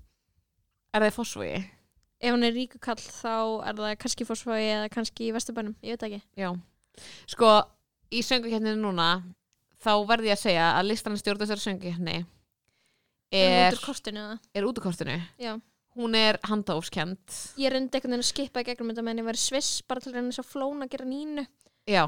Er 0.92 1.06
það 1.06 1.14
í 1.14 1.16
fósvogi? 1.16 1.64
Ef 2.24 2.32
hann 2.32 2.46
er 2.48 2.56
ríkukall 2.56 3.02
þá 3.04 3.34
er 3.68 3.80
það 3.80 3.96
kannski 4.00 4.28
Fossvogi 4.28 4.68
eða 4.72 4.92
kannski 4.94 5.28
í 5.28 5.34
Vesturbænum, 5.36 5.76
ég 5.84 5.98
veit 5.98 6.06
ekki. 6.08 6.22
Já, 6.40 6.54
sko 7.34 7.50
í 8.14 8.22
sönguketninu 8.24 8.80
núna 8.80 9.10
þá 9.84 9.92
verði 10.08 10.32
ég 10.32 10.38
að 10.38 10.44
segja 10.46 10.70
að 10.78 10.88
listan 10.88 11.20
stjórn 11.20 11.44
þessari 11.44 11.66
söngkeppni 11.66 12.18
er 13.34 13.74
er, 13.74 13.74
út 13.74 14.78
úr 14.78 14.86
kortinu 14.86 15.16
er 15.18 15.24
Já. 15.42 15.58
hún 15.98 16.16
er 16.16 16.40
handahófskend. 16.48 17.20
Ég 17.60 17.74
reyndi 17.74 17.98
einhvern 17.98 18.14
veginn 18.16 18.24
að 18.24 18.30
skipa 18.30 18.64
í 18.64 18.68
gegnum 18.70 18.94
þetta 18.94 19.06
meðan 19.06 19.24
ég 19.24 19.28
var 19.28 19.40
í 19.40 19.44
Sviss 19.44 19.82
bara 19.88 20.04
til 20.04 20.14
að 20.14 20.20
reyna 20.22 20.38
að 20.38 20.52
flóna 20.54 20.88
að 20.88 20.94
gera 20.94 21.10
nínu. 21.10 21.48
Já, 21.90 22.06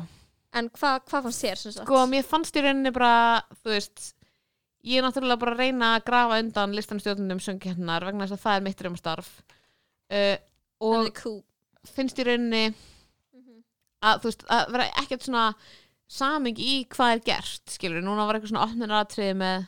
en 0.55 0.70
hvað 0.78 1.01
hva 1.09 1.22
fannst 1.26 1.43
þér 1.43 1.59
sem 1.59 1.76
sagt? 1.76 1.88
sko 1.88 2.05
mér 2.07 2.24
fannst 2.28 2.55
í 2.55 2.63
rauninni 2.63 2.93
bara 2.95 3.41
þú 3.63 3.74
veist 3.74 4.13
ég 4.86 5.01
er 5.01 5.05
náttúrulega 5.05 5.41
bara 5.41 5.55
að 5.55 5.63
reyna 5.66 5.91
að 5.97 6.05
grafa 6.07 6.39
undan 6.43 6.76
listan 6.78 7.01
stjórnundum 7.01 7.41
söngkeppnar 7.43 8.05
vegna 8.07 8.28
þess 8.28 8.38
að 8.38 8.43
það 8.45 8.59
er 8.59 8.66
mitt 8.70 8.84
reymastarf 8.86 9.32
uh, 10.12 10.38
og 10.82 11.14
cool. 11.22 11.41
finnst 11.95 12.20
í 12.20 12.26
rauninni 12.28 12.74
Mhm. 13.36 13.64
að 14.03 14.20
þú 14.22 14.24
veist, 14.32 14.45
að 14.49 14.72
vera 14.72 14.89
ekkert 15.01 15.24
svona 15.28 15.53
saming 16.08 16.58
í 16.60 16.86
hvað 16.88 17.14
er 17.16 17.20
gert 17.26 17.70
skilur, 17.78 18.01
núna 18.06 18.26
var 18.28 18.36
eitthvað 18.38 18.51
svona 18.53 18.68
opnunaratriði 18.70 19.36
með 19.39 19.66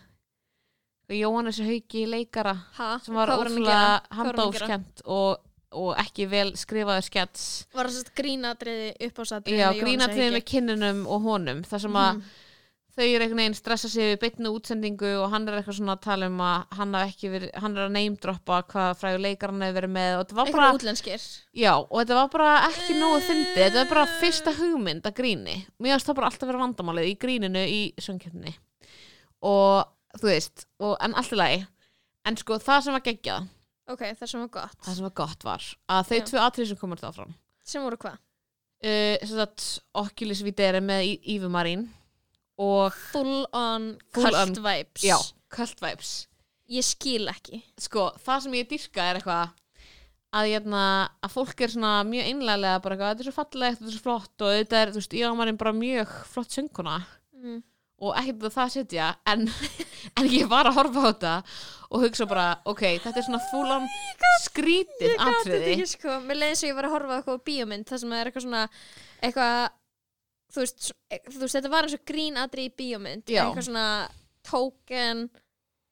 Jóhannes 1.09 1.59
Hauki 1.63 2.05
leikara 2.09 2.53
ha? 2.77 2.97
sem 3.03 3.15
var 3.15 3.29
ótrúlega 3.31 4.01
handófskent 4.11 5.01
og, 5.05 5.37
og 5.71 5.93
ekki 6.03 6.25
vel 6.29 6.49
skrifaður 6.59 7.05
skets 7.07 7.45
var 7.73 7.87
það 7.87 7.95
svolítið 7.95 8.17
grínatriði 8.19 8.89
upp 9.07 9.21
á 9.21 9.23
satriði 9.31 9.61
já, 9.61 9.69
grínatriði 9.79 10.33
með 10.35 10.43
kinnunum 10.51 11.05
og 11.07 11.21
honum 11.29 11.63
þar 11.63 11.79
sem 11.85 11.95
að 12.03 12.11
Mhm. 12.17 12.27
Þau 12.97 13.05
eru 13.05 13.23
einhvern 13.23 13.41
veginn 13.43 13.55
stressa 13.57 13.89
sig 13.91 14.11
við 14.11 14.19
beitnu 14.23 14.51
útsendingu 14.57 15.09
og 15.21 15.27
hann 15.29 15.45
er 15.45 15.59
eitthvað 15.59 15.77
svona 15.77 15.95
að 15.97 16.03
tala 16.07 16.29
um 16.31 16.39
að 16.41 16.77
hann, 16.79 16.95
verið, 17.21 17.49
hann 17.61 17.75
er 17.77 17.83
að 17.83 17.93
neymdroppa 17.93 18.61
hvað 18.71 18.87
frægur 19.01 19.21
leikar 19.21 19.53
hann 19.53 19.65
hefur 19.65 19.77
verið 19.77 19.91
með 19.93 20.15
eitthvað 20.23 20.77
útlenskir 20.79 21.27
Já, 21.53 21.73
og 21.77 21.93
þetta 21.99 22.17
var 22.17 22.31
bara 22.33 22.53
ekki 22.71 22.95
nógu 22.97 23.19
fyndið, 23.27 23.59
þetta 23.59 23.83
var 23.83 23.91
bara 23.91 24.05
fyrsta 24.21 24.53
hugmynd 24.57 25.09
að 25.09 25.17
gríni. 25.19 25.57
Mér 25.77 25.95
finnst 25.95 26.09
það 26.09 26.17
bara 26.19 26.31
alltaf 26.31 26.49
vera 26.49 26.63
vandamálið 26.63 27.11
í 27.11 27.17
gríninu 27.21 27.65
í 27.69 27.81
söngkjöfni. 28.01 28.55
Og 29.45 30.17
þú 30.17 30.31
veist, 30.31 30.65
og, 30.81 30.95
en 31.05 31.13
allt 31.17 31.35
í 31.35 31.37
lagi. 31.37 31.59
En 32.27 32.39
sko, 32.39 32.57
það 32.61 32.87
sem 32.87 32.97
var 32.97 33.05
geggjað, 33.05 33.51
ok, 33.93 34.07
það 34.17 34.31
sem 34.31 34.41
var 34.41 34.49
gott 34.57 34.81
það 34.81 34.97
sem 34.97 35.07
var 35.07 35.13
gott 35.21 35.45
var, 35.47 35.67
að 35.93 36.09
þau 36.09 36.17
tvö 36.31 36.41
atrið 36.43 36.71
sem 36.71 36.79
komur 36.81 36.99
það 36.99 37.21
fram. 37.21 37.37
sem 37.63 37.85
voru 37.85 38.01
hvað? 38.01 38.17
Uh, 38.77 39.15
sagt, 39.25 39.63
Oculus 39.97 40.43
Videre 40.45 40.83
með 40.85 41.15
Ívu 41.25 41.49
Marín 41.49 41.87
og, 42.57 42.95
full 43.11 43.45
on 43.53 43.91
Full 44.15 44.27
on- 44.33 44.53
cult 44.55 44.63
vibes 44.65 45.05
já, 45.05 45.17
Cult 45.53 45.79
Vibes. 45.83 46.11
ég 46.69 46.83
skil 46.83 47.29
ekki 47.31 47.61
Sko, 47.79 48.09
það 48.25 48.41
sem 48.47 48.57
ég 48.59 48.69
dyrka 48.71 49.05
er 49.11 49.19
eitthvað 49.21 49.53
að, 50.37 50.49
hérna, 50.51 50.81
að 51.23 51.31
fólk 51.37 51.61
er 51.63 51.71
svona 51.71 51.93
mjög 52.05 52.27
einlega 52.33 52.73
bara 52.83 52.95
eitthvað, 52.97 53.13
þetta 53.13 53.23
er 53.23 53.29
svo 53.29 53.35
fallegt, 53.37 53.79
þetta 53.79 53.87
er 53.93 53.95
svo 53.95 54.03
flott 54.09 54.43
og 54.43 54.53
þetta 54.57 54.81
er, 54.83 54.91
þú 54.91 54.99
veist, 55.01 55.15
Ívu 55.21 55.31
Marín 55.39 55.57
bara 55.61 55.73
mjög 55.77 56.11
flott 56.33 56.51
sönguna. 56.57 56.97
mm. 57.37 57.61
og 57.97 58.13
ekkert 58.19 58.43
að 58.49 58.53
það 58.57 58.73
setja 58.75 59.05
en, 59.25 59.47
en 60.19 60.27
ég 60.29 60.49
var 60.51 60.67
að 60.69 60.75
horfa 60.77 61.01
á 61.01 61.07
þetta 61.07 61.35
og 61.87 62.03
hugsa 62.03 62.27
bara, 62.29 62.47
ok, 62.67 62.83
þetta 63.05 63.21
er 63.21 63.25
svona 63.25 63.39
fúlan 63.47 63.87
skrítið 64.43 65.13
Gat 65.15 65.21
þetta 65.23 65.39
atriði 65.39 65.71
ekki 65.73 65.87
sko, 65.95 66.17
mér 66.27 66.41
leiði 66.41 66.57
og 66.59 66.67
ég 66.69 66.77
var 66.77 66.87
að 66.89 66.95
horfa 66.97 67.13
á 67.13 67.17
eitthvað 67.21 67.39
á 67.39 67.45
bíómynd 67.47 67.87
það 67.89 68.01
sem 68.03 68.13
er 68.17 68.29
eitthvað 68.29 68.45
svona 68.45 68.63
eitthvað, 69.23 69.69
þú 70.53 70.63
veist, 70.63 70.91
e- 71.11 71.21
þú 71.27 71.41
veist 71.43 71.57
þetta 71.57 71.71
var 71.73 71.87
eins 71.87 71.97
og 71.97 72.05
grínadri 72.07 72.67
í 72.69 72.73
bíómynd 72.77 73.27
eitthvað 73.47 73.67
svona 73.69 73.87
tóken 74.47 75.27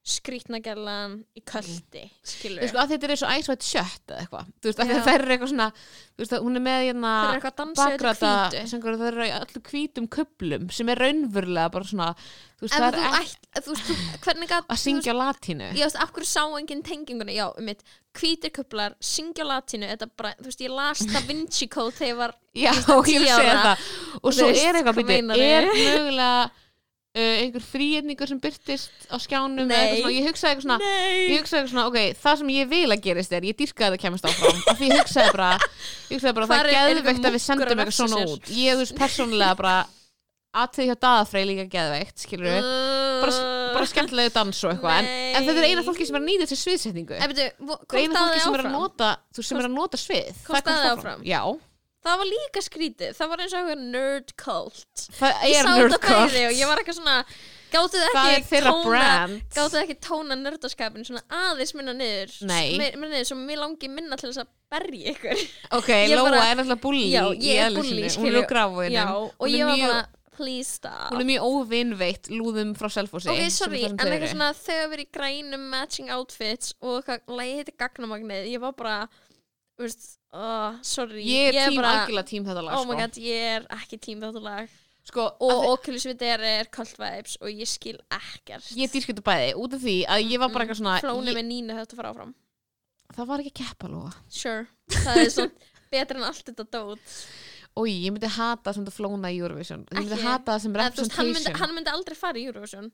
skrítnagellan 0.05 1.15
í 1.33 1.41
köldi 1.49 2.03
skilur 2.25 2.61
Þú 2.61 2.65
veist, 2.67 2.77
að 2.77 2.91
þetta 2.93 3.07
er 3.07 3.13
eins 3.15 3.23
og 3.25 3.31
White 3.33 3.65
Shut 3.65 4.11
eða 4.13 4.19
eitthvað, 4.21 4.49
þú 4.61 4.69
veist, 4.69 4.81
að 4.83 4.91
Já. 4.91 4.99
það 5.07 5.13
er 5.15 5.25
eitthvað 5.35 5.51
svona 5.51 5.67
þú 5.75 6.21
veist, 6.23 6.35
að 6.37 6.45
hún 6.45 6.59
er 6.59 6.63
með 6.67 6.81
hérna 6.85 7.13
það 7.15 7.29
er 7.29 7.39
eitthvað 7.39 7.53
að 7.53 7.59
dansa 7.61 7.85
þetta 7.85 8.05
bakrata, 8.05 8.33
hvítu. 8.45 8.69
sem 8.71 8.83
það 8.85 9.05
eru 9.09 9.25
í 9.25 9.33
allir 9.39 9.63
hvítum 9.71 10.09
kuplum 10.15 10.67
sem 10.77 10.91
er 10.93 11.01
raunverulega 11.05 11.73
bara 11.73 11.89
svona 11.89 12.09
þú 12.15 12.67
veist, 12.67 12.75
ef 12.75 12.85
það 12.85 12.95
þú 12.95 13.05
er 13.09 13.19
ætt, 13.19 13.49
þú 13.65 13.73
veist, 13.75 13.89
þú, 13.89 13.97
hvernig 14.25 14.51
gat 14.53 14.69
að 14.71 14.81
syngja 14.85 15.15
latínu. 15.17 15.69
Ég 15.75 15.85
veist, 15.89 15.99
af 16.05 16.13
hverju 16.15 16.29
sá 16.29 16.43
enginn 16.59 16.83
tenginguna, 16.85 17.33
já, 17.35 17.45
um 17.49 17.65
mitt 17.65 17.81
hvítir 18.15 18.53
kuplar, 18.55 18.93
syngja 19.03 19.43
latínu 19.47 19.89
þetta 19.91 20.07
bara, 20.15 20.35
þú 20.39 20.47
veist, 20.51 20.61
ég 20.63 20.71
las 20.71 21.01
Da 21.11 21.21
Vinci 21.27 21.67
Code 21.67 21.97
þegar 21.97 22.13
ég 22.13 22.19
var 22.21 22.35
Já, 22.55 22.71
Þú 22.71 22.95
ég 22.95 23.19
vil 23.19 23.25
tíu 23.25 23.33
segja 23.35 23.51
ára. 23.51 23.63
það. 23.65 23.87
Og 24.21 24.29
Þú 24.29 24.35
svo 24.37 24.45
veist, 24.47 24.61
er 24.63 24.77
eitthvað, 24.79 24.93
hvað 24.95 25.09
byrju, 25.09 25.25
meinarðu? 25.27 25.49
er 25.57 25.67
mögulega 25.75 26.64
uh, 27.15 27.35
einhver 27.41 27.63
þrýetningur 27.71 28.31
sem 28.31 28.39
byrtist 28.43 29.07
á 29.07 29.15
skjánum 29.23 29.65
eða 29.71 29.81
eitthvað 29.81 30.01
svona, 30.03 30.15
ég 30.15 30.29
hugsaði 30.29 30.51
eitthvað 30.51 30.65
svona 30.67 30.79
Nei. 30.83 31.19
ég 31.31 31.41
hugsaði 31.41 31.59
eitthvað 31.61 31.73
svona, 31.73 31.87
ok, 31.89 32.21
það 32.23 32.39
sem 32.41 32.53
ég 32.55 32.71
vil 32.75 32.85
að 32.91 33.03
gerist 33.07 33.35
er 33.35 33.47
ég 33.49 33.59
dýrkaði 33.59 33.87
að 33.87 33.95
það 33.95 34.03
kemast 34.05 34.29
áfram. 34.29 34.63
Af 34.71 34.79
því 34.79 34.89
ég 34.91 35.03
hugsaði 35.03 35.35
bara, 35.35 35.51
ég 36.09 36.15
hugsaði 36.17 36.37
bara 36.39 36.49
það 36.51 36.63
er- 36.63 36.73
geðveikt 36.75 37.29
að 37.29 37.37
við 37.37 37.45
sendum 37.45 37.67
að 37.67 37.83
eitthvað 37.85 37.99
svona 38.01 38.19
sér? 38.21 38.33
út. 38.35 38.49
ég, 38.59 38.81
veist, 38.81 38.97
persónulega 38.99 39.59
bara 39.61 39.75
aðtöði 40.55 40.85
hjá 40.87 40.95
daðafrey 41.03 41.43
líka 41.49 41.65
geðveikt, 41.67 42.15
skilur 42.23 42.47
við 42.47 42.67
bara, 43.19 43.39
bara 43.75 43.87
skemmtilegu 43.91 44.31
dans 44.31 44.61
og 44.63 44.71
eitthvað 44.71 44.99
en, 45.01 45.09
en 45.35 45.47
þetta 45.49 45.59
er 45.59 45.67
eina 45.67 45.83
fólki 45.83 46.07
sem 46.07 46.15
er 46.15 46.21
að 46.21 46.27
nýta 46.29 46.45
þessi 46.47 46.59
sviðsetningu. 46.61 47.17
Eina 47.19 48.21
fólki 48.21 48.39
sem 48.39 48.55
er 48.55 48.63
að 48.63 48.71
nota 48.71 49.09
þú 49.35 49.43
sem 49.49 49.59
er 49.59 49.67
að 49.67 49.75
nota 49.75 49.99
svið 49.99 50.45
Það 52.05 52.19
var 52.21 52.29
líka 52.29 52.61
skrítið, 52.61 53.13
það 53.17 53.29
var 53.31 53.41
eins 53.43 53.53
og 53.53 53.59
eitthvað 53.59 53.85
nerd 53.95 54.33
cult. 54.37 55.05
Það 55.17 55.45
er 55.49 55.69
nerd 55.71 55.99
cult. 56.03 56.35
og 56.45 56.57
ég 56.59 56.69
var 56.69 56.81
eitthvað 56.81 56.99
svona 56.99 57.19
Gáttu 57.75 57.99
þið 59.73 59.79
ekki 59.81 59.95
tóna 60.03 60.35
nerdaskapin 60.39 61.05
svona 61.07 61.23
aðeins 61.33 61.73
minna 61.75 61.95
niður 61.97 62.35
Minna 62.47 63.09
niður, 63.09 63.25
svo 63.31 63.37
mér 63.39 63.61
langi 63.63 63.89
minna 63.91 64.19
til 64.19 64.29
þess 64.29 64.43
að 64.45 64.51
berja 64.71 65.15
ykkur. 65.15 65.41
Ok, 65.79 65.89
Lóa 66.11 66.29
er 66.45 66.59
náttúrulega 66.59 66.81
bulli 66.83 67.07
Já, 67.11 67.23
ég 67.33 67.63
er 67.65 67.75
bulli, 67.75 68.05
skilju. 68.13 68.45
og 68.45 69.49
ég 69.51 69.67
var 69.67 69.81
bara, 69.81 69.99
please 70.35 70.77
stop. 70.77 71.11
hún 71.11 71.23
er 71.23 71.29
mjög 71.31 71.45
óvinnveitt 71.49 72.31
lúðum 72.31 72.73
frá 72.77 72.89
Selfossi 72.91 73.31
Ok, 73.31 73.43
sem 73.43 73.53
sorry, 73.55 73.83
en 73.87 73.97
sem 73.97 74.11
eitthvað 74.11 74.33
svona 74.33 74.49
þegar 74.59 74.89
við 74.91 74.97
erum 74.97 75.05
í 75.05 75.11
grænum 75.17 75.69
matching 75.71 76.11
outfits 76.15 76.75
og 76.81 76.99
eitthvað 77.01 77.39
lægi 77.39 77.61
heiti 77.61 77.75
gagnamagnið, 77.79 78.49
ég 78.51 78.63
var 78.63 78.75
bara 78.77 78.97
þú 79.75 79.85
veist, 79.85 80.07
uh, 80.33 80.79
sorry. 80.85 81.21
Ég 81.27 81.55
er 81.55 81.69
tím 81.69 81.81
bara, 81.81 81.93
algjörlega 82.01 82.29
tím 82.31 82.47
þetta 82.47 82.63
lag 82.65 82.79
oh 82.79 82.87
my 82.87 82.95
sko. 82.95 82.99
god, 83.03 83.21
ég 83.25 83.45
er 83.51 83.69
ekki 83.77 84.01
tím 84.07 84.23
þetta 84.23 84.43
lag. 84.43 84.73
Sko, 85.05 85.27
og 85.45 85.67
Oculus 85.69 86.07
Videre 86.09 86.51
er 86.63 86.69
cult 86.73 86.95
vibes 86.97 87.35
og 87.37 87.51
ég 87.51 87.69
skil 87.69 87.99
ekkert. 88.09 88.71
Ég 88.73 88.89
dýrskiptu 88.89 89.21
bæði 89.25 89.51
út 89.61 89.75
af 89.77 89.83
því 89.83 89.97
að 90.09 90.23
ég 90.31 90.41
var 90.41 90.53
bara 90.53 90.65
eitthvað 90.65 90.79
svona 90.81 90.95
flóni 91.03 91.29
ég, 91.29 91.37
með 91.37 91.45
nínu 91.51 91.75
þetta 91.77 91.99
fara 91.99 92.13
áfram. 92.15 92.31
Það 93.13 93.29
var 93.29 93.43
ekki 93.43 93.51
að 93.53 93.59
keppa 93.59 93.89
Lóa. 93.91 94.13
Sure, 94.33 94.63
það 94.95 95.19
er 95.21 95.29
svona 95.35 95.73
betur 95.93 96.21
en 96.21 96.25
allt 96.31 96.49
þetta 96.49 96.65
dót. 96.73 97.19
Og 97.75 97.89
ég 97.91 98.15
myndi 98.15 98.31
hata 98.31 98.73
sem 98.73 98.87
þetta 98.87 98.95
flóna 98.95 99.29
í 99.29 99.37
Eurovision. 99.43 99.85
Ég 99.91 99.99
myndi 99.99 100.21
hata 100.23 100.55
það 100.55 100.63
sem 100.63 100.73
þú 100.73 100.79
hann, 100.79 100.95
myndi, 100.95 101.03
representation. 101.03 101.61
hann 101.61 101.75
myndi 101.77 101.93
aldrei 101.93 102.17
fara 102.17 102.41
í 102.41 102.47
Eurovision 102.49 102.89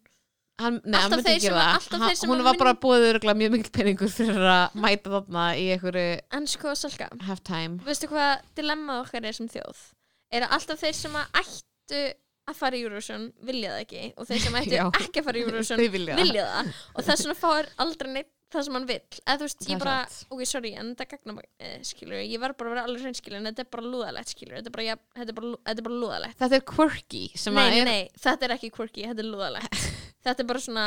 hann, 0.60 0.82
nei, 0.86 1.00
hann 1.02 1.12
myndi 1.16 1.32
ekki 1.36 1.48
gera 1.48 1.68
það. 1.80 2.16
sem 2.20 2.30
hún 2.30 2.44
var 2.46 2.58
bara 2.60 2.74
búið 2.74 3.08
örgulega 3.14 3.38
mjög 3.40 3.52
mikill 3.56 3.72
peningur 3.80 4.12
fyrir 4.14 4.42
að 4.56 4.76
mæta 4.84 5.14
þarna 5.16 5.46
í 5.58 5.70
einhverju 5.76 6.20
en 6.38 6.48
sko, 6.48 6.76
Salka, 6.76 7.08
halftime. 7.28 7.80
veistu 7.88 8.10
hvað 8.12 8.42
dilemmað 8.60 9.06
okkar 9.06 9.26
er 9.32 9.38
sem 9.40 9.48
þjóð? 9.50 9.86
Er 10.32 10.46
að 10.48 10.58
alltaf 10.60 10.80
þeir 10.84 10.94
sem 11.00 11.16
að 11.16 11.40
ættu 11.42 12.04
að 12.52 12.56
fara 12.58 12.76
í 12.78 12.84
Eurovision 12.84 13.32
vilja 13.48 13.72
það 13.74 13.82
ekki 13.86 14.04
og 14.18 14.28
þeir 14.28 14.40
sem 14.46 14.56
ættu 14.62 14.76
Já. 14.78 14.86
ekki 15.02 15.20
að 15.22 15.26
fara 15.30 15.38
í 15.42 15.42
Eurovision 15.48 15.82
þau 15.82 15.90
vilja 15.96 16.14
það. 16.16 16.22
vilja 16.26 16.46
það. 16.52 16.70
Og 16.96 17.04
þess 17.10 17.26
vegna 17.26 17.36
fáir 17.42 17.68
aldrei 17.86 18.12
neitt 18.16 18.32
það 18.52 18.66
sem 18.68 18.76
hann 18.76 18.88
vill. 18.90 19.20
Eða 19.22 19.36
þú 19.40 19.46
veist, 19.46 19.60
Það 19.62 19.70
ég 19.72 19.76
er 19.78 19.84
bara, 19.86 20.00
satt. 20.12 20.26
ok, 20.36 20.42
sorry 20.50 20.72
en 20.76 20.90
þetta 20.92 21.06
gagna 21.14 21.36
eh, 21.64 21.78
skilur, 21.88 22.18
ég 22.20 22.42
var 22.42 22.52
bara 22.60 22.68
að 22.68 22.74
vera 22.76 22.82
alveg 22.90 23.06
hreinskilur 23.06 23.38
en 23.40 23.48
þetta 23.48 23.64
er 23.64 23.70
bara 23.72 23.86
lúðalegt, 23.94 24.34
skilur, 24.34 24.56
þetta 24.58 24.68
er 24.68 24.76
bara, 24.76 24.84
ja, 24.90 24.96
þetta 25.16 25.32
er 25.32 25.38
bara, 25.38 25.52
lú- 25.54 25.62
þetta 25.70 25.80
er 25.80 25.86
bara 25.88 26.00
lúðalegt. 26.02 26.38
Þetta 26.42 26.58
er 26.60 26.66
quirky 26.74 27.22
sem 27.40 27.56
nei, 27.56 27.62
að 27.64 27.72
nei, 27.72 27.80
er 27.80 27.88
nei, 27.88 28.10
þetta 28.26 28.48
er 28.50 28.54
ekki 28.58 28.72
quirky, 28.76 29.06
þetta 29.08 29.24
er 29.24 29.30
lúðalegt 29.32 29.80
þetta 30.26 30.44
er 30.44 30.50
bara 30.52 30.64
svona 30.64 30.86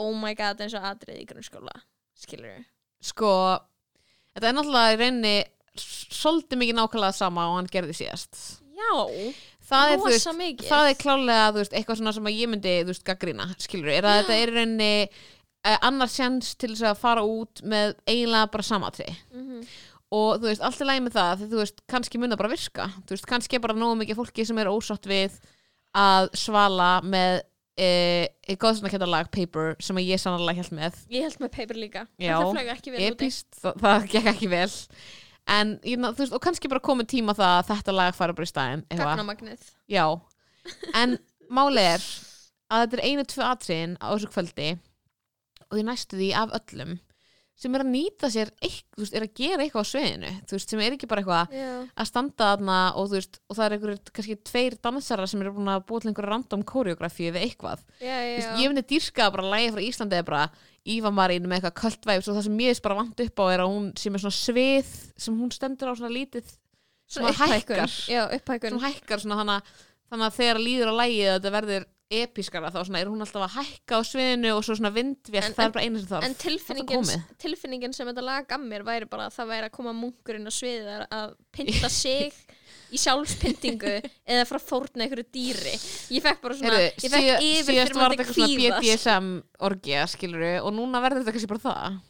oh 0.00 0.12
my 0.16 0.34
god, 0.38 0.60
eins 0.64 0.74
og 0.78 0.86
atrið 0.92 1.20
í 1.22 1.26
grunnskóla 1.28 1.74
skilur 2.16 2.62
sko 3.02 3.32
þetta 4.32 4.48
er 4.48 4.56
náttúrulega 4.56 4.94
í 4.96 5.00
reyni 5.02 5.34
svolítið 5.82 6.60
mikið 6.60 6.76
nákvæmlega 6.78 7.16
sama 7.16 7.46
og 7.48 7.54
hann 7.56 7.68
gerði 7.72 7.94
síðast. 7.96 8.38
Já, 8.76 8.90
það 9.68 9.92
er, 9.94 10.00
veist, 10.02 10.26
það 10.68 10.88
er 10.90 10.98
klálega 11.00 11.46
veist, 11.56 11.72
eitthvað 11.76 11.98
svona 12.00 12.12
sem 12.16 12.28
ég 12.32 12.50
myndi 12.52 12.74
veist, 12.88 13.04
gaggrina, 13.06 13.46
skilur 13.60 13.88
er 13.92 14.04
að 14.08 14.18
þetta 14.20 14.36
er 14.36 14.52
í 14.52 14.56
reyni 14.58 14.90
uh, 15.08 15.78
annar 15.88 16.10
sjans 16.12 16.52
til 16.60 16.74
þess 16.74 16.84
að 16.92 17.00
fara 17.00 17.24
út 17.24 17.62
með 17.64 17.94
eiginlega 18.08 18.50
bara 18.52 18.66
samatri 18.68 19.08
Mhm. 19.32 19.62
og 20.12 20.42
þú 20.42 20.50
veist, 20.50 20.60
allt 20.68 20.80
er 20.84 20.90
lægi 20.90 21.04
með 21.06 21.16
það 21.16 21.32
því 21.40 21.48
þú 21.54 21.60
veist, 21.62 21.80
kannski 21.88 22.20
mun 22.20 22.32
það 22.34 22.40
bara 22.42 22.52
virka. 22.52 22.88
Þú 23.08 23.14
veist, 23.16 23.28
kannski 23.32 23.56
er 23.56 23.64
bara 23.64 23.78
nógu 23.80 23.96
mikið 24.02 24.18
fólki 24.20 24.44
sem 24.46 24.58
er 24.60 24.68
ósátt 24.72 25.08
við 25.08 25.38
að 25.96 26.28
svala 26.36 26.90
með 27.04 27.40
e, 27.78 27.88
e, 28.44 28.56
góðsannakenda 28.60 29.08
lag 29.08 29.30
Paper 29.32 29.76
sem 29.82 30.00
ég 30.02 30.20
sannarlega 30.20 30.62
held 30.62 30.76
með. 30.76 31.02
Ég 31.12 31.26
held 31.26 31.42
með 31.42 31.52
paper 31.56 31.80
líka, 31.80 32.06
Já, 32.20 32.36
epist, 33.08 33.48
það, 33.60 33.78
það 33.84 34.08
gekk 34.14 34.32
ekki 34.34 34.50
vel. 34.52 34.70
En, 35.52 35.76
ég, 35.88 35.98
veist, 35.98 36.34
og 36.34 36.42
kannski 36.44 36.70
bara 36.70 36.82
komið 36.84 37.08
tíma 37.16 37.34
það 37.34 37.56
að 37.58 37.70
þetta 37.72 37.94
lag 37.96 38.14
fara 38.14 38.36
bara 38.36 38.46
í 38.46 38.52
eitthvað. 38.52 39.08
gagnamagnið. 39.08 39.70
En 40.94 41.16
máli 41.50 41.82
er 41.82 42.04
að 42.72 42.84
þetta 42.84 42.98
er 42.98 43.04
einu 43.08 43.24
tvö 43.28 43.46
atriðin 43.48 43.96
á 43.98 44.06
þessu 44.12 44.30
kvöldi 44.32 44.68
og 45.68 45.80
ég 45.80 45.88
næstu 45.88 46.20
því 46.20 46.30
af 46.38 46.54
öllum 46.60 46.94
sem 47.62 47.76
er 47.78 47.82
að 47.84 47.90
nýta 47.92 48.28
sér 48.34 48.48
eitthvað, 48.58 48.98
veist, 49.04 49.14
er 49.14 49.24
að 49.26 49.34
gera 49.38 49.62
eitthvað 49.62 49.84
á 49.86 49.90
sviðinu 49.92 50.30
þú 50.50 50.56
veist, 50.56 50.72
sem 50.72 50.80
er 50.82 50.96
ekki 50.96 51.08
bara 51.12 51.22
eitthvað 51.22 51.52
Já. 51.54 51.68
að 52.02 52.08
standa 52.10 52.48
þarna 52.52 52.78
og 52.98 53.06
þú 53.12 53.16
veist, 53.20 53.38
og 53.46 53.56
það 53.58 53.64
er 53.68 53.76
einhverjir 53.76 54.12
kannski 54.18 54.36
tveir 54.50 54.76
dansarar 54.82 55.30
sem 55.30 55.44
eru 55.44 55.54
búin 55.56 55.70
að 55.70 55.84
búa 55.86 56.02
til 56.02 56.10
einhverja 56.10 56.32
random 56.34 56.64
koreografíu 56.72 57.30
við 57.36 57.46
eitthvað 57.46 57.84
Já, 58.02 58.16
já, 58.18 58.32
Þú 58.32 58.40
veist, 58.40 58.52
ég 58.64 58.72
myndi 58.72 58.84
dýrka 58.94 59.28
að 59.28 59.34
bara 59.38 59.52
lægi 59.54 59.70
frá 59.76 59.82
Íslandi 59.86 60.18
eða 60.18 60.28
bara 60.32 60.42
Íva 60.82 61.12
Marín 61.14 61.46
með 61.46 61.60
eitthvað 61.60 61.76
kvöld 61.78 62.06
væps 62.10 62.28
og 62.32 62.34
það 62.40 62.46
sem 62.48 62.58
ég 62.64 62.74
er 62.74 62.82
bara 62.82 62.98
vant 62.98 63.20
upp 63.22 63.38
á 63.38 63.44
er 63.54 63.60
að 63.62 63.70
hún 63.70 63.84
sem 64.02 64.16
er 64.18 64.22
svona 64.24 64.34
svið 64.40 64.92
sem 65.22 65.38
hún 65.38 65.52
stendur 65.54 65.92
á 65.92 65.94
svona 65.94 66.10
lítið 66.16 66.50
Svona 67.12 67.30
svona 67.30 67.54
upphækkun. 67.54 67.76
hækkar. 67.76 67.94
Já, 68.08 68.22
upphækkun. 68.34 68.70
sem 68.72 68.82
hækkar 68.88 69.20
svona 69.22 69.36
að- 69.60 69.72
þannig 70.10 70.26
að 70.26 70.36
þegar 70.40 70.58
líður 70.64 70.90
að 70.92 71.00
þetta 71.38 71.50
verður 71.52 71.84
episkara 72.20 72.70
þá 72.74 72.78
svona 72.84 73.00
er 73.02 73.10
hún 73.10 73.24
alltaf 73.24 73.44
að 73.46 73.54
hækka 73.58 73.98
á 73.98 74.00
sviðinu 74.04 74.50
og 74.56 74.62
svo 74.66 74.76
svona 74.78 74.92
vindvél, 74.94 75.44
það 75.52 75.64
er 75.66 75.74
bara 75.76 75.84
einu 75.86 76.00
sem 76.02 76.10
þarf 76.12 76.26
En 76.28 76.34
tilfinningin, 76.42 77.24
tilfinningin 77.42 77.94
sem 77.96 78.08
þetta 78.10 78.24
lag 78.26 78.48
gaf 78.50 78.60
mér 78.62 78.84
væri 78.86 79.08
bara 79.10 79.28
að 79.30 79.36
það 79.38 79.52
væri 79.54 79.68
að 79.70 79.76
koma 79.78 79.94
munkurinn 79.96 80.48
á 80.48 80.52
sviðið 80.52 81.06
að 81.08 81.32
pynta 81.56 81.90
sig 82.02 82.32
í 82.92 83.00
sjálfspyntingu 83.00 83.94
eða 84.28 84.44
frá 84.48 84.58
fórna 84.60 85.06
einhverju 85.06 85.24
dýri. 85.32 85.72
Ég 86.12 86.20
fekk 86.24 86.42
bara 86.44 86.56
svona, 86.58 86.76
Heyrðu, 86.76 87.04
ég 87.06 87.12
fekk 87.14 87.22
síða- 87.24 87.38
yfir 87.40 87.72
síðast 87.72 87.92
fyrir 87.92 87.96
var 87.96 88.02
maður 88.02 88.16
þetta 88.16 88.24
eitthvað 88.26 88.52
svona 88.52 88.80
BDSM 88.82 89.30
orgja 89.68 90.02
skiluru 90.12 90.50
og 90.60 90.74
núna 90.76 91.00
verður 91.04 91.22
þetta 91.22 91.34
kannski 91.38 91.52
bara 91.54 91.64
það 91.68 92.00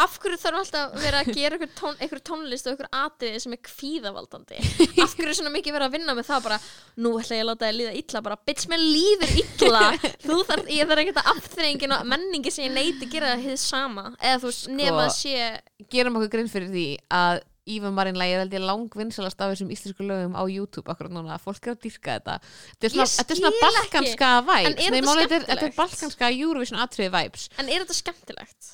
af 0.00 0.14
hverju 0.22 0.38
þarf 0.40 0.58
alltaf 0.62 0.94
að 0.96 1.02
vera 1.04 1.20
að 1.24 1.30
gera 1.36 1.56
einhver, 1.58 1.70
tón, 1.78 1.96
einhver 2.00 2.22
tónlist 2.24 2.66
og 2.66 2.72
einhver 2.72 2.88
atriði 3.02 3.42
sem 3.44 3.52
er 3.56 3.60
kvíðavaldandi? 3.68 4.62
Af 5.04 5.14
hverju 5.18 5.28
er 5.28 5.38
svona 5.38 5.52
mikið 5.54 5.76
verið 5.76 5.86
að 5.88 5.94
vinna 5.98 6.16
með 6.16 6.28
það 6.30 6.42
bara, 6.48 6.58
nú 7.04 7.12
ætla 7.20 7.36
ég 7.38 7.44
að 7.44 7.50
láta 7.52 7.68
þið 7.70 7.78
líða 7.82 7.94
illa 8.02 8.24
bara, 8.28 8.38
bitch, 8.48 8.66
mér 8.72 8.82
líður 8.82 9.36
illa. 9.44 9.84
Þú 10.26 10.40
þarf, 10.50 10.72
ég 10.78 10.90
þarf 10.90 11.04
ekkert 11.04 11.22
að 11.22 11.30
afþrengin 11.36 11.96
og 11.98 12.04
menningi 12.14 12.52
sem 12.54 12.66
ég 12.68 12.76
neyti 12.76 13.10
gera 13.12 13.34
það 13.36 13.46
hið 13.50 13.56
sama. 13.68 14.06
Eða 14.20 14.42
þú 14.42 14.52
veist, 14.52 14.68
nema 14.82 15.06
að 15.06 15.16
sé 15.20 15.88
gerum 15.92 16.20
okkur 16.20 16.34
grinn 16.36 16.52
fyrir 16.52 16.70
því 16.72 16.86
að 17.22 17.42
Ívan 17.72 17.94
Marín 17.94 18.16
lægir 18.18 18.40
held 18.42 18.54
ég 18.56 18.62
langvinnsalast 18.66 19.38
af 19.38 19.52
þessum 19.52 19.68
íslensku 19.70 20.02
lögum 20.02 20.32
á 20.34 20.42
YouTube 20.50 20.90
akkurat 20.90 21.12
núna, 21.14 21.36
fólk 21.38 21.68
er 21.70 21.76
að 21.76 21.84
dýrka 21.84 22.16
þetta. 22.16 22.34
Þetta 22.72 22.88
er 22.88 22.90
svona, 22.96 23.06
er 23.52 23.60
balkanska 23.62 24.30
er 24.32 25.06
Nei, 25.06 25.44
þetta 25.46 25.54
er- 25.62 25.68
er 25.68 25.76
balkanska 25.76 26.30
Eurovision 26.34 26.82
atriði 26.82 27.12
vibes. 27.14 27.44
En 27.62 27.68
er 27.70 27.84
þetta 27.84 27.94
skemmtilegt? 28.00 28.72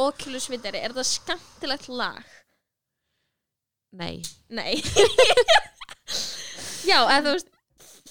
Oculus 0.00 0.48
Viteri, 0.50 0.80
er 0.80 0.94
þetta 0.94 1.04
skemmtilegt 1.08 1.88
lag? 1.92 2.22
Nei, 3.92 4.22
Nei. 4.48 4.78
Já, 6.88 6.98
eða 7.04 7.26
þú 7.26 7.34
veist 7.36 7.50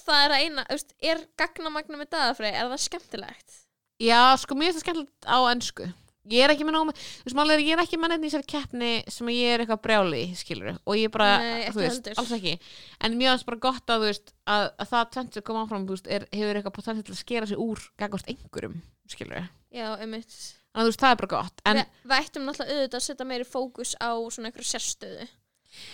það 0.02 0.20
er 0.24 0.34
að 0.34 0.44
eina, 0.44 0.66
þú 0.68 0.76
veist, 0.76 0.94
er 1.12 1.24
gagnamagna 1.38 1.98
með 2.00 2.12
dagafrið, 2.14 2.54
er 2.54 2.70
það 2.70 2.84
skemmtilegt? 2.86 3.58
já, 4.02 4.20
sko 4.40 4.56
mér 4.58 4.70
er 4.70 4.74
þetta 4.76 4.84
skemmtilegt 4.86 5.28
á 5.30 5.38
ennsku 5.52 5.88
ég 6.30 6.44
er 6.44 6.52
ekki 6.54 6.66
með 6.66 6.76
náma, 6.76 6.94
þú 6.94 7.26
veist 7.26 7.52
er 7.52 7.62
ég 7.64 7.74
er 7.74 7.82
ekki 7.82 7.98
með 7.98 8.12
nefn 8.12 8.24
í 8.24 8.30
þessari 8.30 8.48
keppni 8.52 8.90
sem 9.10 9.30
ég 9.34 9.54
er 9.56 9.64
eitthvað 9.64 9.82
brjáli 9.86 10.22
skilur, 10.38 10.78
og 10.86 10.98
ég 10.98 11.10
bara, 11.14 11.28
Nei, 11.42 11.64
þú 11.74 11.82
veist, 11.82 11.98
heldur. 11.98 12.18
alls 12.22 12.34
ekki. 12.38 12.54
En 13.02 13.16
mér 13.18 13.32
finnst 13.32 13.48
bara 13.48 13.62
gott 13.66 13.90
að 13.90 14.04
þú 14.04 14.10
veist 14.12 14.34
að, 14.46 14.66
að 14.84 14.90
það 14.92 15.10
tvent 15.16 15.38
sem 15.38 15.46
kom 15.48 15.58
áfram, 15.62 15.86
þú 15.88 15.96
veist, 15.96 16.10
er, 16.14 16.26
hefur 16.30 16.60
eitthvað 16.60 16.76
potensial 16.78 17.06
til 17.08 17.16
að 17.16 17.22
skera 17.24 17.50
sig 17.50 17.62
úr 17.66 17.82
gagast 17.98 18.30
einhverjum 18.30 18.78
skilur, 19.10 19.48
Já, 19.74 19.88
einmitt 19.98 20.38
þannig 20.72 20.82
að 20.82 20.88
þú 20.88 20.92
veist, 20.92 21.02
það 21.04 21.14
er 21.14 21.20
bara 21.20 21.32
gott. 21.34 21.62
En 21.68 21.78
Vi, 21.78 21.84
Við 22.08 22.16
ættum 22.18 22.48
náttúrulega 22.48 22.76
auðvitað 22.78 22.98
að 22.98 23.06
setja 23.06 23.28
meiri 23.28 23.48
fókus 23.48 23.94
á 24.00 24.10
svona 24.32 24.50
einhverju 24.50 24.68
sérstöðu. 24.70 25.28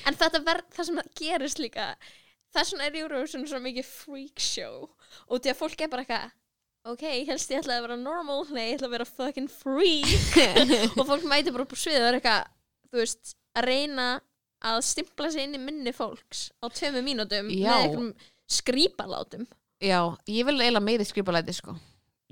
En 0.07 0.19
þetta 0.19 0.43
verð, 0.47 0.67
það 0.75 0.89
sem 0.89 1.01
það 1.01 1.13
gerist 1.21 1.63
líka 1.63 1.89
þess 2.57 2.73
vegna 2.73 2.87
er 2.89 2.99
Eurovision 3.03 3.47
svo 3.47 3.61
mikið 3.63 3.89
freak 3.91 4.43
show. 4.43 4.89
Og 5.29 5.43
því 5.43 5.53
að 5.53 5.59
fólk 5.61 5.83
er 5.85 5.91
bara 5.93 6.05
eitthvað 6.07 6.31
ok, 6.89 7.05
helst 7.29 7.51
ég 7.53 7.61
ætlaði 7.61 7.83
að 7.83 7.87
vera 7.89 7.99
normal. 8.01 8.41
Nei, 8.55 8.71
ég 8.71 8.79
ætla 8.79 8.89
að 8.89 8.97
vera 8.97 9.09
fucking 9.11 9.51
freak. 9.53 10.39
Og 10.99 11.05
fólk 11.05 11.27
mæti 11.29 11.53
bara 11.55 11.67
upp 11.67 11.75
á 11.75 11.79
svið 11.79 12.01
og 12.01 12.09
er 12.09 12.19
eitthvað 12.19 12.49
þú 12.89 13.03
veist, 13.03 13.35
að 13.59 13.69
reyna 13.69 14.09
að 14.65 14.81
stimpla 14.87 15.31
sig 15.31 15.47
inn 15.47 15.57
í 15.59 15.63
minni 15.63 15.93
fólks 15.95 16.49
á 16.59 16.67
tveimu 16.73 17.03
mínútum 17.07 17.51
Já. 17.53 17.69
með 17.69 17.85
einhverjum 17.85 18.11
skrýpalátum 18.49 19.47
Já, 19.79 20.01
ég 20.27 20.49
vil 20.49 20.57
eiginlega 20.59 20.83
meiri 20.83 21.07
skrifalæti 21.07 21.55
sko 21.55 21.77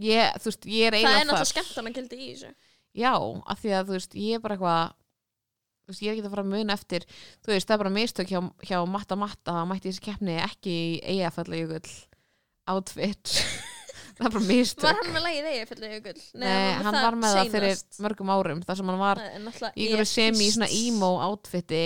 ég, 0.02 0.38
þú 0.40 0.50
veist, 0.50 0.66
ég 0.68 0.86
er 0.86 0.96
það 0.96 1.00
er 1.00 1.00
eiginlega 1.00 1.24
náttúrulega 1.24 1.42
þar 1.42 1.50
skemmtana 1.52 1.92
gildi 1.96 2.16
í 2.20 2.30
þessu. 2.32 2.52
Já, 2.96 3.12
af 3.16 3.60
því 3.62 3.74
að 3.76 3.90
þú 3.90 3.96
veist, 3.98 4.16
ég 4.20 4.36
er 4.38 4.42
bara 4.44 4.56
eitthvað 4.56 4.94
þú 5.86 5.92
veist, 5.92 6.02
ég 6.02 6.08
er 6.10 6.16
ekki 6.16 6.26
að 6.26 6.34
fara 6.34 6.44
að 6.46 6.52
muna 6.56 6.76
eftir 6.76 7.06
þú 7.12 7.52
veist, 7.52 7.68
það 7.68 7.76
er 7.76 7.82
bara 7.84 7.94
mistök 7.96 8.32
hjá, 8.32 8.40
hjá 8.66 8.78
Matta 8.90 9.18
Matta 9.20 9.56
að 9.60 9.68
mætti 9.70 9.92
þessi 9.92 10.04
keppni 10.08 10.36
ekki 10.42 10.74
í 10.76 10.88
eigafalla 11.14 11.60
jökull 11.60 11.92
outfit 12.72 13.34
það 14.16 14.24
er 14.26 14.32
bara 14.32 14.44
mistök. 14.48 14.86
Var 14.88 14.98
hann 15.02 15.12
með 15.14 15.26
lagið 15.28 15.50
eigi 15.52 15.68
fyrir 15.70 15.94
jökull? 15.96 16.24
Nei, 16.42 16.56
hann 16.86 16.98
var 17.04 17.18
með 17.20 17.36
það 17.38 17.52
fyrir 17.54 17.84
mörgum 18.06 18.32
árum 18.34 18.64
þar 18.66 18.80
sem 18.80 18.90
hann 18.92 19.02
var 19.04 19.22
í 19.22 19.86
einhverju 19.86 20.08
semi 20.10 20.50
svona 20.50 20.70
emo 20.72 21.12
outfiti 21.28 21.84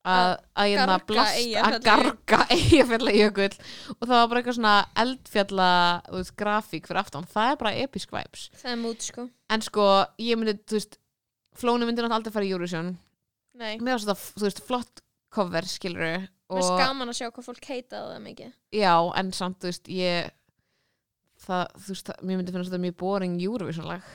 að, 0.00 0.30
að, 0.54 0.62
að, 0.62 0.74
garga 0.78 0.98
blast, 1.10 1.42
að 1.60 1.76
garga 1.84 2.40
eigafjalla 2.56 3.14
jökull 3.16 3.50
og 3.50 4.06
það 4.06 4.14
var 4.16 4.30
bara 4.30 4.40
eitthvað 4.40 4.56
svona 4.56 4.74
eldfjalla 5.02 5.68
veist, 6.14 6.34
grafík 6.40 6.88
fyrir 6.88 7.02
aftan, 7.02 7.28
það 7.28 7.52
er 7.52 7.60
bara 7.60 7.76
episk 7.84 8.16
vibes. 8.16 8.48
Það 8.62 8.72
er 8.72 8.80
mút 8.80 9.06
sko. 9.06 9.28
En 9.50 9.64
sko, 9.66 9.86
ég 10.22 10.40
myndi, 10.40 10.56
þú 10.64 10.80
veist 10.80 10.98
Flóni 11.60 11.84
myndi 11.84 11.98
náttúrulega 11.98 12.20
aldrei 12.20 12.32
fara 12.32 12.46
í 12.46 12.52
Eurovision. 12.54 12.92
Mér 13.58 13.96
var 13.96 14.04
þetta, 14.04 14.14
þú 14.38 14.44
veist, 14.46 14.60
flott 14.64 15.02
cover 15.34 15.66
skilur 15.68 16.28
mér 16.50 16.66
er 16.66 16.80
gaman 16.80 17.10
að 17.10 17.18
sjá 17.20 17.28
hvað 17.28 17.46
fólk 17.46 17.66
heitaði 17.70 18.14
það 18.14 18.22
mikið. 18.24 18.54
Já, 18.74 18.94
en 19.20 19.32
samt, 19.36 19.58
þú 19.62 19.70
veist, 19.70 19.90
ég 19.94 20.30
það, 21.44 21.76
þú 21.76 21.92
veist, 21.92 22.08
það, 22.08 22.24
mér 22.24 22.40
myndi 22.40 22.54
finnast 22.54 22.72
þetta 22.72 22.82
mjög 22.86 22.96
boring 23.02 23.36
Eurovision 23.44 23.88
lag. 23.90 24.08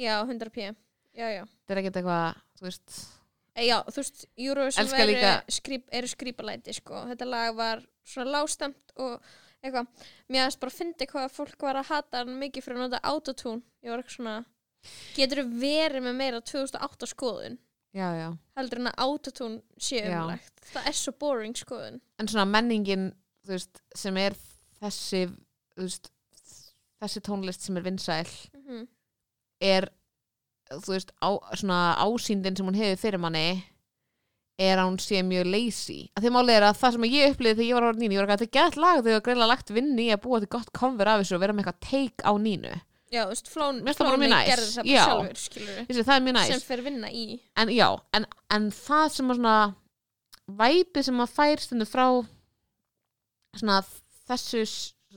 Já, 0.00 0.14
100p 0.22 0.70
Já, 1.14 1.28
já. 1.30 1.44
Þetta 1.44 1.74
er 1.74 1.80
ekkert 1.82 1.98
eitthvað, 2.00 2.40
þú 2.58 2.66
veist 2.66 2.96
Já, 3.54 3.76
þú 3.86 4.00
veist, 4.00 4.24
Eurovision 4.36 4.88
skrýp, 5.52 5.84
eru 5.94 6.10
skrýpalæti 6.10 6.74
sko. 6.74 7.04
Þetta 7.12 7.28
lag 7.28 7.54
var 7.54 7.84
svona 8.02 8.38
lágstemt 8.38 8.96
og 8.96 9.20
eitthvað. 9.62 9.86
Mér 10.28 10.42
aðeins 10.42 10.58
bara 10.58 10.74
fyndi 10.74 11.06
hvað 11.06 11.30
fólk 11.32 11.62
var 11.62 11.78
að 11.78 11.92
hata 11.92 12.24
hann 12.24 12.34
mikið 12.40 12.66
fyrir 12.66 12.80
að 12.80 12.84
nota 12.88 13.00
autotune. 13.12 13.62
Ég 13.84 13.92
var 13.92 14.02
eitthvað 14.02 14.18
svona 14.18 14.36
Getur 15.14 15.44
verið 15.48 16.04
með 16.04 16.16
meira 16.18 16.40
2008 16.44 17.08
skoðun? 17.12 17.58
Já, 17.94 18.08
já, 18.18 18.28
heldur 18.58 18.80
en 18.80 18.90
að 18.90 19.02
autotune 19.04 19.60
sé 19.78 20.00
Já. 20.02 20.16
umlægt 20.18 20.64
Það 20.72 20.88
er 20.90 20.96
svo 20.98 21.12
boring 21.20 21.54
skoðun. 21.54 22.00
En 22.18 22.30
svona 22.30 22.46
menningin 22.50 23.12
þú 23.46 23.54
veist, 23.54 23.82
sem 23.94 24.18
er 24.18 24.34
þessi 24.80 25.28
þú 25.28 25.86
veist, 25.86 26.10
þessi 27.04 27.22
tónlist 27.28 27.66
sem 27.66 27.78
er 27.78 27.86
vinsæl 27.86 28.26
mm 28.26 28.64
-hmm. 28.66 28.88
er 29.60 29.88
þú 30.72 30.94
veist, 30.94 31.12
á, 31.20 31.28
svona 31.58 31.78
ásýndin 32.00 32.56
sem 32.56 32.68
hún 32.68 32.78
hefur 32.78 33.00
fyrir 33.02 33.22
manni 33.22 33.46
er 34.60 34.78
að 34.78 34.88
hún 34.88 34.98
sé 35.02 35.20
mjög 35.26 35.48
lazy. 35.50 36.00
Að 36.14 36.26
því 36.26 36.32
málið 36.36 36.56
er 36.56 36.66
að 36.68 36.80
það 36.80 36.96
sem 36.96 37.06
ég 37.10 37.32
upplýði 37.32 37.56
þegar 37.58 37.68
ég 37.68 37.78
var 37.78 37.86
á 37.90 37.98
nínu, 37.98 38.14
ég 38.14 38.20
var 38.20 38.26
ekki 38.28 38.34
að 38.34 38.42
þetta 38.44 38.58
gett 38.58 38.76
lag 38.78 38.98
þegar 39.00 39.10
ég 39.10 39.18
var 39.18 39.24
greinlega 39.28 39.50
lagt 39.50 39.72
vinni 39.74 40.04
í 40.06 40.12
að 40.14 40.20
búa 40.24 40.40
til 40.42 40.50
gott 40.54 40.70
cover 40.78 41.10
af 41.10 41.22
þessu 41.22 41.36
og 41.36 41.42
vera 41.42 41.56
með 41.56 41.64
eitthvað 41.64 41.88
take 41.88 42.26
á 42.26 42.32
nínu. 42.38 42.74
Já, 43.14 43.22
veist, 43.30 43.50
flón, 43.50 43.80
flóni 43.94 44.28
gerði 44.30 44.70
það 44.74 44.86
bara 44.88 45.02
sjálfur 45.06 45.38
skilur 45.38 45.82
Þessi, 45.86 46.04
það 46.06 46.14
er 46.14 46.22
mjög 46.24 46.36
næst 46.38 46.52
sem 46.54 46.62
fer 46.66 46.82
vinna 46.86 47.10
í. 47.14 47.24
En 47.62 47.70
já, 47.70 47.88
en, 48.16 48.26
en 48.56 48.70
það 48.74 49.04
sem 49.14 49.30
að 49.30 49.38
svona 49.38 49.56
væpið 50.62 51.08
sem 51.08 51.22
að 51.22 51.34
fær 51.34 51.62
stundu 51.62 51.86
frá 51.86 52.06
svona 53.54 53.80
þessu 54.26 54.64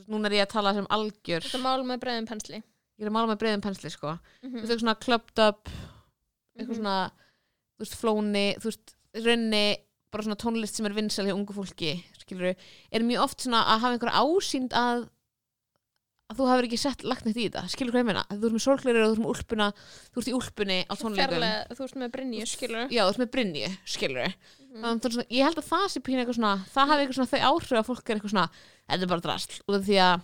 núna 0.09 0.29
er 0.29 0.37
ég 0.37 0.45
að 0.45 0.53
tala 0.53 0.75
sem 0.77 0.89
algjör. 0.93 1.45
Þetta 1.45 1.63
mál 1.63 1.85
með 1.85 2.03
breiðum 2.03 2.29
pensli 2.29 2.61
ég 2.97 3.05
er 3.05 3.09
að 3.11 3.15
mála 3.17 3.31
með 3.33 3.39
breiðum 3.43 3.61
pensli 3.65 3.89
sko. 3.93 4.15
Mm 4.43 4.49
þú 4.49 4.53
veist, 4.61 4.69
eitthvað 4.71 4.83
svona 4.85 4.99
clubbed 5.05 5.39
up 5.47 5.69
eitthvað 6.57 6.79
svona, 6.79 6.95
þú 7.77 7.85
veist, 7.85 7.97
flóni 8.01 8.45
þú 8.57 8.71
veist, 8.71 8.95
raunni 9.27 9.65
bara 10.11 10.23
svona 10.23 10.39
tónlist 10.41 10.75
sem 10.79 10.85
er 10.87 10.95
vinsæl 10.97 11.27
hjá 11.27 11.35
ungu 11.35 11.53
fólki 11.53 11.91
skilur 12.21 12.55
er 12.55 13.03
mjög 13.05 13.23
oft 13.27 13.43
svona 13.43 13.61
að 13.67 13.81
hafa 13.83 13.93
einhver 13.97 14.13
ásýnd 14.17 14.73
að 14.73 15.05
að 16.27 16.39
þú 16.41 16.47
hafur 16.49 16.65
ekki 16.67 16.77
sett 16.81 17.03
lagt 17.07 17.23
neitt 17.23 17.37
í 17.39 17.45
þetta 17.47 17.61
skilur 17.71 17.93
hvað 17.95 18.01
ég 18.03 18.07
meina, 18.09 18.23
þú 18.27 18.47
ert 18.49 18.55
með 18.57 18.63
sorgleiri 18.65 18.99
og 19.03 19.07
þú 19.07 19.13
ert 19.13 19.21
með 19.23 19.31
úlpuna 19.31 19.67
þú 20.11 20.19
ert 20.21 20.27
í 20.27 20.33
úlpunni 20.35 20.77
á 20.83 20.93
tónleikum. 20.99 21.43
þú 21.71 21.83
ert 21.85 21.99
með 22.01 22.09
Brynju, 22.17 22.47
skilur 22.51 22.89
já, 22.91 23.01
þú 23.05 23.11
ert 23.13 23.21
með 23.21 23.29
Brynju, 23.35 23.69
skilur 23.87 24.33
Mhm. 24.67 24.83
þannig 24.83 25.05
að 25.07 25.13
svona, 25.15 25.27
ég 25.31 25.43
held 25.47 25.57
að 25.61 25.69
það 25.71 25.85
sé 25.93 25.99
pínu 26.03 26.19
eitthvað 26.19 26.37
svona 26.37 26.55
það 26.67 26.87
hafi 26.91 27.01
eitthvað 27.05 27.17
svona 27.17 27.31
þau 27.31 27.45
áhrif 27.47 27.77
að 27.79 27.87
fólk 27.87 28.09
er 28.09 28.15
eitthvað 28.17 28.33
svona 28.35 28.49
þetta 28.91 29.01
er 29.07 29.07
bara 29.13 29.23
drasl, 29.27 29.55
út 29.67 29.75
af 29.79 29.85
því 29.87 29.95
að 30.03 30.21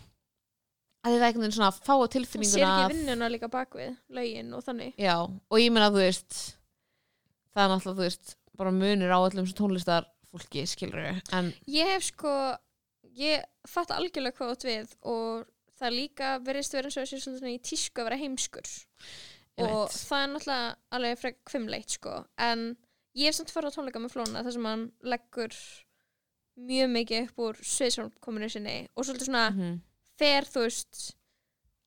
að 1.04 1.12
það 1.12 1.18
er 1.18 1.26
einhvern 1.28 1.44
veginn 1.44 1.56
svona 1.58 1.70
að 1.72 1.80
fá 1.84 1.94
á 1.94 1.98
Það 1.98 2.06
sér 2.08 2.16
tilfinninguna 2.16 2.74
ekki 2.74 2.96
vinnuna 2.96 3.30
líka 3.34 3.50
bakvið 3.52 3.96
lögin 4.18 4.54
og 4.56 4.66
þannig. 4.66 4.94
Já, 4.98 5.16
og 5.28 5.60
ég 5.60 5.74
meina 5.74 5.90
að 5.90 5.98
þú 5.98 6.04
veist 6.04 6.38
það 7.54 7.64
er 7.64 7.74
náttúrulega, 7.74 7.98
þú 7.98 8.08
veist 8.08 8.36
bara 8.60 8.76
munur 8.76 9.16
á 9.16 9.20
öllum 9.20 9.50
sem 9.50 9.58
tónlistar 9.58 10.08
fólki 10.34 10.66
skilur 10.70 11.10
en 11.36 11.52
Ég 11.70 11.92
hef 11.94 12.08
sko 12.10 12.34
ég 13.20 13.44
fatt 13.70 13.94
algjörlega 13.94 14.38
hvað 14.38 14.56
átt 14.56 14.68
við 14.68 14.96
og 15.02 15.46
það 15.80 15.98
líka 15.98 16.34
verðist 16.46 16.76
vera 16.76 16.90
eins 16.90 16.98
og 16.98 17.06
þessi 17.06 17.22
svona 17.26 17.54
í 17.54 17.62
tísku 17.62 18.02
að 18.02 18.10
vera 18.10 18.22
heimskur. 18.22 18.70
Ég 19.60 19.68
og 19.68 19.80
veit. 19.86 19.98
það 20.08 20.24
er 20.24 20.32
náttúrulega 20.34 20.76
alveg 20.98 21.22
frekar 21.22 21.50
kvimleitt 21.52 21.98
sko. 21.98 22.20
En 22.42 22.68
ég 23.18 23.30
hef 23.30 23.38
samt 23.38 23.54
farið 23.54 23.74
á 23.74 23.76
tónleika 23.78 24.02
með 24.02 24.16
Flóna 24.16 24.44
þar 24.46 24.56
sem 24.56 24.70
hann 24.70 24.86
leggur 25.14 25.58
mjög 26.70 26.94
mikið 26.94 27.28
upp 27.28 27.44
úr 27.48 27.60
sviðsframkominu 27.66 28.50
sinni 28.54 28.78
og 28.94 29.08
svolítið 29.08 29.30
svona 29.30 29.46
mhm, 29.54 29.78
fer 30.20 30.48
þú 30.50 30.66
veist 30.68 31.04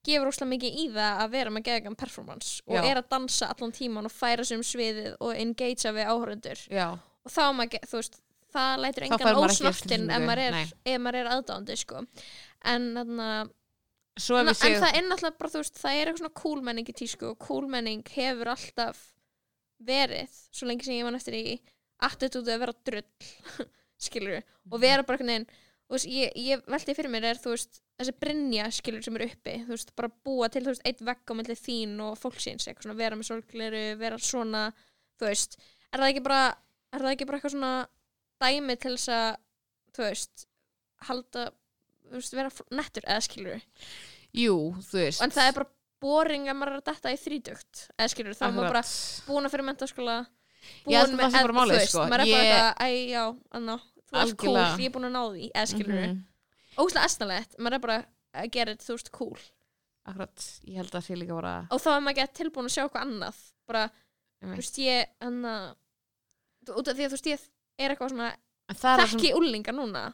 gefur 0.07 0.31
óslega 0.31 0.51
mikið 0.53 0.79
í 0.83 0.85
það 0.95 1.23
að 1.25 1.33
vera 1.35 1.53
með 1.55 1.67
geðgan 1.67 1.99
performance 1.99 2.63
og 2.67 2.79
Já. 2.79 2.85
er 2.91 3.01
að 3.01 3.11
dansa 3.11 3.51
allan 3.51 3.75
tíman 3.75 4.07
og 4.09 4.15
færa 4.15 4.47
sig 4.47 4.61
um 4.61 4.65
sviðið 4.67 5.17
og 5.19 5.35
engagea 5.35 5.93
við 5.97 6.11
áhörundur 6.13 6.63
já, 6.71 6.87
og 6.95 7.35
þá 7.35 7.43
maður, 7.59 7.89
þú 7.91 8.01
veist, 8.01 8.19
það 8.55 8.83
lætur 8.85 9.07
Þá 9.07 9.15
engan 9.17 9.41
ósnortinn 9.43 10.09
ef 10.15 10.25
maður 10.25 10.43
er, 10.47 11.21
er 11.21 11.31
aðdándi 11.35 11.79
sko. 11.81 12.05
en 12.67 12.89
Na, 12.97 13.05
við 14.17 14.63
en 14.65 14.81
það 14.81 14.97
er 14.97 15.05
náttúrulega 15.11 15.37
bara, 15.37 15.53
þú 15.53 15.61
veist, 15.61 15.81
það 15.83 15.97
er 15.99 16.09
eitthvað 16.09 16.23
svona 16.23 16.41
coolmenning 16.41 16.89
í 16.89 16.97
tísku 16.97 17.33
og 17.33 17.39
coolmenning 17.43 18.07
hefur 18.15 18.53
alltaf 18.55 19.03
verið, 19.87 20.39
svo 20.57 20.71
lengi 20.71 20.87
sem 20.87 20.97
ég 20.97 21.05
man 21.05 21.19
eftir 21.19 21.37
í 21.37 21.59
attitútið 22.07 22.55
að 22.55 22.63
vera 22.63 22.77
drull 22.87 23.67
skilur 24.07 24.41
og 24.41 24.81
vera 24.81 25.05
bara 25.05 25.19
einhvern 25.19 25.33
veginn 25.33 25.49
þú 25.87 25.97
veist, 25.97 26.09
ég, 26.11 26.33
ég 26.43 26.63
velti 26.73 26.95
fyrir 26.99 27.13
mér 27.13 27.29
er, 27.31 27.41
þú 27.41 27.53
veist, 27.55 27.81
þessi 28.01 28.15
brinja 28.21 28.67
skilur 28.75 29.05
sem 29.07 29.19
er 29.19 29.27
uppi, 29.29 29.55
þú 29.67 29.75
veist, 29.75 29.93
bara 29.99 30.11
búa 30.27 30.49
til 30.53 30.65
þú 30.65 30.73
veist, 30.73 30.85
eitt 30.89 31.03
vegg 31.07 31.31
á 31.31 31.35
milli 31.39 31.57
þín 31.59 31.95
og 32.07 32.17
fólksins 32.21 32.67
eitthvað 32.67 32.89
svona, 32.89 32.99
vera 32.99 33.19
með 33.19 33.31
sorgleru, 33.31 33.85
vera 34.01 34.19
svona 34.23 34.65
þú 35.21 35.29
veist, 35.31 35.57
er 35.93 36.03
það 36.03 36.11
ekki 36.11 36.25
bara 36.27 36.43
er 36.97 37.05
það 37.05 37.15
ekki 37.15 37.29
bara 37.29 37.41
eitthvað 37.41 37.55
svona 37.55 37.73
dæmi 38.43 38.79
til 38.83 38.95
þess 38.97 39.15
að, 39.17 39.31
þú 39.97 40.05
veist 40.09 40.47
halda, 41.07 41.49
þú 42.11 42.19
veist, 42.19 42.37
vera 42.41 42.55
nettur 42.81 43.07
eða 43.07 43.25
skilur 43.29 43.67
jú, 44.37 44.61
þú 44.91 45.03
veist. 45.05 45.23
En 45.25 45.35
það 45.35 45.51
er 45.51 45.59
bara 45.61 45.73
boring 46.03 46.51
að 46.51 46.59
maður 46.59 46.75
er 46.75 46.81
að 46.83 46.89
detta 46.91 47.13
í 47.15 47.21
þrítugt 47.21 47.87
eða 47.97 48.13
skilur, 48.13 48.37
þá 48.37 48.49
er 48.49 48.57
maður 48.57 48.75
bara 48.75 48.87
búin 49.29 49.47
að 49.47 49.55
fyrir 49.55 49.71
mentaskóla 49.71 50.17
held 50.87 51.15
að 51.15 51.21
það 51.23 51.37
sé 51.37 51.45
bara 51.47 51.57
málið, 51.57 51.85
sko. 51.87 52.03
maður 52.11 52.25
er 52.27 52.33
bara 52.35 52.43
eitthvað, 52.43 52.83
æ, 52.83 52.89
já, 53.15 53.23
anna 53.57 53.79
þú 54.11 54.21
ert 54.23 54.37
cool, 54.43 54.57
ég 54.57 54.87
er 54.89 54.95
búin 54.95 55.09
að 55.09 55.15
ná 55.17 55.23
því 55.35 55.51
eða 55.53 55.67
skilur, 55.73 56.01
mm 56.07 56.17
Mhm. 56.17 56.25
óslega 56.85 57.05
esnalegt 57.09 57.57
maður 57.59 57.75
er 57.75 57.79
bara 57.87 57.99
að 58.37 58.51
gera 58.53 58.73
þetta, 58.75 58.85
þú 58.87 58.97
veist, 58.99 59.11
cool. 59.13 59.39
Akkurat, 60.07 60.43
ég 60.69 60.77
held 60.77 60.91
að 60.95 61.03
sé 61.07 61.17
líka 61.17 61.35
bara 61.35 61.55
og 61.71 61.81
þá 61.81 61.89
er 61.97 62.01
maður 62.05 62.23
ekki 62.23 62.37
tilbúin 62.39 62.69
að 62.69 62.75
sjá 62.77 62.83
eitthvað 62.85 63.07
annað 63.07 63.39
bara, 63.67 63.85
þú 64.45 64.57
veist, 64.57 64.77
ég 64.79 65.07
anna, 65.21 65.75
út 66.69 66.89
af 66.89 66.97
því 66.97 67.07
að 67.07 67.11
þú 67.11 67.17
veist, 67.17 67.31
ég 67.33 67.47
er 67.79 67.91
eitthvað 67.95 68.13
svona 68.13 68.29
það 68.75 69.01
sem 69.07 69.19
þekki 69.19 69.33
úlinga 69.39 69.73
núna 69.75 70.05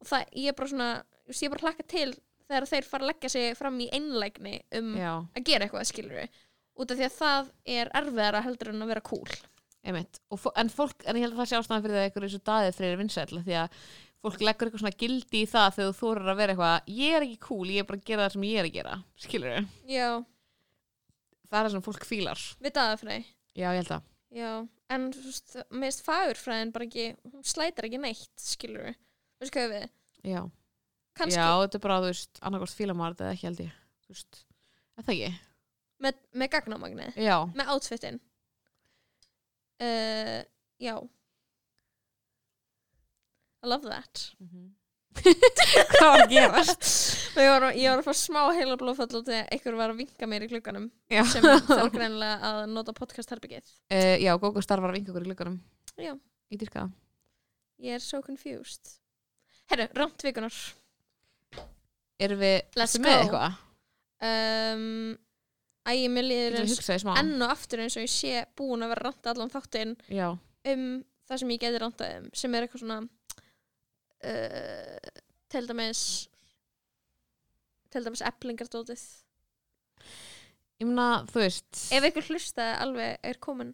og 0.00 0.06
það, 0.10 0.26
ég 0.36 0.48
er 0.52 0.56
bara 0.58 0.68
svona, 0.72 0.90
þú 1.24 1.32
veist, 1.32 1.42
ég 1.42 1.48
er 1.48 1.54
bara 1.54 1.64
hlakka 1.68 1.86
til 1.94 2.10
þegar 2.50 2.66
þeir 2.72 2.84
fara 2.90 3.04
að 3.04 3.10
leggja 3.12 3.30
sig 3.30 3.56
fram 3.56 3.78
í 3.80 3.88
einlægni 3.94 4.54
um 4.80 4.94
Já, 4.98 5.12
að 5.36 5.44
gera 5.44 5.64
eitthvað, 5.68 5.86
skilur 5.86 6.28
út 6.80 6.90
af 6.90 6.96
því 6.98 7.06
að 7.06 7.16
það 7.20 7.50
er 7.78 7.90
erfiðara 8.00 8.42
heldur 8.42 8.68
en 8.74 8.82
að 8.82 8.88
vera 8.94 9.00
cool 9.06 9.28
En 9.80 10.68
fólk, 10.68 11.04
en 11.08 11.16
ég 11.16 11.24
held 11.24 11.34
að 11.34 11.40
það 11.40 11.48
sé 11.50 11.58
ástæðan 11.58 11.84
fyrir 11.86 11.96
það 11.96 12.06
eitthvað 12.06 12.26
eins 12.26 12.36
og 12.36 12.46
daðið 12.50 12.78
fyrir 12.80 12.98
vinsæll 13.00 13.42
Því 13.46 13.54
að 13.62 13.78
fólk 14.20 14.42
leggur 14.44 14.68
eitthvað 14.68 14.82
svona 14.82 14.98
gildi 15.00 15.40
í 15.40 15.48
það 15.48 15.70
þegar 15.78 15.90
þú 15.90 15.98
þorir 16.00 16.28
að 16.28 16.40
vera 16.42 16.54
eitthvað 16.54 16.90
Ég 16.98 17.16
er 17.16 17.26
ekki 17.26 17.38
cool, 17.46 17.70
ég 17.72 17.80
er 17.80 17.88
bara 17.88 18.00
að 18.00 18.10
gera 18.10 18.26
það 18.26 18.34
sem 18.34 18.44
ég 18.50 18.60
er 18.60 18.68
að 18.68 18.76
gera. 18.76 18.98
Skilur 19.24 19.56
já, 19.88 20.08
Það 21.50 21.58
er 21.58 21.66
það 21.66 21.72
sem 21.74 21.84
fólk 21.88 22.06
fílar. 22.06 22.42
Við 22.62 22.74
daðafræði. 22.76 23.22
Já, 23.58 23.66
ég 23.72 23.80
held 23.80 23.94
að. 23.96 24.04
Já, 24.30 24.50
en 24.94 25.06
þú 25.16 25.24
veist, 25.26 25.56
með 25.74 25.86
þess 25.88 26.04
fagurfræðin 26.06 26.72
bara 26.76 26.86
ekki, 26.86 27.06
hún 27.32 27.46
slætar 27.50 27.88
ekki 27.88 27.98
neitt 27.98 28.44
skilur 28.44 28.84
við, 28.86 28.98
veist 29.42 29.56
hvað 29.56 29.72
við? 29.74 29.86
Já, 30.30 30.40
kannski 31.18 31.40
já 31.40 31.48
þetta 31.64 31.80
er 31.80 31.82
bara, 31.88 31.96
þú 32.04 32.12
veist, 32.12 32.42
annarkvæmst 32.46 32.78
fílar 32.78 32.98
maður 33.00 33.16
þetta 33.16 33.26
eða 33.26 33.34
ekki 33.34 33.48
held 33.48 33.62
ég. 33.64 33.80
Þú 34.04 34.14
veist, 34.14 34.42
er 35.00 35.08
það 35.08 35.14
ekki? 35.16 35.32
með, 36.00 36.20
með 36.32 36.52
gagnamagnið, 36.54 37.18
Já, 37.20 37.36
með 37.58 37.72
outfitin 37.74 38.20
uh, 39.84 40.40
já. 40.80 40.94
I 43.60 43.68
love 43.68 43.84
that. 43.88 44.26
Hvað 45.20 46.06
var 46.06 46.22
að 46.22 46.30
gerast? 46.30 46.86
ég 47.34 47.48
var, 47.50 47.64
ég 47.74 47.90
var 47.90 47.98
að 48.00 48.06
fá 48.06 48.14
smá 48.16 48.38
heila 48.54 48.76
blóðfall 48.78 49.08
út 49.18 49.26
þegar 49.26 49.48
einhver 49.52 49.76
var 49.80 49.92
að 49.92 49.98
vinka 50.04 50.28
mér 50.30 50.44
í 50.46 50.48
glugganum 50.52 50.86
Já, 51.10 51.24
sem 51.28 51.42
þarf 51.66 51.90
greinilega 51.92 52.38
að 52.46 52.60
nota 52.70 52.94
podcast 52.96 53.32
herbyggið 53.34 53.66
uh, 53.90 54.14
já 54.22 54.30
Gógo 54.40 54.62
starfar 54.64 54.92
að 54.92 55.00
vinka 55.00 55.12
okkur 55.12 55.26
í 55.26 55.28
glugganum. 55.32 55.58
Já. 55.98 56.14
Í 56.50 56.60
dyrka 56.62 56.86
ég 57.80 57.96
er 57.98 58.04
so 58.04 58.20
confused. 58.24 58.94
Herru, 59.72 59.88
rámt 59.98 60.22
vikunar 60.24 60.54
Erum 62.20 62.40
við 62.40 62.78
með 63.00 63.12
eitthvað? 63.16 63.58
um, 64.30 65.14
Æ, 65.88 65.92
mér 66.12 66.26
líður 66.26 66.58
eins 66.60 66.90
enn 67.16 67.40
og 67.40 67.54
aftur 67.54 67.80
eins 67.84 67.96
og 67.96 68.04
ég 68.04 68.12
sé 68.12 68.42
búin 68.58 68.84
að 68.84 68.92
vera 68.92 69.06
ranta 69.08 69.32
allan 69.32 69.52
þáttinn 69.52 69.94
Já, 70.12 70.28
um 70.72 70.84
það 71.30 71.40
sem 71.42 71.54
ég 71.54 71.62
geti 71.62 71.80
rantað 71.80 72.16
um 72.18 72.28
sem 72.36 72.54
er 72.54 72.66
eitthvað 72.66 72.84
svona 72.84 72.98
uh, 74.28 75.14
til 75.50 75.64
dæmis 75.70 76.02
til 77.90 78.04
dæmis 78.06 78.24
eplingardótið 78.28 79.06
ég 80.80 80.88
meina, 80.88 81.24
þú 81.28 81.42
veist. 81.44 81.86
Ef 81.92 82.04
einhver 82.06 82.28
hlustaði 82.28 82.76
alveg 82.84 83.26
er 83.30 83.40
komin 83.42 83.72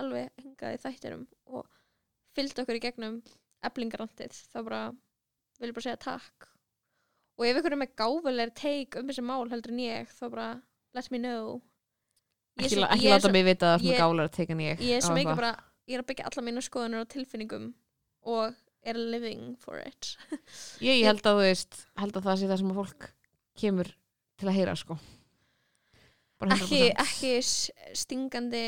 alveg 0.00 0.30
hingað 0.42 0.76
í 0.76 0.82
þættinum 0.82 1.24
og 1.54 1.64
fylgdi 2.34 2.62
okkur 2.62 2.78
í 2.78 2.82
gegnum 2.82 3.16
eblingarantið 3.64 4.36
þá 4.50 4.58
bara 4.66 4.82
vil 5.60 5.70
ég 5.70 5.76
bara 5.76 5.86
segja 5.86 6.02
takk. 6.02 6.48
Og 7.38 7.46
ef 7.48 7.58
einhver 7.58 7.74
er 7.74 7.80
með 7.80 7.96
gáfulegri 7.98 8.54
teik 8.58 8.98
um 8.98 9.10
þessi 9.10 9.24
mál 9.26 9.50
heldur 9.50 9.74
en 9.74 9.82
ég 9.82 10.10
þá 10.14 10.24
bara 10.28 10.48
let 10.94 11.10
me 11.10 11.18
know. 11.18 11.60
Ég 12.60 12.68
ekki, 12.68 12.80
la- 12.80 12.90
ekki 12.94 13.10
láta 13.10 13.32
mig 13.34 13.44
vita 13.48 13.72
að 13.74 13.82
það 13.82 13.94
er 13.94 13.98
gálar 13.98 14.28
að 14.28 14.36
teka 14.36 14.54
en 14.54 14.60
ég. 14.62 14.78
er 14.78 15.02
mikið 15.02 15.16
eitthvað. 15.18 15.40
bara 15.40 15.54
ég 15.88 15.96
er 15.96 16.02
að 16.04 16.08
byggja 16.10 16.28
alla 16.30 16.44
mína 16.46 16.62
skoðunir 16.64 17.02
á 17.02 17.12
tilfinningum 17.12 17.66
og 18.30 18.54
er 18.84 19.00
living 19.00 19.56
for 19.58 19.80
it. 19.80 20.14
Ég, 20.84 21.00
ég 21.00 21.06
held 21.08 21.24
að 21.24 21.38
þú 21.38 21.44
veist 21.44 21.78
held 22.00 22.16
að 22.18 22.26
það 22.28 22.40
sé 22.40 22.48
það 22.50 22.58
sem 22.60 22.72
að 22.72 22.80
fólk 22.80 23.06
kemur 23.60 23.90
til 24.38 24.48
að 24.50 24.56
heyra 24.58 24.74
sko. 24.76 24.96
Bara 26.42 26.58
100%. 26.58 26.64
ekki, 26.64 26.82
ekki 27.04 27.96
stingandi 27.96 28.64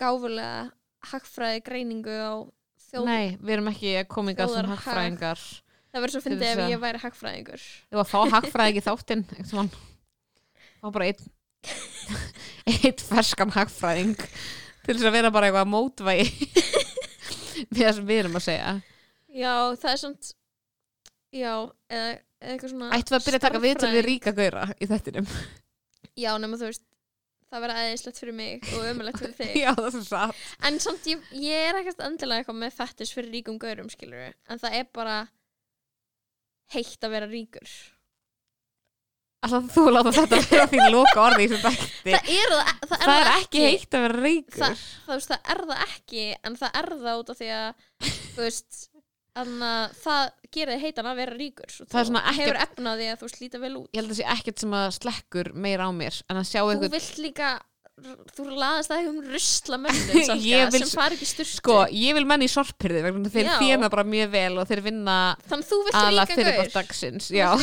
gáfulega 0.00 0.70
hagfræði 1.12 1.60
greiningu 1.66 2.16
á 2.16 2.32
þjóð 2.88 3.08
Nei, 3.10 3.36
við 3.42 3.54
erum 3.56 3.70
ekki 3.72 3.94
að 4.00 4.08
kominga 4.12 4.48
sem 4.48 4.72
hagfræðingar. 4.72 5.44
Það 5.92 6.04
verður 6.06 6.14
svo 6.16 6.24
fyndið 6.24 6.48
ef 6.48 6.64
ég 6.72 6.82
væri 6.82 7.02
hagfræðingur. 7.02 7.68
Ég 7.92 7.98
var 7.98 8.06
að 8.06 8.12
fá 8.12 8.36
hagfræði 8.38 8.72
ekki 8.72 8.84
þáttinn. 8.88 9.24
Það 9.52 10.86
var 10.86 10.94
bara 10.96 11.10
einn 11.10 11.30
einn 12.72 13.02
ferskan 13.08 13.54
hagfræðing 13.54 14.16
til 14.18 14.96
þess 14.96 15.08
að 15.08 15.16
vera 15.16 15.32
bara 15.34 15.48
eitthvað 15.48 15.72
mótvægi. 15.72 16.28
Við 17.72 17.82
það 17.84 17.96
sem 17.96 18.06
við 18.08 18.22
erum 18.24 18.38
að 18.38 18.46
segja. 18.46 18.70
Já, 19.32 19.52
það 19.80 19.90
er 19.92 20.00
svona 20.02 20.32
já, 21.32 21.52
eða, 21.88 22.08
eitthvað 22.42 22.72
svona 22.72 22.88
Ættum 22.96 23.14
við 23.14 23.18
að 23.18 23.26
byrja 23.26 23.38
að 23.38 23.44
taka 23.46 23.60
viðtöl 23.62 23.92
við 23.92 24.02
ríka 24.08 24.32
gaura 24.36 24.64
í 24.76 24.88
þettinum 24.90 25.28
já, 26.18 26.32
nema 26.36 26.58
þú 26.60 26.68
veist 26.68 26.82
það 27.52 27.64
verður 27.64 27.80
aðeinslegt 27.82 28.20
fyrir 28.22 28.36
mig 28.36 28.66
og 28.72 28.84
ömulegt 28.88 29.20
fyrir 29.20 29.36
þig. 29.40 29.54
Já, 29.60 29.70
það 29.76 29.86
er 29.86 29.94
svo 29.94 30.02
satt. 30.08 30.42
En 30.68 30.78
samt 30.82 31.08
ég, 31.10 31.24
ég 31.36 31.68
er 31.68 31.80
ekkert 31.80 32.04
endilega 32.06 32.42
eitthvað 32.42 32.60
með 32.62 32.76
fettis 32.78 33.12
fyrir 33.14 33.32
ríkum 33.36 33.58
gaurum 33.60 33.90
skilur 33.92 34.32
en 34.32 34.62
það 34.62 34.78
er 34.80 34.86
bara 34.96 35.16
heitt 36.72 37.04
að 37.04 37.14
vera 37.16 37.28
ríkur 37.28 37.74
Alltaf 39.42 39.72
þú 39.74 39.84
láta 39.90 40.12
þetta 40.14 40.38
vera 40.50 40.66
þín 40.70 40.84
loka 40.94 41.22
orði 41.26 41.44
í 41.44 41.50
þessu 41.50 41.64
þætti? 41.66 42.12
Það 42.12 42.32
er 42.36 42.52
það, 42.52 42.68
það, 42.86 42.92
er 42.94 43.02
Það 43.02 43.18
er 43.22 43.30
ekki 43.32 43.62
heitt 43.66 43.96
að 43.98 44.04
vera 44.06 44.20
ríkur 44.26 44.60
það, 44.62 44.82
það, 45.06 45.16
veist, 45.16 45.32
er 45.54 45.62
það 45.72 45.84
ekki 45.88 46.26
en 46.50 46.58
það 46.62 46.78
er 46.82 46.90
það 47.02 47.22
út 47.22 47.32
af 47.34 47.40
því 47.42 47.48
að 47.56 47.68
þú 48.36 48.44
veist 48.46 48.80
að 49.32 49.50
það 50.04 50.22
gerir 50.52 50.80
heitan 50.82 51.08
að 51.08 51.20
vera 51.22 51.36
og 51.82 51.88
Það 51.88 51.98
er 51.98 52.04
þú 52.04 52.08
svona 52.12 52.22
ekkert- 52.28 52.38
hefur 52.42 52.58
efnaði 52.66 53.06
að 53.08 53.20
þú 53.22 53.28
slíta 53.32 53.60
vel 53.62 53.72
út. 53.80 53.86
Ég 53.90 53.98
held 54.02 54.10
að 54.10 54.12
það 54.12 54.20
sé 54.20 54.26
ekkert 54.36 54.62
sem 54.62 54.74
að 54.76 54.88
slekkur 54.98 55.52
meira 55.66 55.86
á 55.88 55.90
mér 55.96 56.18
en 56.28 56.36
að 56.42 56.48
sjá 56.50 56.60
Þú 56.60 56.70
eitthvað 56.74 56.96
vilt 56.98 57.20
líka 57.24 57.50
þú 58.32 58.46
laðast 58.56 58.88
það 58.90 59.00
um 59.10 59.18
rusla 59.28 59.78
mönnum 59.82 60.22
sem 60.88 60.92
fari 60.96 61.16
ekki 61.18 61.26
styrstu 61.28 61.58
Sko, 61.60 61.74
ég 61.92 62.16
vil 62.16 62.24
menn 62.28 62.42
í 62.42 62.48
að 63.28 63.34
þeir 63.34 63.48
Já. 63.50 63.56
þjána 63.60 63.90
bara 63.92 64.04
mjög 64.08 64.30
vel 64.32 64.52
og 64.62 64.68
þeir 64.70 64.80
vinna 64.86 65.16
Þannig 65.50 65.68
þú 65.68 65.78
vilt 65.86 65.98
ríka 66.08 66.36
fyrir 66.38 66.56
gaur. 66.56 66.62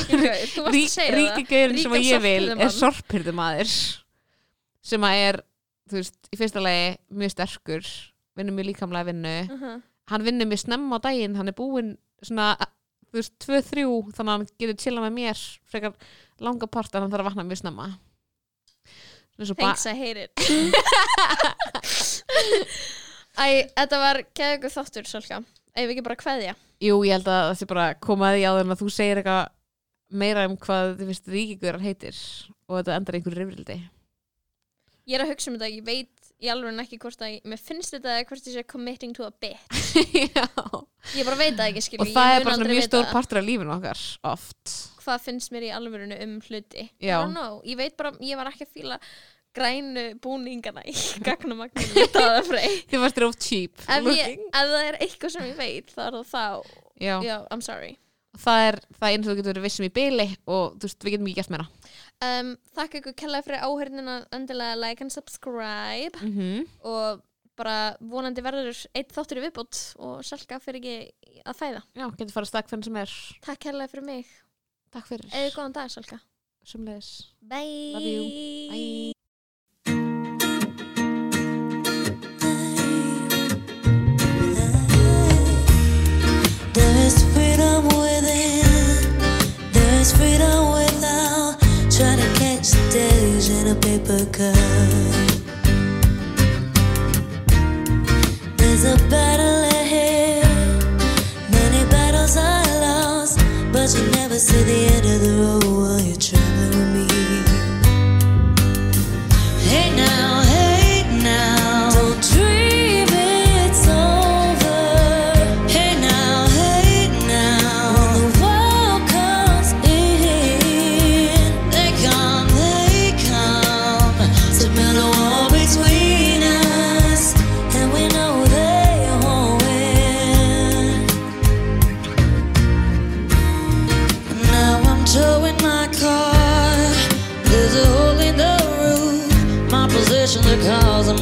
ríka 0.06 0.22
gaur, 0.22 0.43
þú 0.53 0.65
varst 0.68 0.76
Rík, 0.76 0.85
að 0.85 0.93
segja 0.93 1.15
ríki 1.18 1.45
gaurin 1.49 1.81
sem 1.81 1.95
ég 1.97 2.22
vil 2.23 2.49
er 2.53 2.73
sorphirðumann. 2.76 2.76
sorphyrðumadur 2.77 3.73
sem 4.89 5.07
að 5.10 5.22
er, 5.27 5.39
þú 5.89 5.97
veist, 5.99 6.19
í 6.30 6.39
fyrsta 6.39 6.64
lagi 6.64 6.85
mjög 7.22 7.34
sterkur, 7.35 7.89
vinnur 8.39 8.56
mjög 8.57 8.68
líkamlega 8.69 9.10
vinnu. 9.10 9.34
Uh 9.49 9.64
-huh. 9.64 9.81
hann 10.14 10.23
vinnur 10.26 10.47
mjög 10.49 10.60
snemma 10.64 10.97
á 10.97 11.06
daginn, 11.10 11.35
hann 11.35 11.47
er 11.47 11.53
búinn 11.57 11.97
svona, 12.22 12.56
þú 13.10 13.18
veist, 13.18 13.34
2-3 13.41 14.14
þannig 14.14 14.30
að 14.30 14.38
hann 14.38 14.47
getur 14.60 14.77
chilla 14.77 15.01
með 15.01 15.14
mér 15.18 15.38
frekar 15.65 15.93
langa 16.39 16.68
part 16.68 16.95
en 16.95 17.01
hann 17.01 17.11
þarf 17.11 17.26
að 17.26 17.30
vakna 17.34 17.43
mjög 17.43 17.57
snemma 17.65 17.88
Svona 17.89 17.97
eins 17.97 17.97
og 17.97 17.97
ba- 18.85 19.28
Thanks, 19.40 19.86
I 19.88 19.95
hate 19.95 20.20
it. 20.20 20.32
Æ, 23.40 23.72
þetta 23.72 23.99
var 24.02 24.20
keðugur 24.36 24.74
þáttur, 24.74 25.06
Salka 25.07 25.38
Ef 25.78 25.86
við 25.86 25.94
ekki 25.94 26.03
bara 26.10 26.20
kveðja? 26.20 26.56
Jú, 26.84 26.98
ég 27.07 27.16
held 27.16 27.30
að 27.30 27.45
það 27.45 27.57
sé 27.60 27.68
bara 27.70 27.86
komaði 28.03 28.44
á 28.44 28.52
þeim 28.57 28.74
að 28.74 28.82
þú 28.82 28.90
segir 28.91 29.22
eitthvað 29.22 29.53
meira 30.20 30.45
um 30.49 30.57
hvað 30.60 30.95
þið 30.98 31.11
finnst 31.11 31.32
ríkigurar 31.32 31.84
heitir 31.84 32.18
og 32.68 32.80
þetta 32.80 32.98
endar 32.98 33.18
einhverju 33.20 33.40
rifrildi. 33.40 33.78
Ég 35.10 35.18
er 35.18 35.24
að 35.24 35.32
hugsa 35.34 35.52
um 35.52 35.57
þetta, 35.57 35.72
ég 35.72 35.86
veit 35.88 36.20
í 36.40 36.49
alveg 36.52 36.80
ekki 36.86 36.99
hvort 37.02 37.24
að, 37.26 37.40
mér 37.52 37.60
finnst 37.61 37.95
þetta 37.95 38.14
eða 38.14 38.28
hvort 38.30 38.48
ég 38.48 38.56
sé 38.56 38.64
committing 38.68 39.16
to 39.16 39.26
a 39.28 39.32
bit 39.44 39.60
Já. 40.36 40.45
ég 41.18 41.28
bara 41.28 41.40
veit 41.40 41.57
það 41.57 41.66
ekki 41.66 41.84
skilur 41.84 42.06
og 42.06 42.14
það 42.16 42.30
ég 42.30 42.38
er 42.38 42.45
bara 42.48 42.56
svona 42.56 42.72
mjög 42.72 42.88
stór 42.88 43.10
partur 43.11 43.41
af 43.41 43.48
lífinu 43.48 43.74
okkar 43.76 44.03
oft 44.32 44.76
hvað 45.10 45.26
finnst 45.26 45.52
mér 45.56 45.68
í 45.68 45.73
alvörinu 45.76 46.18
um 46.26 46.38
hluti. 46.45 46.88
I 47.02 47.10
Já. 47.11 47.19
don't 47.19 47.36
know, 47.36 47.60
ég 47.68 47.80
veit 47.80 47.98
bara, 47.99 48.14
ég 48.23 48.40
var 48.40 48.52
ekki 48.52 48.68
að 48.68 48.73
fíla 48.77 48.99
grænu 49.57 50.03
búningana 50.22 50.84
í 50.88 50.94
gagnamagninu 51.27 52.06
þið 52.91 53.02
varst 53.02 53.23
of 53.26 53.40
cheap 53.41 53.81
ef, 53.90 54.10
ég, 54.14 54.38
ef 54.45 54.68
það 54.73 54.84
er 54.84 54.98
eitthvað 55.02 55.34
sem 55.34 55.48
ég 55.49 55.57
veit 55.57 55.90
þá 55.95 56.03
er 56.06 56.18
það 56.19 56.27
þá, 56.30 56.76
Já. 56.99 57.15
já, 57.23 57.36
I'm 57.49 57.64
sorry. 57.65 57.95
Það 58.40 58.65
er 58.68 58.76
það 58.99 59.14
eins 59.14 59.26
og 59.26 59.31
þú 59.31 59.36
getur 59.40 59.49
verið 59.53 59.65
vissum 59.65 59.88
í 59.88 59.94
byli 59.95 60.26
og 60.45 60.76
þú 60.77 60.86
veist, 60.86 60.99
við 61.02 61.15
getum 61.15 61.30
ekki 61.31 61.40
gert 61.40 61.53
meira. 61.56 61.65
Um, 62.19 62.52
þakka 62.77 62.99
ykkur 62.99 63.15
kellaði 63.18 63.48
fyrir 63.48 63.65
áhörnina 63.65 64.18
endilega 64.36 64.77
like 64.77 65.03
and 65.03 65.15
subscribe. 65.15 66.19
Mm 66.22 66.36
-hmm. 66.38 66.68
og 66.86 67.23
bara 67.60 67.95
vonandi 67.99 68.44
verður 68.44 68.77
eitt 68.95 69.11
þáttur 69.15 69.41
í 69.41 69.48
viðbót 69.48 69.80
og 69.99 70.22
Salka 70.27 70.60
fyrir 70.64 70.80
ekki 70.80 71.41
að 71.44 71.57
fæða. 71.60 71.81
Já, 71.98 72.06
getur 72.19 72.36
fara 72.36 72.45
stakk 72.45 72.69
fyrir 72.72 72.88
sem 72.88 72.99
er. 73.02 73.15
Takk 73.48 73.60
kellaði 73.65 73.91
fyrir 73.94 74.06
mig, 74.06 74.26
takk 74.94 75.07
fyrir, 75.11 75.30
eða 75.32 75.53
góðan 75.56 75.76
dag 75.78 75.90
Salka 75.94 76.20
sumleis 76.66 77.34
bye, 77.41 77.94
Love 77.94 78.03
you. 78.03 78.24
Bye. 78.70 79.14
There 86.74 86.98
is 87.06 87.24
freedom 87.34 87.84
within. 87.86 88.64
There 89.74 90.02
is 90.02 90.11
freedom 90.14 90.72
without 90.72 91.57
trying 91.90 92.20
to 92.20 92.30
catch 92.40 92.72
the 92.72 92.84
days 92.91 93.49
in 93.49 93.68
a 93.68 93.76
paper 93.76 94.26
cup. 94.38 94.56
There's 98.57 98.86
a 98.86 98.98
battle 99.10 99.59
us 104.40 104.45
to 104.45 104.64
the 104.64 104.86
end 104.86 105.06
of 105.06 105.22
the 105.22 105.34
road 105.41 105.64
while 105.66 105.99
you 105.99 106.16
try. 106.16 106.48